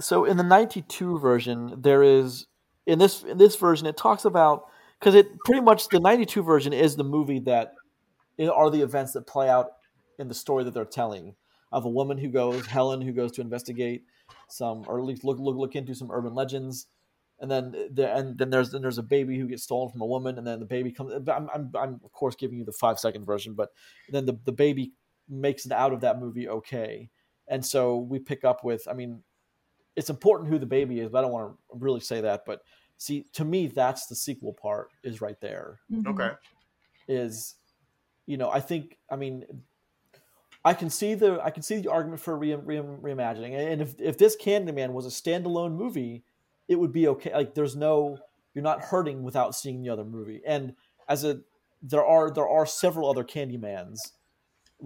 so 0.00 0.24
in 0.24 0.36
the 0.38 0.42
92 0.42 1.18
version 1.18 1.82
there 1.82 2.02
is 2.02 2.46
in 2.86 2.98
this 2.98 3.22
in 3.22 3.38
this 3.38 3.56
version 3.56 3.86
it 3.86 3.96
talks 3.96 4.24
about 4.24 4.66
because 4.98 5.14
it 5.14 5.38
pretty 5.44 5.60
much 5.60 5.88
the 5.88 6.00
92 6.00 6.42
version 6.42 6.72
is 6.72 6.96
the 6.96 7.04
movie 7.04 7.40
that 7.40 7.74
are 8.40 8.70
the 8.70 8.80
events 8.80 9.12
that 9.12 9.26
play 9.26 9.48
out 9.48 9.72
in 10.18 10.28
the 10.28 10.34
story 10.34 10.64
that 10.64 10.74
they're 10.74 10.84
telling 10.84 11.34
of 11.72 11.84
a 11.84 11.88
woman 11.88 12.16
who 12.16 12.28
goes 12.28 12.66
Helen 12.66 13.00
who 13.00 13.12
goes 13.12 13.32
to 13.32 13.40
investigate 13.40 14.04
some 14.48 14.84
or 14.86 14.98
at 14.98 15.04
least 15.04 15.24
look 15.24 15.38
look 15.38 15.56
look 15.56 15.74
into 15.74 15.94
some 15.94 16.10
urban 16.10 16.34
legends. 16.34 16.86
And 17.40 17.50
then 17.50 17.72
the, 17.92 18.14
and 18.14 18.38
then 18.38 18.50
there's 18.50 18.70
then 18.70 18.82
there's 18.82 18.98
a 18.98 19.02
baby 19.02 19.38
who 19.38 19.48
gets 19.48 19.64
stolen 19.64 19.90
from 19.90 20.00
a 20.00 20.06
woman 20.06 20.38
and 20.38 20.46
then 20.46 20.60
the 20.60 20.66
baby 20.66 20.92
comes 20.92 21.12
I'm, 21.12 21.48
I'm, 21.52 21.70
I'm 21.74 22.00
of 22.04 22.12
course 22.12 22.36
giving 22.36 22.58
you 22.58 22.64
the 22.64 22.72
five 22.72 22.98
second 22.98 23.24
version 23.24 23.54
but 23.54 23.70
then 24.08 24.24
the, 24.24 24.38
the 24.44 24.52
baby 24.52 24.92
makes 25.28 25.66
it 25.66 25.72
out 25.72 25.92
of 25.92 26.00
that 26.02 26.20
movie 26.20 26.48
okay. 26.48 27.10
And 27.48 27.66
so 27.66 27.98
we 27.98 28.20
pick 28.20 28.44
up 28.44 28.64
with 28.64 28.86
i 28.88 28.94
mean 28.94 29.22
it's 29.96 30.10
important 30.10 30.50
who 30.50 30.58
the 30.58 30.66
baby 30.66 31.00
is 31.00 31.08
but 31.10 31.18
i 31.18 31.22
don't 31.22 31.32
want 31.32 31.50
to 31.52 31.78
really 31.78 32.00
say 32.00 32.20
that 32.20 32.44
but 32.46 32.62
see 32.98 33.24
to 33.32 33.44
me 33.44 33.66
that's 33.66 34.06
the 34.06 34.14
sequel 34.14 34.52
part 34.52 34.88
is 35.02 35.20
right 35.20 35.40
there 35.40 35.80
Mhm. 35.90 36.06
Okay. 36.08 36.30
is 37.08 37.54
you 38.26 38.36
know 38.36 38.50
i 38.50 38.60
think 38.60 38.98
i 39.10 39.16
mean 39.16 39.44
I 40.66 40.72
can 40.72 40.88
see 40.88 41.12
the 41.12 41.38
I 41.44 41.50
can 41.50 41.62
see 41.62 41.76
the 41.80 41.90
argument 41.90 42.22
for 42.22 42.38
re, 42.38 42.54
re, 42.54 42.78
reimagining, 42.78 43.52
and 43.54 43.82
if 43.82 44.00
if 44.00 44.16
this 44.16 44.34
Candyman 44.34 44.92
was 44.94 45.04
a 45.04 45.10
standalone 45.10 45.72
movie, 45.76 46.24
it 46.68 46.76
would 46.76 46.90
be 46.90 47.06
okay. 47.08 47.34
Like 47.34 47.54
there's 47.54 47.76
no 47.76 48.16
you're 48.54 48.64
not 48.64 48.80
hurting 48.80 49.22
without 49.24 49.54
seeing 49.54 49.82
the 49.82 49.90
other 49.90 50.04
movie, 50.06 50.40
and 50.46 50.74
as 51.06 51.22
a 51.22 51.40
there 51.82 52.02
are 52.02 52.30
there 52.30 52.48
are 52.48 52.64
several 52.64 53.10
other 53.10 53.24
Candymans. 53.24 53.98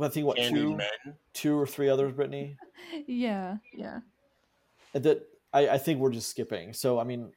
I 0.03 0.09
think 0.09 0.27
what 0.27 0.37
Candy 0.39 0.59
two 0.63 0.77
Men. 0.77 1.15
two 1.33 1.57
or 1.57 1.65
three 1.65 1.89
others, 1.89 2.13
Brittany. 2.13 2.57
Yeah, 3.07 3.59
yeah. 3.73 4.01
That 4.95 5.23
I, 5.53 5.69
I 5.71 5.79
think 5.79 6.01
we're 6.01 6.13
just 6.13 6.29
skipping. 6.31 6.73
So 6.73 6.99
I 6.99 7.05
mean, 7.05 7.33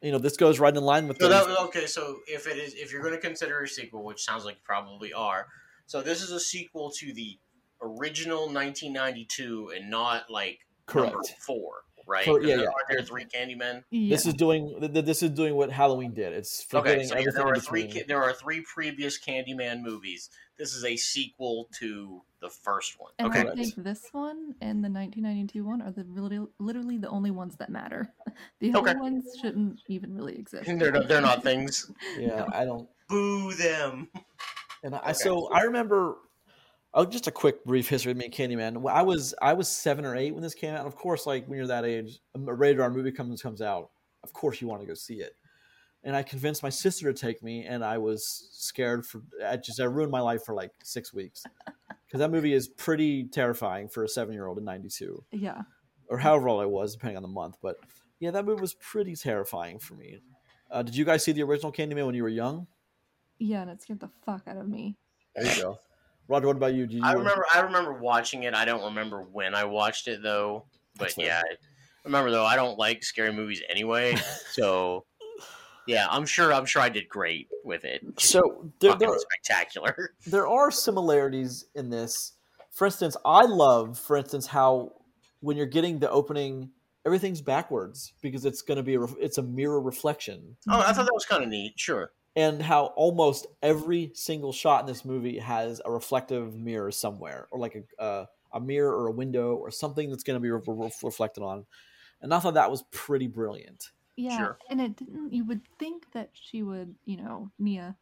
you 0.00 0.12
know, 0.12 0.18
this 0.18 0.36
goes 0.36 0.58
right 0.58 0.74
in 0.76 0.82
line 0.82 1.08
with 1.08 1.18
So 1.20 1.28
that, 1.28 1.46
okay, 1.66 1.86
so 1.86 2.18
if 2.26 2.46
it 2.46 2.58
is, 2.58 2.74
if 2.74 2.92
you're 2.92 3.02
going 3.02 3.14
to 3.14 3.20
consider 3.20 3.60
a 3.62 3.68
sequel, 3.68 4.02
which 4.04 4.22
sounds 4.24 4.44
like 4.44 4.56
you 4.56 4.60
probably 4.64 5.12
are, 5.12 5.46
so 5.86 6.02
this 6.02 6.22
is 6.22 6.30
a 6.32 6.40
sequel 6.40 6.90
to 6.98 7.12
the 7.12 7.38
original 7.80 8.48
1992 8.48 9.72
and 9.76 9.90
not 9.90 10.30
like 10.30 10.58
number 10.94 11.10
Correct. 11.12 11.34
four, 11.46 11.82
right? 12.06 12.24
For- 12.24 12.40
yeah, 12.40 12.56
There- 12.56 12.64
yeah. 12.64 12.70
Aren't 12.70 12.88
there 12.88 13.02
three 13.02 13.24
Candymen? 13.26 13.82
yeah. 13.90 14.14
This 14.14 14.26
is 14.26 14.34
doing 14.34 14.76
th- 14.80 14.92
th- 14.92 15.04
this 15.04 15.22
is 15.22 15.30
doing 15.30 15.54
what 15.54 15.70
Halloween 15.70 16.12
did. 16.14 16.32
It's 16.32 16.66
Okay, 16.72 17.04
so 17.04 17.14
everything 17.14 17.34
there 17.34 17.42
in 17.48 17.52
are 17.52 17.56
three. 17.60 17.82
between. 17.86 18.02
Ca- 18.02 18.06
There 18.08 18.22
are 18.22 18.32
three 18.32 18.60
previous 18.62 19.20
Candyman 19.20 19.82
movies. 19.82 20.30
This 20.62 20.76
is 20.76 20.84
a 20.84 20.94
sequel 20.94 21.68
to 21.80 22.22
the 22.40 22.48
first 22.48 23.00
one. 23.00 23.10
and 23.18 23.26
okay, 23.26 23.40
I 23.40 23.52
think 23.56 23.74
this 23.78 24.08
one 24.12 24.54
and 24.60 24.78
the 24.84 24.88
1992 24.88 25.64
one 25.64 25.82
are 25.82 25.90
the 25.90 26.04
really, 26.04 26.38
literally 26.60 26.98
the 26.98 27.08
only 27.08 27.32
ones 27.32 27.56
that 27.56 27.68
matter. 27.68 28.14
The 28.60 28.70
other 28.72 28.90
Okay. 28.90 28.94
ones 28.94 29.24
shouldn't 29.40 29.80
even 29.88 30.14
really 30.14 30.36
exist. 30.38 30.70
they're 30.78 30.92
not, 30.92 31.08
they're 31.08 31.20
not 31.20 31.42
things. 31.42 31.90
Yeah, 32.16 32.46
I 32.52 32.64
don't. 32.64 32.88
Boo 33.08 33.52
them. 33.54 34.08
And 34.84 34.94
I 34.94 34.98
Okay. 35.10 35.14
so 35.14 35.48
I 35.52 35.62
remember. 35.62 36.14
Oh, 36.94 37.04
just 37.04 37.26
a 37.26 37.32
quick 37.32 37.64
brief 37.64 37.88
history 37.88 38.12
of 38.12 38.18
me 38.18 38.26
and 38.26 38.32
Candyman. 38.34 38.76
When 38.76 38.94
I 38.94 39.02
was 39.02 39.34
I 39.42 39.54
was 39.54 39.66
seven 39.68 40.04
or 40.04 40.14
eight 40.14 40.32
when 40.32 40.44
this 40.44 40.54
came 40.54 40.74
out. 40.74 40.78
And 40.78 40.86
of 40.86 40.94
course, 40.94 41.26
like 41.26 41.46
when 41.48 41.58
you're 41.58 41.66
that 41.66 41.84
age, 41.84 42.20
a 42.36 42.54
rated 42.54 42.78
R 42.80 42.88
movie 42.88 43.10
comes 43.10 43.42
comes 43.42 43.60
out. 43.60 43.90
Of 44.22 44.32
course, 44.32 44.60
you 44.60 44.68
want 44.68 44.80
to 44.82 44.86
go 44.86 44.94
see 44.94 45.16
it. 45.16 45.32
And 46.04 46.16
I 46.16 46.22
convinced 46.24 46.62
my 46.64 46.68
sister 46.68 47.12
to 47.12 47.18
take 47.18 47.42
me, 47.42 47.64
and 47.64 47.84
I 47.84 47.98
was 47.98 48.48
scared 48.52 49.06
for. 49.06 49.22
I 49.46 49.56
just 49.56 49.80
I 49.80 49.84
ruined 49.84 50.10
my 50.10 50.20
life 50.20 50.44
for 50.44 50.54
like 50.54 50.72
six 50.82 51.14
weeks 51.14 51.44
because 52.06 52.18
that 52.18 52.30
movie 52.30 52.52
is 52.54 52.66
pretty 52.68 53.24
terrifying 53.28 53.88
for 53.88 54.02
a 54.04 54.08
seven 54.08 54.34
year 54.34 54.46
old 54.46 54.58
in 54.58 54.64
'92 54.64 55.24
Yeah. 55.30 55.62
or 56.08 56.18
however 56.18 56.48
old 56.48 56.60
I 56.60 56.66
was, 56.66 56.94
depending 56.94 57.16
on 57.18 57.22
the 57.22 57.28
month. 57.28 57.58
But 57.62 57.76
yeah, 58.18 58.32
that 58.32 58.44
movie 58.44 58.60
was 58.60 58.74
pretty 58.74 59.14
terrifying 59.14 59.78
for 59.78 59.94
me. 59.94 60.18
Uh, 60.70 60.82
did 60.82 60.96
you 60.96 61.04
guys 61.04 61.22
see 61.22 61.32
the 61.32 61.42
original 61.42 61.70
Candyman 61.70 62.06
when 62.06 62.14
you 62.14 62.22
were 62.24 62.28
young? 62.28 62.66
Yeah, 63.38 63.62
and 63.62 63.70
it 63.70 63.82
scared 63.82 64.00
the 64.00 64.10
fuck 64.24 64.42
out 64.48 64.56
of 64.56 64.66
me. 64.68 64.96
There 65.36 65.44
you 65.54 65.62
go. 65.62 65.78
Roger, 66.28 66.46
what 66.48 66.56
about 66.56 66.74
you? 66.74 66.86
Did 66.86 66.96
you 66.98 67.04
I 67.04 67.12
remember. 67.12 67.44
I 67.54 67.60
remember 67.60 67.92
watching 67.92 68.42
it. 68.44 68.54
I 68.54 68.64
don't 68.64 68.82
remember 68.84 69.22
when 69.22 69.54
I 69.54 69.64
watched 69.64 70.08
it 70.08 70.22
though. 70.22 70.64
But 70.96 71.14
That's 71.14 71.18
yeah, 71.18 71.42
I 71.46 71.54
remember 72.04 72.30
though. 72.30 72.44
I 72.44 72.56
don't 72.56 72.78
like 72.78 73.04
scary 73.04 73.32
movies 73.32 73.62
anyway. 73.68 74.16
so 74.52 75.04
yeah, 75.86 76.06
I'm 76.10 76.26
sure. 76.26 76.52
I'm 76.52 76.64
sure 76.66 76.82
I 76.82 76.88
did 76.88 77.08
great 77.08 77.48
with 77.64 77.84
it. 77.84 78.02
So 78.18 78.70
there, 78.80 78.94
there, 78.94 79.10
spectacular. 79.18 80.14
there 80.26 80.46
are 80.46 80.70
similarities 80.70 81.66
in 81.74 81.90
this. 81.90 82.32
For 82.70 82.86
instance, 82.86 83.16
I 83.24 83.44
love, 83.44 83.98
for 83.98 84.16
instance, 84.16 84.46
how 84.46 84.92
when 85.40 85.56
you're 85.56 85.66
getting 85.66 85.98
the 85.98 86.10
opening, 86.10 86.70
everything's 87.04 87.40
backwards 87.40 88.12
because 88.22 88.44
it's 88.44 88.62
going 88.62 88.76
to 88.76 88.82
be 88.82 88.94
a, 88.94 89.02
it's 89.20 89.38
a 89.38 89.42
mirror 89.42 89.80
reflection, 89.80 90.56
Oh, 90.68 90.78
I 90.80 90.92
thought 90.92 91.04
that 91.04 91.12
was 91.12 91.26
kind 91.26 91.42
of 91.42 91.48
neat. 91.48 91.74
Sure. 91.76 92.12
and 92.36 92.62
how 92.62 92.86
almost 92.96 93.46
every 93.62 94.10
single 94.14 94.52
shot 94.52 94.80
in 94.80 94.86
this 94.86 95.04
movie 95.04 95.38
has 95.38 95.82
a 95.84 95.90
reflective 95.90 96.54
mirror 96.56 96.90
somewhere, 96.90 97.48
or 97.50 97.58
like 97.58 97.74
a 97.98 98.02
uh, 98.02 98.26
a 98.54 98.60
mirror 98.60 98.94
or 98.94 99.06
a 99.08 99.12
window 99.12 99.54
or 99.54 99.70
something 99.70 100.10
that's 100.10 100.22
going 100.22 100.36
to 100.36 100.40
be 100.40 100.50
re- 100.50 100.60
re- 100.66 100.90
reflected 101.02 101.42
on. 101.42 101.64
And 102.20 102.32
I 102.32 102.38
thought 102.38 102.54
that 102.54 102.70
was 102.70 102.84
pretty 102.90 103.26
brilliant. 103.26 103.90
Yeah, 104.16 104.36
Sure. 104.36 104.58
and 104.68 104.80
it 104.80 104.96
didn't. 104.96 105.32
You 105.32 105.44
would 105.46 105.62
think 105.78 106.10
that 106.12 106.30
she 106.34 106.62
would, 106.62 106.94
you 107.06 107.16
know, 107.16 107.50
Nia 107.58 107.96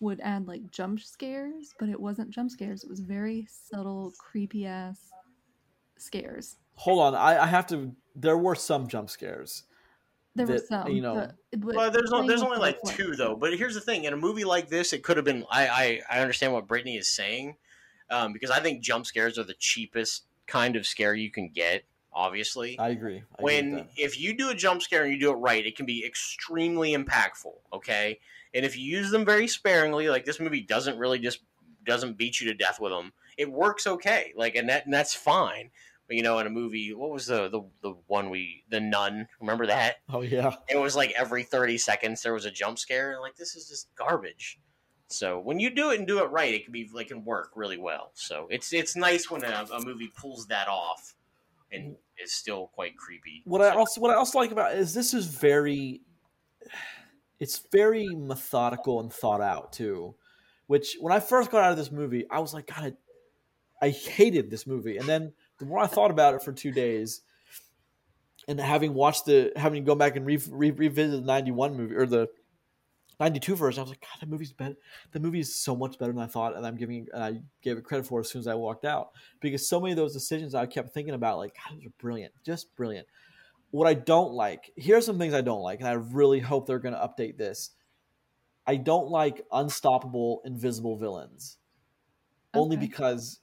would 0.00 0.20
add 0.20 0.46
like 0.46 0.70
jump 0.70 1.00
scares, 1.00 1.74
but 1.78 1.88
it 1.88 1.98
wasn't 1.98 2.30
jump 2.30 2.50
scares. 2.50 2.84
It 2.84 2.90
was 2.90 3.00
very 3.00 3.46
subtle, 3.50 4.12
creepy 4.18 4.66
ass 4.66 5.10
scares. 5.96 6.56
Hold 6.74 7.00
on, 7.00 7.14
I, 7.14 7.38
I 7.42 7.46
have 7.46 7.66
to. 7.68 7.94
There 8.14 8.36
were 8.36 8.54
some 8.54 8.86
jump 8.88 9.08
scares. 9.10 9.64
There 10.34 10.46
were 10.46 10.58
some, 10.58 10.88
you 10.88 11.00
know- 11.00 11.14
but, 11.14 11.60
but 11.60 11.74
Well, 11.76 11.90
there's 11.90 12.10
no, 12.10 12.26
there's 12.26 12.42
only 12.42 12.58
like 12.58 12.76
reflection- 12.84 13.06
two 13.06 13.16
though. 13.16 13.34
But 13.36 13.56
here's 13.56 13.74
the 13.74 13.80
thing: 13.80 14.04
in 14.04 14.12
a 14.12 14.16
movie 14.18 14.44
like 14.44 14.68
this, 14.68 14.92
it 14.92 15.02
could 15.02 15.16
have 15.16 15.24
been. 15.24 15.46
I 15.50 15.68
I, 15.68 16.00
I 16.10 16.20
understand 16.20 16.52
what 16.52 16.66
Brittany 16.66 16.96
is 16.98 17.08
saying, 17.08 17.56
um, 18.10 18.34
because 18.34 18.50
I 18.50 18.60
think 18.60 18.82
jump 18.82 19.06
scares 19.06 19.38
are 19.38 19.44
the 19.44 19.54
cheapest 19.54 20.24
kind 20.46 20.76
of 20.76 20.86
scare 20.86 21.14
you 21.14 21.30
can 21.30 21.48
get. 21.48 21.84
Obviously, 22.16 22.78
I 22.78 22.88
agree. 22.88 23.22
I 23.38 23.42
when 23.42 23.88
if 23.94 24.18
you 24.18 24.34
do 24.34 24.48
a 24.48 24.54
jump 24.54 24.80
scare 24.80 25.04
and 25.04 25.12
you 25.12 25.20
do 25.20 25.30
it 25.30 25.34
right, 25.34 25.66
it 25.66 25.76
can 25.76 25.84
be 25.84 26.02
extremely 26.02 26.96
impactful. 26.96 27.52
Okay, 27.74 28.18
and 28.54 28.64
if 28.64 28.74
you 28.74 28.84
use 28.84 29.10
them 29.10 29.26
very 29.26 29.46
sparingly, 29.46 30.08
like 30.08 30.24
this 30.24 30.40
movie 30.40 30.62
doesn't 30.62 30.98
really 30.98 31.18
just 31.18 31.40
doesn't 31.84 32.16
beat 32.16 32.40
you 32.40 32.48
to 32.48 32.54
death 32.54 32.80
with 32.80 32.90
them, 32.90 33.12
it 33.36 33.52
works 33.52 33.86
okay. 33.86 34.32
Like 34.34 34.54
and 34.54 34.66
that 34.70 34.86
and 34.86 34.94
that's 34.94 35.14
fine. 35.14 35.70
But 36.06 36.16
you 36.16 36.22
know, 36.22 36.38
in 36.38 36.46
a 36.46 36.50
movie, 36.50 36.94
what 36.94 37.10
was 37.10 37.26
the 37.26 37.50
the 37.50 37.60
the 37.82 37.94
one 38.06 38.30
we 38.30 38.64
the 38.70 38.80
Nun? 38.80 39.28
Remember 39.38 39.66
that? 39.66 39.96
oh 40.10 40.22
yeah, 40.22 40.54
It 40.70 40.78
was 40.78 40.96
like 40.96 41.12
every 41.18 41.42
thirty 41.42 41.76
seconds 41.76 42.22
there 42.22 42.32
was 42.32 42.46
a 42.46 42.50
jump 42.50 42.78
scare, 42.78 43.12
and 43.12 43.20
like 43.20 43.36
this 43.36 43.54
is 43.56 43.68
just 43.68 43.94
garbage. 43.94 44.58
So 45.08 45.38
when 45.38 45.60
you 45.60 45.68
do 45.68 45.90
it 45.90 45.98
and 45.98 46.08
do 46.08 46.20
it 46.20 46.30
right, 46.30 46.54
it 46.54 46.64
can 46.64 46.72
be 46.72 46.88
like 46.94 47.08
can 47.08 47.26
work 47.26 47.50
really 47.54 47.76
well. 47.76 48.10
So 48.14 48.48
it's 48.50 48.72
it's 48.72 48.96
nice 48.96 49.30
when 49.30 49.44
a, 49.44 49.66
a 49.70 49.84
movie 49.84 50.10
pulls 50.16 50.46
that 50.46 50.66
off 50.66 51.14
and 51.70 51.96
is 52.22 52.32
still 52.32 52.68
quite 52.68 52.96
creepy. 52.96 53.42
what 53.44 53.60
I 53.60 53.70
also 53.70 54.00
what 54.00 54.10
I 54.10 54.14
also 54.14 54.38
like 54.38 54.50
about 54.50 54.72
it 54.72 54.78
is 54.78 54.94
this 54.94 55.14
is 55.14 55.26
very 55.26 56.02
it's 57.38 57.62
very 57.70 58.08
methodical 58.14 59.00
and 59.00 59.12
thought 59.12 59.40
out 59.40 59.72
too. 59.72 60.14
Which 60.66 60.96
when 61.00 61.12
I 61.12 61.20
first 61.20 61.50
got 61.50 61.62
out 61.62 61.70
of 61.70 61.76
this 61.76 61.92
movie, 61.92 62.26
I 62.28 62.40
was 62.40 62.52
like, 62.52 62.66
God, 62.66 62.92
I, 63.80 63.86
I 63.86 63.90
hated 63.90 64.50
this 64.50 64.66
movie. 64.66 64.96
And 64.96 65.08
then 65.08 65.32
the 65.58 65.66
more 65.66 65.78
I 65.78 65.86
thought 65.86 66.10
about 66.10 66.34
it 66.34 66.42
for 66.42 66.52
two 66.52 66.72
days, 66.72 67.20
and 68.48 68.58
having 68.58 68.94
watched 68.94 69.26
the 69.26 69.52
having 69.54 69.84
to 69.84 69.86
go 69.86 69.94
back 69.94 70.16
and 70.16 70.26
re, 70.26 70.40
re, 70.48 70.70
revisit 70.70 71.20
the 71.20 71.26
ninety 71.26 71.52
one 71.52 71.76
movie 71.76 71.94
or 71.94 72.06
the 72.06 72.28
ninety 73.18 73.40
two 73.40 73.56
version, 73.56 73.80
I 73.80 73.82
was 73.82 73.90
like, 73.90 74.00
God, 74.00 74.20
that 74.20 74.28
movie's 74.28 74.52
better. 74.52 74.76
The 75.12 75.20
movie 75.20 75.40
is 75.40 75.54
so 75.54 75.74
much 75.74 75.98
better 75.98 76.12
than 76.12 76.22
I 76.22 76.26
thought, 76.26 76.56
and 76.56 76.66
I'm 76.66 76.76
giving 76.76 77.06
and 77.12 77.22
I 77.22 77.40
gave 77.62 77.76
it 77.76 77.84
credit 77.84 78.06
for 78.06 78.20
as 78.20 78.30
soon 78.30 78.40
as 78.40 78.46
I 78.46 78.54
walked 78.54 78.84
out 78.84 79.10
because 79.40 79.68
so 79.68 79.80
many 79.80 79.92
of 79.92 79.96
those 79.96 80.12
decisions 80.12 80.54
I 80.54 80.66
kept 80.66 80.92
thinking 80.92 81.14
about, 81.14 81.38
like, 81.38 81.54
God, 81.54 81.76
those 81.76 81.86
are 81.86 81.94
brilliant, 81.98 82.32
just 82.44 82.74
brilliant. 82.76 83.06
What 83.70 83.88
I 83.88 83.94
don't 83.94 84.32
like, 84.32 84.70
here's 84.76 85.04
some 85.04 85.18
things 85.18 85.34
I 85.34 85.40
don't 85.40 85.62
like, 85.62 85.80
and 85.80 85.88
I 85.88 85.92
really 85.92 86.40
hope 86.40 86.66
they're 86.66 86.78
going 86.78 86.94
to 86.94 87.00
update 87.00 87.36
this. 87.36 87.70
I 88.66 88.76
don't 88.76 89.08
like 89.08 89.44
unstoppable, 89.52 90.42
invisible 90.44 90.96
villains, 90.96 91.58
only 92.54 92.76
because 92.76 93.40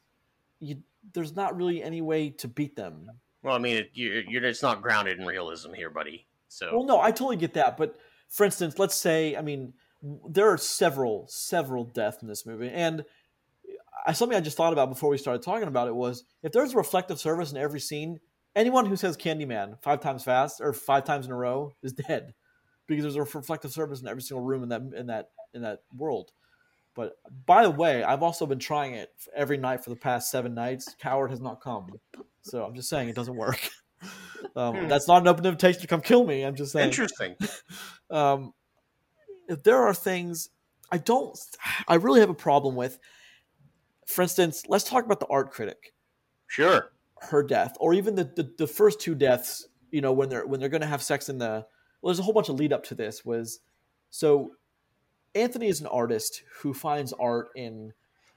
you 0.59 0.77
there's 1.13 1.35
not 1.35 1.55
really 1.55 1.83
any 1.83 2.01
way 2.01 2.29
to 2.29 2.47
beat 2.47 2.75
them. 2.75 3.09
Well, 3.41 3.55
I 3.55 3.57
mean, 3.57 3.77
it, 3.77 3.91
you're, 3.93 4.21
you're, 4.21 4.43
it's 4.45 4.61
not 4.61 4.81
grounded 4.81 5.19
in 5.19 5.25
realism 5.25 5.73
here, 5.73 5.89
buddy. 5.89 6.25
So 6.47 6.69
Well, 6.71 6.85
no, 6.85 7.01
I 7.01 7.11
totally 7.11 7.35
get 7.35 7.53
that, 7.55 7.77
but 7.77 7.97
for 8.33 8.43
instance, 8.43 8.79
let's 8.79 8.95
say, 8.95 9.35
I 9.35 9.41
mean, 9.41 9.73
there 10.27 10.49
are 10.49 10.57
several, 10.57 11.27
several 11.29 11.85
deaths 11.85 12.21
in 12.21 12.27
this 12.27 12.45
movie, 12.45 12.69
and 12.69 13.05
something 14.11 14.35
I 14.35 14.41
just 14.41 14.57
thought 14.57 14.73
about 14.73 14.89
before 14.89 15.09
we 15.09 15.17
started 15.17 15.43
talking 15.43 15.67
about 15.67 15.87
it 15.87 15.95
was 15.95 16.25
if 16.41 16.51
there's 16.51 16.73
a 16.73 16.77
reflective 16.77 17.19
surface 17.19 17.51
in 17.51 17.57
every 17.57 17.79
scene, 17.79 18.19
anyone 18.55 18.87
who 18.87 18.95
says 18.95 19.15
Candyman 19.15 19.81
five 19.81 20.01
times 20.01 20.23
fast 20.23 20.59
or 20.61 20.73
five 20.73 21.05
times 21.05 21.27
in 21.27 21.31
a 21.31 21.35
row 21.35 21.73
is 21.83 21.93
dead 21.93 22.33
because 22.87 23.03
there's 23.03 23.15
a 23.15 23.21
reflective 23.21 23.71
surface 23.71 24.01
in 24.01 24.07
every 24.07 24.23
single 24.23 24.43
room 24.43 24.63
in 24.63 24.69
that 24.69 24.81
in 24.97 25.07
that 25.07 25.29
in 25.53 25.61
that 25.61 25.83
world. 25.95 26.31
But 26.95 27.13
by 27.45 27.63
the 27.63 27.71
way, 27.71 28.03
I've 28.03 28.23
also 28.23 28.45
been 28.45 28.59
trying 28.59 28.93
it 28.95 29.09
every 29.35 29.57
night 29.57 29.83
for 29.83 29.89
the 29.89 29.95
past 29.95 30.29
seven 30.29 30.53
nights. 30.53 30.95
Coward 30.99 31.31
has 31.31 31.39
not 31.39 31.61
come, 31.61 31.87
so 32.41 32.63
I'm 32.63 32.75
just 32.75 32.89
saying 32.89 33.09
it 33.09 33.15
doesn't 33.15 33.35
work. 33.35 33.69
Um, 34.55 34.75
Hmm. 34.75 34.87
That's 34.87 35.07
not 35.07 35.21
an 35.21 35.27
open 35.27 35.45
invitation 35.45 35.81
to 35.81 35.87
come 35.87 36.01
kill 36.01 36.25
me. 36.25 36.43
I'm 36.43 36.55
just 36.55 36.73
saying 36.73 36.87
interesting. 36.89 37.35
um, 38.09 38.53
there 39.63 39.77
are 39.77 39.93
things 39.93 40.49
I 40.91 40.97
don't, 40.97 41.37
I 41.87 41.95
really 41.95 42.19
have 42.19 42.29
a 42.29 42.35
problem 42.35 42.75
with. 42.75 42.99
For 44.05 44.21
instance, 44.21 44.63
let's 44.67 44.83
talk 44.83 45.05
about 45.05 45.19
the 45.19 45.27
art 45.27 45.51
critic, 45.51 45.93
Sure. 46.47 46.91
her 47.21 47.41
death, 47.41 47.75
or 47.79 47.93
even 47.93 48.15
the 48.15 48.25
the, 48.25 48.51
the 48.57 48.67
first 48.67 48.99
two 48.99 49.15
deaths. 49.15 49.67
You 49.91 50.01
know, 50.01 50.11
when 50.11 50.29
they're 50.29 50.45
when 50.45 50.59
they're 50.59 50.69
going 50.69 50.81
to 50.81 50.87
have 50.87 51.01
sex 51.01 51.29
in 51.29 51.37
the 51.37 51.65
well, 52.01 52.11
there's 52.11 52.19
a 52.19 52.23
whole 52.23 52.33
bunch 52.33 52.49
of 52.49 52.55
lead 52.55 52.73
up 52.73 52.83
to 52.85 52.95
this. 52.95 53.23
Was 53.23 53.59
so 54.09 54.51
Anthony 55.35 55.67
is 55.67 55.79
an 55.81 55.87
artist 55.87 56.43
who 56.61 56.73
finds 56.73 57.13
art 57.13 57.47
in 57.55 57.93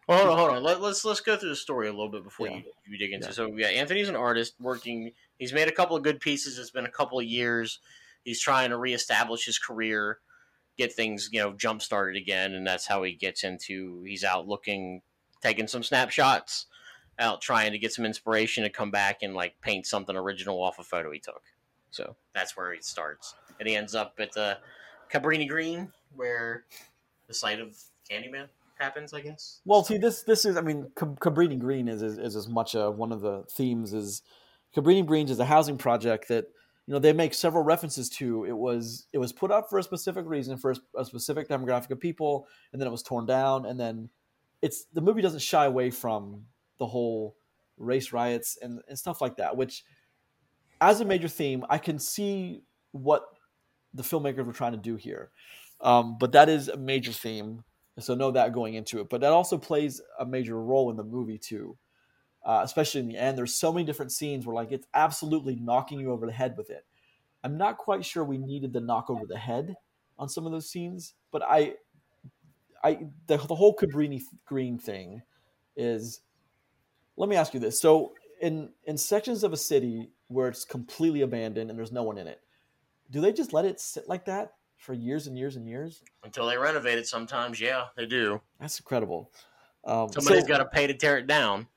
Well, 0.07 0.19
hold 0.19 0.31
on, 0.31 0.39
hold 0.39 0.51
on. 0.51 0.63
Let, 0.63 0.81
let's 0.81 1.05
let's 1.05 1.21
go 1.21 1.37
through 1.37 1.49
the 1.49 1.57
story 1.57 1.89
a 1.89 1.91
little 1.93 2.09
bit 2.09 2.23
before 2.23 2.49
Yeah. 2.49 2.57
you, 2.59 2.63
you 2.89 2.99
dig 2.99 3.13
into. 3.13 3.27
Yeah. 3.27 3.33
So 3.33 3.47
yeah, 3.57 3.69
Anthony's 3.69 4.09
an 4.09 4.17
artist 4.17 4.55
working. 4.61 5.13
He's 5.39 5.53
made 5.53 5.69
a 5.69 5.73
couple 5.73 5.97
of 5.97 6.03
good 6.03 6.21
pieces. 6.21 6.59
It's 6.59 6.71
been 6.71 6.87
a 6.87 6.91
couple 6.91 7.19
of 7.19 7.25
years. 7.25 7.81
He's 8.25 8.41
trying 8.41 8.71
to 8.71 8.77
reestablish 8.77 9.45
his 9.47 9.59
career, 9.59 10.19
get 10.79 10.93
things 10.93 11.29
you 11.33 11.41
know 11.41 11.53
jump 11.53 11.83
started 11.83 12.21
again, 12.21 12.55
and 12.55 12.67
that's 12.67 12.87
how 12.87 13.03
he 13.03 13.13
gets 13.15 13.43
into. 13.43 14.03
He's 14.05 14.23
out 14.25 14.47
looking, 14.47 15.03
taking 15.43 15.67
some 15.67 15.83
snapshots 15.83 16.67
out 17.19 17.41
trying 17.41 17.73
to 17.73 17.79
get 17.79 17.93
some 17.93 18.05
inspiration 18.05 18.63
to 18.63 18.69
come 18.69 18.91
back 18.91 19.23
and 19.23 19.35
like 19.35 19.59
paint 19.63 19.87
something 19.87 20.15
original 20.15 20.63
off 20.63 20.79
a 20.79 20.85
photo 20.85 21.11
he 21.11 21.19
took. 21.19 21.41
So 21.91 22.15
that's 22.35 22.57
where 22.57 22.73
he 22.75 22.81
starts, 22.83 23.35
and 23.59 23.69
he 23.69 23.75
ends 23.75 23.95
up 23.95 24.15
at 24.19 24.33
the 24.33 24.59
Cabrini 25.11 25.49
Green, 25.49 25.91
where 26.15 26.65
the 27.27 27.35
site 27.35 27.59
of 27.59 27.77
Candyman 28.11 28.49
happens. 28.79 29.13
I 29.13 29.21
guess. 29.21 29.61
Well, 29.65 29.85
see, 29.85 29.99
this 29.99 30.23
this 30.23 30.45
is 30.45 30.57
I 30.57 30.61
mean, 30.61 30.91
Cab- 30.97 31.21
Cabrini 31.21 31.59
Green 31.59 31.89
is, 31.89 32.03
is 32.03 32.19
is 32.19 32.37
as 32.37 32.49
much 32.49 32.75
a 32.75 32.91
one 32.91 33.13
of 33.13 33.21
the 33.21 33.45
themes 33.51 33.93
is 33.93 34.23
Cabrini 34.75 35.05
Green 35.05 35.29
is 35.29 35.39
a 35.39 35.45
housing 35.45 35.79
project 35.79 36.29
that 36.29 36.47
you 36.87 36.93
know 36.93 36.99
they 36.99 37.13
make 37.13 37.35
several 37.35 37.65
references 37.65 38.09
to. 38.11 38.45
It 38.45 38.57
was 38.57 39.07
it 39.13 39.19
was 39.19 39.33
put 39.33 39.51
up 39.51 39.69
for 39.71 39.79
a 39.79 39.83
specific 39.83 40.25
reason 40.27 40.57
for 40.57 40.73
a, 40.73 40.77
a 41.01 41.05
specific 41.05 41.49
demographic 41.49 41.91
of 41.91 42.01
people, 42.01 42.47
and 42.73 42.81
then 42.81 42.87
it 42.87 42.93
was 42.93 43.03
torn 43.03 43.27
down, 43.27 43.67
and 43.67 43.79
then 43.79 44.11
it's 44.63 44.85
the 44.93 45.01
movie 45.01 45.23
doesn't 45.23 45.41
shy 45.41 45.65
away 45.65 45.91
from 45.91 46.45
the 46.79 46.87
whole 46.87 47.37
race 47.79 48.13
riots 48.13 48.59
and, 48.61 48.81
and 48.89 48.99
stuff 48.99 49.21
like 49.21 49.37
that. 49.37 49.57
Which, 49.57 49.85
as 50.81 51.01
a 51.01 51.05
major 51.05 51.29
theme, 51.29 51.65
I 51.71 51.79
can 51.79 51.99
see 51.99 52.63
what 52.93 53.25
the 53.95 54.03
filmmakers 54.03 54.45
were 54.45 54.53
trying 54.53 54.73
to 54.73 54.79
do 54.79 54.97
here. 54.97 55.31
Um, 55.81 56.17
but 56.19 56.33
that 56.33 56.49
is 56.49 56.69
a 56.69 56.77
major 56.77 57.13
theme 57.13 57.65
so 58.05 58.15
know 58.15 58.31
that 58.31 58.53
going 58.53 58.75
into 58.75 59.01
it. 59.01 59.09
But 59.09 59.23
that 59.23 59.33
also 59.33 59.57
plays 59.57 60.01
a 60.19 60.27
major 60.27 60.61
role 60.61 60.91
in 60.91 60.97
the 60.97 61.05
movie 61.05 61.39
too, 61.39 61.77
uh, 62.45 62.61
especially 62.63 63.01
in 63.01 63.09
the 63.09 63.17
end. 63.17 63.39
There's 63.39 63.55
so 63.55 63.73
many 63.73 63.87
different 63.87 64.13
scenes 64.13 64.47
where 64.47 64.55
like 64.55 64.73
it's 64.73 64.87
absolutely 64.95 65.57
knocking 65.57 66.01
you 66.01 66.13
over 66.13 66.27
the 66.27 66.33
head 66.33 66.57
with 66.57 66.71
it. 66.71 66.85
I'm 67.43 67.57
not 67.57 67.79
quite 67.79 68.05
sure 68.05 68.25
we 68.25 68.39
needed 68.39 68.73
the 68.73 68.81
knock 68.81 69.09
over 69.09 69.25
the 69.27 69.39
head 69.39 69.75
on 70.19 70.29
some 70.29 70.47
of 70.47 70.53
those 70.53 70.71
scenes, 70.71 71.15
but 71.31 71.43
I, 71.43 71.75
I 72.83 73.07
the, 73.27 73.37
the 73.37 73.55
whole 73.55 73.75
Cabrini 73.75 74.21
Green 74.45 74.79
thing 74.79 75.23
is. 75.77 76.21
Let 77.19 77.31
me 77.31 77.37
ask 77.37 77.55
you 77.55 77.61
this: 77.61 77.81
so 77.81 78.13
in 78.43 78.71
in 78.85 78.99
sections 78.99 79.43
of 79.43 79.55
a 79.55 79.57
city 79.57 80.11
where 80.29 80.49
it's 80.49 80.67
completely 80.67 81.23
abandoned 81.23 81.71
and 81.71 81.79
there's 81.79 81.93
no 81.93 82.03
one 82.03 82.19
in 82.19 82.27
it, 82.27 82.41
do 83.11 83.21
they 83.23 83.33
just 83.33 83.55
let 83.55 83.65
it 83.65 83.81
sit 83.81 84.09
like 84.09 84.27
that 84.27 84.53
for 84.79 84.95
years 84.95 85.27
and 85.27 85.37
years 85.37 85.57
and 85.57 85.67
years? 85.67 86.03
Until 86.25 86.47
they 86.47 86.57
renovate 86.57 86.99
it, 86.99 87.07
sometimes, 87.07 87.61
yeah, 87.61 87.85
they 87.97 88.07
do. 88.07 88.41
That's 88.61 88.79
incredible. 88.79 89.31
Um, 89.85 90.11
Somebody's 90.13 90.43
so- 90.43 90.49
got 90.49 90.59
to 90.59 90.67
pay 90.67 90.87
to 90.87 90.95
tear 90.95 91.19
it 91.19 91.27
down. 91.27 91.69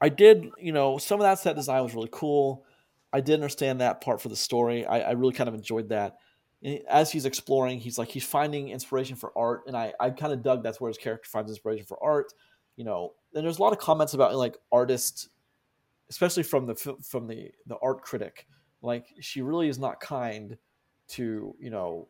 I 0.00 0.08
did, 0.08 0.50
you 0.58 0.72
know, 0.72 0.96
some 0.98 1.20
of 1.20 1.24
that 1.24 1.38
set 1.38 1.56
design 1.56 1.82
was 1.82 1.94
really 1.94 2.08
cool. 2.10 2.64
I 3.12 3.20
did 3.20 3.34
understand 3.34 3.80
that 3.80 4.00
part 4.00 4.20
for 4.20 4.28
the 4.28 4.36
story. 4.36 4.86
I, 4.86 5.00
I 5.00 5.10
really 5.12 5.34
kind 5.34 5.48
of 5.48 5.54
enjoyed 5.54 5.90
that. 5.90 6.16
And 6.62 6.80
as 6.88 7.10
he's 7.10 7.26
exploring, 7.26 7.80
he's 7.80 7.98
like 7.98 8.08
he's 8.08 8.24
finding 8.24 8.68
inspiration 8.68 9.16
for 9.16 9.36
art, 9.36 9.62
and 9.66 9.76
I, 9.76 9.92
I 9.98 10.10
kind 10.10 10.32
of 10.32 10.42
dug 10.42 10.62
that's 10.62 10.80
where 10.80 10.88
his 10.88 10.98
character 10.98 11.28
finds 11.28 11.50
inspiration 11.50 11.84
for 11.84 12.02
art. 12.02 12.32
You 12.76 12.84
know, 12.84 13.14
and 13.34 13.44
there's 13.44 13.58
a 13.58 13.62
lot 13.62 13.72
of 13.72 13.78
comments 13.78 14.14
about 14.14 14.34
like 14.34 14.56
artists, 14.70 15.28
especially 16.08 16.44
from 16.44 16.66
the 16.66 16.74
from 16.74 17.26
the 17.26 17.50
the 17.66 17.76
art 17.82 18.02
critic. 18.02 18.46
Like 18.82 19.06
she 19.20 19.42
really 19.42 19.68
is 19.68 19.78
not 19.78 20.00
kind 20.00 20.56
to 21.10 21.54
you 21.58 21.70
know 21.70 22.08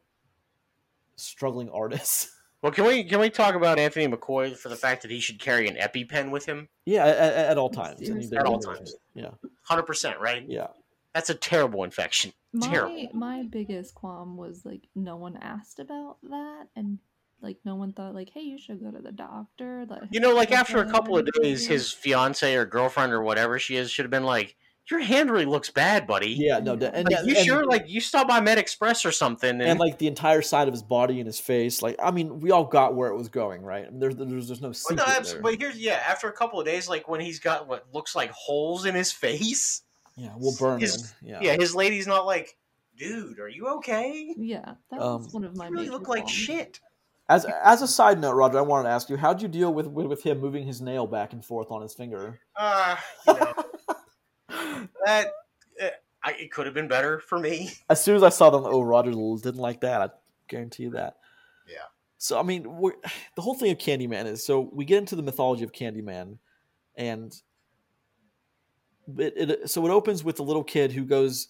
struggling 1.17 1.71
artists. 1.71 2.33
Well, 2.63 2.73
can 2.73 2.85
we 2.85 3.05
can 3.05 3.21
we 3.21 3.31
talk 3.31 3.55
about 3.55 3.79
Anthony 3.79 4.07
McCoy 4.07 4.55
for 4.55 4.69
the 4.69 4.77
fact 4.77 5.01
that 5.01 5.11
he 5.11 5.19
should 5.19 5.39
carry 5.41 5.67
an 5.67 5.77
EpiPen 5.77 6.31
with 6.31 6.45
him? 6.45 6.69
yeah, 6.85 7.07
at, 7.07 7.17
at, 7.17 7.35
at 7.53 7.57
all 7.57 7.71
times. 7.71 8.07
And 8.07 8.23
he 8.23 8.37
At 8.37 8.45
all 8.45 8.59
times. 8.59 8.97
Yeah, 9.15 9.31
Hundred 9.63 9.85
percent, 9.85 10.21
right? 10.21 10.45
yeah. 10.47 10.67
That's 11.15 11.31
a 11.31 11.35
terrible 11.35 11.85
infection. 11.85 12.35
Terrible. 12.61 13.09
My 13.15 13.39
my 13.39 13.43
biggest 13.45 13.95
qualm 13.95 14.37
was 14.37 14.67
like 14.67 14.83
no 14.95 15.17
one 15.17 15.39
asked 15.41 15.79
about 15.79 16.19
that, 16.25 16.67
and 16.77 16.99
like 17.41 17.57
no 17.65 17.77
one 17.77 17.95
thought 17.95 18.15
like, 18.15 18.29
hey, 18.29 18.43
you 18.43 18.59
should 18.59 18.83
go 18.83 18.91
to 18.91 19.01
the 19.03 19.13
doctor. 19.13 19.87
Like, 19.89 20.03
You 20.11 20.21
know, 20.21 20.35
like 20.35 20.53
after 20.53 20.81
a 20.83 20.91
couple 20.91 21.17
of 21.17 21.27
days, 21.41 21.67
his 21.67 21.91
fiance 21.91 22.55
or 22.55 22.67
girlfriend 22.67 23.15
or 23.15 23.23
whatever 23.23 23.59
she 23.59 23.77
is 23.77 23.91
should 23.91 24.05
have 24.05 24.11
been 24.11 24.25
like, 24.25 24.55
"Your 24.89 25.01
hand 25.01 25.31
really 25.31 25.45
looks 25.45 25.71
bad, 25.71 26.07
buddy." 26.07 26.29
Yeah, 26.31 26.59
no, 26.61 26.77
de- 26.77 26.95
and, 26.95 27.09
Like, 27.11 27.27
you 27.27 27.35
and- 27.37 27.45
sure? 27.47 27.65
Like 27.65 27.85
you 27.89 28.01
stop 28.01 28.29
by 28.29 28.41
Med 28.41 28.59
Express 28.59 29.05
or 29.05 29.13
something, 29.13 29.51
and, 29.51 29.63
and 29.63 29.81
like 29.81 29.99
the 29.99 30.07
entire 30.07 30.43
side 30.43 30.69
of 30.69 30.75
his 30.75 30.83
body 30.83 31.19
and 31.21 31.27
his 31.27 31.39
face. 31.41 31.83
Like, 31.83 31.97
I 32.03 32.11
mean, 32.11 32.41
we 32.41 32.51
all 32.51 32.65
got 32.65 32.95
where 32.95 33.09
it 33.11 33.17
was 33.17 33.29
going, 33.29 33.63
right? 33.63 33.87
I 33.87 33.91
mean, 33.91 34.01
there's 34.01 34.17
there's 34.17 34.49
there's 34.49 34.61
no 34.61 34.69
Well, 34.69 34.75
secret 34.75 35.07
no, 35.07 35.21
there. 35.23 35.43
but 35.43 35.59
here's 35.61 35.77
yeah. 35.79 36.03
After 36.07 36.29
a 36.29 36.33
couple 36.33 36.59
of 36.61 36.67
days, 36.67 36.89
like 36.89 37.09
when 37.09 37.21
he's 37.21 37.39
got 37.41 37.67
what 37.69 37.87
looks 37.93 38.15
like 38.17 38.31
holes 38.31 38.85
in 38.87 38.95
his 38.95 39.13
face. 39.25 39.83
Yeah, 40.17 40.33
we'll 40.37 40.57
burn 40.59 40.81
his- 40.81 41.11
him. 41.13 41.17
Yeah. 41.23 41.39
Yeah, 41.41 41.57
his 41.57 41.75
lady's 41.75 42.07
not 42.07 42.27
like, 42.27 42.57
dude, 42.99 43.39
are 43.39 43.49
you 43.49 43.69
okay? 43.79 44.35
yeah, 44.37 44.75
that 44.91 45.01
Um, 45.01 45.23
was 45.25 45.33
one 45.33 45.45
of 45.45 45.57
my. 45.57 45.67
You 45.67 45.71
really 45.73 45.85
major 45.85 45.93
look 45.99 46.09
like 46.09 46.23
qualms. 46.25 46.33
shit. 46.33 46.81
As 47.29 47.47
as 47.65 47.81
a 47.81 47.87
side 47.87 48.21
note, 48.21 48.33
Roger, 48.35 48.59
I 48.59 48.63
wanted 48.63 48.89
to 48.89 48.91
ask 48.91 49.09
you, 49.09 49.17
how'd 49.17 49.41
you 49.41 49.47
deal 49.47 49.73
with 49.73 49.87
with, 49.87 50.07
with 50.07 50.23
him 50.25 50.41
moving 50.41 50.67
his 50.67 50.81
nail 50.81 51.07
back 51.07 51.33
and 51.33 51.45
forth 51.45 51.71
on 51.71 51.81
his 51.81 51.95
finger? 51.95 52.41
Uh, 52.57 52.97
you 53.29 53.35
know, 53.35 53.55
that 55.05 55.33
eh, 55.79 55.91
I, 56.23 56.33
it 56.33 56.53
could 56.53 56.67
have 56.67 56.75
been 56.75 56.89
better 56.89 57.21
for 57.21 57.39
me. 57.39 57.71
As 57.91 58.03
soon 58.03 58.17
as 58.17 58.23
I 58.23 58.29
saw 58.29 58.51
them, 58.51 58.63
oh, 58.65 58.83
Roger 58.83 59.11
didn't 59.11 59.57
like 59.57 59.81
that. 59.81 60.01
I 60.01 60.11
guarantee 60.49 60.85
you 60.85 60.91
that. 60.91 61.17
Yeah. 61.69 61.87
So 62.19 62.39
I 62.39 62.43
mean, 62.43 62.65
we're, 62.79 62.93
the 63.37 63.43
whole 63.43 63.55
thing 63.55 63.71
of 63.71 63.79
Candyman 63.79 64.27
is 64.27 64.45
so 64.45 64.71
we 64.73 64.85
get 64.85 64.99
into 64.99 65.17
the 65.17 65.23
mythology 65.23 65.65
of 65.65 65.73
Candyman, 65.73 66.39
and 66.97 67.35
it, 69.19 69.51
it 69.51 69.71
so 69.71 69.87
it 69.87 69.91
opens 69.91 70.23
with 70.23 70.39
a 70.41 70.43
little 70.43 70.65
kid 70.65 70.93
who 70.93 71.05
goes 71.05 71.49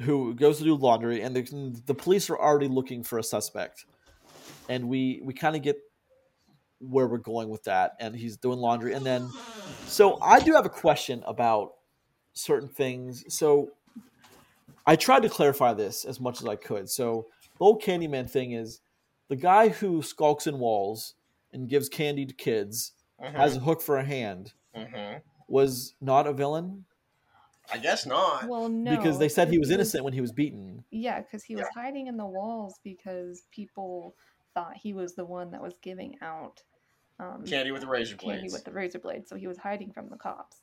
who 0.00 0.34
goes 0.34 0.58
to 0.58 0.64
do 0.64 0.74
laundry, 0.74 1.22
and 1.22 1.36
the 1.36 1.82
the 1.86 1.94
police 1.94 2.30
are 2.30 2.38
already 2.38 2.68
looking 2.68 3.02
for 3.02 3.18
a 3.18 3.22
suspect, 3.22 3.84
and 4.68 4.88
we 4.88 5.20
we 5.22 5.34
kind 5.34 5.56
of 5.56 5.62
get 5.62 5.76
where 6.80 7.06
we're 7.06 7.18
going 7.18 7.48
with 7.48 7.64
that, 7.64 7.92
and 8.00 8.16
he's 8.16 8.36
doing 8.36 8.58
laundry, 8.58 8.94
and 8.94 9.04
then 9.04 9.28
so 9.86 10.18
I 10.20 10.40
do 10.40 10.54
have 10.54 10.66
a 10.66 10.70
question 10.70 11.22
about 11.26 11.74
certain 12.32 12.68
things. 12.68 13.24
So 13.34 13.72
I 14.86 14.96
tried 14.96 15.22
to 15.22 15.28
clarify 15.28 15.72
this 15.74 16.04
as 16.04 16.20
much 16.20 16.40
as 16.40 16.48
I 16.48 16.56
could. 16.56 16.88
So 16.90 17.26
the 17.58 17.64
whole 17.64 17.78
Candyman 17.78 18.28
thing 18.28 18.52
is 18.52 18.80
the 19.28 19.36
guy 19.36 19.68
who 19.68 20.02
skulks 20.02 20.46
in 20.46 20.58
walls 20.58 21.14
and 21.52 21.68
gives 21.68 21.88
candy 21.88 22.26
to 22.26 22.34
kids 22.34 22.92
has 23.20 23.56
a 23.56 23.60
hook 23.60 23.80
for 23.80 23.98
a 23.98 24.04
hand 24.04 24.52
hmm 24.74 25.14
was 25.46 25.94
not 26.00 26.26
a 26.26 26.32
villain 26.32 26.84
I 27.72 27.78
guess 27.78 28.04
not. 28.04 28.48
Well, 28.48 28.68
no, 28.68 28.96
because 28.96 29.18
they 29.18 29.28
said 29.28 29.48
he 29.48 29.58
was 29.58 29.70
innocent 29.70 30.04
when 30.04 30.12
he 30.12 30.20
was 30.20 30.32
beaten. 30.32 30.84
Yeah, 30.90 31.20
because 31.20 31.42
he 31.42 31.56
was 31.56 31.66
hiding 31.74 32.06
in 32.06 32.16
the 32.16 32.26
walls 32.26 32.78
because 32.84 33.44
people 33.50 34.14
thought 34.52 34.76
he 34.76 34.92
was 34.92 35.14
the 35.14 35.24
one 35.24 35.50
that 35.52 35.62
was 35.62 35.74
giving 35.80 36.16
out 36.20 36.62
um, 37.18 37.44
Candy 37.46 37.70
with 37.70 37.82
the 37.82 37.86
razor 37.86 38.16
blade. 38.16 38.40
candy 38.40 38.52
with 38.52 38.64
the 38.64 38.72
razor 38.72 38.98
blade. 38.98 39.28
So 39.28 39.36
he 39.36 39.46
was 39.46 39.58
hiding 39.58 39.92
from 39.92 40.08
the 40.10 40.16
cops. 40.16 40.61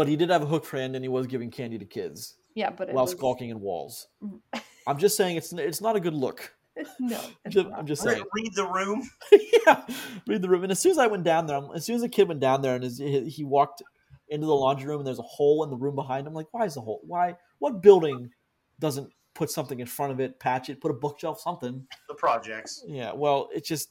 But 0.00 0.08
he 0.08 0.16
did 0.16 0.30
have 0.30 0.40
a 0.42 0.46
hook 0.46 0.64
for 0.64 0.78
a 0.78 0.80
hand 0.80 0.96
and 0.96 1.04
he 1.04 1.10
was 1.10 1.26
giving 1.26 1.50
candy 1.50 1.76
to 1.76 1.84
kids 1.84 2.36
Yeah, 2.54 2.70
but 2.70 2.88
it 2.88 2.94
while 2.94 3.04
was, 3.04 3.10
skulking 3.10 3.50
in 3.50 3.60
walls. 3.60 4.06
I'm 4.86 4.96
just 4.96 5.14
saying 5.14 5.36
it's 5.36 5.52
it's 5.52 5.82
not 5.82 5.94
a 5.94 6.00
good 6.00 6.14
look. 6.14 6.54
no, 6.98 7.20
I'm 7.44 7.50
just. 7.50 7.66
I'm 7.76 7.86
just 7.86 8.02
saying. 8.02 8.24
read 8.32 8.54
the 8.54 8.66
room. 8.66 9.06
yeah, 9.66 9.84
read 10.26 10.40
the 10.40 10.48
room. 10.48 10.62
And 10.62 10.72
as 10.72 10.78
soon 10.78 10.92
as 10.92 10.96
I 10.98 11.06
went 11.06 11.24
down 11.24 11.46
there, 11.46 11.60
as 11.74 11.84
soon 11.84 11.96
as 11.96 12.00
the 12.00 12.08
kid 12.08 12.28
went 12.28 12.40
down 12.40 12.62
there 12.62 12.74
and 12.76 12.82
his, 12.82 12.96
he 12.96 13.28
he 13.28 13.44
walked 13.44 13.82
into 14.28 14.46
the 14.46 14.54
laundry 14.54 14.86
room 14.88 15.00
and 15.00 15.06
there's 15.06 15.18
a 15.18 15.22
hole 15.22 15.64
in 15.64 15.68
the 15.70 15.76
room 15.76 15.94
behind 15.96 16.26
him, 16.26 16.32
like, 16.32 16.46
why 16.52 16.64
is 16.64 16.74
the 16.76 16.80
hole? 16.80 17.02
Why? 17.06 17.36
What 17.58 17.82
building 17.82 18.30
doesn't 18.78 19.12
put 19.34 19.50
something 19.50 19.80
in 19.80 19.86
front 19.86 20.12
of 20.12 20.20
it, 20.20 20.40
patch 20.40 20.70
it, 20.70 20.80
put 20.80 20.90
a 20.90 20.94
bookshelf, 20.94 21.40
something? 21.42 21.86
The 22.08 22.14
projects. 22.14 22.82
Yeah. 22.88 23.12
Well, 23.12 23.50
it's 23.52 23.68
just 23.68 23.90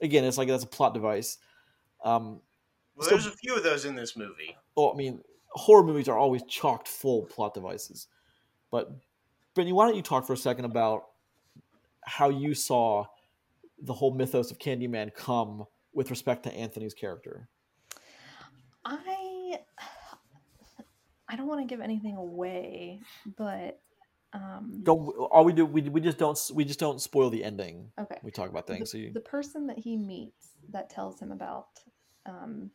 again, 0.00 0.24
it's 0.24 0.38
like 0.38 0.48
that's 0.48 0.64
a 0.64 0.66
plot 0.66 0.92
device. 0.92 1.38
Um, 2.04 2.40
Well, 2.96 3.04
So- 3.08 3.10
there's 3.14 3.26
a 3.26 3.30
few 3.30 3.54
of 3.54 3.62
those 3.62 3.84
in 3.84 3.94
this 3.94 4.16
movie. 4.16 4.56
well, 4.76 4.90
I 4.92 4.96
mean, 4.96 5.22
horror 5.56 5.82
movies 5.82 6.08
are 6.08 6.18
always 6.18 6.42
chocked 6.44 6.86
full 6.86 7.24
plot 7.24 7.54
devices. 7.54 8.08
But 8.70 8.90
Brittany, 9.54 9.72
why 9.72 9.86
don't 9.86 9.96
you 9.96 10.02
talk 10.02 10.26
for 10.26 10.34
a 10.34 10.36
second 10.36 10.66
about 10.66 11.04
how 12.04 12.28
you 12.28 12.54
saw 12.54 13.06
the 13.80 13.94
whole 13.94 14.12
mythos 14.12 14.50
of 14.50 14.58
Candyman 14.58 15.14
come 15.14 15.64
with 15.92 16.10
respect 16.10 16.44
to 16.44 16.52
Anthony's 16.52 16.94
character? 16.94 17.48
I 18.84 19.58
I 21.28 21.36
don't 21.36 21.48
want 21.48 21.66
to 21.66 21.66
give 21.66 21.80
anything 21.80 22.16
away, 22.16 23.00
but 23.36 23.80
um, 24.32 24.80
Don't 24.82 25.08
all 25.08 25.44
we 25.44 25.52
do 25.52 25.64
we, 25.64 25.82
we 25.82 26.00
just 26.00 26.18
don't 26.18 26.38
we 26.54 26.64
just 26.64 26.78
don't 26.78 27.00
spoil 27.00 27.30
the 27.30 27.42
ending. 27.42 27.90
okay. 27.98 28.18
We 28.22 28.30
talk 28.30 28.50
about 28.50 28.66
things. 28.66 28.90
So 28.90 28.98
the, 28.98 29.04
you, 29.04 29.12
the 29.12 29.20
person 29.20 29.66
that 29.68 29.78
he 29.78 29.96
meets 29.96 30.50
that 30.70 30.90
tells 30.90 31.18
him 31.20 31.32
about 31.32 31.68
um, 32.26 32.70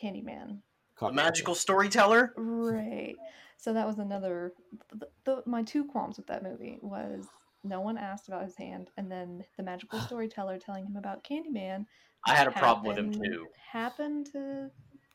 Candyman 0.00 0.58
The 1.00 1.12
magical 1.12 1.54
storyteller. 1.54 2.32
Right. 2.36 3.14
So 3.56 3.72
that 3.72 3.86
was 3.86 3.98
another. 3.98 4.52
The, 4.94 5.08
the, 5.24 5.42
my 5.46 5.62
two 5.62 5.84
qualms 5.84 6.16
with 6.16 6.26
that 6.28 6.42
movie 6.42 6.78
was 6.80 7.26
no 7.64 7.80
one 7.80 7.98
asked 7.98 8.28
about 8.28 8.44
his 8.44 8.56
hand, 8.56 8.90
and 8.96 9.10
then 9.10 9.44
the 9.56 9.62
magical 9.62 10.00
storyteller 10.06 10.58
telling 10.58 10.86
him 10.86 10.96
about 10.96 11.24
Candyman. 11.24 11.86
I 12.26 12.34
had 12.34 12.46
a 12.46 12.52
problem 12.52 12.86
with 12.86 12.98
him 12.98 13.12
too. 13.12 13.46
Happened 13.72 14.26
to 14.32 14.70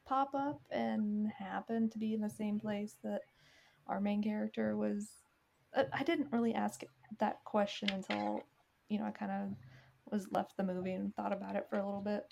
pop 0.05 0.34
up 0.34 0.61
and 0.72 1.30
happened 1.38 1.91
to 1.93 1.97
be 1.97 2.14
in 2.14 2.22
the 2.22 2.30
same 2.30 2.60
place 2.60 2.95
that 3.03 3.22
our 3.88 3.99
main 3.99 4.22
character 4.23 4.76
was. 4.77 5.10
I, 5.76 5.85
I 5.93 6.03
didn't 6.03 6.31
really 6.31 6.53
ask 6.53 6.81
that 7.19 7.43
question 7.45 7.89
until 7.91 8.41
you 8.89 8.99
know 8.99 9.05
I 9.05 9.11
kind 9.11 9.31
of 9.31 9.49
was 10.11 10.27
left 10.31 10.57
the 10.57 10.64
movie 10.64 10.93
and 10.93 11.15
thought 11.15 11.34
about 11.34 11.55
it 11.55 11.68
for 11.69 11.77
a 11.77 11.85
little 11.85 12.01
bit. 12.01 12.23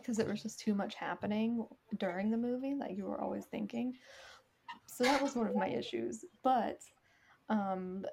Because 0.00 0.18
it 0.18 0.26
was 0.26 0.42
just 0.42 0.60
too 0.60 0.74
much 0.74 0.94
happening 0.94 1.66
during 1.98 2.30
the 2.30 2.36
movie 2.36 2.74
like 2.74 2.96
you 2.96 3.04
were 3.04 3.20
always 3.20 3.44
thinking. 3.46 3.94
So 4.86 5.04
that 5.04 5.22
was 5.22 5.34
one 5.34 5.46
of 5.46 5.56
my 5.56 5.68
issues 5.68 6.24
but 6.42 6.78
um 7.48 8.04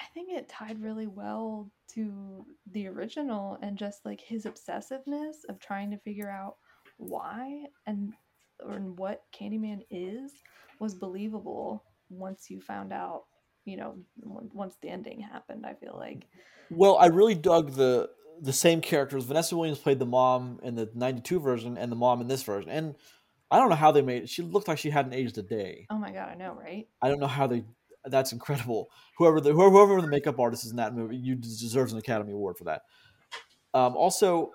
i 0.00 0.04
think 0.14 0.30
it 0.30 0.48
tied 0.48 0.80
really 0.80 1.06
well 1.06 1.70
to 1.88 2.44
the 2.72 2.86
original 2.86 3.58
and 3.62 3.76
just 3.76 4.04
like 4.04 4.20
his 4.20 4.44
obsessiveness 4.46 5.44
of 5.48 5.58
trying 5.58 5.90
to 5.90 5.98
figure 5.98 6.30
out 6.30 6.56
why 6.98 7.64
and 7.86 8.12
or 8.64 8.78
what 8.78 9.22
candyman 9.32 9.80
is 9.90 10.32
was 10.80 10.94
believable 10.94 11.84
once 12.08 12.50
you 12.50 12.60
found 12.60 12.92
out 12.92 13.24
you 13.64 13.76
know 13.76 13.96
once 14.22 14.76
the 14.80 14.88
ending 14.88 15.20
happened 15.20 15.64
i 15.66 15.74
feel 15.74 15.96
like. 15.98 16.26
Well, 16.70 16.96
I 16.98 17.06
really 17.06 17.34
dug 17.34 17.72
the 17.72 18.08
the 18.40 18.52
same 18.52 18.80
characters. 18.80 19.24
Vanessa 19.24 19.56
Williams 19.56 19.78
played 19.78 19.98
the 19.98 20.06
mom 20.06 20.60
in 20.62 20.74
the 20.74 20.90
'92 20.94 21.40
version 21.40 21.76
and 21.78 21.90
the 21.90 21.96
mom 21.96 22.20
in 22.20 22.28
this 22.28 22.42
version, 22.42 22.70
and 22.70 22.94
I 23.50 23.58
don't 23.58 23.68
know 23.68 23.76
how 23.76 23.92
they 23.92 24.02
made 24.02 24.24
it. 24.24 24.28
She 24.28 24.42
looked 24.42 24.68
like 24.68 24.78
she 24.78 24.90
hadn't 24.90 25.12
aged 25.12 25.38
a 25.38 25.42
day. 25.42 25.86
oh 25.90 25.98
my 25.98 26.10
god 26.10 26.28
i 26.30 26.34
know 26.34 26.54
right 26.54 26.88
I 27.00 27.08
don't 27.08 27.20
know 27.20 27.26
how 27.26 27.46
they. 27.46 27.64
That's 28.04 28.32
incredible. 28.32 28.90
Whoever 29.18 29.40
the 29.40 29.52
whoever 29.52 30.00
the 30.00 30.08
makeup 30.08 30.38
artist 30.38 30.64
is 30.64 30.70
in 30.70 30.76
that 30.76 30.94
movie, 30.94 31.16
you 31.16 31.36
deserves 31.36 31.92
an 31.92 31.98
Academy 31.98 32.32
Award 32.32 32.56
for 32.58 32.64
that. 32.64 32.82
Um, 33.72 33.96
also, 33.96 34.50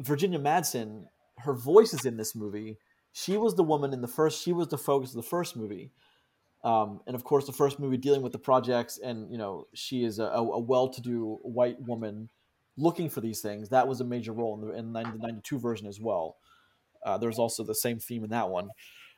Virginia 0.00 0.38
Madsen, 0.38 1.04
her 1.38 1.54
voice 1.54 1.94
is 1.94 2.04
in 2.04 2.16
this 2.16 2.34
movie. 2.34 2.78
She 3.12 3.36
was 3.36 3.54
the 3.54 3.62
woman 3.62 3.92
in 3.92 4.00
the 4.00 4.08
first. 4.08 4.42
She 4.42 4.52
was 4.52 4.68
the 4.68 4.78
focus 4.78 5.10
of 5.10 5.16
the 5.16 5.22
first 5.22 5.56
movie, 5.56 5.92
um, 6.64 7.00
and 7.06 7.14
of 7.14 7.24
course, 7.24 7.46
the 7.46 7.52
first 7.52 7.78
movie 7.78 7.96
dealing 7.96 8.22
with 8.22 8.32
the 8.32 8.38
projects, 8.38 8.98
and 8.98 9.30
you 9.30 9.38
know, 9.38 9.66
she 9.74 10.04
is 10.04 10.18
a, 10.18 10.24
a 10.24 10.58
well-to-do 10.58 11.38
white 11.42 11.80
woman 11.80 12.28
looking 12.76 13.08
for 13.10 13.20
these 13.20 13.40
things. 13.40 13.68
That 13.70 13.86
was 13.88 14.00
a 14.00 14.04
major 14.04 14.32
role 14.32 14.54
in 14.60 14.68
the 14.68 14.74
in 14.74 14.92
the 14.92 15.18
'92 15.26 15.58
version 15.58 15.86
as 15.86 16.00
well. 16.00 16.36
Uh, 17.04 17.18
there's 17.18 17.38
also 17.38 17.64
the 17.64 17.74
same 17.74 17.98
theme 17.98 18.24
in 18.24 18.30
that 18.30 18.48
one. 18.48 18.70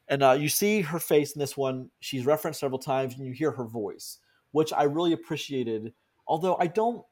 And 0.08 0.22
uh, 0.22 0.32
you 0.32 0.48
see 0.48 0.82
her 0.82 0.98
face 0.98 1.32
in 1.32 1.38
this 1.40 1.56
one. 1.56 1.90
She's 2.00 2.26
referenced 2.26 2.60
several 2.60 2.78
times, 2.78 3.14
and 3.14 3.26
you 3.26 3.32
hear 3.32 3.52
her 3.52 3.64
voice, 3.64 4.18
which 4.52 4.72
I 4.72 4.84
really 4.84 5.12
appreciated. 5.12 5.92
Although 6.26 6.56
I 6.58 6.66
don't, 6.66 7.04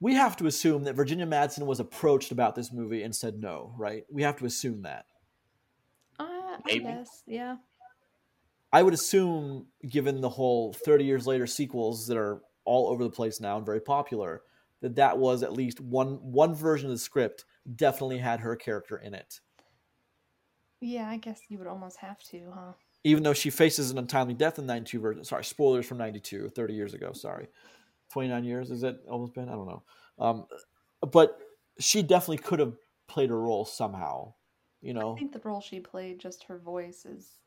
we 0.00 0.14
have 0.14 0.36
to 0.38 0.46
assume 0.46 0.84
that 0.84 0.94
Virginia 0.94 1.26
Madsen 1.26 1.66
was 1.66 1.80
approached 1.80 2.32
about 2.32 2.54
this 2.54 2.72
movie 2.72 3.02
and 3.02 3.14
said 3.14 3.40
no, 3.40 3.74
right? 3.78 4.04
We 4.10 4.22
have 4.22 4.36
to 4.38 4.46
assume 4.46 4.82
that. 4.82 5.06
uh, 6.18 6.24
i 6.24 6.58
Maybe. 6.66 6.84
guess 6.84 7.22
yeah 7.26 7.56
I 8.72 8.82
would 8.82 8.94
assume, 8.94 9.66
given 9.88 10.20
the 10.20 10.28
whole 10.28 10.72
30 10.72 11.04
years 11.04 11.26
later 11.26 11.46
sequels 11.46 12.08
that 12.08 12.16
are 12.16 12.42
all 12.64 12.88
over 12.88 13.04
the 13.04 13.10
place 13.10 13.40
now 13.40 13.56
and 13.56 13.64
very 13.64 13.80
popular, 13.80 14.42
that 14.80 14.96
that 14.96 15.18
was 15.18 15.42
at 15.42 15.52
least 15.52 15.80
one 15.80 16.16
one 16.20 16.54
version 16.54 16.86
of 16.86 16.94
the 16.94 16.98
script 16.98 17.44
definitely 17.74 18.18
had 18.18 18.40
her 18.40 18.56
character 18.56 18.96
in 18.96 19.14
it. 19.14 19.40
yeah 20.80 21.08
i 21.08 21.16
guess 21.16 21.40
you 21.48 21.58
would 21.58 21.66
almost 21.66 21.98
have 21.98 22.22
to 22.22 22.50
huh 22.54 22.72
even 23.06 23.22
though 23.22 23.32
she 23.32 23.50
faces 23.50 23.92
an 23.92 23.98
untimely 23.98 24.34
death 24.34 24.58
in 24.58 24.66
92 24.66 24.98
version. 24.98 25.24
Sorry, 25.24 25.44
spoilers 25.44 25.86
from 25.86 25.96
92, 25.96 26.48
30 26.48 26.74
years 26.74 26.92
ago. 26.92 27.12
Sorry. 27.12 27.46
29 28.10 28.42
years, 28.42 28.72
is 28.72 28.82
it 28.82 28.96
almost 29.08 29.32
been? 29.32 29.48
I 29.48 29.52
don't 29.52 29.68
know. 29.68 29.82
Um, 30.18 30.46
but 31.12 31.38
she 31.78 32.02
definitely 32.02 32.38
could 32.38 32.58
have 32.58 32.74
played 33.06 33.30
a 33.30 33.34
role 33.34 33.64
somehow, 33.64 34.34
you 34.82 34.92
know. 34.92 35.14
I 35.14 35.18
think 35.20 35.32
the 35.32 35.40
role 35.44 35.60
she 35.60 35.78
played, 35.78 36.18
just 36.18 36.44
her 36.44 36.58
voice 36.58 37.04
is. 37.04 37.38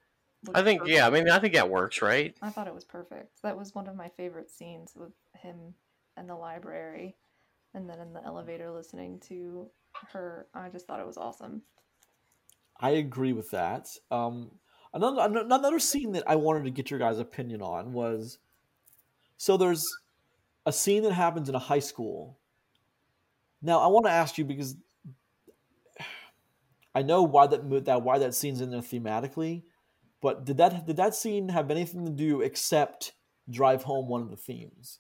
I 0.55 0.61
think 0.61 0.83
yeah. 0.85 1.05
I 1.05 1.09
mean, 1.09 1.29
I 1.29 1.39
think 1.39 1.53
that 1.55 1.69
works, 1.69 2.01
right? 2.01 2.33
I 2.41 2.49
thought 2.49 2.67
it 2.67 2.73
was 2.73 2.85
perfect. 2.85 3.41
That 3.43 3.57
was 3.57 3.75
one 3.75 3.87
of 3.87 3.97
my 3.97 4.07
favorite 4.15 4.49
scenes 4.49 4.93
with 4.95 5.11
him 5.35 5.73
in 6.17 6.27
the 6.27 6.35
library, 6.35 7.15
and 7.73 7.89
then 7.89 7.99
in 7.99 8.13
the 8.13 8.23
elevator 8.23 8.71
listening 8.71 9.19
to 9.27 9.69
her. 10.11 10.47
I 10.53 10.69
just 10.69 10.87
thought 10.87 10.99
it 10.99 11.07
was 11.07 11.17
awesome. 11.17 11.61
I 12.79 12.91
agree 12.91 13.33
with 13.33 13.51
that. 13.51 13.89
Um, 14.09 14.51
another 14.93 15.41
another 15.41 15.79
scene 15.79 16.13
that 16.13 16.23
I 16.27 16.35
wanted 16.35 16.63
to 16.65 16.71
get 16.71 16.89
your 16.89 16.99
guys' 16.99 17.19
opinion 17.19 17.61
on 17.61 17.93
was 17.93 18.37
so 19.37 19.57
there's 19.57 19.85
a 20.65 20.71
scene 20.73 21.03
that 21.03 21.13
happens 21.13 21.49
in 21.49 21.55
a 21.55 21.59
high 21.59 21.79
school. 21.79 22.37
Now 23.61 23.79
I 23.79 23.87
want 23.87 24.05
to 24.05 24.11
ask 24.11 24.37
you 24.37 24.45
because 24.45 24.75
I 26.95 27.01
know 27.01 27.23
why 27.23 27.47
that 27.47 27.85
that 27.85 28.01
why 28.01 28.19
that 28.19 28.35
scene's 28.35 28.61
in 28.61 28.71
there 28.71 28.81
thematically, 28.81 29.63
but 30.21 30.45
did 30.45 30.57
that 30.57 30.85
did 30.85 30.97
that 30.97 31.15
scene 31.15 31.49
have 31.49 31.69
anything 31.69 32.05
to 32.05 32.11
do 32.11 32.41
except 32.41 33.13
drive 33.49 33.83
home 33.83 34.07
one 34.07 34.21
of 34.21 34.29
the 34.29 34.37
themes? 34.37 34.99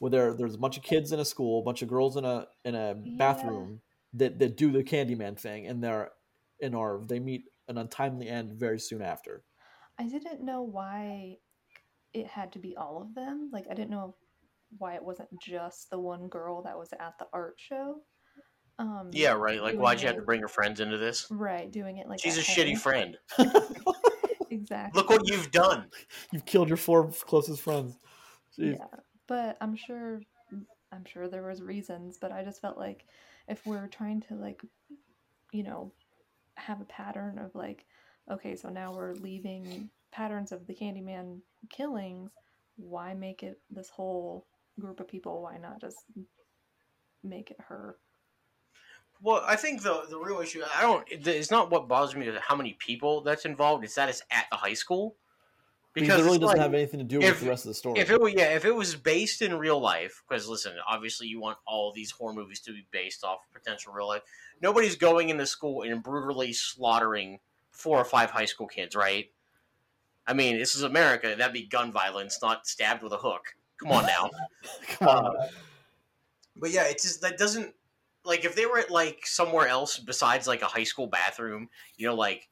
Where 0.00 0.10
there 0.10 0.34
there's 0.34 0.54
a 0.54 0.58
bunch 0.58 0.76
of 0.76 0.82
kids 0.82 1.12
in 1.12 1.20
a 1.20 1.24
school, 1.24 1.60
a 1.60 1.62
bunch 1.62 1.82
of 1.82 1.88
girls 1.88 2.16
in 2.16 2.24
a 2.24 2.48
in 2.64 2.74
a 2.74 2.96
Yeah. 3.04 3.16
bathroom 3.18 3.80
that 4.14 4.38
that 4.40 4.56
do 4.56 4.72
the 4.72 4.82
Candyman 4.82 5.38
thing, 5.38 5.66
and 5.68 5.84
they're 5.84 6.10
and 6.60 6.74
are 6.74 7.00
they 7.06 7.20
meet 7.20 7.44
an 7.68 7.78
untimely 7.78 8.28
end 8.28 8.52
very 8.52 8.80
soon 8.80 9.00
after. 9.02 9.44
I 9.98 10.08
didn't 10.08 10.42
know 10.42 10.62
why 10.62 11.36
it 12.12 12.26
had 12.26 12.50
to 12.52 12.58
be 12.58 12.76
all 12.76 13.00
of 13.00 13.14
them. 13.14 13.50
Like 13.52 13.66
I 13.70 13.74
didn't 13.74 13.90
know 13.90 14.16
why 14.78 14.94
it 14.94 15.04
wasn't 15.04 15.28
just 15.40 15.90
the 15.90 15.98
one 15.98 16.28
girl 16.28 16.62
that 16.62 16.76
was 16.78 16.92
at 16.98 17.14
the 17.18 17.26
art 17.32 17.54
show. 17.58 18.00
Um, 18.78 19.10
Yeah, 19.12 19.32
right. 19.32 19.60
Like, 19.62 19.76
why'd 19.76 20.00
you 20.00 20.06
have 20.06 20.16
to 20.16 20.22
bring 20.22 20.40
her 20.40 20.48
friends 20.48 20.80
into 20.80 20.96
this? 20.96 21.26
Right, 21.30 21.70
doing 21.70 21.98
it 21.98 22.08
like 22.08 22.20
She's 22.20 22.38
a 22.38 22.40
at 22.40 22.46
shitty 22.46 22.72
home. 22.72 22.78
friend. 22.78 23.18
Exactly. 24.52 24.98
Look 25.00 25.10
what 25.10 25.28
you've 25.28 25.50
done. 25.52 25.86
You've 26.32 26.44
killed 26.44 26.68
your 26.68 26.76
four 26.76 27.12
closest 27.26 27.62
friends. 27.62 27.96
Jeez. 28.58 28.76
Yeah, 28.78 28.98
but 29.30 29.56
I'm 29.60 29.76
sure 29.76 30.20
I'm 30.92 31.04
sure 31.04 31.28
there 31.28 31.46
was 31.46 31.62
reasons, 31.62 32.18
but 32.20 32.32
I 32.32 32.42
just 32.42 32.60
felt 32.60 32.76
like 32.76 33.06
if 33.48 33.64
we're 33.64 33.86
trying 33.86 34.20
to 34.22 34.34
like 34.34 34.60
you 35.52 35.62
know 35.62 35.92
have 36.56 36.80
a 36.80 36.86
pattern 36.86 37.38
of 37.38 37.54
like 37.54 37.86
okay, 38.30 38.56
so 38.56 38.68
now 38.68 38.92
we're 38.92 39.14
leaving 39.14 39.88
patterns 40.10 40.52
of 40.52 40.66
the 40.66 40.74
Candyman 40.74 41.38
killings, 41.70 42.32
why 42.76 43.14
make 43.14 43.42
it 43.44 43.60
this 43.70 43.88
whole 43.88 44.46
group 44.80 44.98
of 44.98 45.06
people? 45.06 45.42
Why 45.42 45.58
not 45.58 45.80
just 45.80 45.98
make 47.22 47.52
it 47.52 47.58
her? 47.68 47.96
Well, 49.22 49.44
I 49.46 49.54
think 49.54 49.82
the 49.82 50.06
the 50.10 50.18
real 50.18 50.40
issue, 50.40 50.62
I 50.76 50.82
don't. 50.82 51.04
It's 51.08 51.52
not 51.52 51.70
what 51.70 51.86
bothers 51.86 52.16
me 52.16 52.26
is 52.26 52.36
how 52.40 52.56
many 52.56 52.72
people 52.80 53.20
that's 53.20 53.44
involved. 53.44 53.84
It's 53.84 53.94
that 53.94 54.08
it's 54.08 54.22
at 54.32 54.46
the 54.50 54.56
high 54.56 54.74
school. 54.74 55.14
Because, 55.92 56.20
it 56.20 56.24
really 56.24 56.38
doesn't 56.38 56.56
like, 56.56 56.58
have 56.58 56.74
anything 56.74 57.00
to 57.00 57.04
do 57.04 57.20
if- 57.20 57.30
with 57.30 57.40
the 57.40 57.48
rest 57.48 57.64
of 57.64 57.70
the 57.70 57.74
story. 57.74 57.98
If 57.98 58.10
it 58.10 58.20
were, 58.20 58.28
yeah, 58.28 58.54
if 58.54 58.64
it 58.64 58.74
was 58.74 58.94
based 58.94 59.42
in 59.42 59.58
real 59.58 59.80
life, 59.80 60.22
because 60.28 60.48
listen, 60.48 60.74
obviously 60.88 61.26
you 61.26 61.40
want 61.40 61.58
all 61.66 61.92
these 61.92 62.12
horror 62.12 62.32
movies 62.32 62.60
to 62.60 62.72
be 62.72 62.86
based 62.92 63.24
off 63.24 63.40
potential 63.52 63.92
real 63.92 64.06
life. 64.06 64.22
Nobody's 64.62 64.94
going 64.94 65.30
into 65.30 65.46
school 65.46 65.82
and 65.82 66.02
brutally 66.02 66.52
slaughtering 66.52 67.40
four 67.72 67.98
or 67.98 68.04
five 68.04 68.30
high 68.30 68.44
school 68.44 68.68
kids, 68.68 68.94
right? 68.94 69.30
I 70.26 70.32
mean, 70.32 70.58
this 70.58 70.76
is 70.76 70.82
America. 70.82 71.34
That'd 71.36 71.52
be 71.52 71.66
gun 71.66 71.90
violence, 71.90 72.38
not 72.40 72.66
stabbed 72.66 73.02
with 73.02 73.12
a 73.12 73.18
hook. 73.18 73.42
Come 73.80 73.90
on 73.90 74.06
now. 74.06 74.30
Come 74.88 75.08
on. 75.08 75.36
Uh, 75.36 75.48
but 76.56 76.70
yeah, 76.70 76.84
it's 76.84 77.02
just 77.02 77.22
that 77.22 77.38
doesn't 77.38 77.74
like 78.24 78.44
if 78.44 78.54
they 78.54 78.66
were 78.66 78.78
at 78.78 78.90
like 78.90 79.26
somewhere 79.26 79.66
else 79.66 79.98
besides 79.98 80.46
like 80.46 80.62
a 80.62 80.66
high 80.66 80.84
school 80.84 81.06
bathroom, 81.06 81.68
you 81.96 82.06
know, 82.06 82.14
like 82.14 82.48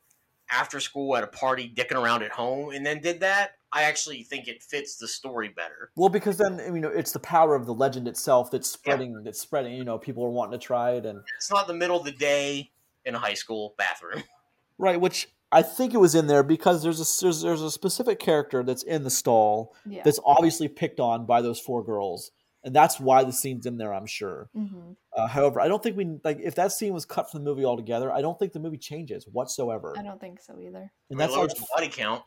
after 0.51 0.81
school 0.81 1.17
at 1.17 1.25
a 1.25 1.29
party, 1.29 1.73
dicking 1.75 2.03
around 2.03 2.23
at 2.23 2.31
home, 2.31 2.71
and 2.71 2.85
then 2.85 3.01
did 3.01 3.21
that. 3.21 3.53
I 3.71 3.83
actually 3.83 4.23
think 4.23 4.49
it 4.49 4.63
fits 4.63 4.97
the 4.97 5.07
story 5.07 5.49
better. 5.49 5.91
Well, 5.95 6.09
because 6.09 6.39
then 6.39 6.59
you 6.75 6.81
know 6.81 6.89
it's 6.89 7.13
the 7.13 7.19
power 7.21 7.55
of 7.55 7.67
the 7.67 7.75
legend 7.75 8.09
itself 8.09 8.51
that's 8.51 8.71
spreading. 8.71 9.23
That's 9.25 9.41
spreading. 9.41 9.75
You 9.75 9.85
know, 9.85 9.99
people 9.99 10.25
are 10.25 10.31
wanting 10.31 10.59
to 10.59 10.65
try 10.65 10.93
it, 10.93 11.05
and 11.07 11.21
It's 11.37 11.51
not 11.51 11.67
the 11.67 11.75
middle 11.75 11.99
of 11.99 12.05
the 12.05 12.13
day 12.13 12.71
in 13.05 13.15
a 13.15 13.19
high 13.19 13.35
school 13.35 13.75
bathroom. 13.77 14.23
right, 14.79 15.01
which 15.01 15.29
I 15.51 15.63
think 15.63 15.95
it 15.95 15.99
was 15.99 16.15
in 16.15 16.27
there 16.27 16.43
because 16.43 16.83
there's 16.83 17.01
a 17.01 17.23
there's, 17.23 17.43
there's 17.43 17.63
a 17.63 17.71
specific 17.71 18.19
character 18.19 18.63
that's 18.63 18.83
in 18.83 19.05
the 19.05 19.11
stall 19.11 19.75
Yeah. 19.87 20.03
that's 20.05 20.21
obviously 20.25 20.69
picked 20.69 21.01
on 21.01 21.27
by 21.27 21.41
those 21.43 21.61
four 21.61 21.83
girls, 21.85 22.31
and 22.69 22.77
that's 22.77 23.01
why 23.01 23.25
the 23.25 23.33
scene's 23.33 23.65
in 23.67 23.79
there. 23.79 23.93
I'm 23.95 24.05
sure. 24.07 24.49
hmm 24.55 24.93
Uh, 25.17 25.27
however, 25.27 25.59
I 25.61 25.69
don't 25.69 25.83
think 25.83 25.97
we 25.97 26.19
like 26.23 26.39
if 26.41 26.55
that 26.57 26.71
scene 26.73 26.93
was 26.93 27.05
cut 27.05 27.31
from 27.31 27.43
the 27.43 27.51
movie 27.51 27.65
altogether. 27.65 28.13
I 28.13 28.21
don't 28.21 28.39
think 28.39 28.53
the 28.53 28.61
movie 28.61 28.77
changes 28.79 29.25
whatsoever, 29.27 29.95
I 29.99 30.03
don't 30.03 30.21
think 30.21 30.41
so 30.41 30.61
either. 30.61 30.93
and 31.11 31.19
that's 31.19 31.33
lowers 31.33 31.55
the 31.55 31.67
body 31.75 31.89
count. 31.89 32.23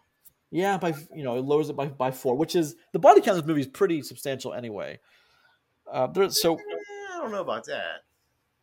Yeah, 0.49 0.77
by 0.77 0.93
you 1.15 1.23
know, 1.23 1.37
it 1.37 1.45
lowers 1.45 1.69
it 1.69 1.75
by, 1.77 1.85
by 1.85 2.11
four, 2.11 2.35
which 2.35 2.55
is 2.55 2.75
the 2.91 2.99
body 2.99 3.21
count 3.21 3.37
of 3.37 3.43
this 3.43 3.47
movie 3.47 3.61
is 3.61 3.67
pretty 3.67 4.01
substantial 4.01 4.53
anyway. 4.53 4.99
Uh, 5.89 6.07
there, 6.07 6.29
so 6.29 6.55
Eh, 6.55 6.59
I 7.13 7.19
don't 7.19 7.31
know 7.31 7.41
about 7.41 7.65
that. 7.67 8.03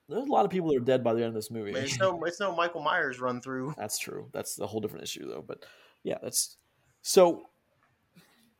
there's 0.08 0.26
a 0.26 0.32
lot 0.32 0.44
of 0.44 0.50
people 0.50 0.68
that 0.68 0.76
are 0.76 0.84
dead 0.84 1.02
by 1.04 1.14
the 1.14 1.20
end 1.20 1.28
of 1.28 1.34
this 1.34 1.50
movie. 1.50 1.72
it's 1.72 1.98
no, 2.00 2.22
it's 2.24 2.40
no 2.40 2.54
Michael 2.54 2.82
Myers 2.82 3.20
run 3.20 3.40
through. 3.40 3.74
that's 3.78 3.98
true. 3.98 4.28
That's 4.32 4.58
a 4.58 4.66
whole 4.66 4.80
different 4.80 5.04
issue 5.04 5.26
though. 5.28 5.42
But 5.46 5.64
yeah, 6.02 6.18
that's 6.22 6.56
so. 7.02 7.44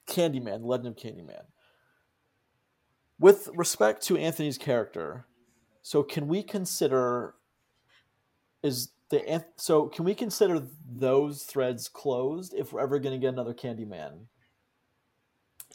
Candyman, 0.07 0.61
the 0.61 0.67
Legend 0.67 0.87
of 0.89 0.97
Candyman. 0.97 1.43
With 3.21 3.49
respect 3.55 4.03
to 4.05 4.17
Anthony's 4.17 4.59
character, 4.59 5.27
so 5.83 6.03
can 6.03 6.29
we 6.29 6.43
consider 6.43 7.35
is 8.63 8.91
the 9.11 9.45
so 9.57 9.87
can 9.87 10.05
we 10.05 10.15
consider 10.15 10.63
those 10.89 11.43
threads 11.43 11.89
closed 11.89 12.55
if 12.55 12.73
we're 12.73 12.81
ever 12.81 12.99
going 12.99 13.19
to 13.19 13.25
get 13.25 13.33
another 13.33 13.55
Candyman? 13.55 14.27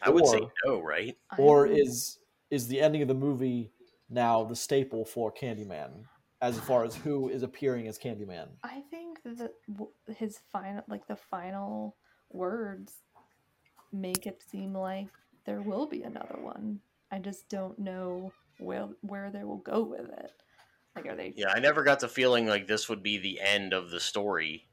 I 0.01 0.09
would 0.09 0.27
say 0.27 0.41
no, 0.65 0.81
right? 0.81 1.17
or 1.37 1.65
is 1.67 2.19
is 2.49 2.67
the 2.67 2.79
ending 2.79 3.01
of 3.01 3.07
the 3.07 3.13
movie 3.13 3.71
now 4.09 4.43
the 4.43 4.55
staple 4.55 5.05
for 5.05 5.31
Candyman 5.31 6.05
as 6.43 6.59
far 6.59 6.83
as 6.83 6.93
who 6.93 7.29
is 7.29 7.41
appearing 7.41 7.87
as 7.87 7.97
Candyman. 7.97 8.47
I 8.63 8.83
think 8.91 9.19
that 9.23 9.53
his 10.17 10.39
final, 10.51 10.83
like 10.89 11.07
the 11.07 11.15
final 11.15 11.95
words, 12.29 12.95
make 13.93 14.27
it 14.27 14.43
seem 14.51 14.73
like 14.73 15.07
there 15.45 15.61
will 15.61 15.87
be 15.87 16.03
another 16.03 16.37
one. 16.41 16.81
I 17.13 17.19
just 17.19 17.47
don't 17.47 17.77
know 17.77 18.33
where 18.57 18.87
where 19.01 19.29
they 19.29 19.43
will 19.43 19.57
go 19.59 19.83
with 19.83 20.09
it. 20.09 20.31
Like, 20.95 21.05
are 21.05 21.15
they? 21.15 21.29
Yeah, 21.35 21.49
I 21.55 21.59
never 21.59 21.83
got 21.83 21.99
the 21.99 22.09
feeling 22.09 22.47
like 22.47 22.65
this 22.65 22.89
would 22.89 23.03
be 23.03 23.19
the 23.19 23.39
end 23.39 23.71
of 23.71 23.91
the 23.91 23.99
story. 23.99 24.67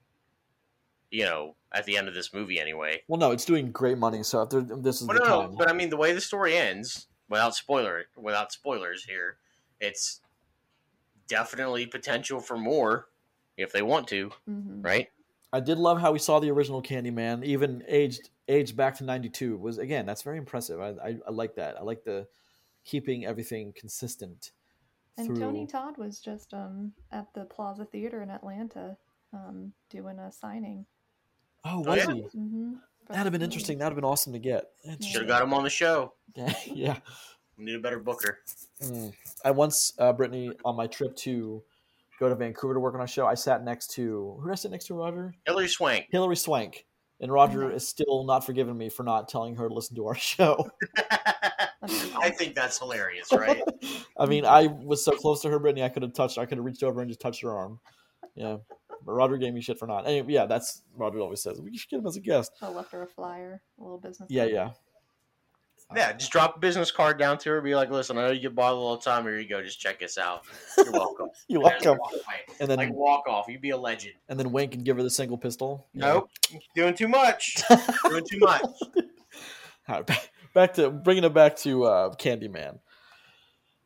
You 1.10 1.24
know, 1.24 1.56
at 1.70 1.84
the 1.84 1.98
end 1.98 2.08
of 2.08 2.14
this 2.14 2.32
movie, 2.32 2.58
anyway. 2.58 3.02
Well, 3.08 3.18
no, 3.20 3.30
it's 3.30 3.44
doing 3.44 3.72
great 3.72 3.98
money, 3.98 4.22
so 4.22 4.40
if 4.42 4.50
this 4.82 5.02
is 5.02 5.08
Well, 5.08 5.18
the 5.18 5.20
no, 5.20 5.42
time. 5.42 5.50
no, 5.50 5.56
but 5.58 5.68
I 5.68 5.74
mean, 5.74 5.90
the 5.90 5.98
way 5.98 6.12
the 6.14 6.20
story 6.22 6.56
ends, 6.56 7.08
without 7.28 7.54
spoiler, 7.54 8.06
without 8.16 8.52
spoilers 8.52 9.04
here, 9.04 9.38
it's 9.80 10.22
definitely 11.26 11.86
potential 11.86 12.40
for 12.40 12.56
more 12.56 13.08
if 13.56 13.72
they 13.72 13.82
want 13.82 14.08
to, 14.08 14.30
Mhm. 14.46 14.82
right? 14.82 15.08
I 15.52 15.60
did 15.60 15.78
love 15.78 16.01
how 16.01 16.12
we 16.12 16.18
saw 16.18 16.39
the 16.39 16.51
original 16.51 16.81
Candyman, 16.82 17.44
even 17.44 17.82
aged 17.89 18.31
aged 18.48 18.77
back 18.77 18.97
to 18.98 19.05
'92. 19.05 19.56
Was 19.59 19.78
again, 19.78 20.06
that's 20.06 20.22
very 20.22 20.39
impressive. 20.39 20.81
I, 20.81 20.89
I, 20.90 21.16
I 21.27 21.31
like 21.31 21.56
that. 21.56 21.77
I 21.78 21.82
like 21.82 22.05
the 22.05 22.27
keeping 22.85 23.24
everything 23.27 23.72
consistent. 23.77 24.52
And 25.18 25.27
through- 25.27 25.40
Tony 25.40 25.66
Todd 25.66 25.98
was 25.98 26.20
just 26.20 26.55
um 26.55 26.93
at 27.10 27.27
the 27.35 27.44
Plaza 27.47 27.85
Theater 27.85 28.22
in 28.22 28.31
Atlanta, 28.31 28.97
um 29.32 29.72
doing 29.90 30.18
a 30.18 30.31
signing. 30.31 30.86
Oh, 31.64 31.82
Oh, 31.85 31.90
was 31.90 31.97
yeah? 31.98 32.14
he? 32.14 32.20
Mm-hmm. 32.22 32.72
That'd 33.09 33.24
have 33.24 33.32
been 33.32 33.43
interesting. 33.43 33.78
That'd 33.78 33.90
have 33.93 33.97
been 33.97 34.05
awesome 34.09 34.32
to 34.32 34.39
get. 34.39 34.70
Should 35.02 35.22
have 35.22 35.28
got 35.28 35.43
him 35.43 35.52
on 35.52 35.64
the 35.64 35.70
show. 35.70 36.14
Yeah, 36.36 36.55
yeah. 36.66 36.98
We 37.59 37.64
need 37.64 37.74
a 37.74 37.81
better 37.81 37.98
booker. 37.98 38.39
Mm. 38.82 39.12
I 39.44 39.51
once, 39.51 39.93
uh, 39.98 40.12
Brittany, 40.12 40.52
on 40.64 40.77
my 40.77 40.86
trip 40.86 41.14
to 41.16 41.62
go 42.20 42.28
to 42.28 42.34
Vancouver 42.36 42.74
to 42.74 42.80
work 42.80 42.94
on 42.94 43.01
a 43.01 43.06
show, 43.06 43.26
I 43.26 43.34
sat 43.34 43.64
next 43.64 43.88
to 43.94 44.36
who 44.38 44.47
did 44.47 44.52
I 44.52 44.55
sit 44.55 44.70
next 44.70 44.84
to? 44.86 44.94
Roger, 44.94 45.34
Hilary 45.47 45.68
Swank. 45.68 46.06
Hilary 46.12 46.36
Swank, 46.36 46.84
and 47.20 47.32
Roger 47.32 47.64
Nice. 47.70 47.82
is 47.82 47.88
still 47.88 48.24
not 48.24 48.44
forgiving 48.44 48.76
me 48.76 48.90
for 48.90 49.02
not 49.02 49.28
telling 49.28 49.56
her 49.56 49.68
to 49.68 49.74
listen 49.74 49.97
to 49.97 50.06
our 50.06 50.14
show. 50.16 50.70
I 51.82 52.30
think 52.30 52.55
that's 52.55 52.78
hilarious, 52.78 53.32
right? 53.32 53.62
I 54.18 54.26
mean, 54.26 54.44
I 54.44 54.66
was 54.66 55.02
so 55.05 55.12
close 55.12 55.40
to 55.42 55.51
her, 55.51 55.59
Brittany. 55.59 55.82
I 55.82 55.88
could 55.88 56.02
have 56.02 56.12
touched. 56.12 56.36
I 56.38 56.44
could 56.44 56.59
have 56.59 56.64
reached 56.64 56.82
over 56.82 57.01
and 57.01 57.09
just 57.09 57.20
touched 57.20 57.40
her 57.42 57.56
arm. 57.56 57.80
Yeah, 58.34 58.59
but 59.05 59.12
Roger 59.12 59.38
gave 59.38 59.55
me 59.55 59.62
shit 59.62 59.78
for 59.78 59.86
not. 59.86 60.06
Anyway, 60.06 60.32
yeah, 60.32 60.44
that's 60.44 60.82
Roger 60.94 61.18
always 61.20 61.42
says 61.42 61.59
we 61.60 61.76
should 61.76 61.88
get 61.88 62.01
him 62.01 62.06
as 62.06 62.16
a 62.16 62.20
guest. 62.20 62.52
I 62.60 62.68
left 62.68 62.92
her 62.92 63.02
a 63.02 63.06
flyer, 63.06 63.62
a 63.78 63.82
little 63.82 63.98
business. 63.98 64.28
Yeah, 64.30 64.42
card. 64.42 64.52
yeah. 64.52 64.70
Yeah, 65.96 66.12
just 66.12 66.30
drop 66.32 66.56
a 66.56 66.58
business 66.60 66.90
card 66.90 67.18
down 67.18 67.38
to 67.38 67.50
her. 67.50 67.60
Be 67.60 67.74
like, 67.74 67.90
listen, 67.90 68.16
I 68.18 68.26
know 68.26 68.32
you 68.32 68.40
get 68.40 68.54
bothered 68.54 68.78
all 68.78 68.96
the 68.96 69.02
time. 69.02 69.24
Here 69.24 69.38
you 69.38 69.48
go. 69.48 69.62
Just 69.62 69.80
check 69.80 70.02
us 70.02 70.18
out. 70.18 70.42
You're 70.78 70.92
welcome. 70.92 71.28
You're 71.48 71.60
welcome. 71.62 71.98
walk 71.98 72.12
away. 72.12 72.56
And 72.60 72.70
then 72.70 72.78
Like 72.78 72.92
walk 72.92 73.26
off. 73.28 73.46
You'd 73.48 73.60
be 73.60 73.70
a 73.70 73.76
legend. 73.76 74.14
and 74.28 74.38
then 74.38 74.52
Wink 74.52 74.74
and 74.74 74.84
give 74.84 74.96
her 74.96 75.02
the 75.02 75.10
single 75.10 75.38
pistol. 75.38 75.88
Yeah. 75.92 76.06
Nope. 76.06 76.30
Doing 76.74 76.94
too 76.94 77.08
much. 77.08 77.56
Doing 78.08 78.24
too 78.30 78.38
much. 78.38 78.62
All 79.88 79.96
right, 79.96 80.06
back, 80.06 80.30
back 80.54 80.74
to 80.74 80.90
bringing 80.90 81.24
it 81.24 81.34
back 81.34 81.56
to 81.58 81.84
uh, 81.84 82.14
Candyman. 82.14 82.78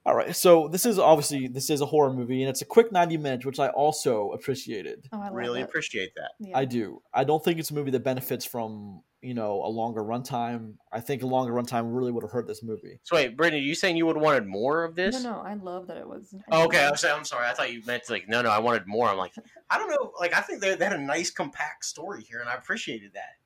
All 0.06 0.14
right, 0.14 0.36
so 0.36 0.68
this 0.68 0.84
is 0.84 0.98
obviously 0.98 1.48
this 1.48 1.70
is 1.70 1.80
a 1.80 1.86
horror 1.86 2.12
movie, 2.12 2.42
and 2.42 2.50
it's 2.50 2.60
a 2.60 2.66
quick 2.66 2.92
ninety 2.92 3.16
minutes, 3.16 3.46
which 3.46 3.58
I 3.58 3.68
also 3.68 4.32
appreciated. 4.32 5.08
Oh, 5.12 5.22
I 5.22 5.28
Really 5.30 5.60
it. 5.60 5.64
appreciate 5.64 6.14
that. 6.16 6.32
Yeah. 6.38 6.58
I 6.58 6.66
do. 6.66 7.00
I 7.14 7.24
don't 7.24 7.42
think 7.42 7.58
it's 7.58 7.70
a 7.70 7.74
movie 7.74 7.90
that 7.92 8.04
benefits 8.04 8.44
from 8.44 9.00
you 9.24 9.34
know 9.34 9.62
a 9.64 9.68
longer 9.68 10.02
runtime. 10.02 10.74
I 10.92 11.00
think 11.00 11.22
a 11.22 11.26
longer 11.26 11.52
runtime 11.52 11.94
really 11.94 12.12
would 12.12 12.22
have 12.22 12.30
hurt 12.30 12.46
this 12.46 12.62
movie. 12.62 13.00
So 13.02 13.16
wait, 13.16 13.36
Brittany, 13.36 13.62
you 13.62 13.74
saying 13.74 13.96
you 13.96 14.06
would 14.06 14.16
have 14.16 14.22
wanted 14.22 14.46
more 14.46 14.84
of 14.84 14.94
this? 14.94 15.22
No, 15.22 15.32
no, 15.32 15.38
I 15.40 15.54
love 15.54 15.86
that 15.86 15.96
it 15.96 16.06
was. 16.06 16.34
Oh, 16.50 16.64
okay, 16.66 16.84
I'm 16.84 16.96
sorry. 16.96 17.14
I'm 17.14 17.24
sorry. 17.24 17.48
I 17.48 17.54
thought 17.54 17.72
you 17.72 17.82
meant 17.86 18.08
like 18.10 18.28
no, 18.28 18.42
no. 18.42 18.50
I 18.50 18.58
wanted 18.58 18.86
more. 18.86 19.08
I'm 19.08 19.16
like, 19.16 19.32
I 19.70 19.78
don't 19.78 19.88
know. 19.88 20.12
Like, 20.20 20.34
I 20.34 20.40
think 20.40 20.60
they, 20.60 20.74
they 20.74 20.84
had 20.84 20.92
a 20.92 21.02
nice 21.02 21.30
compact 21.30 21.84
story 21.84 22.22
here, 22.22 22.40
and 22.40 22.48
I 22.48 22.54
appreciated 22.54 23.12
that. 23.14 23.38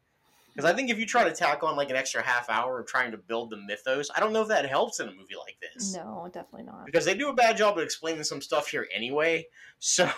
Because 0.55 0.69
I 0.69 0.75
think 0.75 0.91
if 0.91 0.99
you 0.99 1.07
try 1.07 1.23
to 1.23 1.33
tack 1.33 1.63
on 1.63 1.77
like 1.77 1.89
an 1.91 1.95
extra 1.95 2.21
half 2.21 2.51
hour 2.51 2.81
of 2.81 2.87
trying 2.89 3.13
to 3.13 3.17
build 3.17 3.51
the 3.51 3.57
mythos, 3.57 4.11
I 4.17 4.19
don't 4.19 4.33
know 4.33 4.43
if 4.43 4.49
that 4.49 4.67
helps 4.67 4.99
in 4.99 5.07
a 5.07 5.13
movie 5.13 5.37
like 5.39 5.57
this. 5.61 5.95
No, 5.95 6.29
definitely 6.33 6.65
not. 6.65 6.85
Because 6.85 7.05
they 7.05 7.15
do 7.15 7.29
a 7.29 7.33
bad 7.33 7.57
job 7.57 7.79
of 7.79 7.85
explaining 7.85 8.25
some 8.25 8.41
stuff 8.41 8.69
here 8.69 8.89
anyway. 8.93 9.47
So 9.81 10.09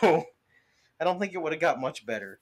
I 0.98 1.04
don't 1.04 1.20
think 1.20 1.34
it 1.34 1.38
would 1.42 1.52
have 1.52 1.60
got 1.60 1.78
much 1.78 2.06
better. 2.06 2.40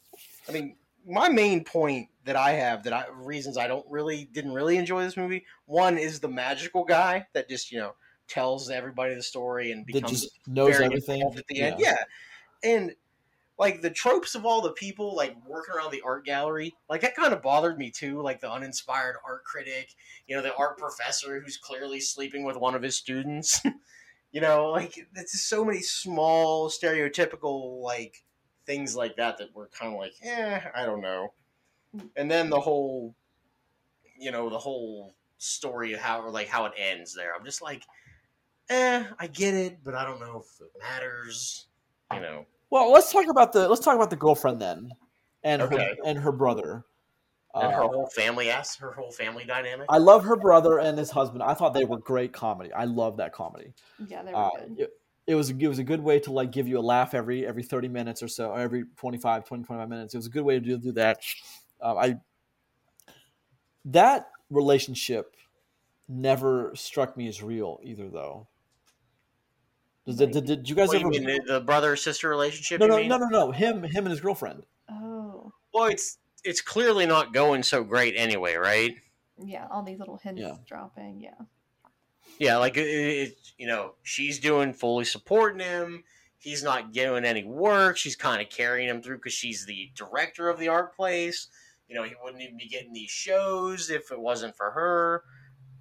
I 0.48 0.52
mean, 0.52 0.76
my 1.04 1.28
main 1.28 1.64
point 1.64 2.08
that 2.28 2.36
I 2.36 2.52
have 2.52 2.82
that 2.82 2.92
I 2.92 3.06
reasons 3.10 3.56
I 3.56 3.68
don't 3.68 3.86
really 3.88 4.28
didn't 4.30 4.52
really 4.52 4.76
enjoy 4.76 5.02
this 5.02 5.16
movie. 5.16 5.46
One 5.64 5.96
is 5.96 6.20
the 6.20 6.28
magical 6.28 6.84
guy 6.84 7.26
that 7.32 7.48
just 7.48 7.72
you 7.72 7.78
know 7.78 7.94
tells 8.28 8.68
everybody 8.68 9.14
the 9.14 9.22
story 9.22 9.72
and 9.72 9.86
becomes 9.86 10.10
just 10.10 10.38
knows 10.46 10.76
very 10.76 10.84
everything 10.84 11.22
at 11.22 11.46
the 11.46 11.62
end. 11.62 11.76
Yeah. 11.78 11.96
And 12.62 12.94
like 13.58 13.80
the 13.80 13.88
tropes 13.88 14.34
of 14.34 14.44
all 14.44 14.60
the 14.60 14.72
people 14.72 15.16
like 15.16 15.36
working 15.46 15.74
around 15.74 15.90
the 15.90 16.02
art 16.02 16.26
gallery, 16.26 16.74
like 16.90 17.00
that 17.00 17.16
kind 17.16 17.32
of 17.32 17.40
bothered 17.40 17.78
me 17.78 17.90
too. 17.90 18.20
Like 18.20 18.42
the 18.42 18.52
uninspired 18.52 19.16
art 19.26 19.44
critic, 19.44 19.94
you 20.26 20.36
know, 20.36 20.42
the 20.42 20.54
art 20.54 20.76
professor 20.76 21.40
who's 21.40 21.56
clearly 21.56 21.98
sleeping 21.98 22.44
with 22.44 22.58
one 22.58 22.74
of 22.74 22.82
his 22.82 22.94
students. 22.94 23.62
you 24.32 24.42
know, 24.42 24.66
like 24.66 24.98
it's 25.16 25.32
just 25.32 25.48
so 25.48 25.64
many 25.64 25.80
small 25.80 26.68
stereotypical 26.68 27.80
like 27.80 28.22
things 28.66 28.94
like 28.94 29.16
that 29.16 29.38
that 29.38 29.54
were 29.54 29.70
kind 29.72 29.94
of 29.94 29.98
like, 29.98 30.12
eh, 30.22 30.60
I 30.74 30.84
don't 30.84 31.00
know. 31.00 31.32
And 32.16 32.30
then 32.30 32.50
the 32.50 32.60
whole, 32.60 33.14
you 34.18 34.30
know, 34.30 34.50
the 34.50 34.58
whole 34.58 35.14
story 35.38 35.92
of 35.92 36.00
how 36.00 36.20
or 36.20 36.30
like 36.30 36.48
how 36.48 36.66
it 36.66 36.72
ends 36.76 37.14
there. 37.14 37.34
I'm 37.34 37.44
just 37.44 37.62
like, 37.62 37.84
eh, 38.70 39.04
I 39.18 39.26
get 39.28 39.54
it, 39.54 39.78
but 39.84 39.94
I 39.94 40.04
don't 40.04 40.20
know 40.20 40.44
if 40.44 40.60
it 40.60 40.72
matters. 40.78 41.68
You 42.12 42.20
know. 42.20 42.46
Well, 42.70 42.90
let's 42.92 43.12
talk 43.12 43.26
about 43.28 43.52
the 43.52 43.68
let's 43.68 43.82
talk 43.82 43.94
about 43.96 44.10
the 44.10 44.16
girlfriend 44.16 44.60
then, 44.60 44.90
and 45.42 45.62
Okay. 45.62 45.76
her 45.76 45.96
and 46.04 46.18
her 46.18 46.32
brother. 46.32 46.84
And 47.54 47.64
Uh, 47.64 47.70
her 47.72 47.82
whole 47.82 48.08
family 48.14 48.50
ass, 48.50 48.76
her 48.76 48.92
whole 48.92 49.10
family 49.10 49.44
dynamic. 49.44 49.88
I 49.88 49.98
love 49.98 50.24
her 50.24 50.36
brother 50.36 50.78
and 50.78 50.98
his 50.98 51.10
husband. 51.10 51.42
I 51.42 51.54
thought 51.54 51.74
they 51.74 51.84
were 51.84 51.98
great 51.98 52.32
comedy. 52.32 52.72
I 52.72 52.84
love 52.84 53.16
that 53.16 53.32
comedy. 53.32 53.72
Yeah, 54.06 54.22
they 54.22 54.32
were 54.32 54.38
Uh, 54.38 54.50
good. 54.60 54.78
it, 54.78 54.90
it 55.26 55.34
was 55.34 55.50
it 55.50 55.66
was 55.66 55.78
a 55.78 55.84
good 55.84 56.00
way 56.00 56.20
to 56.20 56.32
like 56.32 56.52
give 56.52 56.68
you 56.68 56.78
a 56.78 56.80
laugh 56.80 57.14
every 57.14 57.46
every 57.46 57.62
30 57.62 57.88
minutes 57.88 58.22
or 58.22 58.28
so 58.28 58.50
or 58.50 58.60
every 58.60 58.84
25 58.96 59.44
20 59.44 59.64
25 59.64 59.88
minutes 59.88 60.14
it 60.14 60.18
was 60.18 60.26
a 60.26 60.30
good 60.30 60.44
way 60.44 60.54
to 60.54 60.60
do, 60.60 60.78
do 60.78 60.92
that 60.92 61.18
uh, 61.80 61.94
i 61.96 62.16
that 63.84 64.30
relationship 64.50 65.36
never 66.08 66.72
struck 66.74 67.16
me 67.16 67.28
as 67.28 67.42
real 67.42 67.78
either 67.82 68.08
though 68.08 68.46
did, 70.06 70.16
did, 70.16 70.30
did, 70.32 70.44
did 70.46 70.68
you 70.70 70.74
guys 70.74 70.88
What, 70.88 70.94
you 70.94 71.00
ever 71.00 71.10
mean 71.10 71.24
the, 71.24 71.40
the 71.54 71.60
brother 71.60 71.94
sister 71.96 72.28
relationship? 72.30 72.80
no 72.80 72.86
no 72.86 73.02
no 73.02 73.18
no 73.18 73.26
no 73.28 73.50
him 73.52 73.82
him 73.82 74.04
and 74.04 74.10
his 74.10 74.20
girlfriend 74.20 74.64
Oh, 74.90 75.52
Well, 75.74 75.84
it's 75.86 76.18
it's 76.44 76.62
clearly 76.62 77.04
not 77.04 77.34
going 77.34 77.62
so 77.62 77.84
great 77.84 78.14
anyway, 78.16 78.54
right? 78.54 78.94
yeah, 79.44 79.66
all 79.70 79.82
these 79.82 79.98
little 79.98 80.16
hints 80.16 80.40
Yeah. 80.40 80.54
dropping. 80.66 81.20
Yeah. 81.20 81.34
Yeah, 82.38 82.56
like 82.56 82.76
it, 82.78 82.86
it, 82.88 83.38
you 83.58 83.66
know, 83.66 83.94
she's 84.02 84.38
doing 84.38 84.72
fully 84.72 85.04
supporting 85.04 85.60
him. 85.60 86.04
He's 86.38 86.62
not 86.62 86.92
doing 86.92 87.24
any 87.24 87.44
work. 87.44 87.96
She's 87.98 88.16
kind 88.16 88.40
of 88.40 88.48
carrying 88.48 88.88
him 88.88 89.02
through 89.02 89.16
because 89.16 89.32
she's 89.34 89.66
the 89.66 89.90
director 89.94 90.48
of 90.48 90.58
the 90.58 90.68
art 90.68 90.94
place. 90.96 91.48
You 91.88 91.94
know, 91.94 92.02
he 92.02 92.14
wouldn't 92.22 92.42
even 92.42 92.56
be 92.56 92.68
getting 92.68 92.92
these 92.92 93.10
shows 93.10 93.90
if 93.90 94.10
it 94.12 94.20
wasn't 94.20 94.56
for 94.56 94.70
her. 94.70 95.24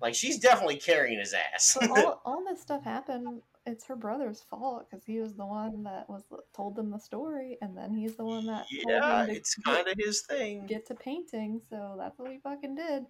Like 0.02 0.16
she's 0.16 0.40
definitely 0.40 0.78
carrying 0.78 1.20
his 1.20 1.34
ass. 1.34 1.78
All, 1.82 2.22
all 2.26 2.46
this 2.46 2.62
stuff 2.62 2.84
happened. 2.84 3.42
It's 3.66 3.86
her 3.86 3.96
brother's 3.96 4.42
fault 4.50 4.88
because 4.90 5.04
he 5.06 5.20
was 5.20 5.34
the 5.34 5.46
one 5.46 5.84
that 5.84 6.10
was 6.10 6.24
told 6.56 6.76
them 6.76 6.90
the 6.92 7.00
story, 7.00 7.58
and 7.62 7.76
then 7.76 7.94
he's 7.94 8.16
the 8.16 8.24
one 8.24 8.46
that 8.46 8.68
told 8.70 8.84
yeah, 8.88 9.26
them 9.26 9.28
to 9.28 9.36
it's 9.36 9.56
kind 9.56 9.88
of 9.88 9.94
his 9.98 10.22
thing. 10.22 10.66
get 10.68 10.86
to 10.88 10.96
painting. 10.96 11.60
So 11.70 11.96
that's 11.98 12.18
what 12.18 12.32
he 12.32 12.38
fucking 12.38 12.76
did. 12.76 13.06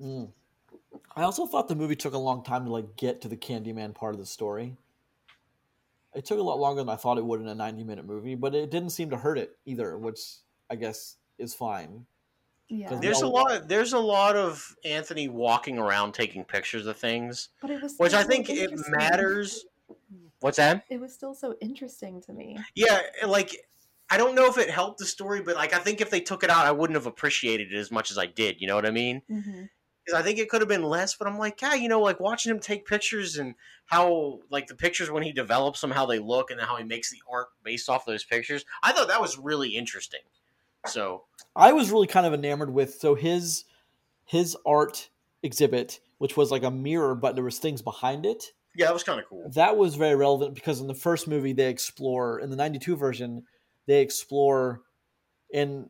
Mm. 0.00 0.30
i 1.14 1.22
also 1.22 1.44
thought 1.46 1.68
the 1.68 1.74
movie 1.74 1.96
took 1.96 2.14
a 2.14 2.18
long 2.18 2.42
time 2.42 2.64
to 2.64 2.72
like 2.72 2.96
get 2.96 3.20
to 3.20 3.28
the 3.28 3.36
candyman 3.36 3.94
part 3.94 4.14
of 4.14 4.20
the 4.20 4.24
story 4.24 4.76
it 6.14 6.24
took 6.24 6.38
a 6.38 6.42
lot 6.42 6.58
longer 6.58 6.80
than 6.80 6.88
i 6.88 6.96
thought 6.96 7.18
it 7.18 7.24
would 7.24 7.40
in 7.40 7.48
a 7.48 7.54
90 7.54 7.84
minute 7.84 8.06
movie 8.06 8.34
but 8.34 8.54
it 8.54 8.70
didn't 8.70 8.90
seem 8.90 9.10
to 9.10 9.18
hurt 9.18 9.36
it 9.36 9.58
either 9.66 9.98
which 9.98 10.20
i 10.70 10.74
guess 10.74 11.16
is 11.38 11.52
fine 11.52 12.06
Yeah, 12.72 12.94
There's 13.00 13.18
a 13.18 13.22
No. 13.22 13.30
lot. 13.30 13.68
There's 13.68 13.92
a 13.92 13.98
lot 13.98 14.36
of 14.36 14.76
Anthony 14.84 15.28
walking 15.28 15.76
around 15.76 16.12
taking 16.12 16.44
pictures 16.44 16.86
of 16.86 16.96
things, 16.96 17.48
but 17.60 17.68
it 17.68 17.82
was 17.82 17.96
which 17.96 18.12
still 18.12 18.20
I 18.20 18.24
think 18.24 18.48
it 18.48 18.70
matters. 18.88 19.64
Mm. 19.90 20.28
What's 20.38 20.56
that? 20.58 20.84
It 20.88 21.00
was 21.00 21.12
still 21.12 21.34
so 21.34 21.56
interesting 21.60 22.20
to 22.22 22.32
me. 22.32 22.58
Yeah, 22.76 23.00
like 23.26 23.56
I 24.08 24.16
don't 24.16 24.36
know 24.36 24.46
if 24.46 24.56
it 24.56 24.70
helped 24.70 24.98
the 25.00 25.04
story, 25.06 25.42
but 25.42 25.56
like 25.56 25.72
I 25.74 25.78
think 25.78 26.00
if 26.00 26.10
they 26.10 26.20
took 26.20 26.44
it 26.44 26.50
out, 26.50 26.64
I 26.64 26.70
wouldn't 26.70 26.96
have 26.96 27.06
appreciated 27.06 27.72
it 27.72 27.76
as 27.76 27.90
much 27.90 28.12
as 28.12 28.18
I 28.18 28.26
did. 28.26 28.60
You 28.60 28.68
know 28.68 28.76
what 28.76 28.86
I 28.86 28.92
mean? 28.92 29.22
Mm-hmm. 29.28 29.64
Because 30.04 30.18
I 30.20 30.22
think 30.22 30.38
it 30.38 30.48
could 30.48 30.60
have 30.60 30.68
been 30.68 30.84
less. 30.84 31.16
But 31.16 31.26
I'm 31.26 31.38
like, 31.38 31.60
yeah, 31.60 31.74
you 31.74 31.88
know, 31.88 32.00
like 32.00 32.20
watching 32.20 32.52
him 32.52 32.60
take 32.60 32.86
pictures 32.86 33.36
and 33.36 33.56
how 33.86 34.38
like 34.48 34.68
the 34.68 34.76
pictures 34.76 35.10
when 35.10 35.24
he 35.24 35.32
develops 35.32 35.80
them, 35.80 35.90
how 35.90 36.06
they 36.06 36.20
look, 36.20 36.52
and 36.52 36.60
how 36.60 36.76
he 36.76 36.84
makes 36.84 37.10
the 37.10 37.20
art 37.28 37.48
based 37.64 37.88
off 37.88 38.06
those 38.06 38.22
pictures. 38.22 38.64
I 38.80 38.92
thought 38.92 39.08
that 39.08 39.20
was 39.20 39.38
really 39.38 39.70
interesting. 39.70 40.20
So 40.86 41.24
I 41.56 41.72
was 41.72 41.90
really 41.90 42.06
kind 42.06 42.26
of 42.26 42.32
enamored 42.34 42.70
with 42.72 42.94
so 42.94 43.14
his 43.14 43.64
his 44.24 44.56
art 44.66 45.10
exhibit, 45.42 46.00
which 46.18 46.36
was 46.36 46.50
like 46.50 46.62
a 46.62 46.70
mirror, 46.70 47.14
but 47.14 47.34
there 47.34 47.44
was 47.44 47.58
things 47.58 47.82
behind 47.82 48.24
it. 48.26 48.44
Yeah, 48.76 48.86
that 48.86 48.94
was 48.94 49.02
kind 49.02 49.18
of 49.18 49.26
cool. 49.26 49.50
that 49.54 49.76
was 49.76 49.96
very 49.96 50.14
relevant 50.14 50.54
because 50.54 50.80
in 50.80 50.86
the 50.86 50.94
first 50.94 51.26
movie 51.26 51.52
they 51.52 51.68
explore 51.68 52.38
in 52.38 52.50
the 52.50 52.56
92 52.56 52.94
version 52.96 53.42
they 53.88 54.00
explore 54.00 54.82
and 55.52 55.88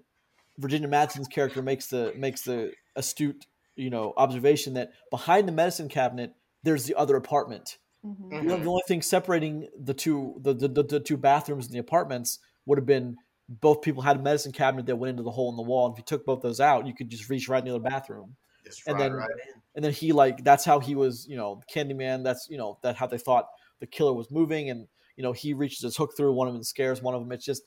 virginia 0.59 0.89
madsen's 0.89 1.29
character 1.29 1.61
makes 1.63 1.89
the 1.89 2.15
makes 2.17 2.41
the 2.43 2.73
astute 2.97 3.45
you 3.77 3.91
know 3.91 4.15
observation 4.17 4.75
that 4.75 4.93
behind 5.11 5.47
the 5.47 5.53
medicine 5.53 5.89
cabinet 5.91 6.33
there's 6.63 6.85
the 6.87 6.95
other 6.95 7.17
apartment 7.17 7.77
hmm 8.03 8.13
Mhm. 8.33 8.49
the, 8.49 8.57
the 8.57 8.67
only 8.71 8.83
thing 8.89 9.03
separating 9.03 9.69
the 9.79 9.93
two 9.95 10.41
the, 10.41 10.55
the, 10.55 10.69
the, 10.69 10.83
the 10.83 11.01
two 11.01 11.19
bathrooms 11.19 11.67
in 11.67 11.73
the 11.73 11.79
apartments 11.79 12.39
would 12.65 12.79
have 12.79 12.87
been 12.87 13.17
both 13.61 13.83
people 13.83 14.03
had 14.03 14.17
a 14.17 14.23
medicine 14.23 14.53
cabinet 14.53 14.87
that 14.87 14.97
went 14.97 15.11
into 15.11 15.23
the 15.23 15.31
hole 15.31 15.51
in 15.51 15.57
the 15.57 15.63
wall 15.63 15.87
and 15.87 15.95
if 15.95 15.99
you 15.99 16.05
took 16.05 16.25
both 16.25 16.41
those 16.41 16.61
out 16.61 16.87
you 16.87 16.95
could 16.95 17.09
just 17.09 17.29
reach 17.29 17.49
right 17.49 17.59
in 17.59 17.65
the 17.65 17.75
other 17.75 17.83
bathroom. 17.83 18.37
Just 18.65 18.87
and 18.87 18.99
then- 18.99 19.13
right 19.13 19.29
and 19.75 19.85
then 19.85 19.93
he 19.93 20.13
like 20.13 20.43
that's 20.43 20.65
how 20.65 20.81
he 20.81 20.95
was 20.95 21.27
you 21.29 21.37
know 21.37 21.61
candyman 21.73 22.25
that's 22.25 22.49
you 22.51 22.59
know 22.59 22.79
that 22.83 22.97
how 22.97 23.07
they 23.07 23.19
thought 23.19 23.47
the 23.79 23.87
killer 23.87 24.13
was 24.13 24.31
moving 24.31 24.71
and 24.71 24.87
you 25.17 25.23
know 25.23 25.33
he 25.33 25.55
reaches 25.55 25.81
his 25.81 25.97
hook 25.97 26.17
through 26.17 26.33
one 26.33 26.49
of 26.49 26.55
them 26.55 26.59
and 26.59 26.67
scares 26.67 27.01
one 27.01 27.15
of 27.15 27.21
them. 27.21 27.33
It's 27.33 27.45
just 27.45 27.63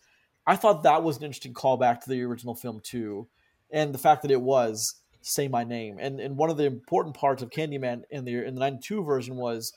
i 0.45 0.55
thought 0.55 0.83
that 0.83 1.03
was 1.03 1.17
an 1.17 1.23
interesting 1.23 1.53
callback 1.53 2.01
to 2.01 2.09
the 2.09 2.21
original 2.23 2.55
film 2.55 2.81
too 2.83 3.27
and 3.71 3.93
the 3.93 3.97
fact 3.97 4.21
that 4.21 4.31
it 4.31 4.41
was 4.41 5.01
say 5.23 5.47
my 5.47 5.63
name. 5.63 5.97
And 5.99 6.19
and 6.19 6.37
one 6.37 6.49
of 6.49 6.57
the 6.57 6.65
important 6.65 7.15
parts 7.15 7.41
of 7.41 7.49
candyman 7.49 8.03
in 8.11 8.25
the 8.25 8.45
in 8.45 8.53
the 8.53 8.59
92 8.59 9.03
version 9.03 9.35
was 9.35 9.73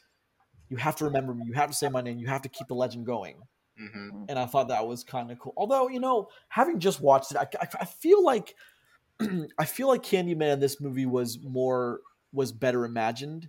you 0.68 0.76
have 0.76 0.96
to 0.96 1.04
remember 1.04 1.34
me 1.34 1.44
you 1.46 1.54
have 1.54 1.70
to 1.70 1.76
say 1.76 1.88
my 1.88 2.00
name 2.00 2.18
you 2.18 2.26
have 2.26 2.42
to 2.42 2.48
keep 2.48 2.66
the 2.66 2.74
legend 2.74 3.06
going 3.06 3.36
hmm 3.78 4.24
and 4.28 4.38
I 4.38 4.46
thought 4.46 4.68
that 4.68 4.86
was 4.86 5.04
kind 5.04 5.30
of 5.30 5.38
cool. 5.38 5.54
Although 5.56 5.88
you 5.88 6.00
know, 6.00 6.28
having 6.48 6.80
just 6.80 7.00
watched 7.00 7.32
it, 7.32 7.36
I, 7.36 7.46
I, 7.60 7.68
I 7.80 7.84
feel 7.84 8.24
like 8.24 8.54
I 9.58 9.64
feel 9.64 9.88
like 9.88 10.02
Candyman 10.02 10.54
in 10.54 10.60
this 10.60 10.80
movie 10.80 11.06
was 11.06 11.38
more 11.42 12.00
was 12.32 12.52
better 12.52 12.84
imagined 12.84 13.48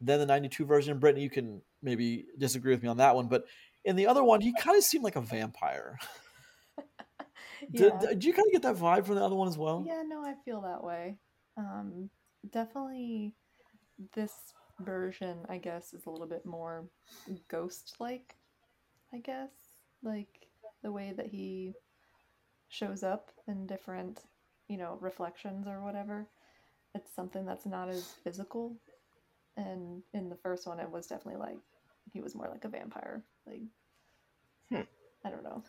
than 0.00 0.20
the 0.20 0.26
'92 0.26 0.64
version. 0.64 0.98
Brittany, 0.98 1.22
you 1.22 1.30
can 1.30 1.62
maybe 1.82 2.26
disagree 2.38 2.72
with 2.74 2.82
me 2.82 2.88
on 2.88 2.98
that 2.98 3.14
one, 3.16 3.28
but 3.28 3.44
in 3.84 3.96
the 3.96 4.06
other 4.06 4.22
one, 4.22 4.40
he 4.40 4.52
kind 4.52 4.76
of 4.76 4.84
seemed 4.84 5.04
like 5.04 5.16
a 5.16 5.20
vampire. 5.20 5.98
Did, 7.72 7.92
Yeah. 7.92 8.08
did 8.10 8.24
you 8.24 8.32
kind 8.32 8.46
of 8.46 8.52
get 8.52 8.62
that 8.62 8.76
vibe 8.76 9.06
from 9.06 9.16
the 9.16 9.24
other 9.24 9.34
one 9.34 9.48
as 9.48 9.58
well? 9.58 9.84
Yeah, 9.86 10.02
no, 10.06 10.24
I 10.24 10.34
feel 10.44 10.60
that 10.62 10.82
way. 10.82 11.16
Um, 11.56 12.10
definitely, 12.50 13.34
this 14.14 14.32
version, 14.80 15.38
I 15.48 15.58
guess, 15.58 15.92
is 15.92 16.06
a 16.06 16.10
little 16.10 16.26
bit 16.26 16.44
more 16.44 16.86
ghost-like. 17.48 18.34
I 19.14 19.18
guess, 19.18 19.50
like 20.02 20.28
the 20.82 20.92
way 20.92 21.12
that 21.16 21.26
he 21.26 21.74
shows 22.68 23.02
up 23.02 23.30
in 23.46 23.66
different, 23.66 24.20
you 24.68 24.76
know, 24.78 24.96
reflections 25.00 25.66
or 25.66 25.82
whatever. 25.82 26.26
It's 26.94 27.14
something 27.14 27.44
that's 27.46 27.66
not 27.66 27.88
as 27.88 28.04
physical. 28.24 28.76
And 29.56 30.02
in 30.14 30.28
the 30.28 30.36
first 30.36 30.66
one, 30.66 30.80
it 30.80 30.90
was 30.90 31.06
definitely 31.06 31.40
like 31.40 31.58
he 32.12 32.20
was 32.20 32.34
more 32.34 32.48
like 32.50 32.64
a 32.64 32.68
vampire. 32.68 33.22
Like, 33.46 33.60
Hmm. 34.70 34.80
I 35.24 35.30
don't 35.30 35.44
know. 35.44 35.62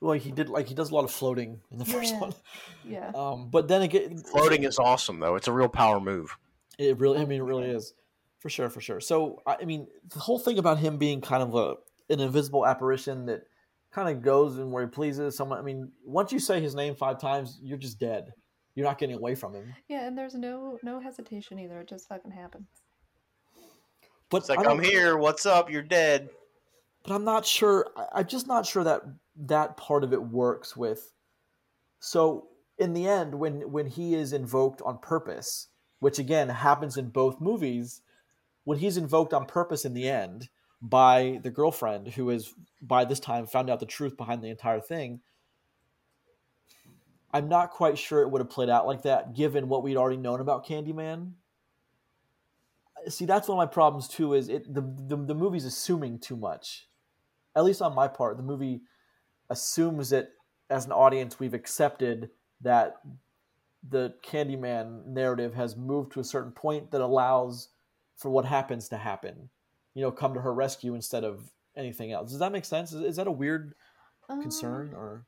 Well, 0.00 0.12
he 0.18 0.30
did 0.30 0.48
like 0.48 0.66
he 0.68 0.74
does 0.74 0.90
a 0.90 0.94
lot 0.94 1.04
of 1.04 1.10
floating 1.10 1.60
in 1.70 1.78
the 1.78 1.84
first 1.86 2.12
Yeah. 2.12 2.20
one. 2.20 2.34
Yeah. 2.84 3.10
Um, 3.14 3.48
but 3.50 3.68
then 3.68 3.82
again, 3.82 4.18
Floating 4.18 4.64
is 4.64 4.78
awesome 4.78 5.18
though. 5.20 5.34
It's 5.36 5.48
a 5.48 5.52
real 5.52 5.68
power 5.68 6.00
move. 6.00 6.36
It 6.78 6.98
really, 6.98 7.18
I 7.18 7.24
mean, 7.24 7.40
it 7.40 7.44
really 7.44 7.70
is, 7.70 7.94
for 8.38 8.48
sure, 8.50 8.68
for 8.68 8.80
sure. 8.80 9.00
So, 9.00 9.42
I 9.46 9.56
I 9.62 9.64
mean, 9.64 9.88
the 10.10 10.20
whole 10.20 10.38
thing 10.38 10.58
about 10.58 10.78
him 10.78 10.96
being 10.98 11.20
kind 11.20 11.42
of 11.42 11.54
a 11.56 11.76
an 12.10 12.20
invisible 12.20 12.66
apparition 12.66 13.26
that 13.26 13.42
kind 13.92 14.08
of 14.08 14.22
goes 14.22 14.58
in 14.58 14.70
where 14.70 14.84
he 14.84 14.90
pleases. 14.90 15.36
Someone, 15.36 15.58
I 15.58 15.62
mean, 15.62 15.90
once 16.04 16.32
you 16.32 16.38
say 16.38 16.60
his 16.60 16.74
name 16.74 16.94
five 16.94 17.20
times, 17.20 17.58
you're 17.62 17.78
just 17.78 17.98
dead. 17.98 18.32
You're 18.74 18.86
not 18.86 18.98
getting 18.98 19.16
away 19.16 19.34
from 19.34 19.54
him. 19.54 19.74
Yeah, 19.88 20.06
and 20.06 20.16
there's 20.16 20.34
no 20.34 20.78
no 20.82 21.00
hesitation 21.00 21.58
either. 21.58 21.80
It 21.80 21.88
just 21.88 22.08
fucking 22.08 22.30
happens. 22.30 22.68
But 24.30 24.38
It's 24.38 24.48
like 24.48 24.64
I 24.66 24.70
I'm 24.70 24.80
here. 24.80 25.16
What's 25.16 25.46
up? 25.46 25.70
You're 25.70 25.82
dead. 25.82 26.28
but 27.04 27.14
I'm 27.14 27.24
not 27.24 27.44
sure. 27.46 27.86
I- 27.96 28.20
I'm 28.20 28.26
just 28.26 28.46
not 28.46 28.66
sure 28.66 28.84
that 28.84 29.02
that 29.36 29.76
part 29.76 30.04
of 30.04 30.12
it 30.12 30.22
works 30.22 30.76
with. 30.76 31.12
So 31.98 32.48
in 32.78 32.92
the 32.92 33.08
end, 33.08 33.34
when 33.34 33.72
when 33.72 33.86
he 33.86 34.14
is 34.14 34.32
invoked 34.32 34.80
on 34.82 34.98
purpose, 34.98 35.68
which 36.00 36.18
again 36.18 36.48
happens 36.48 36.96
in 36.96 37.08
both 37.08 37.40
movies, 37.40 38.02
when 38.64 38.78
he's 38.78 38.96
invoked 38.96 39.32
on 39.34 39.46
purpose 39.46 39.84
in 39.84 39.94
the 39.94 40.08
end 40.08 40.48
by 40.80 41.40
the 41.42 41.50
girlfriend 41.50 42.08
who 42.08 42.28
has 42.28 42.54
by 42.80 43.04
this 43.04 43.20
time 43.20 43.46
found 43.46 43.68
out 43.68 43.80
the 43.80 43.86
truth 43.86 44.16
behind 44.16 44.42
the 44.42 44.48
entire 44.48 44.80
thing. 44.80 45.20
I'm 47.32 47.48
not 47.48 47.70
quite 47.70 47.98
sure 47.98 48.22
it 48.22 48.30
would 48.30 48.40
have 48.40 48.50
played 48.50 48.70
out 48.70 48.86
like 48.86 49.02
that, 49.02 49.34
given 49.34 49.68
what 49.68 49.82
we'd 49.82 49.96
already 49.96 50.16
known 50.16 50.40
about 50.40 50.66
Candyman. 50.66 51.32
See, 53.08 53.26
that's 53.26 53.48
one 53.48 53.58
of 53.58 53.68
my 53.68 53.72
problems 53.72 54.08
too. 54.08 54.34
Is 54.34 54.48
it 54.48 54.72
the 54.72 54.80
the, 54.80 55.16
the 55.16 55.34
movie's 55.34 55.64
assuming 55.64 56.18
too 56.18 56.36
much 56.36 56.88
at 57.58 57.64
least 57.64 57.82
on 57.82 57.92
my 57.92 58.06
part, 58.06 58.36
the 58.36 58.42
movie 58.44 58.82
assumes 59.50 60.10
that 60.10 60.30
as 60.70 60.86
an 60.86 60.92
audience 60.92 61.40
we've 61.40 61.54
accepted 61.54 62.30
that 62.60 63.00
the 63.88 64.14
Candyman 64.22 65.04
narrative 65.06 65.54
has 65.54 65.76
moved 65.76 66.12
to 66.12 66.20
a 66.20 66.24
certain 66.24 66.52
point 66.52 66.92
that 66.92 67.00
allows 67.00 67.70
for 68.16 68.30
what 68.30 68.44
happens 68.44 68.88
to 68.90 68.96
happen. 68.96 69.50
You 69.98 70.04
know, 70.04 70.12
come 70.12 70.32
to 70.34 70.40
her 70.40 70.54
rescue 70.54 70.94
instead 70.94 71.24
of 71.24 71.50
anything 71.76 72.12
else. 72.12 72.30
Does 72.30 72.38
that 72.38 72.52
make 72.52 72.64
sense? 72.64 72.92
Is, 72.92 73.02
is 73.02 73.16
that 73.16 73.26
a 73.26 73.32
weird 73.32 73.74
Um, 74.28 74.40
concern 74.40 74.94
or? 74.94 75.26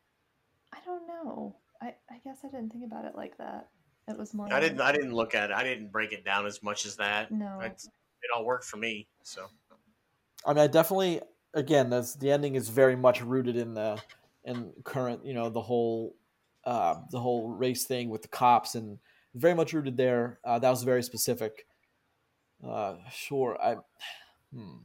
I 0.73 0.79
don't 0.87 1.09
know. 1.09 1.57
I 1.83 1.97
I 2.09 2.19
guess 2.23 2.39
I 2.45 2.49
didn't 2.51 2.71
think 2.71 2.85
about 2.85 3.05
it 3.05 3.17
like 3.17 3.37
that. 3.39 3.69
It 4.07 4.17
was 4.17 4.33
more. 4.33 4.47
I 4.47 4.51
like- 4.51 4.63
didn't. 4.63 4.81
I 4.81 4.93
didn't 4.93 5.13
look 5.13 5.35
at 5.35 5.51
it. 5.51 5.57
I 5.57 5.65
didn't 5.65 5.89
break 5.91 6.13
it 6.13 6.25
down 6.25 6.47
as 6.47 6.63
much 6.63 6.87
as 6.87 6.95
that. 6.99 7.33
No. 7.33 7.59
It's- 7.59 7.89
it 8.23 8.31
all 8.33 8.45
worked 8.45 8.65
for 8.65 8.77
me. 8.77 9.09
So 9.25 9.49
I 10.47 10.53
mean, 10.53 10.63
I 10.63 10.69
definitely 10.69 11.21
again, 11.53 11.91
that's 11.91 12.15
the 12.15 12.31
ending 12.31 12.55
is 12.55 12.69
very 12.69 12.95
much 12.95 13.23
rooted 13.23 13.57
in 13.57 13.75
the 13.75 14.01
in 14.45 14.73
current, 14.85 15.27
you 15.27 15.35
know, 15.35 15.51
the 15.51 15.63
whole 15.63 16.15
uh, 16.63 16.95
the 17.11 17.19
whole 17.19 17.49
race 17.49 17.87
thing 17.87 18.09
with 18.09 18.23
the 18.23 18.29
cops 18.29 18.77
and 18.77 19.01
very 19.35 19.55
much 19.55 19.73
rooted 19.73 19.97
there. 19.97 20.39
Uh, 20.45 20.61
that 20.61 20.71
was 20.71 20.85
very 20.85 21.03
specific. 21.03 21.67
Uh, 22.65 22.99
sure, 23.11 23.61
I. 23.61 23.75
Hmm. 24.55 24.79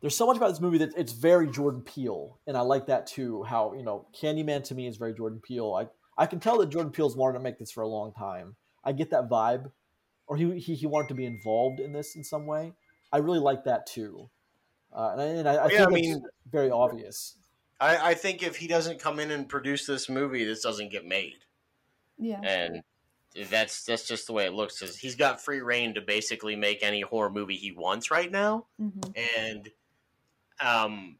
There's 0.00 0.16
so 0.16 0.26
much 0.26 0.36
about 0.38 0.48
this 0.48 0.60
movie 0.60 0.78
that 0.78 0.90
it's 0.96 1.12
very 1.12 1.46
Jordan 1.50 1.82
Peele, 1.82 2.38
and 2.46 2.56
I 2.56 2.62
like 2.62 2.86
that 2.86 3.06
too. 3.06 3.42
How 3.42 3.74
you 3.74 3.82
know, 3.82 4.06
Candyman 4.18 4.64
to 4.64 4.74
me 4.74 4.86
is 4.86 4.96
very 4.96 5.12
Jordan 5.12 5.40
Peele. 5.40 5.74
I 5.74 6.22
I 6.22 6.26
can 6.26 6.40
tell 6.40 6.58
that 6.58 6.70
Jordan 6.70 6.90
Peele's 6.92 7.16
wanted 7.16 7.34
to 7.34 7.40
make 7.44 7.58
this 7.58 7.70
for 7.70 7.82
a 7.82 7.88
long 7.88 8.12
time. 8.12 8.56
I 8.82 8.92
get 8.92 9.10
that 9.10 9.28
vibe, 9.28 9.70
or 10.26 10.36
he 10.38 10.58
he, 10.58 10.74
he 10.74 10.86
wanted 10.86 11.08
to 11.08 11.14
be 11.14 11.26
involved 11.26 11.80
in 11.80 11.92
this 11.92 12.16
in 12.16 12.24
some 12.24 12.46
way. 12.46 12.72
I 13.12 13.18
really 13.18 13.40
like 13.40 13.64
that 13.64 13.86
too. 13.86 14.30
Uh, 14.92 15.10
and 15.12 15.20
I, 15.20 15.24
and 15.26 15.48
I, 15.48 15.54
I 15.54 15.64
Yeah, 15.64 15.68
think 15.68 15.80
I 15.80 15.82
it's 15.82 15.92
mean- 16.08 16.22
very 16.50 16.70
obvious. 16.70 17.36
I, 17.78 18.10
I 18.10 18.14
think 18.14 18.42
if 18.42 18.56
he 18.56 18.66
doesn't 18.68 18.98
come 19.00 19.18
in 19.20 19.30
and 19.30 19.48
produce 19.48 19.86
this 19.86 20.08
movie, 20.08 20.44
this 20.44 20.62
doesn't 20.62 20.90
get 20.90 21.06
made. 21.06 21.38
Yeah. 22.18 22.40
and 22.42 22.82
that's 23.50 23.84
that's 23.84 24.06
just 24.06 24.26
the 24.26 24.32
way 24.32 24.46
it 24.46 24.52
looks. 24.52 24.82
Is 24.82 24.96
he's 24.96 25.16
got 25.16 25.40
free 25.40 25.60
reign 25.60 25.94
to 25.94 26.00
basically 26.00 26.56
make 26.56 26.82
any 26.82 27.00
horror 27.00 27.30
movie 27.30 27.56
he 27.56 27.72
wants 27.72 28.10
right 28.10 28.30
now, 28.30 28.66
hmm 28.78 29.00
and 29.38 29.68
um, 30.60 31.16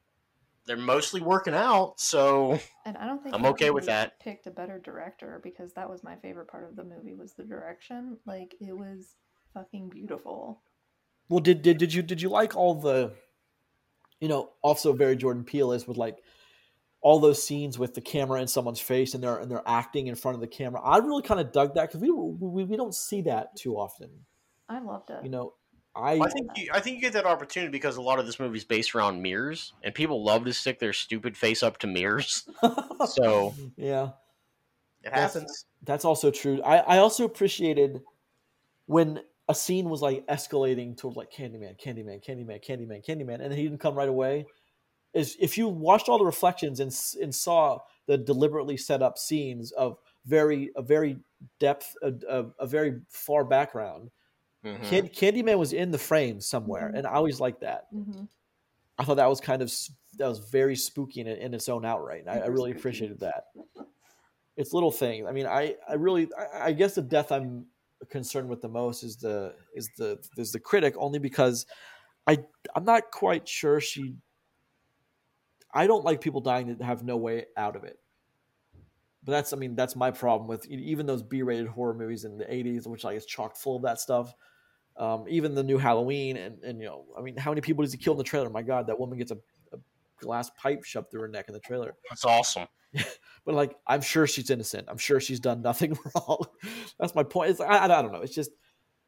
they're 0.67 0.77
mostly 0.77 1.21
working 1.21 1.55
out. 1.55 1.95
So 1.99 2.61
And 2.85 2.97
I 2.97 3.07
don't 3.07 3.23
think 3.23 3.35
I'm 3.35 3.47
okay 3.47 3.71
with 3.71 3.87
that. 3.87 4.21
Picked 4.21 4.47
a 4.47 4.51
better 4.51 4.79
director 4.79 5.41
because 5.43 5.73
that 5.75 5.89
was 5.89 6.03
my 6.03 6.17
favorite 6.17 6.49
part 6.49 6.69
of 6.69 6.77
the 6.77 6.85
movie 6.85 7.15
was 7.15 7.33
the 7.33 7.45
direction. 7.45 8.19
Like 8.27 8.55
it 8.61 8.77
was 8.77 9.17
fucking 9.55 9.89
beautiful. 9.89 10.63
Well, 11.29 11.41
did, 11.41 11.63
did 11.63 11.79
did 11.79 11.95
you 11.95 12.03
did 12.03 12.21
you 12.21 12.29
like 12.29 12.57
all 12.57 12.75
the, 12.75 13.13
you 14.21 14.29
know, 14.29 14.51
also 14.63 14.93
very 14.93 15.17
Jordan 15.17 15.45
Peele 15.45 15.73
is 15.73 15.87
with 15.87 15.97
like 15.97 16.19
all 17.03 17.19
those 17.19 17.43
scenes 17.43 17.79
with 17.79 17.95
the 17.95 18.01
camera 18.01 18.41
in 18.41 18.47
someone's 18.47 18.81
face 18.81 19.15
and 19.15 19.23
they're 19.23 19.39
and 19.39 19.51
they're 19.51 19.63
acting 19.67 20.09
in 20.09 20.15
front 20.15 20.35
of 20.35 20.41
the 20.41 20.47
camera. 20.47 20.81
I 20.83 20.99
really 20.99 21.23
kind 21.23 21.41
of 21.41 21.53
dug 21.53 21.75
that 21.75 21.89
because 21.89 22.01
we, 22.01 22.11
we 22.11 22.65
we 22.65 22.77
don't 22.77 22.95
see 22.95 23.23
that 23.23 23.57
too 23.57 23.77
often. 23.77 24.11
I 24.69 24.81
loved 24.81 25.11
it. 25.11 25.25
You 25.25 25.31
know, 25.31 25.55
I 25.95 26.21
I 26.21 26.29
think 26.29 26.51
you, 26.57 26.71
I 26.73 26.81
think 26.81 26.97
you 26.97 27.03
get 27.03 27.15
that 27.15 27.27
opportunity 27.27 27.71
because 27.71 27.97
a 27.97 28.03
lot 28.03 28.19
of 28.19 28.27
this 28.27 28.39
movie 28.39 28.59
is 28.59 28.65
based 28.65 28.95
around 28.95 29.23
mirrors, 29.23 29.73
and 29.83 29.95
people 29.95 30.23
love 30.23 30.45
to 30.45 30.53
stick 30.53 30.79
their 30.79 30.93
stupid 30.93 31.37
face 31.37 31.63
up 31.63 31.79
to 31.79 31.87
mirrors. 31.87 32.49
So 33.07 33.55
yeah. 33.79 34.11
it 35.03 35.05
That's- 35.05 35.33
happens. 35.33 35.65
That's 35.83 36.05
also 36.05 36.31
true. 36.31 36.61
I, 36.63 36.77
I 36.81 36.99
also 36.99 37.25
appreciated 37.25 38.03
when 38.85 39.21
a 39.49 39.55
scene 39.55 39.89
was 39.89 40.03
like 40.03 40.27
escalating 40.27 40.97
towards 40.97 41.17
like 41.17 41.33
Candyman, 41.33 41.81
Candyman, 41.81 42.23
Candyman, 42.23 42.63
Candyman, 42.63 43.05
Candyman, 43.05 43.41
and 43.41 43.55
he 43.55 43.63
didn't 43.63 43.79
come 43.81 43.95
right 43.95 44.09
away. 44.09 44.45
Is 45.13 45.37
if 45.41 45.59
you 45.59 45.69
watched 45.69 46.09
all 46.09 46.19
the 46.19 46.25
reflections 46.25 46.81
and 46.81 46.95
and 47.23 47.35
saw 47.35 47.81
the 48.07 48.17
deliberately 48.17 48.77
set 48.77 49.03
up 49.03 49.19
scenes 49.19 49.73
of 49.73 49.99
very 50.25 50.71
a 50.77 50.83
very 50.83 51.19
depth 51.59 51.97
a, 52.03 52.13
a, 52.29 52.47
a 52.61 52.67
very 52.67 53.01
far 53.09 53.45
background. 53.45 54.11
Mhm. 54.65 54.89
Can, 54.89 55.09
Candyman 55.09 55.59
was 55.59 55.73
in 55.73 55.91
the 55.91 55.99
frame 55.99 56.41
somewhere, 56.41 56.91
Mhm. 56.93 56.99
and 56.99 57.07
I 57.07 57.13
always 57.15 57.41
liked 57.41 57.61
that. 57.63 57.89
hmm 57.91 58.25
I 58.99 59.05
thought 59.05 59.17
that 59.17 59.29
was 59.29 59.41
kind 59.41 59.63
of 59.63 59.73
that 60.19 60.29
was 60.29 60.41
very 60.41 60.77
spooky 60.77 61.23
in, 61.23 61.27
in 61.27 61.55
its 61.55 61.69
own 61.71 61.85
outright. 61.87 62.21
And 62.21 62.31
I, 62.31 62.41
I 62.41 62.47
really 62.47 62.71
appreciated 62.77 63.21
that. 63.21 63.45
It's 64.57 64.73
little 64.73 64.91
things. 64.91 65.27
I 65.27 65.33
mean, 65.33 65.47
I 65.47 65.77
I 65.89 65.95
really 65.95 66.29
I, 66.37 66.67
I 66.67 66.73
guess 66.73 66.95
the 66.95 67.03
death 67.03 67.33
I'm 67.33 67.67
concerned 68.09 68.49
with 68.49 68.61
the 68.61 68.69
most 68.69 69.03
is 69.03 69.17
the 69.17 69.55
is 69.75 69.89
the 69.97 70.19
is 70.37 70.53
the 70.53 70.61
critic 70.61 70.95
only 70.99 71.19
because 71.19 71.67
I 72.27 72.39
I'm 72.75 72.85
not 72.85 73.11
quite 73.11 73.49
sure 73.49 73.81
she. 73.81 74.17
I 75.73 75.87
don't 75.87 76.05
like 76.05 76.21
people 76.21 76.41
dying 76.41 76.69
that 76.69 76.83
have 76.85 77.03
no 77.05 77.17
way 77.17 77.47
out 77.57 77.77
of 77.77 77.85
it. 77.85 77.99
But 79.23 79.33
that's 79.33 79.53
I 79.53 79.57
mean 79.57 79.75
that's 79.75 79.95
my 79.97 80.11
problem 80.11 80.49
with 80.49 80.67
even 80.67 81.07
those 81.07 81.23
B-rated 81.23 81.67
horror 81.69 81.95
movies 81.95 82.25
in 82.25 82.39
the 82.39 82.45
'80s, 82.47 82.87
which 82.87 83.05
like 83.05 83.17
is 83.17 83.27
chock 83.27 83.57
full 83.57 83.77
of 83.77 83.83
that 83.83 84.01
stuff. 84.01 84.35
Um, 84.97 85.27
even 85.29 85.55
the 85.55 85.63
new 85.63 85.79
Halloween, 85.79 86.37
and 86.37 86.63
and 86.65 86.81
you 86.81 86.87
know, 86.87 87.05
I 87.17 87.21
mean, 87.21 87.37
how 87.37 87.51
many 87.51 87.61
people 87.61 87.85
does 87.85 87.93
he 87.93 87.99
kill 87.99 88.15
in 88.15 88.19
the 88.19 88.25
trailer? 88.25 88.49
My 88.51 88.63
God, 88.63 88.87
that 88.87 88.99
woman 88.99 89.19
gets 89.19 89.31
a, 89.31 89.37
a 89.73 89.79
glass 90.19 90.51
pipe 90.57 90.85
shoved 90.85 91.11
through 91.11 91.21
her 91.23 91.29
neck 91.29 91.47
in 91.49 91.55
the 91.55 91.61
trailer. 91.61 91.95
That's 92.09 92.25
awesome. 92.25 92.67
But 93.47 93.55
like, 93.55 93.75
I'm 93.87 94.03
sure 94.03 94.27
she's 94.27 94.51
innocent. 94.51 94.87
I'm 94.91 94.99
sure 94.99 95.19
she's 95.19 95.41
done 95.41 95.63
nothing 95.63 95.97
wrong. 96.15 96.45
That's 96.99 97.15
my 97.15 97.23
point. 97.23 97.51
It's 97.51 97.61
I, 97.61 97.85
I 97.85 97.89
don't 97.89 98.13
know. 98.13 98.21
It's 98.21 98.35
just 98.35 98.51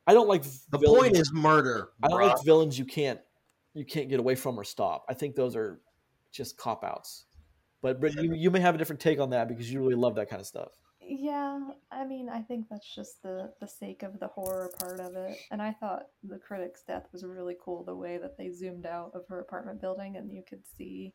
I 0.07 0.15
don't 0.15 0.29
like 0.29 0.43
The 0.71 0.79
villains- 0.79 1.03
point 1.03 1.17
is 1.17 1.33
murder. 1.35 1.91
I 2.03 2.09
don't 2.09 2.19
bruh. 2.21 2.29
like 2.33 2.45
villains 2.45 2.79
you 2.79 2.85
can't 2.87 3.21
you 3.75 3.85
can't 3.85 4.09
get 4.09 4.21
away 4.21 4.35
from 4.37 4.59
or 4.59 4.65
stop. 4.65 5.05
I 5.09 5.15
think 5.15 5.35
those 5.35 5.55
are 5.57 5.81
just 6.33 6.57
cop 6.57 6.83
outs. 6.85 7.27
But 7.83 8.01
Britt, 8.01 8.15
you, 8.15 8.35
you 8.35 8.51
may 8.51 8.61
have 8.61 8.75
a 8.75 8.79
different 8.79 9.01
take 9.01 9.19
on 9.19 9.31
that 9.31 9.49
because 9.49 9.73
you 9.73 9.81
really 9.81 9.95
love 9.97 10.15
that 10.15 10.31
kind 10.31 10.41
of 10.41 10.47
stuff. 10.47 10.71
Yeah, 11.05 11.59
I 11.91 12.05
mean, 12.05 12.29
I 12.29 12.41
think 12.41 12.67
that's 12.71 12.95
just 12.95 13.23
the 13.23 13.53
the 13.61 13.67
sake 13.67 14.03
of 14.03 14.21
the 14.21 14.29
horror 14.29 14.71
part 14.79 15.01
of 15.01 15.17
it. 15.17 15.37
And 15.51 15.61
I 15.61 15.73
thought 15.73 16.07
the 16.23 16.39
critic's 16.39 16.85
death 16.85 17.09
was 17.13 17.25
really 17.25 17.57
cool. 17.63 17.85
The 17.85 17.95
way 17.95 18.19
that 18.19 18.39
they 18.39 18.51
zoomed 18.51 18.87
out 18.87 19.11
of 19.15 19.27
her 19.29 19.41
apartment 19.41 19.81
building 19.81 20.17
and 20.17 20.33
you 20.33 20.43
could 20.49 20.63
see 20.79 21.13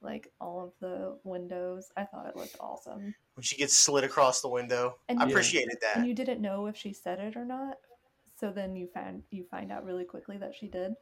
like 0.00 0.32
all 0.40 0.64
of 0.64 0.72
the 0.80 1.18
windows. 1.24 1.92
I 1.96 2.04
thought 2.04 2.26
it 2.26 2.34
looked 2.34 2.56
awesome. 2.58 3.14
when 3.34 3.42
she 3.42 3.56
gets 3.56 3.74
slid 3.74 4.04
across 4.04 4.40
the 4.40 4.48
window. 4.48 4.96
And 5.08 5.20
I 5.20 5.26
you- 5.26 5.30
appreciated 5.30 5.76
that. 5.82 5.98
And 5.98 6.06
you 6.06 6.14
didn't 6.14 6.40
know 6.40 6.66
if 6.66 6.76
she 6.76 6.94
said 6.94 7.20
it 7.20 7.36
or 7.36 7.44
not. 7.44 7.76
So 8.38 8.50
then 8.50 8.74
you 8.74 8.88
find 8.92 9.22
you 9.30 9.44
find 9.50 9.70
out 9.70 9.84
really 9.84 10.04
quickly 10.04 10.38
that 10.38 10.54
she 10.54 10.66
did. 10.68 10.94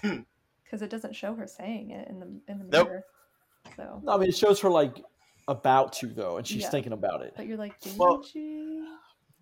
Hmm. 0.00 0.20
Because 0.68 0.82
it 0.82 0.90
doesn't 0.90 1.16
show 1.16 1.34
her 1.34 1.46
saying 1.46 1.90
it 1.92 2.08
in 2.08 2.20
the 2.20 2.26
in 2.46 2.58
the 2.58 2.64
Nope. 2.64 2.88
mirror. 2.88 3.04
So, 3.76 4.00
No, 4.04 4.12
I 4.12 4.18
mean, 4.18 4.28
it 4.28 4.36
shows 4.36 4.60
her 4.60 4.68
like 4.70 5.02
about 5.46 5.94
to 5.94 6.08
though, 6.08 6.36
and 6.36 6.46
she's 6.46 6.62
Yeah. 6.62 6.70
thinking 6.70 6.92
about 6.92 7.22
it. 7.22 7.32
but 7.36 7.46
you're 7.46 7.56
like, 7.56 7.80
did 7.80 7.96
Well- 7.96 8.22
she? 8.22 8.84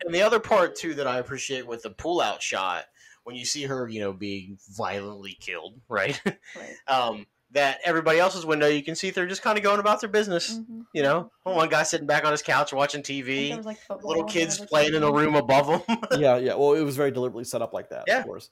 And 0.04 0.14
the 0.14 0.22
other 0.22 0.38
part 0.40 0.76
too 0.76 0.92
that 0.94 1.06
I 1.06 1.18
appreciate 1.18 1.66
with 1.66 1.82
the 1.82 1.90
pull 1.90 2.20
out 2.20 2.42
shot 2.42 2.84
when 3.24 3.34
you 3.34 3.44
see 3.46 3.64
her, 3.64 3.88
you 3.88 3.98
know, 4.00 4.12
being 4.12 4.58
violently 4.70 5.36
killed, 5.40 5.80
right? 5.88 6.20
Right. 6.24 6.74
um, 6.86 7.26
that 7.52 7.78
everybody 7.84 8.18
else's 8.18 8.44
window 8.44 8.66
you 8.66 8.82
can 8.82 8.94
see 8.94 9.10
they're 9.10 9.26
just 9.26 9.40
kind 9.40 9.56
of 9.56 9.64
going 9.64 9.80
about 9.80 10.00
their 10.00 10.10
business. 10.10 10.58
Mhm. 10.58 10.84
You 10.92 11.02
know, 11.02 11.30
one 11.44 11.68
guy 11.68 11.82
sitting 11.84 12.06
back 12.06 12.24
on 12.24 12.32
his 12.32 12.42
couch 12.42 12.72
watching 12.72 13.00
I 13.00 13.02
think 13.02 13.24
there 13.24 13.34
TV, 13.58 13.64
like, 13.64 13.78
little 14.04 14.24
kids 14.24 14.58
other 14.58 14.66
playing 14.68 14.94
in 14.94 15.02
a 15.02 15.10
room 15.10 15.34
above 15.34 15.66
them. 15.86 15.98
yeah, 16.20 16.36
yeah. 16.36 16.54
Well, 16.54 16.74
it 16.74 16.82
was 16.82 16.96
very 16.96 17.10
deliberately 17.10 17.44
set 17.44 17.62
up 17.62 17.72
like 17.72 17.88
that, 17.90 18.04
Yeah. 18.06 18.18
of 18.18 18.26
course. 18.26 18.50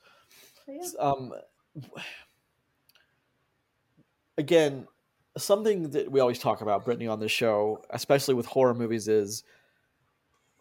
Yeah. 0.66 0.80
Um, 0.98 1.34
again, 4.38 4.86
something 5.36 5.90
that 5.90 6.10
we 6.10 6.20
always 6.20 6.38
talk 6.38 6.60
about, 6.60 6.84
Brittany, 6.84 7.06
on 7.08 7.20
this 7.20 7.32
show, 7.32 7.84
especially 7.90 8.34
with 8.34 8.46
horror 8.46 8.74
movies, 8.74 9.08
is 9.08 9.44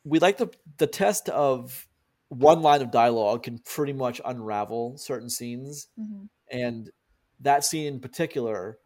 we 0.04 0.20
like 0.20 0.38
the 0.38 0.50
the 0.78 0.88
test 0.88 1.30
of 1.30 1.88
one 2.30 2.62
line 2.62 2.82
of 2.82 2.92
dialogue 2.92 3.44
can 3.44 3.60
pretty 3.60 3.94
much 3.94 4.20
unravel 4.26 4.98
certain 4.98 5.30
scenes, 5.30 5.88
Mhm. 6.00 6.30
and 6.50 6.92
that 7.40 7.64
scene 7.64 7.86
in 7.94 8.00
particular, 8.00 8.80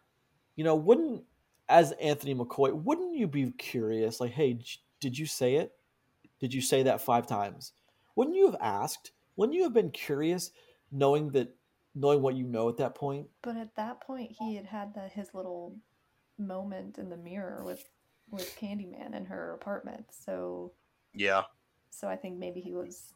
you 0.56 0.64
know, 0.64 0.76
wouldn't 0.76 1.24
as 1.70 1.92
Anthony 1.94 2.34
McCoy, 2.34 2.74
wouldn't 2.74 3.16
you 3.16 3.28
be 3.28 3.52
curious, 3.52 4.20
like, 4.22 4.32
hey, 4.32 4.58
did 5.02 5.18
you 5.18 5.26
say 5.26 5.56
it? 5.56 5.74
Did 6.40 6.54
you 6.54 6.62
say 6.62 6.84
that 6.84 7.02
five 7.02 7.28
times? 7.28 7.74
Wouldn't 8.16 8.38
you 8.38 8.46
have 8.46 8.58
asked? 8.62 9.12
Wouldn't 9.36 9.56
you 9.56 9.64
have 9.64 9.74
been 9.74 9.92
curious, 9.92 10.52
knowing 10.92 11.32
that, 11.32 11.57
knowing 11.98 12.22
what 12.22 12.36
you 12.36 12.46
know 12.46 12.70
at 12.70 12.78
that 12.78 12.96
point? 12.96 13.28
But 13.42 13.58
at 13.58 13.76
that 13.76 14.02
point, 14.02 14.32
he 14.40 14.56
had 14.56 14.66
had 14.66 14.94
the, 14.94 15.08
his 15.10 15.34
little 15.34 15.76
moment 16.38 16.98
in 16.98 17.10
the 17.10 17.18
mirror 17.18 17.64
with 17.66 17.84
with 18.30 18.58
Candyman 18.60 19.16
in 19.16 19.26
her 19.26 19.54
apartment. 19.54 20.06
So, 20.12 20.74
yeah. 21.14 21.44
so 21.90 22.08
I 22.10 22.18
think 22.18 22.38
maybe 22.38 22.60
he 22.60 22.74
was 22.74 23.14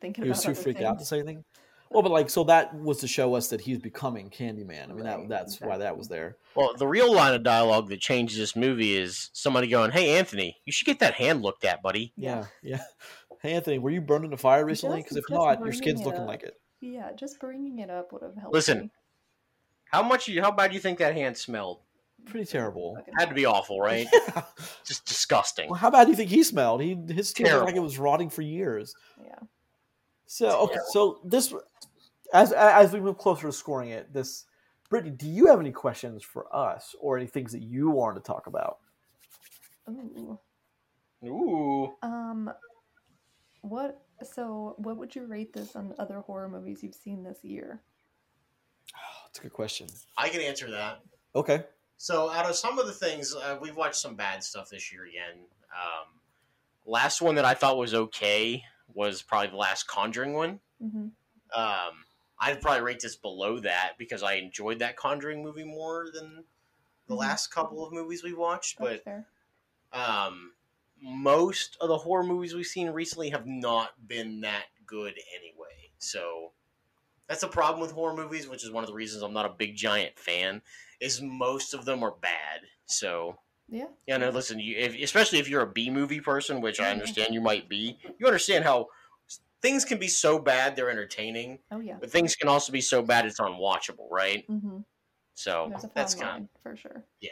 thinking 0.00 0.24
He 0.24 0.28
about 0.30 0.36
was 0.36 0.44
too 0.44 0.50
other 0.50 0.60
freaked 0.60 0.82
out 0.82 0.98
to 0.98 1.04
say 1.04 1.18
anything. 1.18 1.44
Well, 1.90 2.02
but 2.02 2.12
like, 2.12 2.28
so 2.28 2.44
that 2.44 2.74
was 2.74 2.98
to 2.98 3.08
show 3.08 3.34
us 3.34 3.48
that 3.48 3.62
he's 3.62 3.78
becoming 3.78 4.28
Candyman. 4.28 4.90
I 4.90 4.92
mean, 4.92 5.04
that 5.04 5.18
Right, 5.20 5.28
that's 5.28 5.58
why 5.60 5.78
that 5.78 5.96
was 5.96 6.08
there. 6.08 6.36
Well, 6.54 6.74
the 6.76 6.86
real 6.86 7.14
line 7.14 7.32
of 7.32 7.42
dialogue 7.42 7.88
that 7.88 8.00
changes 8.00 8.36
this 8.36 8.54
movie 8.54 8.94
is 8.94 9.30
somebody 9.32 9.68
going, 9.68 9.92
"Hey, 9.92 10.18
Anthony, 10.18 10.58
you 10.66 10.72
should 10.72 10.84
get 10.84 10.98
that 10.98 11.14
hand 11.14 11.40
looked 11.40 11.64
at, 11.64 11.82
buddy." 11.82 12.12
Yeah, 12.16 12.44
yeah. 12.62 12.82
Hey, 13.40 13.52
Anthony, 13.52 13.78
were 13.78 13.90
you 13.90 14.00
burned 14.00 14.24
in 14.24 14.32
a 14.32 14.36
fire 14.36 14.66
recently? 14.66 15.00
Because 15.00 15.16
if 15.16 15.22
Just- 15.22 15.30
just 15.30 15.40
not, 15.60 15.64
your 15.64 15.72
skin's 15.72 16.02
looking 16.02 16.22
up. 16.22 16.26
like 16.26 16.42
it. 16.42 16.60
Yeah, 16.80 17.12
just 17.12 17.40
bringing 17.40 17.78
it 17.80 17.90
up 17.90 18.12
would 18.12 18.22
have 18.22 18.36
helped. 18.36 18.54
Listen, 18.54 18.80
me. 18.80 18.90
How 19.90 20.02
much? 20.02 20.28
You, 20.28 20.42
how 20.42 20.50
bad 20.50 20.68
do 20.68 20.74
you 20.74 20.80
think 20.80 20.98
that 20.98 21.14
hand 21.14 21.36
smelled? 21.36 21.80
Pretty 22.26 22.46
terrible. 22.46 22.96
Fucking- 22.96 23.14
Had 23.18 23.28
to 23.28 23.34
be 23.34 23.46
awful, 23.46 23.80
right? 23.90 24.06
Yeah. 24.12 24.42
Just 24.84 25.04
disgusting. 25.06 25.68
Well, 25.70 25.78
how 25.78 25.90
bad 25.90 26.04
do 26.04 26.10
you 26.10 26.16
think 26.16 26.30
he 26.30 26.42
smelled? 26.42 26.80
He 26.82 26.96
his 27.08 27.30
skin 27.30 27.46
looked 27.46 27.66
like 27.66 27.76
it 27.76 27.80
was 27.82 27.98
rotting 27.98 28.30
for 28.30 28.42
years. 28.42 28.94
Yeah. 29.24 29.38
So 30.26 30.60
okay, 30.64 30.78
so 30.90 31.20
this 31.24 31.54
as 32.34 32.52
as 32.52 32.92
we 32.92 33.00
move 33.00 33.16
closer 33.18 33.46
to 33.46 33.52
scoring 33.52 33.90
it, 33.90 34.12
this 34.12 34.44
Brittany, 34.90 35.10
do 35.16 35.26
you 35.28 35.46
have 35.46 35.60
any 35.60 35.72
questions 35.72 36.22
for 36.22 36.54
us 36.54 36.94
or 37.00 37.16
any 37.16 37.26
things 37.26 37.52
that 37.52 37.62
you 37.62 37.90
want 37.90 38.16
to 38.16 38.22
talk 38.22 38.46
about? 38.46 38.78
Ooh. 39.88 40.38
Ooh. 41.24 41.94
Um. 42.02 42.50
What? 43.62 44.00
So, 44.22 44.74
what 44.78 44.96
would 44.96 45.14
you 45.14 45.26
rate 45.26 45.52
this 45.52 45.76
on 45.76 45.94
other 45.98 46.20
horror 46.20 46.48
movies 46.48 46.82
you've 46.82 46.94
seen 46.94 47.22
this 47.22 47.44
year? 47.44 47.80
That's 49.24 49.38
a 49.38 49.42
good 49.42 49.52
question. 49.52 49.86
I 50.16 50.28
can 50.28 50.40
answer 50.40 50.70
that. 50.70 51.00
Okay. 51.34 51.64
So, 51.96 52.30
out 52.30 52.46
of 52.48 52.56
some 52.56 52.78
of 52.78 52.86
the 52.86 52.92
things, 52.92 53.34
uh, 53.34 53.58
we've 53.60 53.76
watched 53.76 53.96
some 53.96 54.14
bad 54.14 54.42
stuff 54.42 54.70
this 54.70 54.92
year 54.92 55.04
again. 55.06 55.44
Um, 55.72 56.06
last 56.86 57.20
one 57.20 57.34
that 57.36 57.44
I 57.44 57.54
thought 57.54 57.76
was 57.76 57.94
okay 57.94 58.64
was 58.94 59.22
probably 59.22 59.48
the 59.50 59.56
last 59.56 59.86
Conjuring 59.86 60.32
one. 60.34 60.60
Mm-hmm. 60.82 61.08
Um, 61.60 61.92
I'd 62.40 62.60
probably 62.60 62.82
rate 62.82 63.00
this 63.00 63.16
below 63.16 63.58
that 63.60 63.94
because 63.98 64.22
I 64.22 64.34
enjoyed 64.34 64.78
that 64.78 64.96
Conjuring 64.96 65.42
movie 65.42 65.64
more 65.64 66.06
than 66.12 66.44
the 67.08 67.14
Mhm. 67.14 67.18
last 67.18 67.48
couple 67.48 67.84
of 67.84 67.92
movies 67.92 68.22
we 68.22 68.32
watched. 68.32 68.78
That's 68.78 68.90
But 68.96 69.04
fair. 69.04 69.26
um, 69.92 70.52
most 71.02 71.76
of 71.80 71.88
the 71.88 71.96
horror 71.98 72.24
movies 72.24 72.54
we've 72.54 72.66
seen 72.66 72.90
recently 72.90 73.30
have 73.30 73.46
not 73.46 73.90
been 74.06 74.40
that 74.40 74.64
good 74.86 75.14
anyway. 75.36 75.92
So 75.98 76.52
that's 77.28 77.42
a 77.42 77.48
problem 77.48 77.80
with 77.80 77.92
horror 77.92 78.16
movies, 78.16 78.48
which 78.48 78.64
is 78.64 78.70
one 78.70 78.82
of 78.84 78.88
the 78.88 78.94
reasons 78.94 79.22
I'm 79.22 79.32
not 79.32 79.46
a 79.46 79.50
big 79.50 79.76
giant 79.76 80.18
fan. 80.18 80.62
Is 81.00 81.20
most 81.22 81.74
of 81.74 81.84
them 81.84 82.02
are 82.02 82.14
bad. 82.20 82.60
So 82.86 83.38
Yeah. 83.68 83.86
yeah, 84.06 84.16
no, 84.16 84.30
listen, 84.30 84.58
you, 84.58 84.76
if, 84.76 84.96
especially 85.00 85.38
if 85.38 85.48
you're 85.48 85.62
a 85.62 85.72
B 85.72 85.90
movie 85.90 86.20
person, 86.20 86.60
which 86.60 86.80
I 86.80 86.90
understand 86.90 87.34
you 87.34 87.40
might 87.40 87.68
be, 87.68 87.98
you 88.18 88.26
understand 88.26 88.64
how 88.64 88.86
things 89.60 89.84
can 89.84 89.98
be 89.98 90.08
so 90.08 90.38
bad 90.38 90.74
they're 90.74 90.90
entertaining, 90.90 91.58
Oh 91.70 91.80
yeah. 91.80 91.96
but 92.00 92.10
things 92.10 92.34
can 92.34 92.48
also 92.48 92.72
be 92.72 92.80
so 92.80 93.02
bad 93.02 93.26
it's 93.26 93.40
unwatchable, 93.40 94.10
right? 94.10 94.48
Mm-hmm. 94.48 94.78
So 95.34 95.72
that's 95.94 96.14
kind 96.14 96.30
line 96.30 96.48
for 96.62 96.76
sure. 96.76 97.04
Yeah. 97.20 97.30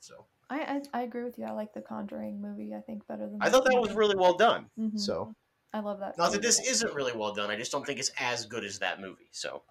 so. 0.00 0.26
I, 0.50 0.80
I 0.92 1.00
I 1.00 1.02
agree 1.02 1.24
with 1.24 1.38
you. 1.38 1.44
I 1.44 1.52
like 1.52 1.72
the 1.74 1.80
Conjuring 1.82 2.40
movie. 2.40 2.74
I 2.74 2.80
think 2.80 3.06
better 3.06 3.26
than. 3.28 3.38
I 3.40 3.50
thought 3.50 3.64
that 3.64 3.78
was 3.80 3.92
really 3.92 4.16
well 4.16 4.34
done. 4.36 4.66
Mhm. 4.78 4.98
So 4.98 5.34
I 5.72 5.80
love 5.80 6.00
that. 6.00 6.16
not 6.16 6.32
that 6.32 6.42
this 6.42 6.58
isn't 6.66 6.94
really 6.94 7.12
well 7.16 7.34
done, 7.34 7.50
I 7.50 7.56
just 7.56 7.70
don't 7.72 7.84
think 7.86 7.98
it's 7.98 8.10
as 8.18 8.46
good 8.46 8.64
as 8.64 8.78
that 8.78 9.00
movie. 9.00 9.28
So 9.32 9.62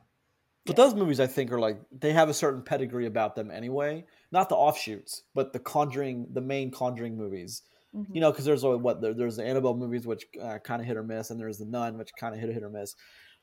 But 0.66 0.78
Yeah. 0.78 0.84
those 0.86 0.96
movies, 0.96 1.20
I 1.20 1.28
think, 1.28 1.52
are 1.52 1.60
like 1.60 1.80
they 1.92 2.14
have 2.14 2.30
a 2.30 2.34
certain 2.34 2.62
pedigree 2.62 3.06
about 3.08 3.36
them 3.36 3.50
anyway. 3.50 4.06
Not 4.32 4.50
the 4.50 4.56
offshoots, 4.56 5.24
but 5.34 5.54
the 5.54 5.60
Conjuring, 5.60 6.28
the 6.34 6.42
main 6.42 6.70
Conjuring 6.72 7.18
movies. 7.18 7.64
Mhm. 7.96 8.14
You 8.14 8.22
know, 8.22 8.32
because 8.32 8.46
there's 8.46 8.64
a, 8.64 8.78
what 8.78 9.02
there, 9.02 9.14
there's 9.14 9.38
the 9.38 9.46
Annabelle 9.46 9.76
movies, 9.76 10.06
which 10.06 10.28
uh, 10.42 10.60
kind 10.60 10.82
of 10.82 10.88
hit 10.88 10.98
or 10.98 11.04
miss, 11.04 11.32
and 11.32 11.40
there's 11.40 11.58
the 11.58 11.66
Nun, 11.66 11.98
which 11.98 12.12
kind 12.20 12.36
of 12.36 12.42
hit 12.42 12.54
hit 12.54 12.62
or 12.64 12.70
miss. 12.70 12.96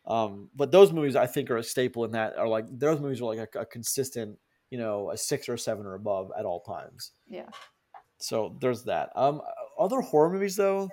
Um, 0.07 0.51
but 0.55 0.71
those 0.71 0.93
movies, 0.93 1.17
I 1.17 1.27
think, 1.27 1.51
are 1.51 1.57
a 1.57 1.63
staple 1.65 2.05
in 2.05 2.11
that 2.13 2.37
are 2.37 2.47
like 2.47 2.67
those 2.71 3.01
movies 3.01 3.23
are 3.23 3.35
like 3.35 3.55
a, 3.55 3.61
a 3.61 3.67
consistent, 3.67 4.39
you 4.75 4.81
know, 4.81 5.11
a 5.13 5.17
six 5.17 5.49
or 5.49 5.55
a 5.55 5.59
seven 5.59 5.87
or 5.87 5.95
above 5.95 6.33
at 6.37 6.45
all 6.45 6.59
times. 6.59 7.13
Yeah. 7.29 7.47
So 8.19 8.57
there's 8.61 8.83
that. 8.85 9.13
Um, 9.15 9.41
other 9.79 10.01
horror 10.01 10.31
movies 10.31 10.57
though, 10.57 10.89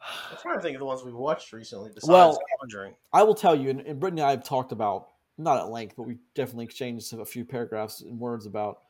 I'm 0.00 0.38
trying 0.42 0.56
to 0.56 0.60
think 0.60 0.74
of 0.74 0.80
the 0.80 0.86
ones 0.86 1.04
we've 1.04 1.14
watched 1.14 1.52
recently 1.52 1.90
besides 1.94 2.08
Well- 2.10 2.38
Conjuring. 2.60 2.96
I 3.12 3.22
will 3.22 3.36
tell 3.36 3.54
you, 3.54 3.70
and, 3.70 3.80
and 3.82 4.00
Brittany 4.00 4.22
and 4.22 4.26
I 4.28 4.32
have 4.32 4.42
talked 4.42 4.72
about 4.72 5.10
not 5.38 5.58
at 5.60 5.68
length, 5.70 5.94
but 5.96 6.02
we 6.02 6.18
definitely 6.34 6.64
exchanged 6.64 7.12
a 7.14 7.24
few 7.24 7.44
paragraphs 7.44 8.00
and 8.00 8.18
words 8.18 8.46
about. 8.46 8.80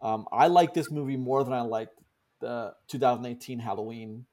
Um, 0.00 0.26
I 0.32 0.46
like 0.46 0.72
this 0.72 0.90
movie 0.90 1.18
more 1.18 1.44
than 1.44 1.52
I 1.52 1.60
liked 1.60 1.92
the 2.40 2.72
2018 2.86 3.58
Halloween. 3.58 4.24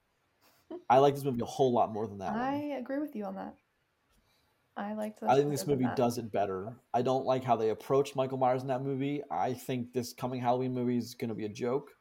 I 0.90 0.99
like 0.99 1.15
this 1.15 1.26
movie 1.26 1.41
a 1.41 1.45
whole 1.45 1.73
lot 1.73 1.91
more 1.91 2.07
than 2.07 2.19
that 2.19 2.32
I 2.32 2.52
one. 2.69 2.72
agree 2.80 2.99
with 2.99 3.18
you 3.18 3.26
on 3.26 3.36
that. 3.36 3.56
I 4.77 4.93
liked. 4.93 5.23
I 5.23 5.35
think 5.35 5.52
this 5.52 5.65
movie 5.68 5.88
does 5.95 6.18
it 6.18 6.31
better. 6.31 6.73
I 6.93 7.02
don't 7.02 7.26
like 7.26 7.43
how 7.43 7.56
they 7.56 7.69
approached 7.69 8.15
Michael 8.15 8.38
Myers 8.38 8.61
in 8.61 8.68
that 8.68 8.81
movie. 8.81 9.22
I 9.31 9.53
think 9.53 9.93
this 9.93 10.11
coming 10.14 10.41
Halloween 10.41 10.73
movie 10.73 10.97
is 10.97 11.14
going 11.15 11.30
to 11.30 11.35
be 11.35 11.45
a 11.45 11.49
joke. 11.49 11.91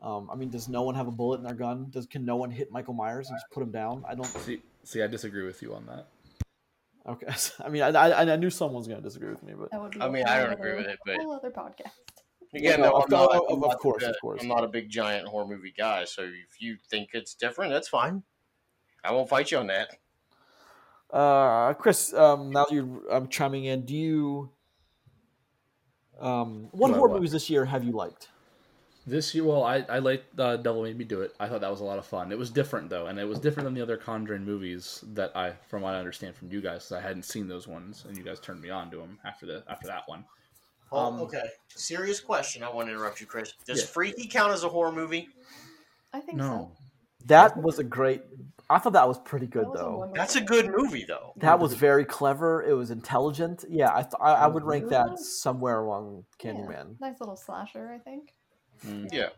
Um, 0.00 0.28
I 0.32 0.36
mean, 0.36 0.48
does 0.48 0.68
no 0.68 0.82
one 0.82 0.94
have 0.94 1.08
a 1.08 1.10
bullet 1.10 1.38
in 1.38 1.44
their 1.44 1.54
gun? 1.54 1.88
Does 1.90 2.06
can 2.06 2.24
no 2.24 2.36
one 2.36 2.50
hit 2.52 2.70
Michael 2.70 2.94
Myers 2.94 3.30
and 3.30 3.36
just 3.36 3.50
put 3.50 3.62
him 3.64 3.72
down? 3.72 4.04
I 4.08 4.14
don't. 4.14 4.26
See, 4.26 4.62
see, 4.84 5.02
I 5.02 5.08
disagree 5.08 5.44
with 5.44 5.60
you 5.60 5.74
on 5.74 5.86
that. 5.86 6.06
Okay. 7.08 7.26
I 7.64 7.68
mean, 7.68 7.82
I, 7.82 7.88
I, 7.88 8.32
I 8.32 8.36
knew 8.36 8.50
someone 8.50 8.76
was 8.78 8.86
going 8.86 9.00
to 9.00 9.04
disagree 9.04 9.30
with 9.30 9.42
me, 9.42 9.54
but 9.58 9.70
That 9.72 9.80
would 9.82 9.90
be 9.92 10.00
I 10.00 10.06
a 10.06 10.10
mean, 10.10 10.24
I 10.24 10.38
don't 10.40 10.52
agree 10.52 10.76
with 10.76 10.86
it, 10.86 10.98
but- 11.04 11.16
whole 11.16 11.32
other 11.32 11.50
podcast. 11.50 11.90
Again, 12.54 12.78
Yeah, 12.80 12.86
though, 12.86 12.96
of 12.96 13.04
I'm 13.04 13.10
not, 13.10 13.30
I'm 13.50 13.62
of- 13.62 13.72
of 13.72 13.78
course, 13.78 14.04
a- 14.04 14.10
of 14.10 14.16
course. 14.22 14.40
I'm 14.40 14.48
not 14.48 14.62
a 14.64 14.68
big 14.68 14.88
giant 14.88 15.26
horror 15.28 15.46
movie 15.46 15.74
guy, 15.76 16.04
so 16.04 16.22
if 16.22 16.60
you 16.60 16.76
think 16.90 17.10
it's 17.12 17.34
different, 17.34 17.72
that's 17.72 17.88
fine. 17.88 18.22
I 19.04 19.12
won't 19.12 19.28
fight 19.28 19.50
you 19.50 19.58
on 19.58 19.66
that. 19.66 19.88
Uh, 21.12 21.74
Chris, 21.74 22.12
um, 22.14 22.50
now 22.50 22.64
that 22.64 22.74
you're 22.74 23.00
um, 23.10 23.28
chiming 23.28 23.64
in, 23.64 23.84
do 23.84 23.94
you 23.94 24.50
um, 26.20 26.68
what 26.72 26.90
What, 26.90 26.98
horror 26.98 27.14
movies 27.14 27.32
this 27.32 27.48
year 27.48 27.64
have 27.64 27.84
you 27.84 27.92
liked? 27.92 28.28
This 29.06 29.34
year, 29.34 29.44
well, 29.44 29.64
I, 29.64 29.86
I 29.88 30.00
liked 30.00 30.38
uh, 30.38 30.58
Devil 30.58 30.82
Made 30.82 30.98
Me 30.98 31.04
Do 31.04 31.22
It. 31.22 31.34
I 31.40 31.48
thought 31.48 31.62
that 31.62 31.70
was 31.70 31.80
a 31.80 31.84
lot 31.84 31.98
of 31.98 32.04
fun. 32.04 32.30
It 32.30 32.36
was 32.36 32.50
different 32.50 32.90
though, 32.90 33.06
and 33.06 33.18
it 33.18 33.24
was 33.26 33.38
different 33.38 33.64
than 33.64 33.72
the 33.74 33.80
other 33.80 33.96
Conjuring 33.96 34.44
movies 34.44 35.02
that 35.14 35.34
I, 35.34 35.52
from 35.68 35.80
what 35.82 35.94
I 35.94 35.98
understand 35.98 36.36
from 36.36 36.50
you 36.50 36.60
guys, 36.60 36.92
I 36.92 37.00
hadn't 37.00 37.22
seen 37.24 37.48
those 37.48 37.66
ones, 37.66 38.04
and 38.06 38.18
you 38.18 38.22
guys 38.22 38.38
turned 38.38 38.60
me 38.60 38.68
on 38.68 38.90
to 38.90 38.98
them 38.98 39.18
after 39.24 39.46
the 39.46 39.64
after 39.68 39.86
that 39.86 40.02
one. 40.06 40.24
Well, 40.90 41.06
Um, 41.06 41.20
okay. 41.20 41.42
Serious 41.68 42.20
question. 42.20 42.62
I 42.62 42.70
want 42.70 42.88
to 42.88 42.92
interrupt 42.92 43.20
you, 43.20 43.26
Chris. 43.26 43.54
Does 43.66 43.80
Yeah. 43.80 43.86
Freaky 43.86 44.26
count 44.26 44.52
as 44.52 44.64
a 44.64 44.68
horror 44.68 44.92
movie? 44.92 45.28
I 46.12 46.20
think 46.20 46.36
No, 46.36 46.72
so. 46.74 46.84
That 47.28 47.56
was 47.56 47.78
a 47.78 47.84
great. 47.84 48.22
I 48.70 48.78
thought 48.78 48.92
that 48.92 49.08
was 49.08 49.18
pretty 49.18 49.46
good 49.46 49.64
That 49.64 49.70
was 49.70 49.78
though. 49.78 50.12
That's 50.14 50.36
a 50.36 50.42
good 50.42 50.70
movie, 50.76 51.04
though. 51.08 51.32
That 51.36 51.58
was 51.58 51.72
very 51.72 52.04
clever. 52.04 52.62
It 52.62 52.74
was 52.74 52.90
intelligent. 52.90 53.64
Yeah, 53.68 53.90
I 53.94 54.02
th- 54.02 54.14
I, 54.20 54.32
I 54.32 54.46
would 54.46 54.64
rank 54.64 54.90
that 54.90 55.18
somewhere 55.18 55.80
among 55.80 56.24
Yeah, 56.42 56.52
Candyman. 56.52 57.00
Nice 57.00 57.18
little 57.20 57.36
slasher, 57.36 57.90
I 57.94 57.98
think. 57.98 58.34
Mm. 58.86 59.08
Yeah. 59.10 59.28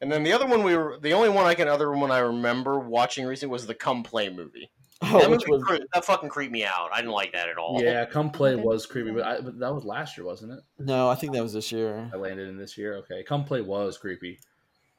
And 0.00 0.12
then 0.12 0.22
the 0.24 0.32
other 0.32 0.46
one 0.46 0.62
we 0.62 0.76
were 0.76 0.98
the 1.00 1.12
only 1.14 1.28
one 1.28 1.46
I 1.46 1.54
can 1.54 1.68
other 1.68 1.90
one 1.92 2.10
I 2.10 2.18
remember 2.18 2.78
watching 2.78 3.26
recently 3.26 3.52
was 3.52 3.66
the 3.66 3.74
Come 3.74 4.02
Play 4.02 4.28
movie. 4.28 4.70
Oh, 5.02 5.20
that 5.20 5.30
which 5.30 5.46
movie 5.46 5.62
was 5.62 5.62
cre- 5.62 5.84
that 5.92 6.06
fucking 6.06 6.30
creeped 6.30 6.52
me 6.52 6.64
out. 6.64 6.88
I 6.90 7.02
didn't 7.02 7.12
like 7.12 7.30
that 7.34 7.50
at 7.50 7.58
all. 7.58 7.82
Yeah, 7.82 8.06
Come 8.06 8.30
Play 8.30 8.56
was 8.56 8.86
creepy, 8.86 9.10
but, 9.10 9.24
I, 9.24 9.40
but 9.42 9.58
that 9.58 9.74
was 9.74 9.84
last 9.84 10.16
year, 10.16 10.24
wasn't 10.24 10.52
it? 10.52 10.60
no, 10.78 11.10
I 11.10 11.14
think 11.14 11.34
that 11.34 11.42
was 11.42 11.52
this 11.52 11.70
year. 11.70 12.10
I 12.14 12.16
landed 12.16 12.48
in 12.48 12.56
this 12.56 12.78
year. 12.78 12.96
Okay, 12.96 13.22
Come 13.22 13.44
Play 13.44 13.60
was 13.60 13.98
creepy. 13.98 14.38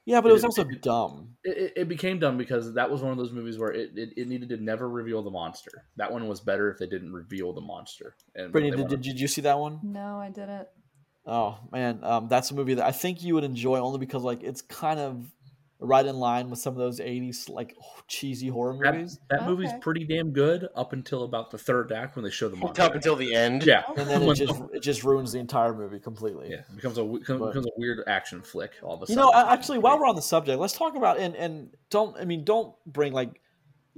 Yeah, 0.07 0.21
but 0.21 0.29
it 0.29 0.33
was 0.33 0.43
It- 0.43 0.47
also 0.47 0.61
it- 0.67 0.81
dumb. 0.81 1.35
It, 1.43 1.57
it, 1.57 1.73
it 1.81 1.87
became 1.89 2.17
dumb 2.17 2.37
because 2.37 2.73
that 2.73 2.89
was 2.89 3.01
one 3.01 3.11
of 3.11 3.17
those 3.17 3.31
movies 3.33 3.59
where 3.59 3.71
it, 3.71 3.91
it, 3.95 4.09
it 4.17 4.27
needed 4.27 4.47
to 4.49 4.57
never 4.57 4.89
reveal 4.89 5.21
the 5.21 5.29
monster. 5.29 5.83
That 5.97 6.11
one 6.11 6.27
was 6.29 6.39
better 6.39 6.71
if 6.71 6.77
they 6.77 6.87
didn't 6.87 7.11
reveal 7.13 7.51
the 7.53 7.61
monster. 7.61 8.15
And 8.33 8.51
Brittany, 8.51 8.71
did, 8.71 8.79
wanted- 8.83 9.01
did, 9.01 9.11
did 9.11 9.19
you 9.19 9.27
see 9.27 9.41
that 9.41 9.59
one? 9.59 9.79
No, 9.83 10.17
I 10.19 10.29
didn't. 10.29 10.67
Oh 11.25 11.57
man, 11.73 11.99
um, 12.03 12.29
that's 12.29 12.51
a 12.51 12.55
movie 12.55 12.75
that 12.75 12.85
I 12.85 12.91
think 12.93 13.21
you 13.21 13.33
would 13.35 13.43
enjoy 13.43 13.79
only 13.79 13.99
because 13.99 14.23
like 14.23 14.43
it's 14.43 14.61
kind 14.61 14.97
of 14.99 15.25
right 15.79 16.05
in 16.05 16.15
line 16.17 16.49
with 16.49 16.59
some 16.59 16.73
of 16.73 16.79
those 16.79 16.99
'80s 16.99 17.49
like 17.49 17.75
oh, 17.81 17.99
cheesy 18.07 18.47
horror 18.47 18.73
movies, 18.73 19.19
that 19.29 19.45
movie's 19.45 19.69
Okay. 19.69 19.79
pretty 19.79 20.03
damn 20.05 20.31
good 20.31 20.67
up 20.75 20.93
until 20.93 21.23
about 21.23 21.51
the 21.51 21.57
third 21.57 21.91
act 21.91 22.15
when 22.15 22.23
they 22.23 22.31
show 22.31 22.49
the 22.49 22.55
monster. 22.55 22.81
Up 22.81 22.95
until 22.95 23.15
the 23.15 23.35
end. 23.35 23.63
yeah, 23.65 23.83
oh. 23.87 23.93
and 23.95 24.09
then 24.09 24.23
it 24.23 24.35
just 24.35 24.61
it 24.73 24.81
just 24.81 25.03
ruins 25.03 25.31
the 25.33 25.39
entire 25.39 25.73
movie 25.73 25.99
completely. 25.99 26.49
yeah, 26.49 26.57
it 26.57 26.75
becomes 26.75 26.97
a 26.97 27.03
we- 27.05 27.19
becomes 27.19 27.39
But- 27.39 27.55
a 27.57 27.71
weird 27.77 28.03
action 28.07 28.41
flick 28.41 28.71
all 28.81 28.95
of 28.95 29.03
a 29.03 29.07
sudden. 29.07 29.23
You 29.23 29.31
know, 29.31 29.33
actually, 29.49 29.77
while 29.79 29.99
we're 29.99 30.07
on 30.07 30.15
the 30.15 30.21
subject, 30.21 30.59
let's 30.59 30.73
talk 30.73 30.95
about 30.95 31.19
and 31.19 31.35
and 31.35 31.69
don't 31.89 32.17
I 32.17 32.25
mean 32.25 32.43
don't 32.43 32.73
bring 32.85 33.13
like 33.13 33.39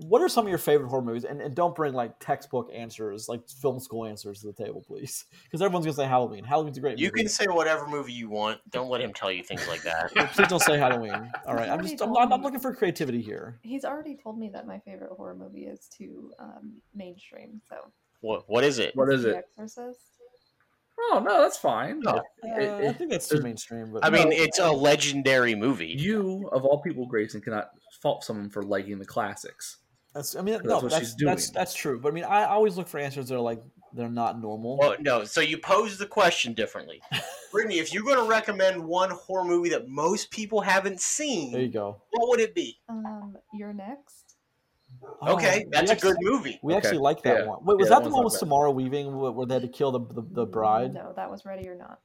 what 0.08 0.22
are 0.22 0.30
some 0.30 0.46
of 0.46 0.50
your 0.50 0.58
favorite 0.58 0.90
horror 0.90 1.02
movies 1.02 1.26
and, 1.26 1.42
and 1.42 1.54
don't 1.56 1.76
bring 1.76 1.94
like 1.94 2.18
textbook 2.20 2.70
answers 2.74 3.28
like 3.28 3.42
film 3.50 3.80
school 3.80 4.06
answers 4.06 4.42
to 4.42 4.48
the 4.48 4.54
table, 4.54 4.84
please, 4.88 5.26
because 5.44 5.62
everyone's 5.62 5.86
gonna 5.86 5.96
say 5.96 6.06
Halloween. 6.08 6.44
Halloween's 6.44 6.78
a 6.78 6.82
great 6.82 6.92
movie. 6.92 7.04
You 7.04 7.08
movie. 7.10 7.20
can 7.24 7.30
say 7.30 7.46
whatever 7.48 7.88
movie 7.88 8.14
you 8.14 8.30
want. 8.30 8.60
Don't 8.72 8.90
let 8.90 9.02
him 9.02 9.14
tell 9.14 9.32
you 9.32 9.44
things 9.44 9.68
like 9.68 9.82
that. 9.84 10.12
Please 10.34 10.48
don't 10.48 10.62
say 10.62 10.78
Halloween. 10.78 11.32
All 11.46 11.54
right, 11.56 11.70
I'm 11.70 11.82
just 11.82 11.94
I'm, 12.02 12.08
told 12.14 12.18
I'm, 12.18 12.32
I'm 12.34 12.42
looking 12.42 12.60
for 12.60 12.74
creativity 12.74 13.22
here. 13.22 13.60
He's 13.64 13.84
already 13.86 14.16
told 14.16 14.40
me 14.40 14.50
that 14.54 14.66
my 14.68 14.80
favorite 14.80 15.12
horror 15.12 15.36
movie 15.36 15.66
is 15.66 15.88
too 15.88 16.32
um, 16.40 16.74
mainstream. 16.96 17.62
So 17.70 17.76
what 18.22 18.44
What 18.48 18.64
is 18.64 18.80
it? 18.80 18.96
What 18.96 19.12
is 19.14 19.24
The 19.24 19.38
it? 19.38 19.46
Exorcist. 19.58 20.00
Oh 21.12 21.22
no, 21.26 21.42
that's 21.42 21.58
fine. 21.58 22.02
No. 22.02 22.22
It- 22.44 22.70
Uh, 22.86 22.90
I 22.90 22.94
think 22.94 23.10
that's 23.12 23.28
too 23.28 23.42
mainstream, 23.42 23.92
but 23.94 24.04
I 24.06 24.10
mean, 24.10 24.30
No. 24.30 24.36
it's 24.36 24.60
a 24.60 24.70
legendary 24.72 25.56
movie. 25.56 25.96
you 25.98 26.50
of 26.52 26.66
all 26.66 26.82
people, 26.82 27.06
Grayson, 27.06 27.42
cannot 27.42 27.70
fault 28.02 28.24
someone 28.24 28.50
for 28.50 28.64
liking 28.64 29.00
the 29.00 29.06
classics. 29.06 29.78
That's, 30.14 30.36
I 30.36 30.42
mean, 30.42 30.56
That's 30.56 30.66
no, 30.66 30.76
what 30.80 30.92
that's, 30.92 30.98
she's 31.00 31.16
that's 31.16 31.46
doing. 31.46 31.54
that's 31.54 31.74
true. 31.74 32.00
But 32.00 32.10
I 32.10 32.12
mean, 32.14 32.24
I 32.24 32.46
always 32.46 32.78
look 32.78 32.88
for 32.88 33.00
answers 33.00 33.28
that 33.30 33.36
are 33.36 33.40
like 33.40 33.62
they're 33.94 34.10
not 34.10 34.42
normal. 34.42 34.78
Well, 34.78 34.96
no. 35.00 35.24
So 35.24 35.42
you 35.42 35.58
pose 35.58 35.98
the 35.98 36.06
question 36.08 36.54
differently, 36.54 37.02
Brittany. 37.52 37.80
If 37.80 37.94
you're 37.94 38.04
going 38.04 38.18
to 38.18 38.24
recommend 38.30 38.84
one 38.84 39.12
horror 39.12 39.44
movie 39.46 39.70
that 39.70 39.88
most 39.88 40.32
people 40.32 40.62
haven't 40.62 41.00
seen, 41.00 41.52
there 41.52 41.62
seen, 41.62 41.68
you 41.68 41.74
go. 41.74 42.02
what 42.12 42.30
would 42.30 42.40
it 42.40 42.56
be? 42.56 42.80
Um, 42.90 43.38
you're 43.54 43.74
next. 43.74 44.36
Okay, 45.26 45.64
Oh, 45.66 45.70
that's 45.72 45.92
we 45.92 45.98
a 45.98 46.00
good 46.00 46.18
movie. 46.22 46.60
We 46.64 46.74
Okay, 46.74 46.88
actually 46.88 47.00
like 47.00 47.22
that 47.24 47.40
yeah. 47.42 47.46
one. 47.46 47.60
Wait, 47.64 47.78
was 47.78 47.86
Yeah, 47.90 47.96
that 47.96 48.04
that 48.04 48.10
the 48.10 48.16
one 48.16 48.26
with 48.26 48.34
bad. 48.34 48.40
Samara 48.40 48.72
Weaving 48.72 49.16
where 49.16 49.32
where 49.32 49.46
they 49.46 49.54
had 49.56 49.64
to 49.64 49.70
kill 49.70 49.92
the 49.92 50.00
the, 50.00 50.24
the 50.32 50.46
bride? 50.46 50.94
No, 50.94 51.14
that 51.16 51.30
was 51.30 51.46
Ready 51.46 51.68
or 51.70 51.76
Not. 51.76 52.00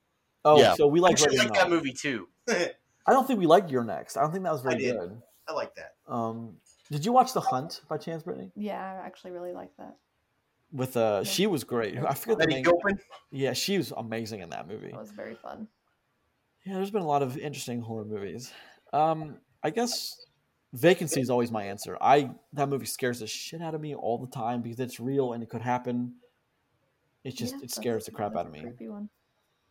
Oh, 0.45 0.59
Yeah. 0.61 0.75
so 0.75 0.87
we 0.87 1.01
like 1.01 1.13
actually 1.13 1.37
Ready 1.37 1.39
or 1.39 1.45
like 1.45 1.55
that 1.55 1.71
Not. 1.71 1.71
movie 1.71 1.93
too. 1.95 2.29
I 2.49 2.71
I 3.07 3.13
don't 3.13 3.27
think 3.27 3.41
we 3.41 3.47
like 3.47 3.71
You're 3.71 3.85
Next. 3.85 4.17
I 4.17 4.21
don't 4.23 4.31
think 4.33 4.45
that 4.45 4.53
was 4.53 4.61
very 4.63 4.77
good. 4.79 5.21
I 5.49 5.53
like 5.53 5.75
that. 5.75 5.95
Um, 6.07 6.57
did 6.95 7.05
you 7.05 7.13
watch 7.13 7.33
The 7.33 7.41
Hunt 7.41 7.81
by 7.89 7.99
chance, 7.99 8.23
Brittany? 8.23 8.53
Yeah, 8.55 8.81
I 8.81 9.05
actually 9.05 9.33
really 9.33 9.53
like 9.53 9.77
that. 9.79 9.97
With 10.71 10.97
uh, 10.97 11.25
she 11.25 11.49
was 11.49 11.65
great. 11.65 11.99
I 11.99 12.15
forget 12.15 12.39
the 12.39 12.47
name. 12.47 12.63
Gilpin. 12.63 13.01
Yeah, 13.33 13.53
she 13.53 13.79
was 13.79 13.93
amazing 13.97 14.41
in 14.41 14.51
that 14.51 14.69
movie. 14.69 14.91
It 14.91 14.97
was 14.97 15.11
very 15.11 15.35
fun. 15.35 15.67
Yeah, 16.65 16.75
there's 16.75 16.93
been 16.93 17.03
a 17.03 17.07
lot 17.07 17.23
of 17.23 17.37
interesting 17.37 17.81
horror 17.81 18.05
movies. 18.05 18.53
Um, 18.93 19.39
I 19.65 19.71
guess 19.71 20.25
Vacancy 20.73 21.21
is 21.21 21.31
always 21.31 21.51
my 21.51 21.65
answer. 21.65 21.99
I 22.01 22.31
that 22.53 22.69
movie 22.69 22.87
scares 22.87 23.19
the 23.19 23.27
shit 23.27 23.61
out 23.61 23.75
of 23.75 23.81
me 23.81 23.97
all 23.97 24.19
the 24.19 24.31
time 24.31 24.63
because 24.63 24.79
it's 24.79 25.01
real 25.01 25.33
and 25.33 25.43
it 25.43 25.51
could 25.51 25.63
happen. 25.63 26.15
It 27.25 27.35
just 27.35 27.55
Yeah, 27.55 27.65
it 27.65 27.71
scares 27.73 28.05
the 28.05 28.13
crap 28.13 28.35
that's 28.35 28.47
out 28.47 28.47
of 28.47 28.53
a 28.53 28.57
me. 28.57 28.61
Creepy 28.61 28.89
one. 28.89 29.09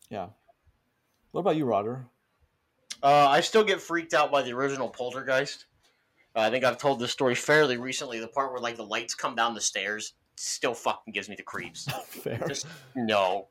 Yeah. 0.10 0.28
What 1.32 1.40
about 1.40 1.56
you, 1.56 1.64
Roger? 1.64 2.06
Uh, 3.02 3.28
I 3.30 3.40
still 3.40 3.64
get 3.64 3.80
freaked 3.80 4.14
out 4.14 4.30
by 4.30 4.42
the 4.42 4.52
original 4.52 4.90
Poltergeist. 4.90 5.68
Uh, 6.36 6.40
I 6.42 6.50
think 6.50 6.64
I've 6.64 6.78
told 6.78 7.00
this 7.00 7.12
story 7.12 7.36
fairly 7.36 7.78
recently. 7.78 8.20
The 8.20 8.28
part 8.28 8.52
where 8.52 8.62
like 8.62 8.76
the 8.76 8.86
lights 8.86 9.14
come 9.16 9.36
down 9.36 9.54
the 9.54 9.62
stairs 9.62 10.14
still 10.36 10.74
fucking 10.74 11.14
gives 11.14 11.30
me 11.30 11.36
the 11.36 11.44
creeps. 11.44 11.86
Fair. 12.08 12.44
Just 12.48 12.66
no, 12.96 13.48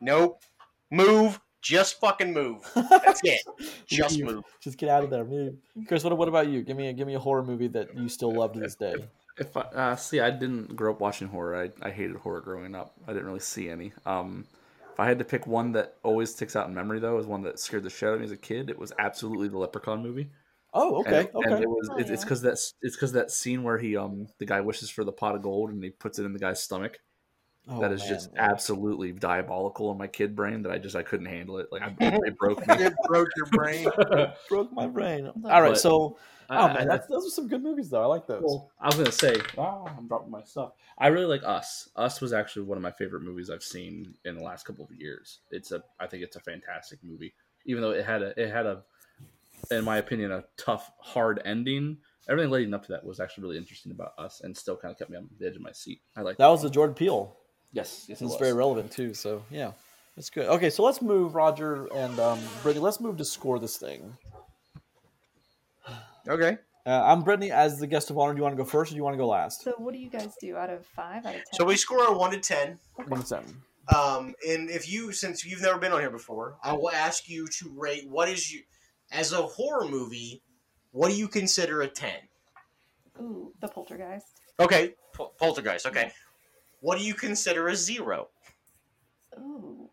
nope. 0.00 0.42
Move, 0.90 1.38
just 1.60 2.00
fucking 2.00 2.32
move. 2.32 2.62
That's 2.74 3.20
it. 3.24 3.42
Just 3.86 4.16
You- 4.16 4.24
move. 4.24 4.44
Just 4.60 4.78
get 4.78 4.88
out 4.88 5.04
of 5.04 5.10
there, 5.10 5.24
move. 5.24 5.54
Chris, 5.86 6.02
what, 6.02 6.16
what 6.16 6.28
about 6.28 6.48
you? 6.48 6.62
Give 6.62 6.76
me 6.76 6.88
a 6.88 6.92
give 6.92 7.06
me 7.06 7.14
a 7.14 7.18
horror 7.18 7.42
movie 7.44 7.68
that 7.68 7.94
you 7.96 8.08
still 8.08 8.32
love 8.32 8.52
to 8.54 8.60
this 8.60 8.74
day. 8.74 8.94
If 9.36 9.56
I 9.56 9.60
uh, 9.60 9.96
see, 9.96 10.20
I 10.20 10.30
didn't 10.30 10.74
grow 10.76 10.92
up 10.92 11.00
watching 11.00 11.28
horror. 11.28 11.70
I, 11.82 11.86
I 11.86 11.90
hated 11.90 12.16
horror 12.16 12.40
growing 12.40 12.74
up. 12.74 12.94
I 13.06 13.12
didn't 13.12 13.26
really 13.26 13.38
see 13.40 13.68
any. 13.68 13.92
Um, 14.06 14.46
if 14.92 14.98
I 14.98 15.06
had 15.06 15.18
to 15.18 15.24
pick 15.24 15.46
one 15.46 15.72
that 15.72 15.96
always 16.02 16.30
sticks 16.30 16.56
out 16.56 16.68
in 16.68 16.74
memory, 16.74 16.98
though, 17.00 17.18
is 17.18 17.26
one 17.26 17.42
that 17.42 17.58
scared 17.60 17.84
the 17.84 17.90
shit 17.90 18.08
out 18.08 18.14
of 18.14 18.20
me 18.20 18.26
as 18.26 18.32
a 18.32 18.36
kid. 18.36 18.70
It 18.70 18.78
was 18.78 18.92
absolutely 18.98 19.48
the 19.48 19.58
Leprechaun 19.58 20.02
movie. 20.02 20.30
Oh, 20.74 21.02
And- 21.04 21.06
okay, 21.14 21.30
And, 21.34 21.52
okay. 21.54 21.62
it 21.62 21.68
was 21.68 21.88
Oh, 21.90 21.96
it's 21.96 22.10
yeah. 22.10 22.16
because 22.20 22.42
that's 22.42 22.74
it's 22.82 22.94
because 22.96 23.12
that 23.12 23.30
scene 23.30 23.62
where 23.62 23.78
he 23.78 23.96
um 23.96 24.26
the 24.38 24.44
guy 24.44 24.60
wishes 24.60 24.90
for 24.90 25.04
the 25.04 25.12
pot 25.12 25.34
of 25.34 25.42
gold 25.42 25.70
and 25.70 25.82
he 25.82 25.90
puts 25.90 26.18
it 26.18 26.24
in 26.24 26.32
the 26.32 26.38
guy's 26.38 26.62
stomach. 26.62 26.98
Oh, 27.70 27.80
that 27.80 27.92
is 27.92 28.00
man. 28.00 28.08
just 28.08 28.30
absolutely 28.36 29.12
diabolical 29.12 29.90
in 29.92 29.98
my 29.98 30.06
kid 30.06 30.34
brain 30.34 30.62
that 30.62 30.72
I 30.72 30.78
just 30.78 30.96
I 30.96 31.02
couldn't 31.02 31.26
handle 31.26 31.58
it. 31.58 31.68
Like 31.70 31.82
I, 31.82 31.94
it 32.00 32.38
broke 32.38 32.66
me. 32.66 32.74
It 32.76 32.94
broke 33.06 33.28
your 33.36 33.46
brain. 33.46 33.88
broke 34.48 34.72
my 34.72 34.86
brain. 34.86 35.26
All 35.44 35.62
right, 35.62 35.70
But- 35.70 35.78
so 35.80 36.16
I- 36.50 36.56
oh 36.56 36.66
I- 36.66 36.74
man, 36.78 36.88
that's, 36.88 37.06
those 37.08 37.26
are 37.26 37.30
some 37.30 37.46
good 37.46 37.62
movies 37.62 37.90
though. 37.90 38.02
I 38.02 38.06
like 38.06 38.26
those. 38.26 38.42
Well, 38.42 38.70
I 38.80 38.86
was 38.86 38.94
gonna 38.96 39.12
say, 39.12 39.36
wow, 39.56 39.86
I'm 39.98 40.08
dropping 40.08 40.30
my 40.30 40.42
stuff. 40.44 40.72
I 40.96 41.08
really 41.08 41.26
like 41.26 41.42
Us. 41.44 41.90
Us 41.94 42.22
was 42.22 42.32
actually 42.32 42.62
one 42.62 42.78
of 42.78 42.82
my 42.82 42.90
favorite 42.92 43.22
movies 43.22 43.50
I've 43.50 43.62
seen 43.62 44.14
in 44.24 44.34
the 44.36 44.42
last 44.42 44.64
couple 44.64 44.84
of 44.86 44.92
years. 44.92 45.40
It's 45.50 45.72
a, 45.72 45.82
I 46.00 46.06
think 46.06 46.22
it's 46.22 46.36
a 46.36 46.40
fantastic 46.40 47.00
movie. 47.04 47.34
Even 47.66 47.82
though 47.82 47.90
it 47.90 48.04
had 48.06 48.22
a, 48.22 48.40
it 48.42 48.50
had 48.50 48.64
a, 48.64 48.82
in 49.70 49.84
my 49.84 49.98
opinion, 49.98 50.32
a 50.32 50.44
tough, 50.56 50.90
hard 51.00 51.40
ending. 51.44 51.98
Everything 52.28 52.50
leading 52.50 52.74
up 52.74 52.84
to 52.86 52.92
that 52.92 53.04
was 53.04 53.20
actually 53.20 53.44
really 53.44 53.58
interesting 53.58 53.92
about 53.92 54.12
Us, 54.18 54.40
and 54.42 54.56
still 54.56 54.76
kind 54.76 54.92
of 54.92 54.98
kept 54.98 55.10
me 55.10 55.16
on 55.16 55.28
the 55.38 55.46
edge 55.46 55.56
of 55.56 55.62
my 55.62 55.72
seat. 55.72 56.00
I 56.16 56.20
like 56.22 56.36
that 56.36 56.48
was 56.48 56.62
the 56.62 56.70
Jordan 56.70 56.94
Peele. 56.94 57.36
Yes, 57.72 58.06
yes, 58.08 58.20
It's 58.20 58.30
was. 58.30 58.38
very 58.38 58.52
relevant 58.52 58.90
too. 58.92 59.14
So 59.14 59.42
yeah, 59.50 59.72
that's 60.16 60.30
good. 60.30 60.46
Okay, 60.46 60.70
so 60.70 60.82
let's 60.82 61.00
move, 61.00 61.34
Roger 61.34 61.86
and 61.94 62.18
um, 62.20 62.38
Brittany. 62.62 62.82
Let's 62.82 63.00
move 63.00 63.16
to 63.18 63.24
score 63.24 63.58
this 63.58 63.76
thing. 63.76 64.16
Okay. 66.28 66.58
Uh, 66.86 67.02
I'm 67.04 67.22
Brittany 67.22 67.50
as 67.50 67.78
the 67.78 67.86
guest 67.86 68.10
of 68.10 68.18
honor. 68.18 68.32
Do 68.32 68.38
you 68.38 68.42
want 68.42 68.56
to 68.56 68.62
go 68.62 68.68
first, 68.68 68.90
or 68.90 68.94
do 68.94 68.96
you 68.96 69.04
want 69.04 69.14
to 69.14 69.18
go 69.18 69.28
last? 69.28 69.62
So 69.62 69.72
what 69.78 69.92
do 69.92 70.00
you 70.00 70.08
guys 70.10 70.34
do 70.40 70.56
out 70.56 70.70
of 70.70 70.86
five 70.86 71.24
out 71.26 71.34
of 71.34 71.40
ten? 71.40 71.44
So 71.52 71.64
we 71.64 71.76
score 71.76 72.06
a 72.06 72.16
one 72.16 72.30
to 72.30 72.40
ten. 72.40 72.78
One 73.06 73.20
to 73.20 73.26
seven. 73.26 73.62
Um, 73.94 74.34
and 74.46 74.68
if 74.68 74.90
you, 74.90 75.12
since 75.12 75.44
you've 75.44 75.62
never 75.62 75.78
been 75.78 75.92
on 75.92 76.00
here 76.00 76.10
before, 76.10 76.56
I 76.62 76.74
will 76.74 76.90
ask 76.90 77.28
you 77.28 77.46
to 77.58 77.72
rate 77.74 78.06
what 78.08 78.28
is 78.28 78.52
you, 78.52 78.62
as 79.10 79.32
a 79.32 79.42
horror 79.42 79.86
movie, 79.88 80.42
what 80.92 81.08
do 81.10 81.16
you 81.16 81.28
consider 81.28 81.82
a 81.82 81.88
ten? 81.88 82.16
Ooh, 83.20 83.52
the 83.60 83.68
Poltergeist. 83.68 84.26
Okay, 84.60 84.94
Pol- 85.12 85.34
Poltergeist. 85.38 85.86
Okay, 85.86 86.04
mm-hmm. 86.04 86.08
what 86.80 86.98
do 86.98 87.04
you 87.04 87.14
consider 87.14 87.68
a 87.68 87.76
zero? 87.76 88.28
Ooh. 89.38 89.90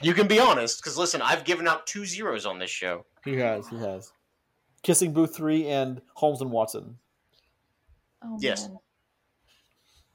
You 0.00 0.12
can 0.12 0.26
be 0.26 0.38
honest, 0.38 0.80
because 0.82 0.98
listen, 0.98 1.22
I've 1.22 1.44
given 1.44 1.68
out 1.68 1.86
two 1.86 2.04
zeros 2.04 2.46
on 2.46 2.58
this 2.58 2.70
show. 2.70 3.06
He 3.24 3.36
has. 3.36 3.68
He 3.68 3.78
has. 3.78 4.12
Kissing 4.82 5.12
Booth 5.12 5.34
three 5.34 5.66
and 5.68 6.02
Holmes 6.14 6.40
and 6.42 6.50
Watson. 6.50 6.98
Oh 8.22 8.36
Yes. 8.40 8.68
man. 8.68 8.78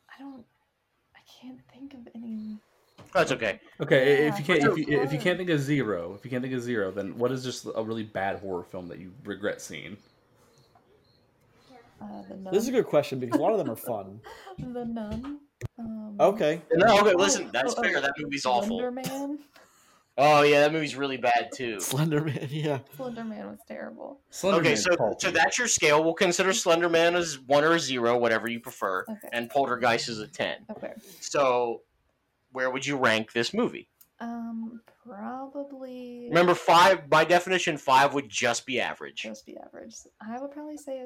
I 0.10 0.14
I 0.16 0.24
don't. 0.24 0.46
I 1.16 1.20
can't 1.42 1.60
think 1.74 1.94
of 1.94 2.08
any. 2.14 2.60
That's 3.14 3.32
okay. 3.32 3.60
Okay, 3.82 4.24
Yeah, 4.26 4.34
if 4.34 4.40
you 4.40 4.46
can't 4.46 4.64
if 4.64 4.78
you, 4.88 5.02
if 5.02 5.12
you 5.14 5.20
can't 5.20 5.38
think 5.38 5.50
of 5.50 5.60
zero, 5.60 6.14
if 6.18 6.24
you 6.24 6.30
can't 6.32 6.44
think 6.44 6.54
of 6.54 6.62
zero, 6.62 6.92
then 6.92 7.18
what 7.18 7.32
is 7.32 7.44
just 7.44 7.66
a 7.76 7.84
really 7.84 8.04
bad 8.04 8.40
horror 8.40 8.64
film 8.64 8.88
that 8.90 9.00
you 9.00 9.12
regret 9.24 9.62
seeing? 9.62 9.98
Uh, 12.02 12.22
the 12.30 12.36
nun. 12.36 12.54
This 12.54 12.64
is 12.64 12.70
a 12.70 12.72
good 12.72 12.86
question 12.86 13.20
because 13.20 13.38
a 13.40 13.42
lot 13.42 13.52
of 13.52 13.58
them 13.58 13.70
are 13.70 13.76
fun. 13.76 14.22
The 14.58 14.86
nun. 14.86 15.40
Um, 15.78 16.16
Okay. 16.20 16.62
No, 16.74 17.00
okay, 17.00 17.14
Oh, 17.14 17.18
listen, 17.18 17.50
that's 17.52 17.74
oh, 17.74 17.78
oh, 17.80 17.84
fair. 17.84 18.00
That 18.02 18.14
movie's 18.20 18.46
awful. 18.46 18.80
Slender 18.80 18.92
Man. 18.92 19.40
Oh 20.22 20.42
yeah, 20.42 20.60
that 20.60 20.74
movie's 20.74 20.98
really 20.98 21.16
bad 21.16 21.48
too. 21.56 21.80
Slender 21.80 22.20
Man, 22.20 22.48
yeah. 22.50 22.80
Slender 22.98 23.24
Man 23.24 23.48
was 23.48 23.60
terrible. 23.66 24.20
Slender 24.32 24.60
Okay, 24.60 24.70
Man's 24.72 24.84
so 24.84 24.96
cult. 24.98 25.22
so 25.22 25.32
that's 25.32 25.58
your 25.58 25.68
scale. 25.70 26.04
We'll 26.04 26.14
consider 26.14 26.52
Slender 26.52 26.90
Man 26.90 27.16
as 27.16 27.40
one 27.40 27.64
or 27.64 27.76
a 27.76 27.80
zero, 27.80 28.18
whatever 28.18 28.50
you 28.50 28.60
prefer, 28.60 29.04
Okay. 29.04 29.30
and 29.32 29.50
Poltergeist 29.50 30.10
is 30.10 30.20
a 30.20 30.28
ten. 30.28 30.58
Okay. 30.72 30.92
So, 31.22 31.84
where 32.52 32.70
would 32.70 32.86
you 32.86 32.98
rank 32.98 33.32
this 33.34 33.54
movie? 33.54 33.90
Um, 34.20 34.82
probably 35.06 36.26
Remember, 36.28 36.54
five 36.56 37.10
by 37.10 37.24
definition, 37.24 37.78
five 37.78 38.14
would 38.14 38.28
just 38.30 38.66
be 38.66 38.80
average. 38.82 39.22
just 39.24 39.46
be 39.46 39.58
average. 39.58 39.96
I 40.22 40.40
would 40.42 40.52
probably 40.52 40.78
say, 40.78 41.06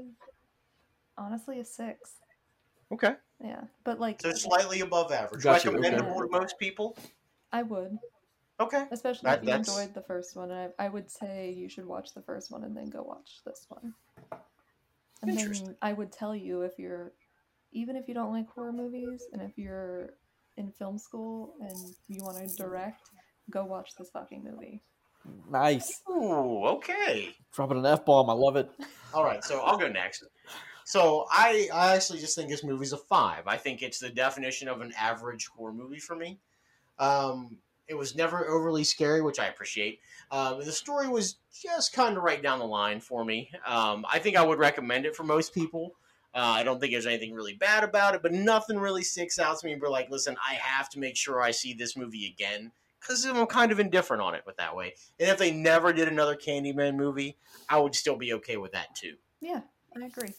honestly, 1.17 1.59
a 1.59 1.65
six. 1.65 2.13
Okay, 2.91 3.15
Yeah, 3.43 3.61
but 3.83 3.99
like 3.99 4.21
so 4.21 4.31
slightly 4.33 4.81
above 4.81 5.11
average. 5.11 5.43
Got 5.43 5.63
you, 5.63 5.71
Recommendable 5.71 6.11
okay. 6.11 6.27
to 6.31 6.39
most 6.39 6.59
people. 6.59 6.95
I 7.51 7.63
would, 7.63 7.97
Okay, 8.59 8.85
especially 8.91 9.27
That- 9.29 9.39
if 9.39 9.43
you 9.45 9.49
that's- 9.51 9.67
enjoyed 9.67 9.93
the 9.95 10.01
first 10.01 10.35
one. 10.35 10.51
And 10.51 10.71
I, 10.79 10.85
I 10.85 10.89
would 10.89 11.09
say 11.09 11.51
you 11.51 11.67
should 11.69 11.85
watch 11.85 12.13
the 12.13 12.21
first 12.21 12.51
one 12.51 12.63
and 12.63 12.75
then 12.77 12.89
go 12.89 13.01
watch 13.01 13.41
this 13.45 13.65
one. 13.69 13.93
And 15.21 15.31
Interesting. 15.31 15.67
then 15.67 15.77
I 15.81 15.93
would 15.93 16.11
tell 16.11 16.35
you 16.35 16.61
if 16.61 16.77
you're, 16.77 17.13
even 17.71 17.95
if 17.95 18.07
you 18.07 18.13
don't 18.13 18.31
like 18.31 18.47
horror 18.49 18.73
movies, 18.73 19.23
and 19.33 19.41
if 19.41 19.57
you're 19.57 20.13
in 20.57 20.71
film 20.71 20.97
school 20.97 21.55
and 21.61 21.77
you 22.07 22.23
want 22.23 22.37
to 22.37 22.55
direct, 22.55 23.09
go 23.49 23.65
watch 23.65 23.91
this 23.97 24.09
fucking 24.11 24.43
movie. 24.43 24.81
Nice. 25.49 26.01
Ooh, 26.09 26.65
okay. 26.65 27.29
Dropping 27.53 27.77
an 27.77 27.85
F 27.85 28.05
bomb. 28.05 28.29
I 28.29 28.33
love 28.33 28.55
it. 28.55 28.69
All 29.13 29.23
right, 29.23 29.43
so 29.43 29.61
I'll 29.61 29.77
go 29.77 29.87
next. 29.87 30.23
So 30.85 31.25
I, 31.31 31.69
I 31.73 31.95
actually 31.95 32.19
just 32.19 32.35
think 32.35 32.49
this 32.49 32.63
movie's 32.63 32.93
a 32.93 32.97
five. 32.97 33.47
I 33.47 33.57
think 33.57 33.81
it's 33.81 33.99
the 33.99 34.09
definition 34.09 34.67
of 34.67 34.81
an 34.81 34.91
average 34.99 35.47
horror 35.47 35.73
movie 35.73 35.99
for 35.99 36.15
me. 36.15 36.39
Um, 36.99 37.57
it 37.87 37.95
was 37.95 38.15
never 38.15 38.47
overly 38.47 38.83
scary, 38.83 39.21
which 39.21 39.39
I 39.39 39.47
appreciate. 39.47 39.99
Um, 40.31 40.59
the 40.59 40.71
story 40.71 41.07
was 41.07 41.37
just 41.61 41.93
kind 41.93 42.17
of 42.17 42.23
right 42.23 42.41
down 42.41 42.59
the 42.59 42.65
line 42.65 42.99
for 42.99 43.23
me. 43.23 43.49
Um, 43.65 44.05
I 44.11 44.19
think 44.19 44.35
I 44.35 44.45
would 44.45 44.59
recommend 44.59 45.05
it 45.05 45.15
for 45.15 45.23
most 45.23 45.53
people. 45.53 45.95
Uh, 46.35 46.39
I 46.39 46.63
don't 46.63 46.79
think 46.79 46.91
there's 46.91 47.05
anything 47.05 47.33
really 47.33 47.53
bad 47.53 47.83
about 47.83 48.15
it, 48.15 48.23
but 48.23 48.31
nothing 48.31 48.79
really 48.79 49.03
sticks 49.03 49.37
out 49.37 49.59
to 49.59 49.67
me. 49.67 49.75
But 49.75 49.91
like, 49.91 50.09
listen, 50.09 50.35
I 50.47 50.55
have 50.55 50.89
to 50.89 50.99
make 50.99 51.15
sure 51.15 51.41
I 51.41 51.51
see 51.51 51.73
this 51.73 51.95
movie 51.95 52.25
again 52.25 52.71
because 52.99 53.25
I'm 53.25 53.45
kind 53.45 53.71
of 53.71 53.79
indifferent 53.79 54.23
on 54.23 54.33
it 54.33 54.43
with 54.45 54.57
that 54.57 54.75
way. 54.75 54.93
And 55.19 55.29
if 55.29 55.37
they 55.37 55.51
never 55.51 55.93
did 55.93 56.07
another 56.07 56.35
Candyman 56.35 56.95
movie, 56.95 57.37
I 57.69 57.79
would 57.79 57.93
still 57.93 58.15
be 58.15 58.33
okay 58.33 58.57
with 58.57 58.71
that 58.71 58.95
too. 58.95 59.15
Yeah, 59.41 59.61
I 59.95 60.05
agree. 60.05 60.33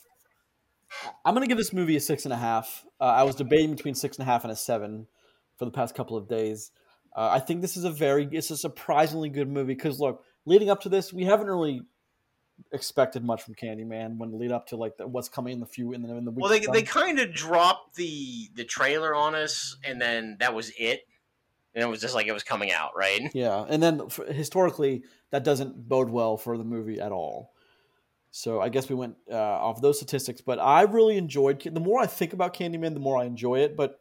I'm 1.25 1.35
gonna 1.35 1.47
give 1.47 1.59
this 1.59 1.73
movie 1.73 1.97
a 1.97 2.01
six 2.01 2.25
and 2.25 2.33
a 2.33 2.37
half. 2.37 2.85
Uh, 3.01 3.05
I 3.05 3.23
was 3.25 3.37
debating 3.37 3.75
between 3.75 3.95
six 3.95 4.17
and 4.17 4.27
a 4.27 4.31
half 4.31 4.45
and 4.45 4.53
a 4.53 4.57
seven 4.57 5.07
for 5.57 5.65
the 5.65 5.71
past 5.71 5.95
couple 5.95 6.17
of 6.17 6.29
days. 6.29 6.71
Uh, 7.15 7.29
I 7.33 7.39
think 7.39 7.61
this 7.61 7.77
is 7.77 7.85
a 7.85 7.91
very, 7.91 8.29
it's 8.33 8.51
a 8.51 8.57
surprisingly 8.57 9.29
good 9.29 9.49
movie 9.49 9.75
because 9.75 10.01
look, 10.01 10.25
leading 10.47 10.71
up 10.71 10.81
to 10.83 10.89
this, 10.89 11.13
we 11.13 11.25
haven't 11.25 11.47
really 11.47 11.83
expected 12.73 13.25
much 13.25 13.43
from 13.43 13.55
Candyman 13.55 14.19
when 14.19 14.39
lead 14.39 14.53
up 14.53 14.69
to 14.69 14.77
like 14.77 14.97
the, 14.97 15.07
what's 15.07 15.29
coming 15.29 15.55
in 15.55 15.61
the 15.61 15.67
few 15.67 15.93
in 15.93 16.03
the 16.03 16.15
in 16.15 16.25
the 16.25 16.31
weeks 16.31 16.43
Well, 16.43 16.51
they, 16.51 16.67
they 16.67 16.83
kind 16.83 17.19
of 17.19 17.33
dropped 17.33 17.97
the 17.97 18.49
the 18.55 18.65
trailer 18.65 19.15
on 19.15 19.35
us, 19.35 19.77
and 19.85 20.01
then 20.01 20.37
that 20.41 20.55
was 20.55 20.73
it. 20.79 21.07
And 21.75 21.83
it 21.83 21.89
was 21.89 22.01
just 22.01 22.15
like 22.15 22.29
it 22.29 22.33
was 22.33 22.45
coming 22.45 22.71
out, 22.73 22.93
right? 22.97 23.21
Yeah, 23.35 23.65
and 23.69 23.83
then 23.83 24.03
f 24.07 24.21
historically, 24.29 25.03
that 25.31 25.43
doesn't 25.43 25.89
bode 25.89 26.11
well 26.11 26.37
for 26.37 26.57
the 26.57 26.65
movie 26.65 27.01
at 27.01 27.11
all. 27.11 27.53
So 28.31 28.61
I 28.61 28.69
guess 28.69 28.89
we 28.89 28.95
went 28.95 29.17
uh, 29.31 29.37
off 29.37 29.81
those 29.81 29.97
statistics, 29.97 30.41
but 30.41 30.59
I 30.59 30.83
really 30.83 31.17
enjoyed. 31.17 31.61
The 31.61 31.81
more 31.81 32.01
I 32.01 32.07
think 32.07 32.33
about 32.33 32.55
Candyman, 32.55 32.95
the 32.95 33.01
more 33.01 33.17
I 33.17 33.25
enjoy 33.25 33.61
it. 33.61 33.77
But 33.77 34.01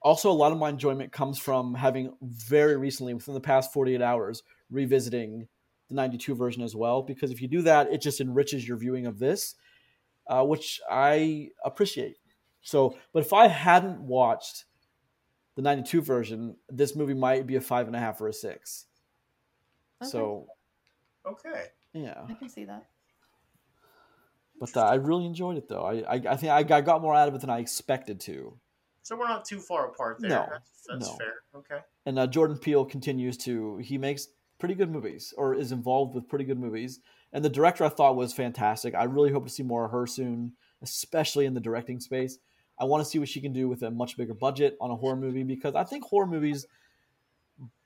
also, 0.00 0.30
a 0.30 0.32
lot 0.32 0.52
of 0.52 0.58
my 0.58 0.68
enjoyment 0.68 1.12
comes 1.12 1.38
from 1.38 1.74
having 1.74 2.14
very 2.22 2.76
recently, 2.76 3.14
within 3.14 3.34
the 3.34 3.40
past 3.40 3.72
forty-eight 3.72 4.02
hours, 4.02 4.42
revisiting 4.70 5.48
the 5.88 5.94
'92 5.94 6.34
version 6.34 6.62
as 6.62 6.74
well. 6.76 7.02
Because 7.02 7.30
if 7.30 7.40
you 7.42 7.48
do 7.48 7.62
that, 7.62 7.92
it 7.92 8.00
just 8.00 8.20
enriches 8.20 8.66
your 8.66 8.76
viewing 8.76 9.06
of 9.06 9.18
this, 9.18 9.54
uh, 10.26 10.44
which 10.44 10.80
I 10.90 11.50
appreciate. 11.64 12.16
So, 12.62 12.96
but 13.12 13.20
if 13.24 13.32
I 13.32 13.46
hadn't 13.48 14.00
watched 14.00 14.64
the 15.54 15.62
92 15.62 16.02
version, 16.02 16.56
this 16.68 16.94
movie 16.94 17.14
might 17.14 17.46
be 17.46 17.56
a 17.56 17.60
five 17.60 17.86
and 17.86 17.96
a 17.96 17.98
half 17.98 18.20
or 18.20 18.28
a 18.28 18.32
six. 18.32 18.86
Okay. 20.02 20.10
So, 20.10 20.46
Okay. 21.26 21.64
yeah. 21.92 22.22
I 22.28 22.34
can 22.34 22.48
see 22.48 22.64
that. 22.64 22.86
But 24.60 24.76
uh, 24.76 24.84
I 24.86 24.94
really 24.94 25.24
enjoyed 25.26 25.56
it, 25.56 25.68
though. 25.68 25.82
I, 25.82 26.00
I, 26.00 26.14
I 26.30 26.36
think 26.36 26.52
I 26.52 26.62
got, 26.62 26.76
I 26.76 26.80
got 26.80 27.02
more 27.02 27.14
out 27.14 27.28
of 27.28 27.34
it 27.34 27.40
than 27.40 27.50
I 27.50 27.58
expected 27.58 28.20
to. 28.20 28.58
So 29.02 29.16
we're 29.16 29.28
not 29.28 29.44
too 29.44 29.60
far 29.60 29.86
apart 29.86 30.18
there. 30.20 30.30
No, 30.30 30.46
that's 30.50 30.70
that's 30.86 31.10
no. 31.10 31.16
fair. 31.16 31.34
Okay. 31.54 31.78
And 32.06 32.18
uh, 32.18 32.26
Jordan 32.26 32.58
Peele 32.58 32.84
continues 32.84 33.36
to, 33.38 33.78
he 33.78 33.98
makes 33.98 34.28
pretty 34.58 34.74
good 34.74 34.90
movies 34.90 35.32
or 35.36 35.54
is 35.54 35.72
involved 35.72 36.14
with 36.14 36.28
pretty 36.28 36.44
good 36.44 36.58
movies. 36.58 37.00
And 37.32 37.44
the 37.44 37.48
director 37.50 37.84
I 37.84 37.88
thought 37.88 38.16
was 38.16 38.32
fantastic. 38.32 38.94
I 38.94 39.04
really 39.04 39.32
hope 39.32 39.44
to 39.46 39.52
see 39.52 39.62
more 39.62 39.84
of 39.84 39.90
her 39.92 40.06
soon, 40.06 40.52
especially 40.82 41.46
in 41.46 41.54
the 41.54 41.60
directing 41.60 42.00
space. 42.00 42.38
I 42.80 42.84
want 42.84 43.02
to 43.04 43.08
see 43.10 43.18
what 43.18 43.28
she 43.28 43.40
can 43.40 43.52
do 43.52 43.68
with 43.68 43.82
a 43.82 43.90
much 43.90 44.16
bigger 44.16 44.34
budget 44.34 44.76
on 44.80 44.90
a 44.90 44.96
horror 44.96 45.16
movie 45.16 45.42
because 45.42 45.74
I 45.74 45.84
think 45.84 46.04
horror 46.04 46.26
movies, 46.26 46.66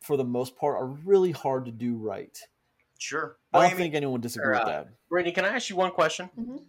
for 0.03 0.16
the 0.16 0.24
most 0.24 0.57
part, 0.57 0.77
are 0.77 0.86
really 0.86 1.32
hard 1.32 1.65
to 1.65 1.73
do 1.73 1.97
right. 1.97 2.36
Sure. 2.99 3.36
I 3.53 3.62
don't 3.62 3.73
Amy- 3.73 3.78
think 3.78 3.94
anyone 3.94 4.12
would 4.12 4.23
disagree 4.23 4.49
or, 4.49 4.53
with 4.53 4.62
uh, 4.62 4.66
that. 4.66 4.89
Brittany, 5.09 5.32
can 5.32 5.44
I 5.44 5.49
ask 5.49 5.69
you 5.70 5.77
one 5.77 5.90
question? 5.90 6.31
Mhm. 6.39 6.65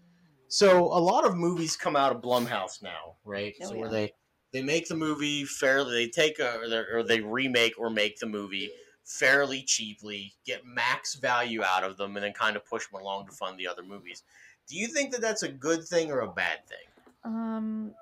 So 0.48 0.86
a 0.86 1.00
lot 1.00 1.26
of 1.26 1.36
movies 1.36 1.76
come 1.76 1.96
out 1.96 2.16
of 2.16 2.22
Blumhouse 2.22 2.82
now, 2.82 3.18
right? 3.26 3.54
Oh, 3.62 3.70
so 3.70 3.76
where 3.76 3.90
they 3.90 4.14
they 4.52 4.62
make 4.62 4.88
the 4.88 4.96
movie 4.96 5.46
fairly, 5.46 6.06
they 6.06 6.10
take 6.10 6.40
a 6.40 6.60
or 6.92 7.04
they 7.04 7.22
remake 7.22 7.74
or 7.78 7.90
make 7.90 8.20
the 8.20 8.28
movie 8.28 8.72
fairly 9.04 9.64
cheaply, 9.64 10.34
get 10.46 10.66
max 10.66 11.16
value 11.16 11.64
out 11.64 11.84
of 11.84 11.98
them, 11.98 12.16
and 12.16 12.24
then 12.24 12.34
kind 12.34 12.56
of 12.56 12.66
push 12.66 12.88
them 12.88 13.02
along 13.02 13.26
to 13.26 13.32
fund 13.32 13.60
the 13.60 13.68
other 13.68 13.84
movies. 13.84 14.24
Do 14.68 14.78
you 14.78 14.88
think 14.88 15.12
that 15.12 15.22
that's 15.22 15.44
a 15.44 15.50
good 15.50 15.84
thing 15.84 16.12
or 16.12 16.22
a 16.22 16.32
bad 16.32 16.66
thing? 16.68 16.88
Um, 17.26 17.94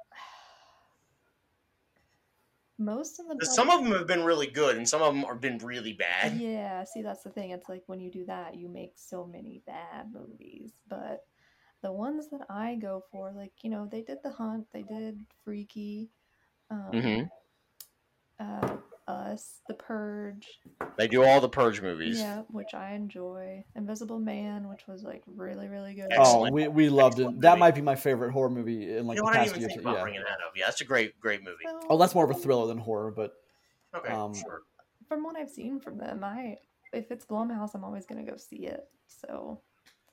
most 2.78 3.20
of 3.20 3.28
the 3.28 3.36
'Cause 3.36 3.50
budget- 3.50 3.56
some 3.56 3.70
of 3.70 3.84
them 3.84 3.94
have 3.94 4.08
been 4.08 4.24
really 4.24 4.48
good, 4.48 4.78
and 4.78 4.88
some 4.88 5.02
of 5.02 5.14
them 5.14 5.24
have 5.24 5.42
been 5.42 5.58
really 5.60 5.94
bad. 5.94 6.40
Yeah, 6.40 6.84
see, 6.84 7.02
that's 7.02 7.24
the 7.24 7.30
thing. 7.32 7.52
It's 7.52 7.70
like 7.70 7.84
when 7.88 8.00
you 8.00 8.12
do 8.12 8.26
that, 8.26 8.56
you 8.56 8.70
make 8.70 8.94
so 8.98 9.26
many 9.26 9.60
bad 9.66 10.14
movies. 10.14 10.72
But 10.88 11.26
the 11.82 11.92
ones 11.92 12.30
that 12.30 12.46
I 12.50 12.76
go 12.76 13.04
for, 13.12 13.32
like, 13.32 13.64
you 13.64 13.70
know, 13.70 13.88
they 13.88 14.02
did 14.04 14.22
The 14.24 14.32
Hunt, 14.32 14.68
they 14.72 14.84
did 14.84 15.26
Freaky, 15.44 16.10
um, 16.70 16.92
mm-hmm. 16.92 17.26
uh, 18.40 18.78
Us, 19.08 19.60
The 19.68 19.74
Purge, 19.74 20.48
They 20.98 21.08
do 21.08 21.24
all 21.24 21.42
the 21.42 21.50
Purge 21.50 21.82
movies. 21.82 22.20
yeah, 22.20 22.44
which 22.50 22.74
I 22.74 22.94
enjoy, 22.94 23.64
Invisible 23.76 24.20
Man, 24.20 24.70
which 24.70 24.88
was 24.88 25.04
like 25.04 25.24
really, 25.28 25.68
really 25.68 25.94
good. 25.94 26.08
Oh, 26.18 26.50
we, 26.52 26.68
we 26.68 26.90
loved 26.90 27.20
it. 27.20 27.24
Excellent 27.24 27.42
That 27.42 27.60
might 27.60 27.76
be 27.76 27.82
my 27.82 27.96
favorite 27.96 28.32
horror 28.32 28.50
movie 28.50 28.96
in 28.96 29.08
like 29.08 29.18
you 29.18 29.24
know 29.24 29.32
the 29.32 29.34
what? 29.34 29.36
I 29.40 29.44
didn't 29.46 29.62
past 29.62 29.72
even 29.72 29.84
year. 29.84 29.94
Yeah. 29.96 30.02
bringing 30.02 30.22
that 30.22 30.46
up. 30.46 30.54
Yeah, 30.56 30.66
that's 30.66 30.82
a 30.82 30.86
great, 30.86 31.20
great 31.20 31.44
movie. 31.44 31.58
Well, 31.66 31.80
Oh, 31.90 31.98
that's 31.98 32.16
more 32.16 32.24
of 32.26 32.32
a 32.32 32.36
thriller 32.40 32.68
than 32.68 32.78
horror, 32.78 33.12
but 33.12 33.34
Okay, 33.96 34.14
um, 34.14 34.34
sure. 34.34 34.62
From 35.08 35.24
what 35.24 35.36
I've 35.36 35.50
seen 35.50 35.80
from 35.80 35.98
them, 35.98 36.24
I 36.24 36.58
if 36.94 37.12
it's 37.12 37.26
Blumhouse, 37.26 37.72
I'm 37.74 37.84
always 37.84 38.06
gonna 38.06 38.24
go 38.24 38.38
see 38.38 38.66
it. 38.68 38.82
So 39.08 39.62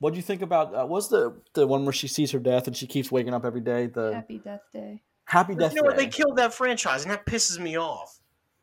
what 0.01 0.11
do 0.11 0.17
you 0.17 0.23
think 0.23 0.43
about? 0.43 0.75
Uh, 0.75 0.87
was 0.87 1.09
the 1.09 1.41
the 1.55 1.67
one 1.67 1.85
where 1.85 1.93
she 1.93 2.09
sees 2.09 2.33
her 2.33 2.39
death 2.39 2.67
and 2.67 2.77
she 2.77 2.87
keeps 2.87 3.13
waking 3.13 3.35
up 3.35 3.45
every 3.45 3.61
day? 3.61 3.87
The 3.87 4.15
Happy 4.15 4.39
Death 4.39 4.63
Day. 4.73 5.03
Happy 5.27 5.55
But 5.55 5.61
Death 5.61 5.75
you 5.75 5.83
know 5.83 5.87
what? 5.87 5.97
They 5.97 6.07
killed 6.07 6.37
that 6.39 6.55
franchise, 6.55 7.03
and 7.03 7.11
that 7.13 7.27
pisses 7.27 7.59
me 7.61 7.77
off. 7.79 8.18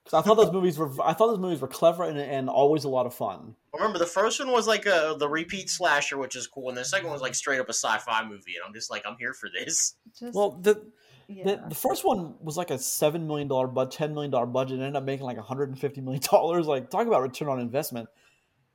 'Cause 0.06 0.14
I 0.14 0.22
thought 0.22 0.36
those 0.36 0.52
movies 0.52 0.78
were 0.78 0.92
I 1.04 1.14
thought 1.14 1.28
those 1.28 1.40
movies 1.40 1.60
were 1.62 1.68
clever 1.68 2.04
and, 2.04 2.20
and 2.20 2.48
always 2.48 2.84
a 2.84 2.90
lot 2.90 3.08
of 3.08 3.14
fun. 3.14 3.56
I 3.74 3.78
remember, 3.78 3.98
the 3.98 4.06
first 4.06 4.40
one 4.40 4.52
was 4.52 4.68
like 4.68 4.86
a 4.86 5.16
the 5.18 5.28
repeat 5.28 5.68
slasher, 5.70 6.18
which 6.18 6.36
is 6.36 6.46
cool, 6.46 6.70
and 6.70 6.78
the 6.78 6.86
second 6.86 7.08
one 7.08 7.14
was 7.14 7.24
like 7.24 7.34
straight 7.34 7.60
up 7.60 7.68
a 7.70 7.74
sci-fi 7.74 8.24
movie, 8.24 8.56
and 8.56 8.64
I'm 8.66 8.74
just 8.74 8.92
like, 8.92 9.04
I'm 9.06 9.18
here 9.18 9.34
for 9.34 9.50
this. 9.50 9.96
Just 10.18 10.36
Well, 10.36 10.52
the 10.62 10.92
yeah. 11.28 11.44
the, 11.44 11.70
the 11.70 11.76
first 11.76 12.06
one 12.06 12.36
was 12.40 12.56
like 12.56 12.70
a 12.70 12.78
seven 12.78 13.26
million 13.26 13.48
dollar 13.48 13.66
but 13.68 13.90
ten 13.90 14.14
million 14.14 14.30
dollar 14.30 14.46
budget 14.46 14.76
and 14.76 14.84
ended 14.84 14.96
up 14.98 15.04
making 15.06 15.26
like 15.26 15.38
150 15.38 16.02
million 16.02 16.22
dollars. 16.32 16.68
Like 16.68 16.92
talk 16.92 17.08
about 17.08 17.24
return 17.24 17.50
on 17.50 17.60
investment. 17.60 18.08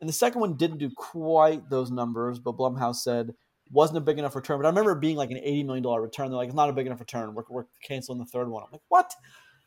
And 0.01 0.09
the 0.09 0.15
second 0.15 0.41
one 0.41 0.57
didn't 0.57 0.79
do 0.79 0.91
quite 0.97 1.69
those 1.71 1.91
numbers, 1.91 2.39
but 2.39 2.57
Blumhouse 2.57 2.97
said 2.97 3.35
wasn't 3.71 3.99
a 3.99 4.01
big 4.01 4.19
enough 4.19 4.35
return. 4.35 4.59
But 4.59 4.67
I 4.67 4.71
remember 4.71 4.93
it 4.93 5.01
being 5.01 5.17
like 5.17 5.31
an 5.31 5.37
80 5.37 5.63
million 5.63 5.83
dollar 5.85 6.03
return. 6.03 6.29
They're 6.29 6.39
like, 6.39 6.49
it's 6.49 6.57
not 6.57 6.71
a 6.71 6.73
big 6.73 6.87
enough 6.87 6.99
return. 6.99 7.35
We're, 7.35 7.45
we're 7.49 7.67
canceling 7.83 8.19
the 8.19 8.25
third 8.25 8.49
one. 8.49 8.65
I'm 8.65 8.71
like, 8.73 8.81
what? 8.89 9.15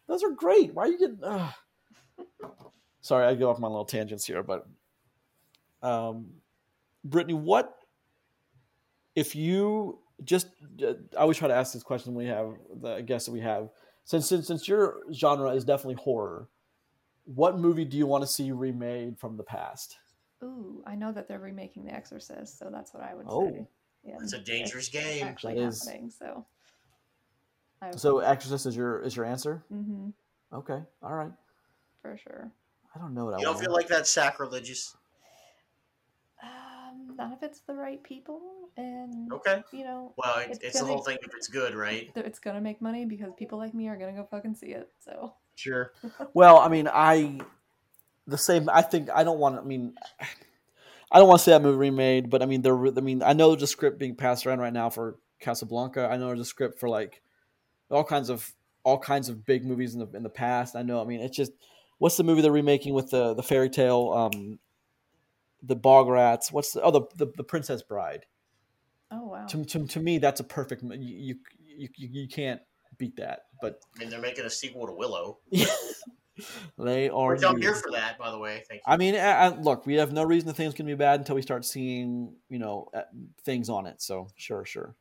Those 0.07 0.23
are 0.23 0.31
great. 0.31 0.73
Why 0.73 0.83
are 0.83 0.87
you 0.87 0.97
getting? 0.99 1.19
Ugh. 1.23 1.53
Sorry, 3.01 3.25
I 3.25 3.35
go 3.35 3.49
off 3.49 3.59
my 3.59 3.67
little 3.67 3.85
tangents 3.85 4.25
here, 4.25 4.43
but 4.43 4.65
um, 5.81 6.27
Brittany, 7.03 7.33
what 7.33 7.75
if 9.15 9.35
you 9.35 9.99
just 10.23 10.47
uh, 10.85 10.93
I 11.17 11.21
always 11.21 11.37
try 11.37 11.47
to 11.47 11.53
ask 11.53 11.73
this 11.73 11.83
question 11.83 12.13
when 12.13 12.25
we 12.25 12.31
have 12.31 12.53
the 12.81 13.01
guests 13.01 13.25
that 13.27 13.33
we 13.33 13.41
have. 13.41 13.69
Since 14.05 14.27
since 14.27 14.47
since 14.47 14.67
your 14.67 14.97
genre 15.13 15.51
is 15.51 15.63
definitely 15.65 15.95
horror, 16.01 16.47
what 17.25 17.57
movie 17.57 17.85
do 17.85 17.97
you 17.97 18.05
want 18.05 18.23
to 18.23 18.27
see 18.27 18.51
remade 18.51 19.17
from 19.19 19.37
the 19.37 19.43
past? 19.43 19.97
Ooh, 20.43 20.83
I 20.85 20.95
know 20.95 21.11
that 21.13 21.27
they're 21.27 21.39
remaking 21.39 21.85
The 21.85 21.93
Exorcist, 21.93 22.59
so 22.59 22.69
that's 22.71 22.93
what 22.93 23.01
I 23.03 23.15
would 23.15 23.25
Oh. 23.29 23.49
say. 23.49 23.67
Yeah, 24.05 24.17
It's 24.21 24.33
a 24.33 24.39
dangerous 24.39 24.89
game. 24.89 25.23
Actually 25.23 25.55
That 25.55 25.61
is- 25.67 25.85
happening, 25.85 26.09
so. 26.09 26.45
I 27.83 27.91
So 27.95 28.19
Exorcist 28.19 28.65
is 28.65 28.75
your 28.75 29.01
is 29.01 29.15
your 29.15 29.25
answer? 29.25 29.63
hmm 29.69 30.09
Okay, 30.53 30.79
all 31.01 31.13
right. 31.13 31.31
for 32.01 32.17
sure. 32.17 32.51
I 32.95 32.99
don't 32.99 33.13
know 33.15 33.25
what 33.25 33.33
I 33.33 33.37
You 33.39 33.45
don't 33.45 33.55
want. 33.55 33.65
feel 33.65 33.73
like 33.73 33.87
that's 33.87 34.09
sacrilegious? 34.09 34.95
Um, 36.43 37.15
not 37.17 37.33
if 37.33 37.41
it's 37.43 37.61
the 37.61 37.73
right 37.73 38.01
people, 38.03 38.41
and 38.77 39.31
Okay. 39.33 39.63
you 39.71 39.83
know, 39.83 40.13
Well, 40.17 40.39
It's 40.39 40.59
it's, 40.61 40.73
the 40.73 40.79
gonna- 40.85 40.93
whole 40.93 41.03
thing 41.03 41.17
if 41.21 41.33
it's 41.35 41.47
good, 41.47 41.73
right? 41.73 42.11
it's 42.15 42.39
gonna 42.39 42.61
make 42.61 42.81
money 42.81 43.05
because 43.05 43.33
people 43.37 43.57
like 43.57 43.73
me 43.73 43.87
are 43.87 43.95
gonna 43.97 44.11
go 44.13 44.27
fucking 44.29 44.55
see 44.55 44.67
it. 44.67 44.89
So 44.99 45.33
Sure. 45.55 45.93
Well, 46.33 46.57
I 46.59 46.67
mean, 46.67 46.87
I 46.91 47.39
the 48.27 48.37
same. 48.37 48.69
I 48.69 48.81
think 48.81 49.09
I 49.09 49.23
don't 49.23 49.39
want. 49.39 49.57
I 49.57 49.63
mean, 49.63 49.95
I 51.11 51.19
don't 51.19 51.27
want 51.27 51.39
to 51.39 51.43
see 51.45 51.51
that 51.51 51.61
movie 51.61 51.77
remade, 51.77 52.29
but 52.29 52.41
I 52.41 52.45
mean, 52.45 52.61
there. 52.61 52.75
I 52.77 53.01
mean, 53.01 53.21
I 53.23 53.33
know 53.33 53.55
the 53.55 53.67
script 53.67 53.99
being 53.99 54.15
passed 54.15 54.45
around 54.45 54.59
right 54.59 54.73
now 54.73 54.89
for 54.89 55.17
Casablanca. 55.39 56.07
I 56.11 56.17
know 56.17 56.27
there's 56.27 56.39
a 56.39 56.45
script 56.45 56.79
for 56.79 56.89
like 56.89 57.21
all 57.93 58.03
kinds 58.03 58.29
of 58.29 58.53
all 58.83 58.97
kinds 58.97 59.29
of 59.29 59.45
big 59.45 59.65
movies 59.65 59.93
in 59.93 59.99
the 59.99 60.09
in 60.15 60.23
the 60.23 60.29
past. 60.29 60.75
I 60.75 60.81
know. 60.81 61.01
I 61.01 61.05
mean, 61.05 61.21
it's 61.21 61.35
just 61.35 61.51
what's 61.99 62.17
the 62.17 62.23
movie 62.23 62.41
they're 62.41 62.51
remaking 62.51 62.93
with 62.93 63.09
the 63.09 63.33
the 63.33 63.43
fairy 63.43 63.69
tale, 63.69 64.11
um, 64.13 64.59
the 65.61 65.75
Bog 65.75 66.07
Rats? 66.07 66.51
What's 66.51 66.73
the 66.73 66.81
oh 66.81 66.91
the 66.91 67.01
the, 67.15 67.31
the 67.37 67.43
Princess 67.43 67.81
Bride? 67.81 68.25
oh 69.11 69.27
wow, 69.27 69.45
To, 69.45 69.63
to 69.63 69.87
to 69.87 69.99
me, 69.99 70.17
that's 70.17 70.39
a 70.39 70.43
perfect. 70.43 70.83
You 70.83 70.95
you 70.97 71.35
you, 71.75 71.89
you 71.97 72.27
can't 72.27 72.61
beat 72.97 73.15
that, 73.17 73.45
but. 73.61 73.79
I 73.95 73.99
mean, 73.99 74.09
they're 74.09 74.21
making 74.21 74.45
a 74.45 74.49
sequel 74.49 74.87
to 74.87 74.93
Willow. 74.93 75.39
They 76.79 77.09
are. 77.09 77.33
Which 77.33 77.43
I'm 77.43 77.61
here 77.61 77.75
for 77.75 77.91
that, 77.91 78.17
by 78.17 78.31
the 78.31 78.39
way. 78.39 78.63
Thank 78.67 78.79
you. 78.79 78.91
I 78.91 78.97
mean, 78.97 79.15
I, 79.15 79.31
I, 79.31 79.47
look, 79.49 79.85
we 79.85 79.95
have 79.95 80.11
no 80.11 80.23
reason 80.23 80.49
to 80.49 80.55
think 80.55 80.67
it's 80.67 80.77
going 80.77 80.87
to 80.87 80.95
be 80.95 80.97
bad 80.97 81.19
until 81.19 81.35
we 81.35 81.41
start 81.41 81.63
seeing, 81.63 82.35
you 82.49 82.59
know, 82.59 82.89
uh, 82.93 83.01
things 83.43 83.69
on 83.69 83.85
it. 83.85 84.01
So, 84.01 84.27
sure, 84.35 84.65
sure. 84.65 84.95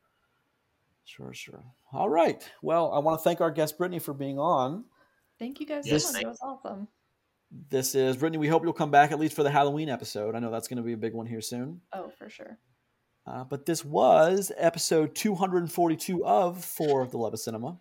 Sure, 1.04 1.32
sure. 1.32 1.64
All 1.92 2.08
right. 2.08 2.42
Well, 2.62 2.92
I 2.92 2.98
want 3.00 3.18
to 3.20 3.24
thank 3.24 3.40
our 3.40 3.50
guest, 3.50 3.76
Brittany, 3.78 3.98
for 3.98 4.14
being 4.14 4.38
on. 4.38 4.84
thank 5.38 5.58
you 5.60 5.66
guys 5.66 5.86
Yes, 5.86 6.02
so 6.04 6.08
much. 6.08 6.14
thank- 6.14 6.24
It 6.24 6.28
was 6.28 6.40
awesome. 6.42 6.88
This 7.68 7.94
is 7.94 8.16
Brittany. 8.16 8.38
We 8.38 8.48
hope 8.48 8.62
you'll 8.62 8.72
come 8.72 8.90
back 8.92 9.12
at 9.12 9.18
least 9.18 9.34
for 9.34 9.42
the 9.42 9.50
Halloween 9.50 9.88
episode. 9.90 10.34
I 10.34 10.38
know 10.38 10.50
that's 10.50 10.68
going 10.68 10.76
to 10.78 10.82
be 10.82 10.92
a 10.94 10.96
big 10.96 11.12
one 11.14 11.26
here 11.26 11.40
soon. 11.42 11.82
Oh, 11.92 12.10
for 12.16 12.30
sure. 12.30 12.58
Uh, 13.26 13.44
but 13.44 13.66
this 13.66 13.84
was 13.84 14.50
episode 14.56 15.14
242 15.14 16.24
of 16.24 16.64
For 16.64 17.06
the 17.06 17.18
Love 17.18 17.34
of 17.34 17.40
Cinema. 17.40 17.76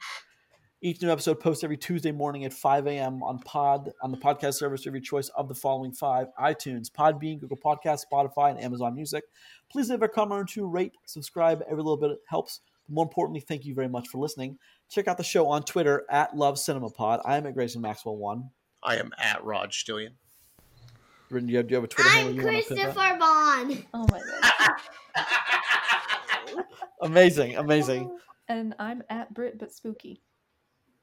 Each 0.82 1.02
new 1.02 1.12
episode 1.12 1.40
posts 1.40 1.64
every 1.64 1.78
Tuesday 1.78 2.12
morning 2.12 2.44
at 2.44 2.52
5 2.54 2.88
a.m. 2.88 3.22
on 3.24 3.40
Pod 3.40 3.92
on 4.02 4.12
the 4.12 4.18
podcast 4.18 4.56
service 4.56 4.86
of 4.88 4.94
your 4.94 5.02
choice 5.02 5.30
of 5.30 5.48
the 5.48 5.54
following 5.56 5.92
five: 5.94 6.28
iTunes, 6.40 6.92
Podbean, 6.92 7.40
Google 7.40 7.58
Podcasts, 7.58 8.04
Spotify, 8.12 8.50
and 8.50 8.60
Amazon 8.60 8.96
Music. 8.96 9.24
Please 9.72 9.90
leave 9.92 10.02
a 10.02 10.08
comment 10.08 10.42
or 10.42 10.46
two, 10.46 10.68
rate, 10.68 10.94
subscribe. 11.06 11.62
Every 11.70 11.78
little 11.84 11.98
bit 11.98 12.18
helps. 12.28 12.62
But 12.92 12.96
more 12.96 13.06
importantly, 13.06 13.40
thank 13.40 13.64
you 13.66 13.74
very 13.74 13.88
much 13.88 14.10
for 14.10 14.18
listening. 14.18 14.58
Check 14.90 15.08
out 15.08 15.16
the 15.18 15.24
show 15.24 15.48
on 15.48 15.64
Twitter 15.64 16.04
at 16.10 16.36
Love 16.36 16.60
Cinema 16.60 16.90
Pod. 16.90 17.22
I 17.24 17.38
am 17.38 17.48
at 17.48 17.54
Grayson 17.54 17.82
Maxwell 17.82 18.18
One. 18.18 18.50
I 18.84 18.98
am 18.98 19.12
at 19.18 19.42
Rod 19.46 19.72
Stillion. 19.72 20.16
Brittany, 21.30 21.48
do 21.48 21.54
you 21.54 21.58
have, 21.60 21.68
do 21.68 21.72
you 21.72 21.76
have 21.78 21.84
a 21.86 21.88
Twitter 21.88 22.10
handle 22.10 22.34
I'm 22.34 22.36
you 22.36 22.44
want 22.46 22.58
to 22.58 22.64
put 22.68 22.80
up? 22.80 22.94
Christopher 22.94 23.18
Bond. 23.18 23.86
Oh 23.94 24.06
my 24.12 24.20
god. 25.16 26.66
Amazing, 27.02 27.56
amazing. 27.56 28.16
And 28.50 28.76
I'm 28.78 29.02
at 29.10 29.34
Brit 29.34 29.58
but 29.58 29.72
spooky. 29.74 30.22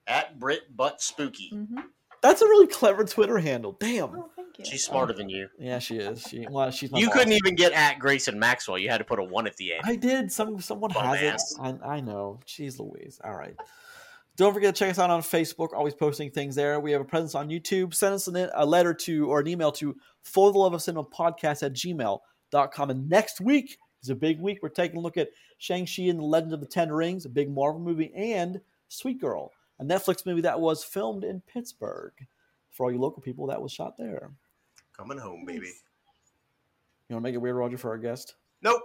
at 0.07 0.39
Brit 0.39 0.61
but 0.77 1.01
Spooky. 1.01 1.49
hmm 1.49 1.81
That's 2.23 2.43
a 2.43 2.47
really 2.47 2.67
clever 2.67 3.05
Twitter 3.05 3.39
handle. 3.39 3.77
Damn. 3.79 4.11
Oh, 4.17 4.29
thank 4.35 4.59
you. 4.59 4.65
She's 4.65 4.85
smarter 4.85 5.13
than 5.13 5.29
you. 5.29 5.49
Yeah, 5.59 5.79
she 5.79 5.97
is. 5.99 6.23
She 6.23 6.47
well, 6.51 6.71
she's 6.71 6.91
You 6.93 7.07
boss. 7.07 7.15
couldn't 7.15 7.33
even 7.33 7.55
get 7.55 7.73
at 7.73 7.99
Grayson 7.99 8.39
Maxwell. 8.39 8.79
You 8.79 8.89
had 8.91 8.99
to 8.99 9.05
put 9.05 9.19
a 9.19 9.25
one 9.25 9.47
at 9.47 9.57
the 9.57 9.75
end. 9.75 9.83
I 9.85 9.95
did. 9.97 10.33
Some 10.33 10.61
someone 10.61 10.91
has 10.91 11.19
Dumbass. 11.61 11.75
it. 11.75 11.81
I, 11.85 11.97
I 11.97 12.01
know. 12.01 12.41
Jeez 12.47 12.79
Louise. 12.81 13.21
All 13.23 13.35
right. 13.35 13.55
Don't 14.37 14.55
forget 14.55 14.75
to 14.75 14.79
check 14.79 14.91
us 14.91 14.99
out 15.01 15.11
on 15.11 15.21
Facebook. 15.21 15.73
Always 15.73 15.95
posting 15.95 16.31
things 16.31 16.55
there. 16.55 16.79
We 16.79 16.93
have 16.93 17.01
a 17.01 17.05
presence 17.05 17.35
on 17.35 17.49
YouTube. 17.49 17.93
Send 17.95 18.15
us 18.15 18.29
an, 18.29 18.49
a 18.55 18.65
letter 18.65 18.95
to 18.95 19.29
or 19.29 19.41
an 19.41 19.49
email 19.49 19.73
to 19.73 19.97
for 20.23 20.53
the 20.53 20.59
love 20.59 20.75
of 20.75 20.83
cinema 20.83 21.05
podcast 21.05 21.65
at 21.65 21.73
gmail.com. 21.73 22.91
And 22.91 23.09
next 23.09 23.41
week 23.41 23.79
is 24.03 24.11
a 24.11 24.15
big 24.15 24.41
week. 24.41 24.59
We're 24.63 24.69
taking 24.69 24.99
a 24.99 25.01
look 25.01 25.17
at 25.17 25.29
Shang-Chi 25.59 26.05
and 26.05 26.21
the 26.21 26.25
Legend 26.25 26.53
of 26.55 26.61
the 26.61 26.67
Ten 26.67 26.93
Rings, 26.93 27.25
a 27.25 27.29
big 27.29 27.51
Marvel 27.51 27.81
movie, 27.81 28.13
and 28.15 28.61
Sweet 28.89 29.21
Girl, 29.21 29.51
a 29.79 29.85
Netflix 29.85 30.27
movie 30.27 30.43
that 30.43 30.61
was 30.61 30.85
filmed 30.85 31.25
in 31.25 31.41
Pittsburgh. 31.41 32.13
For 32.71 32.87
all 32.87 32.93
you 32.93 32.99
local 32.99 33.23
people, 33.23 33.47
that 33.47 33.61
was 33.61 33.73
shot 33.73 33.97
there. 33.99 34.31
Coming 34.97 35.19
home, 35.19 35.45
baby. 35.47 35.73
You 37.09 37.15
want 37.15 37.25
to 37.25 37.29
make 37.29 37.35
it 37.35 37.39
weird, 37.39 37.57
Roger, 37.57 37.79
for 37.79 37.91
our 37.91 37.99
guest? 37.99 38.35
Nope. 38.63 38.83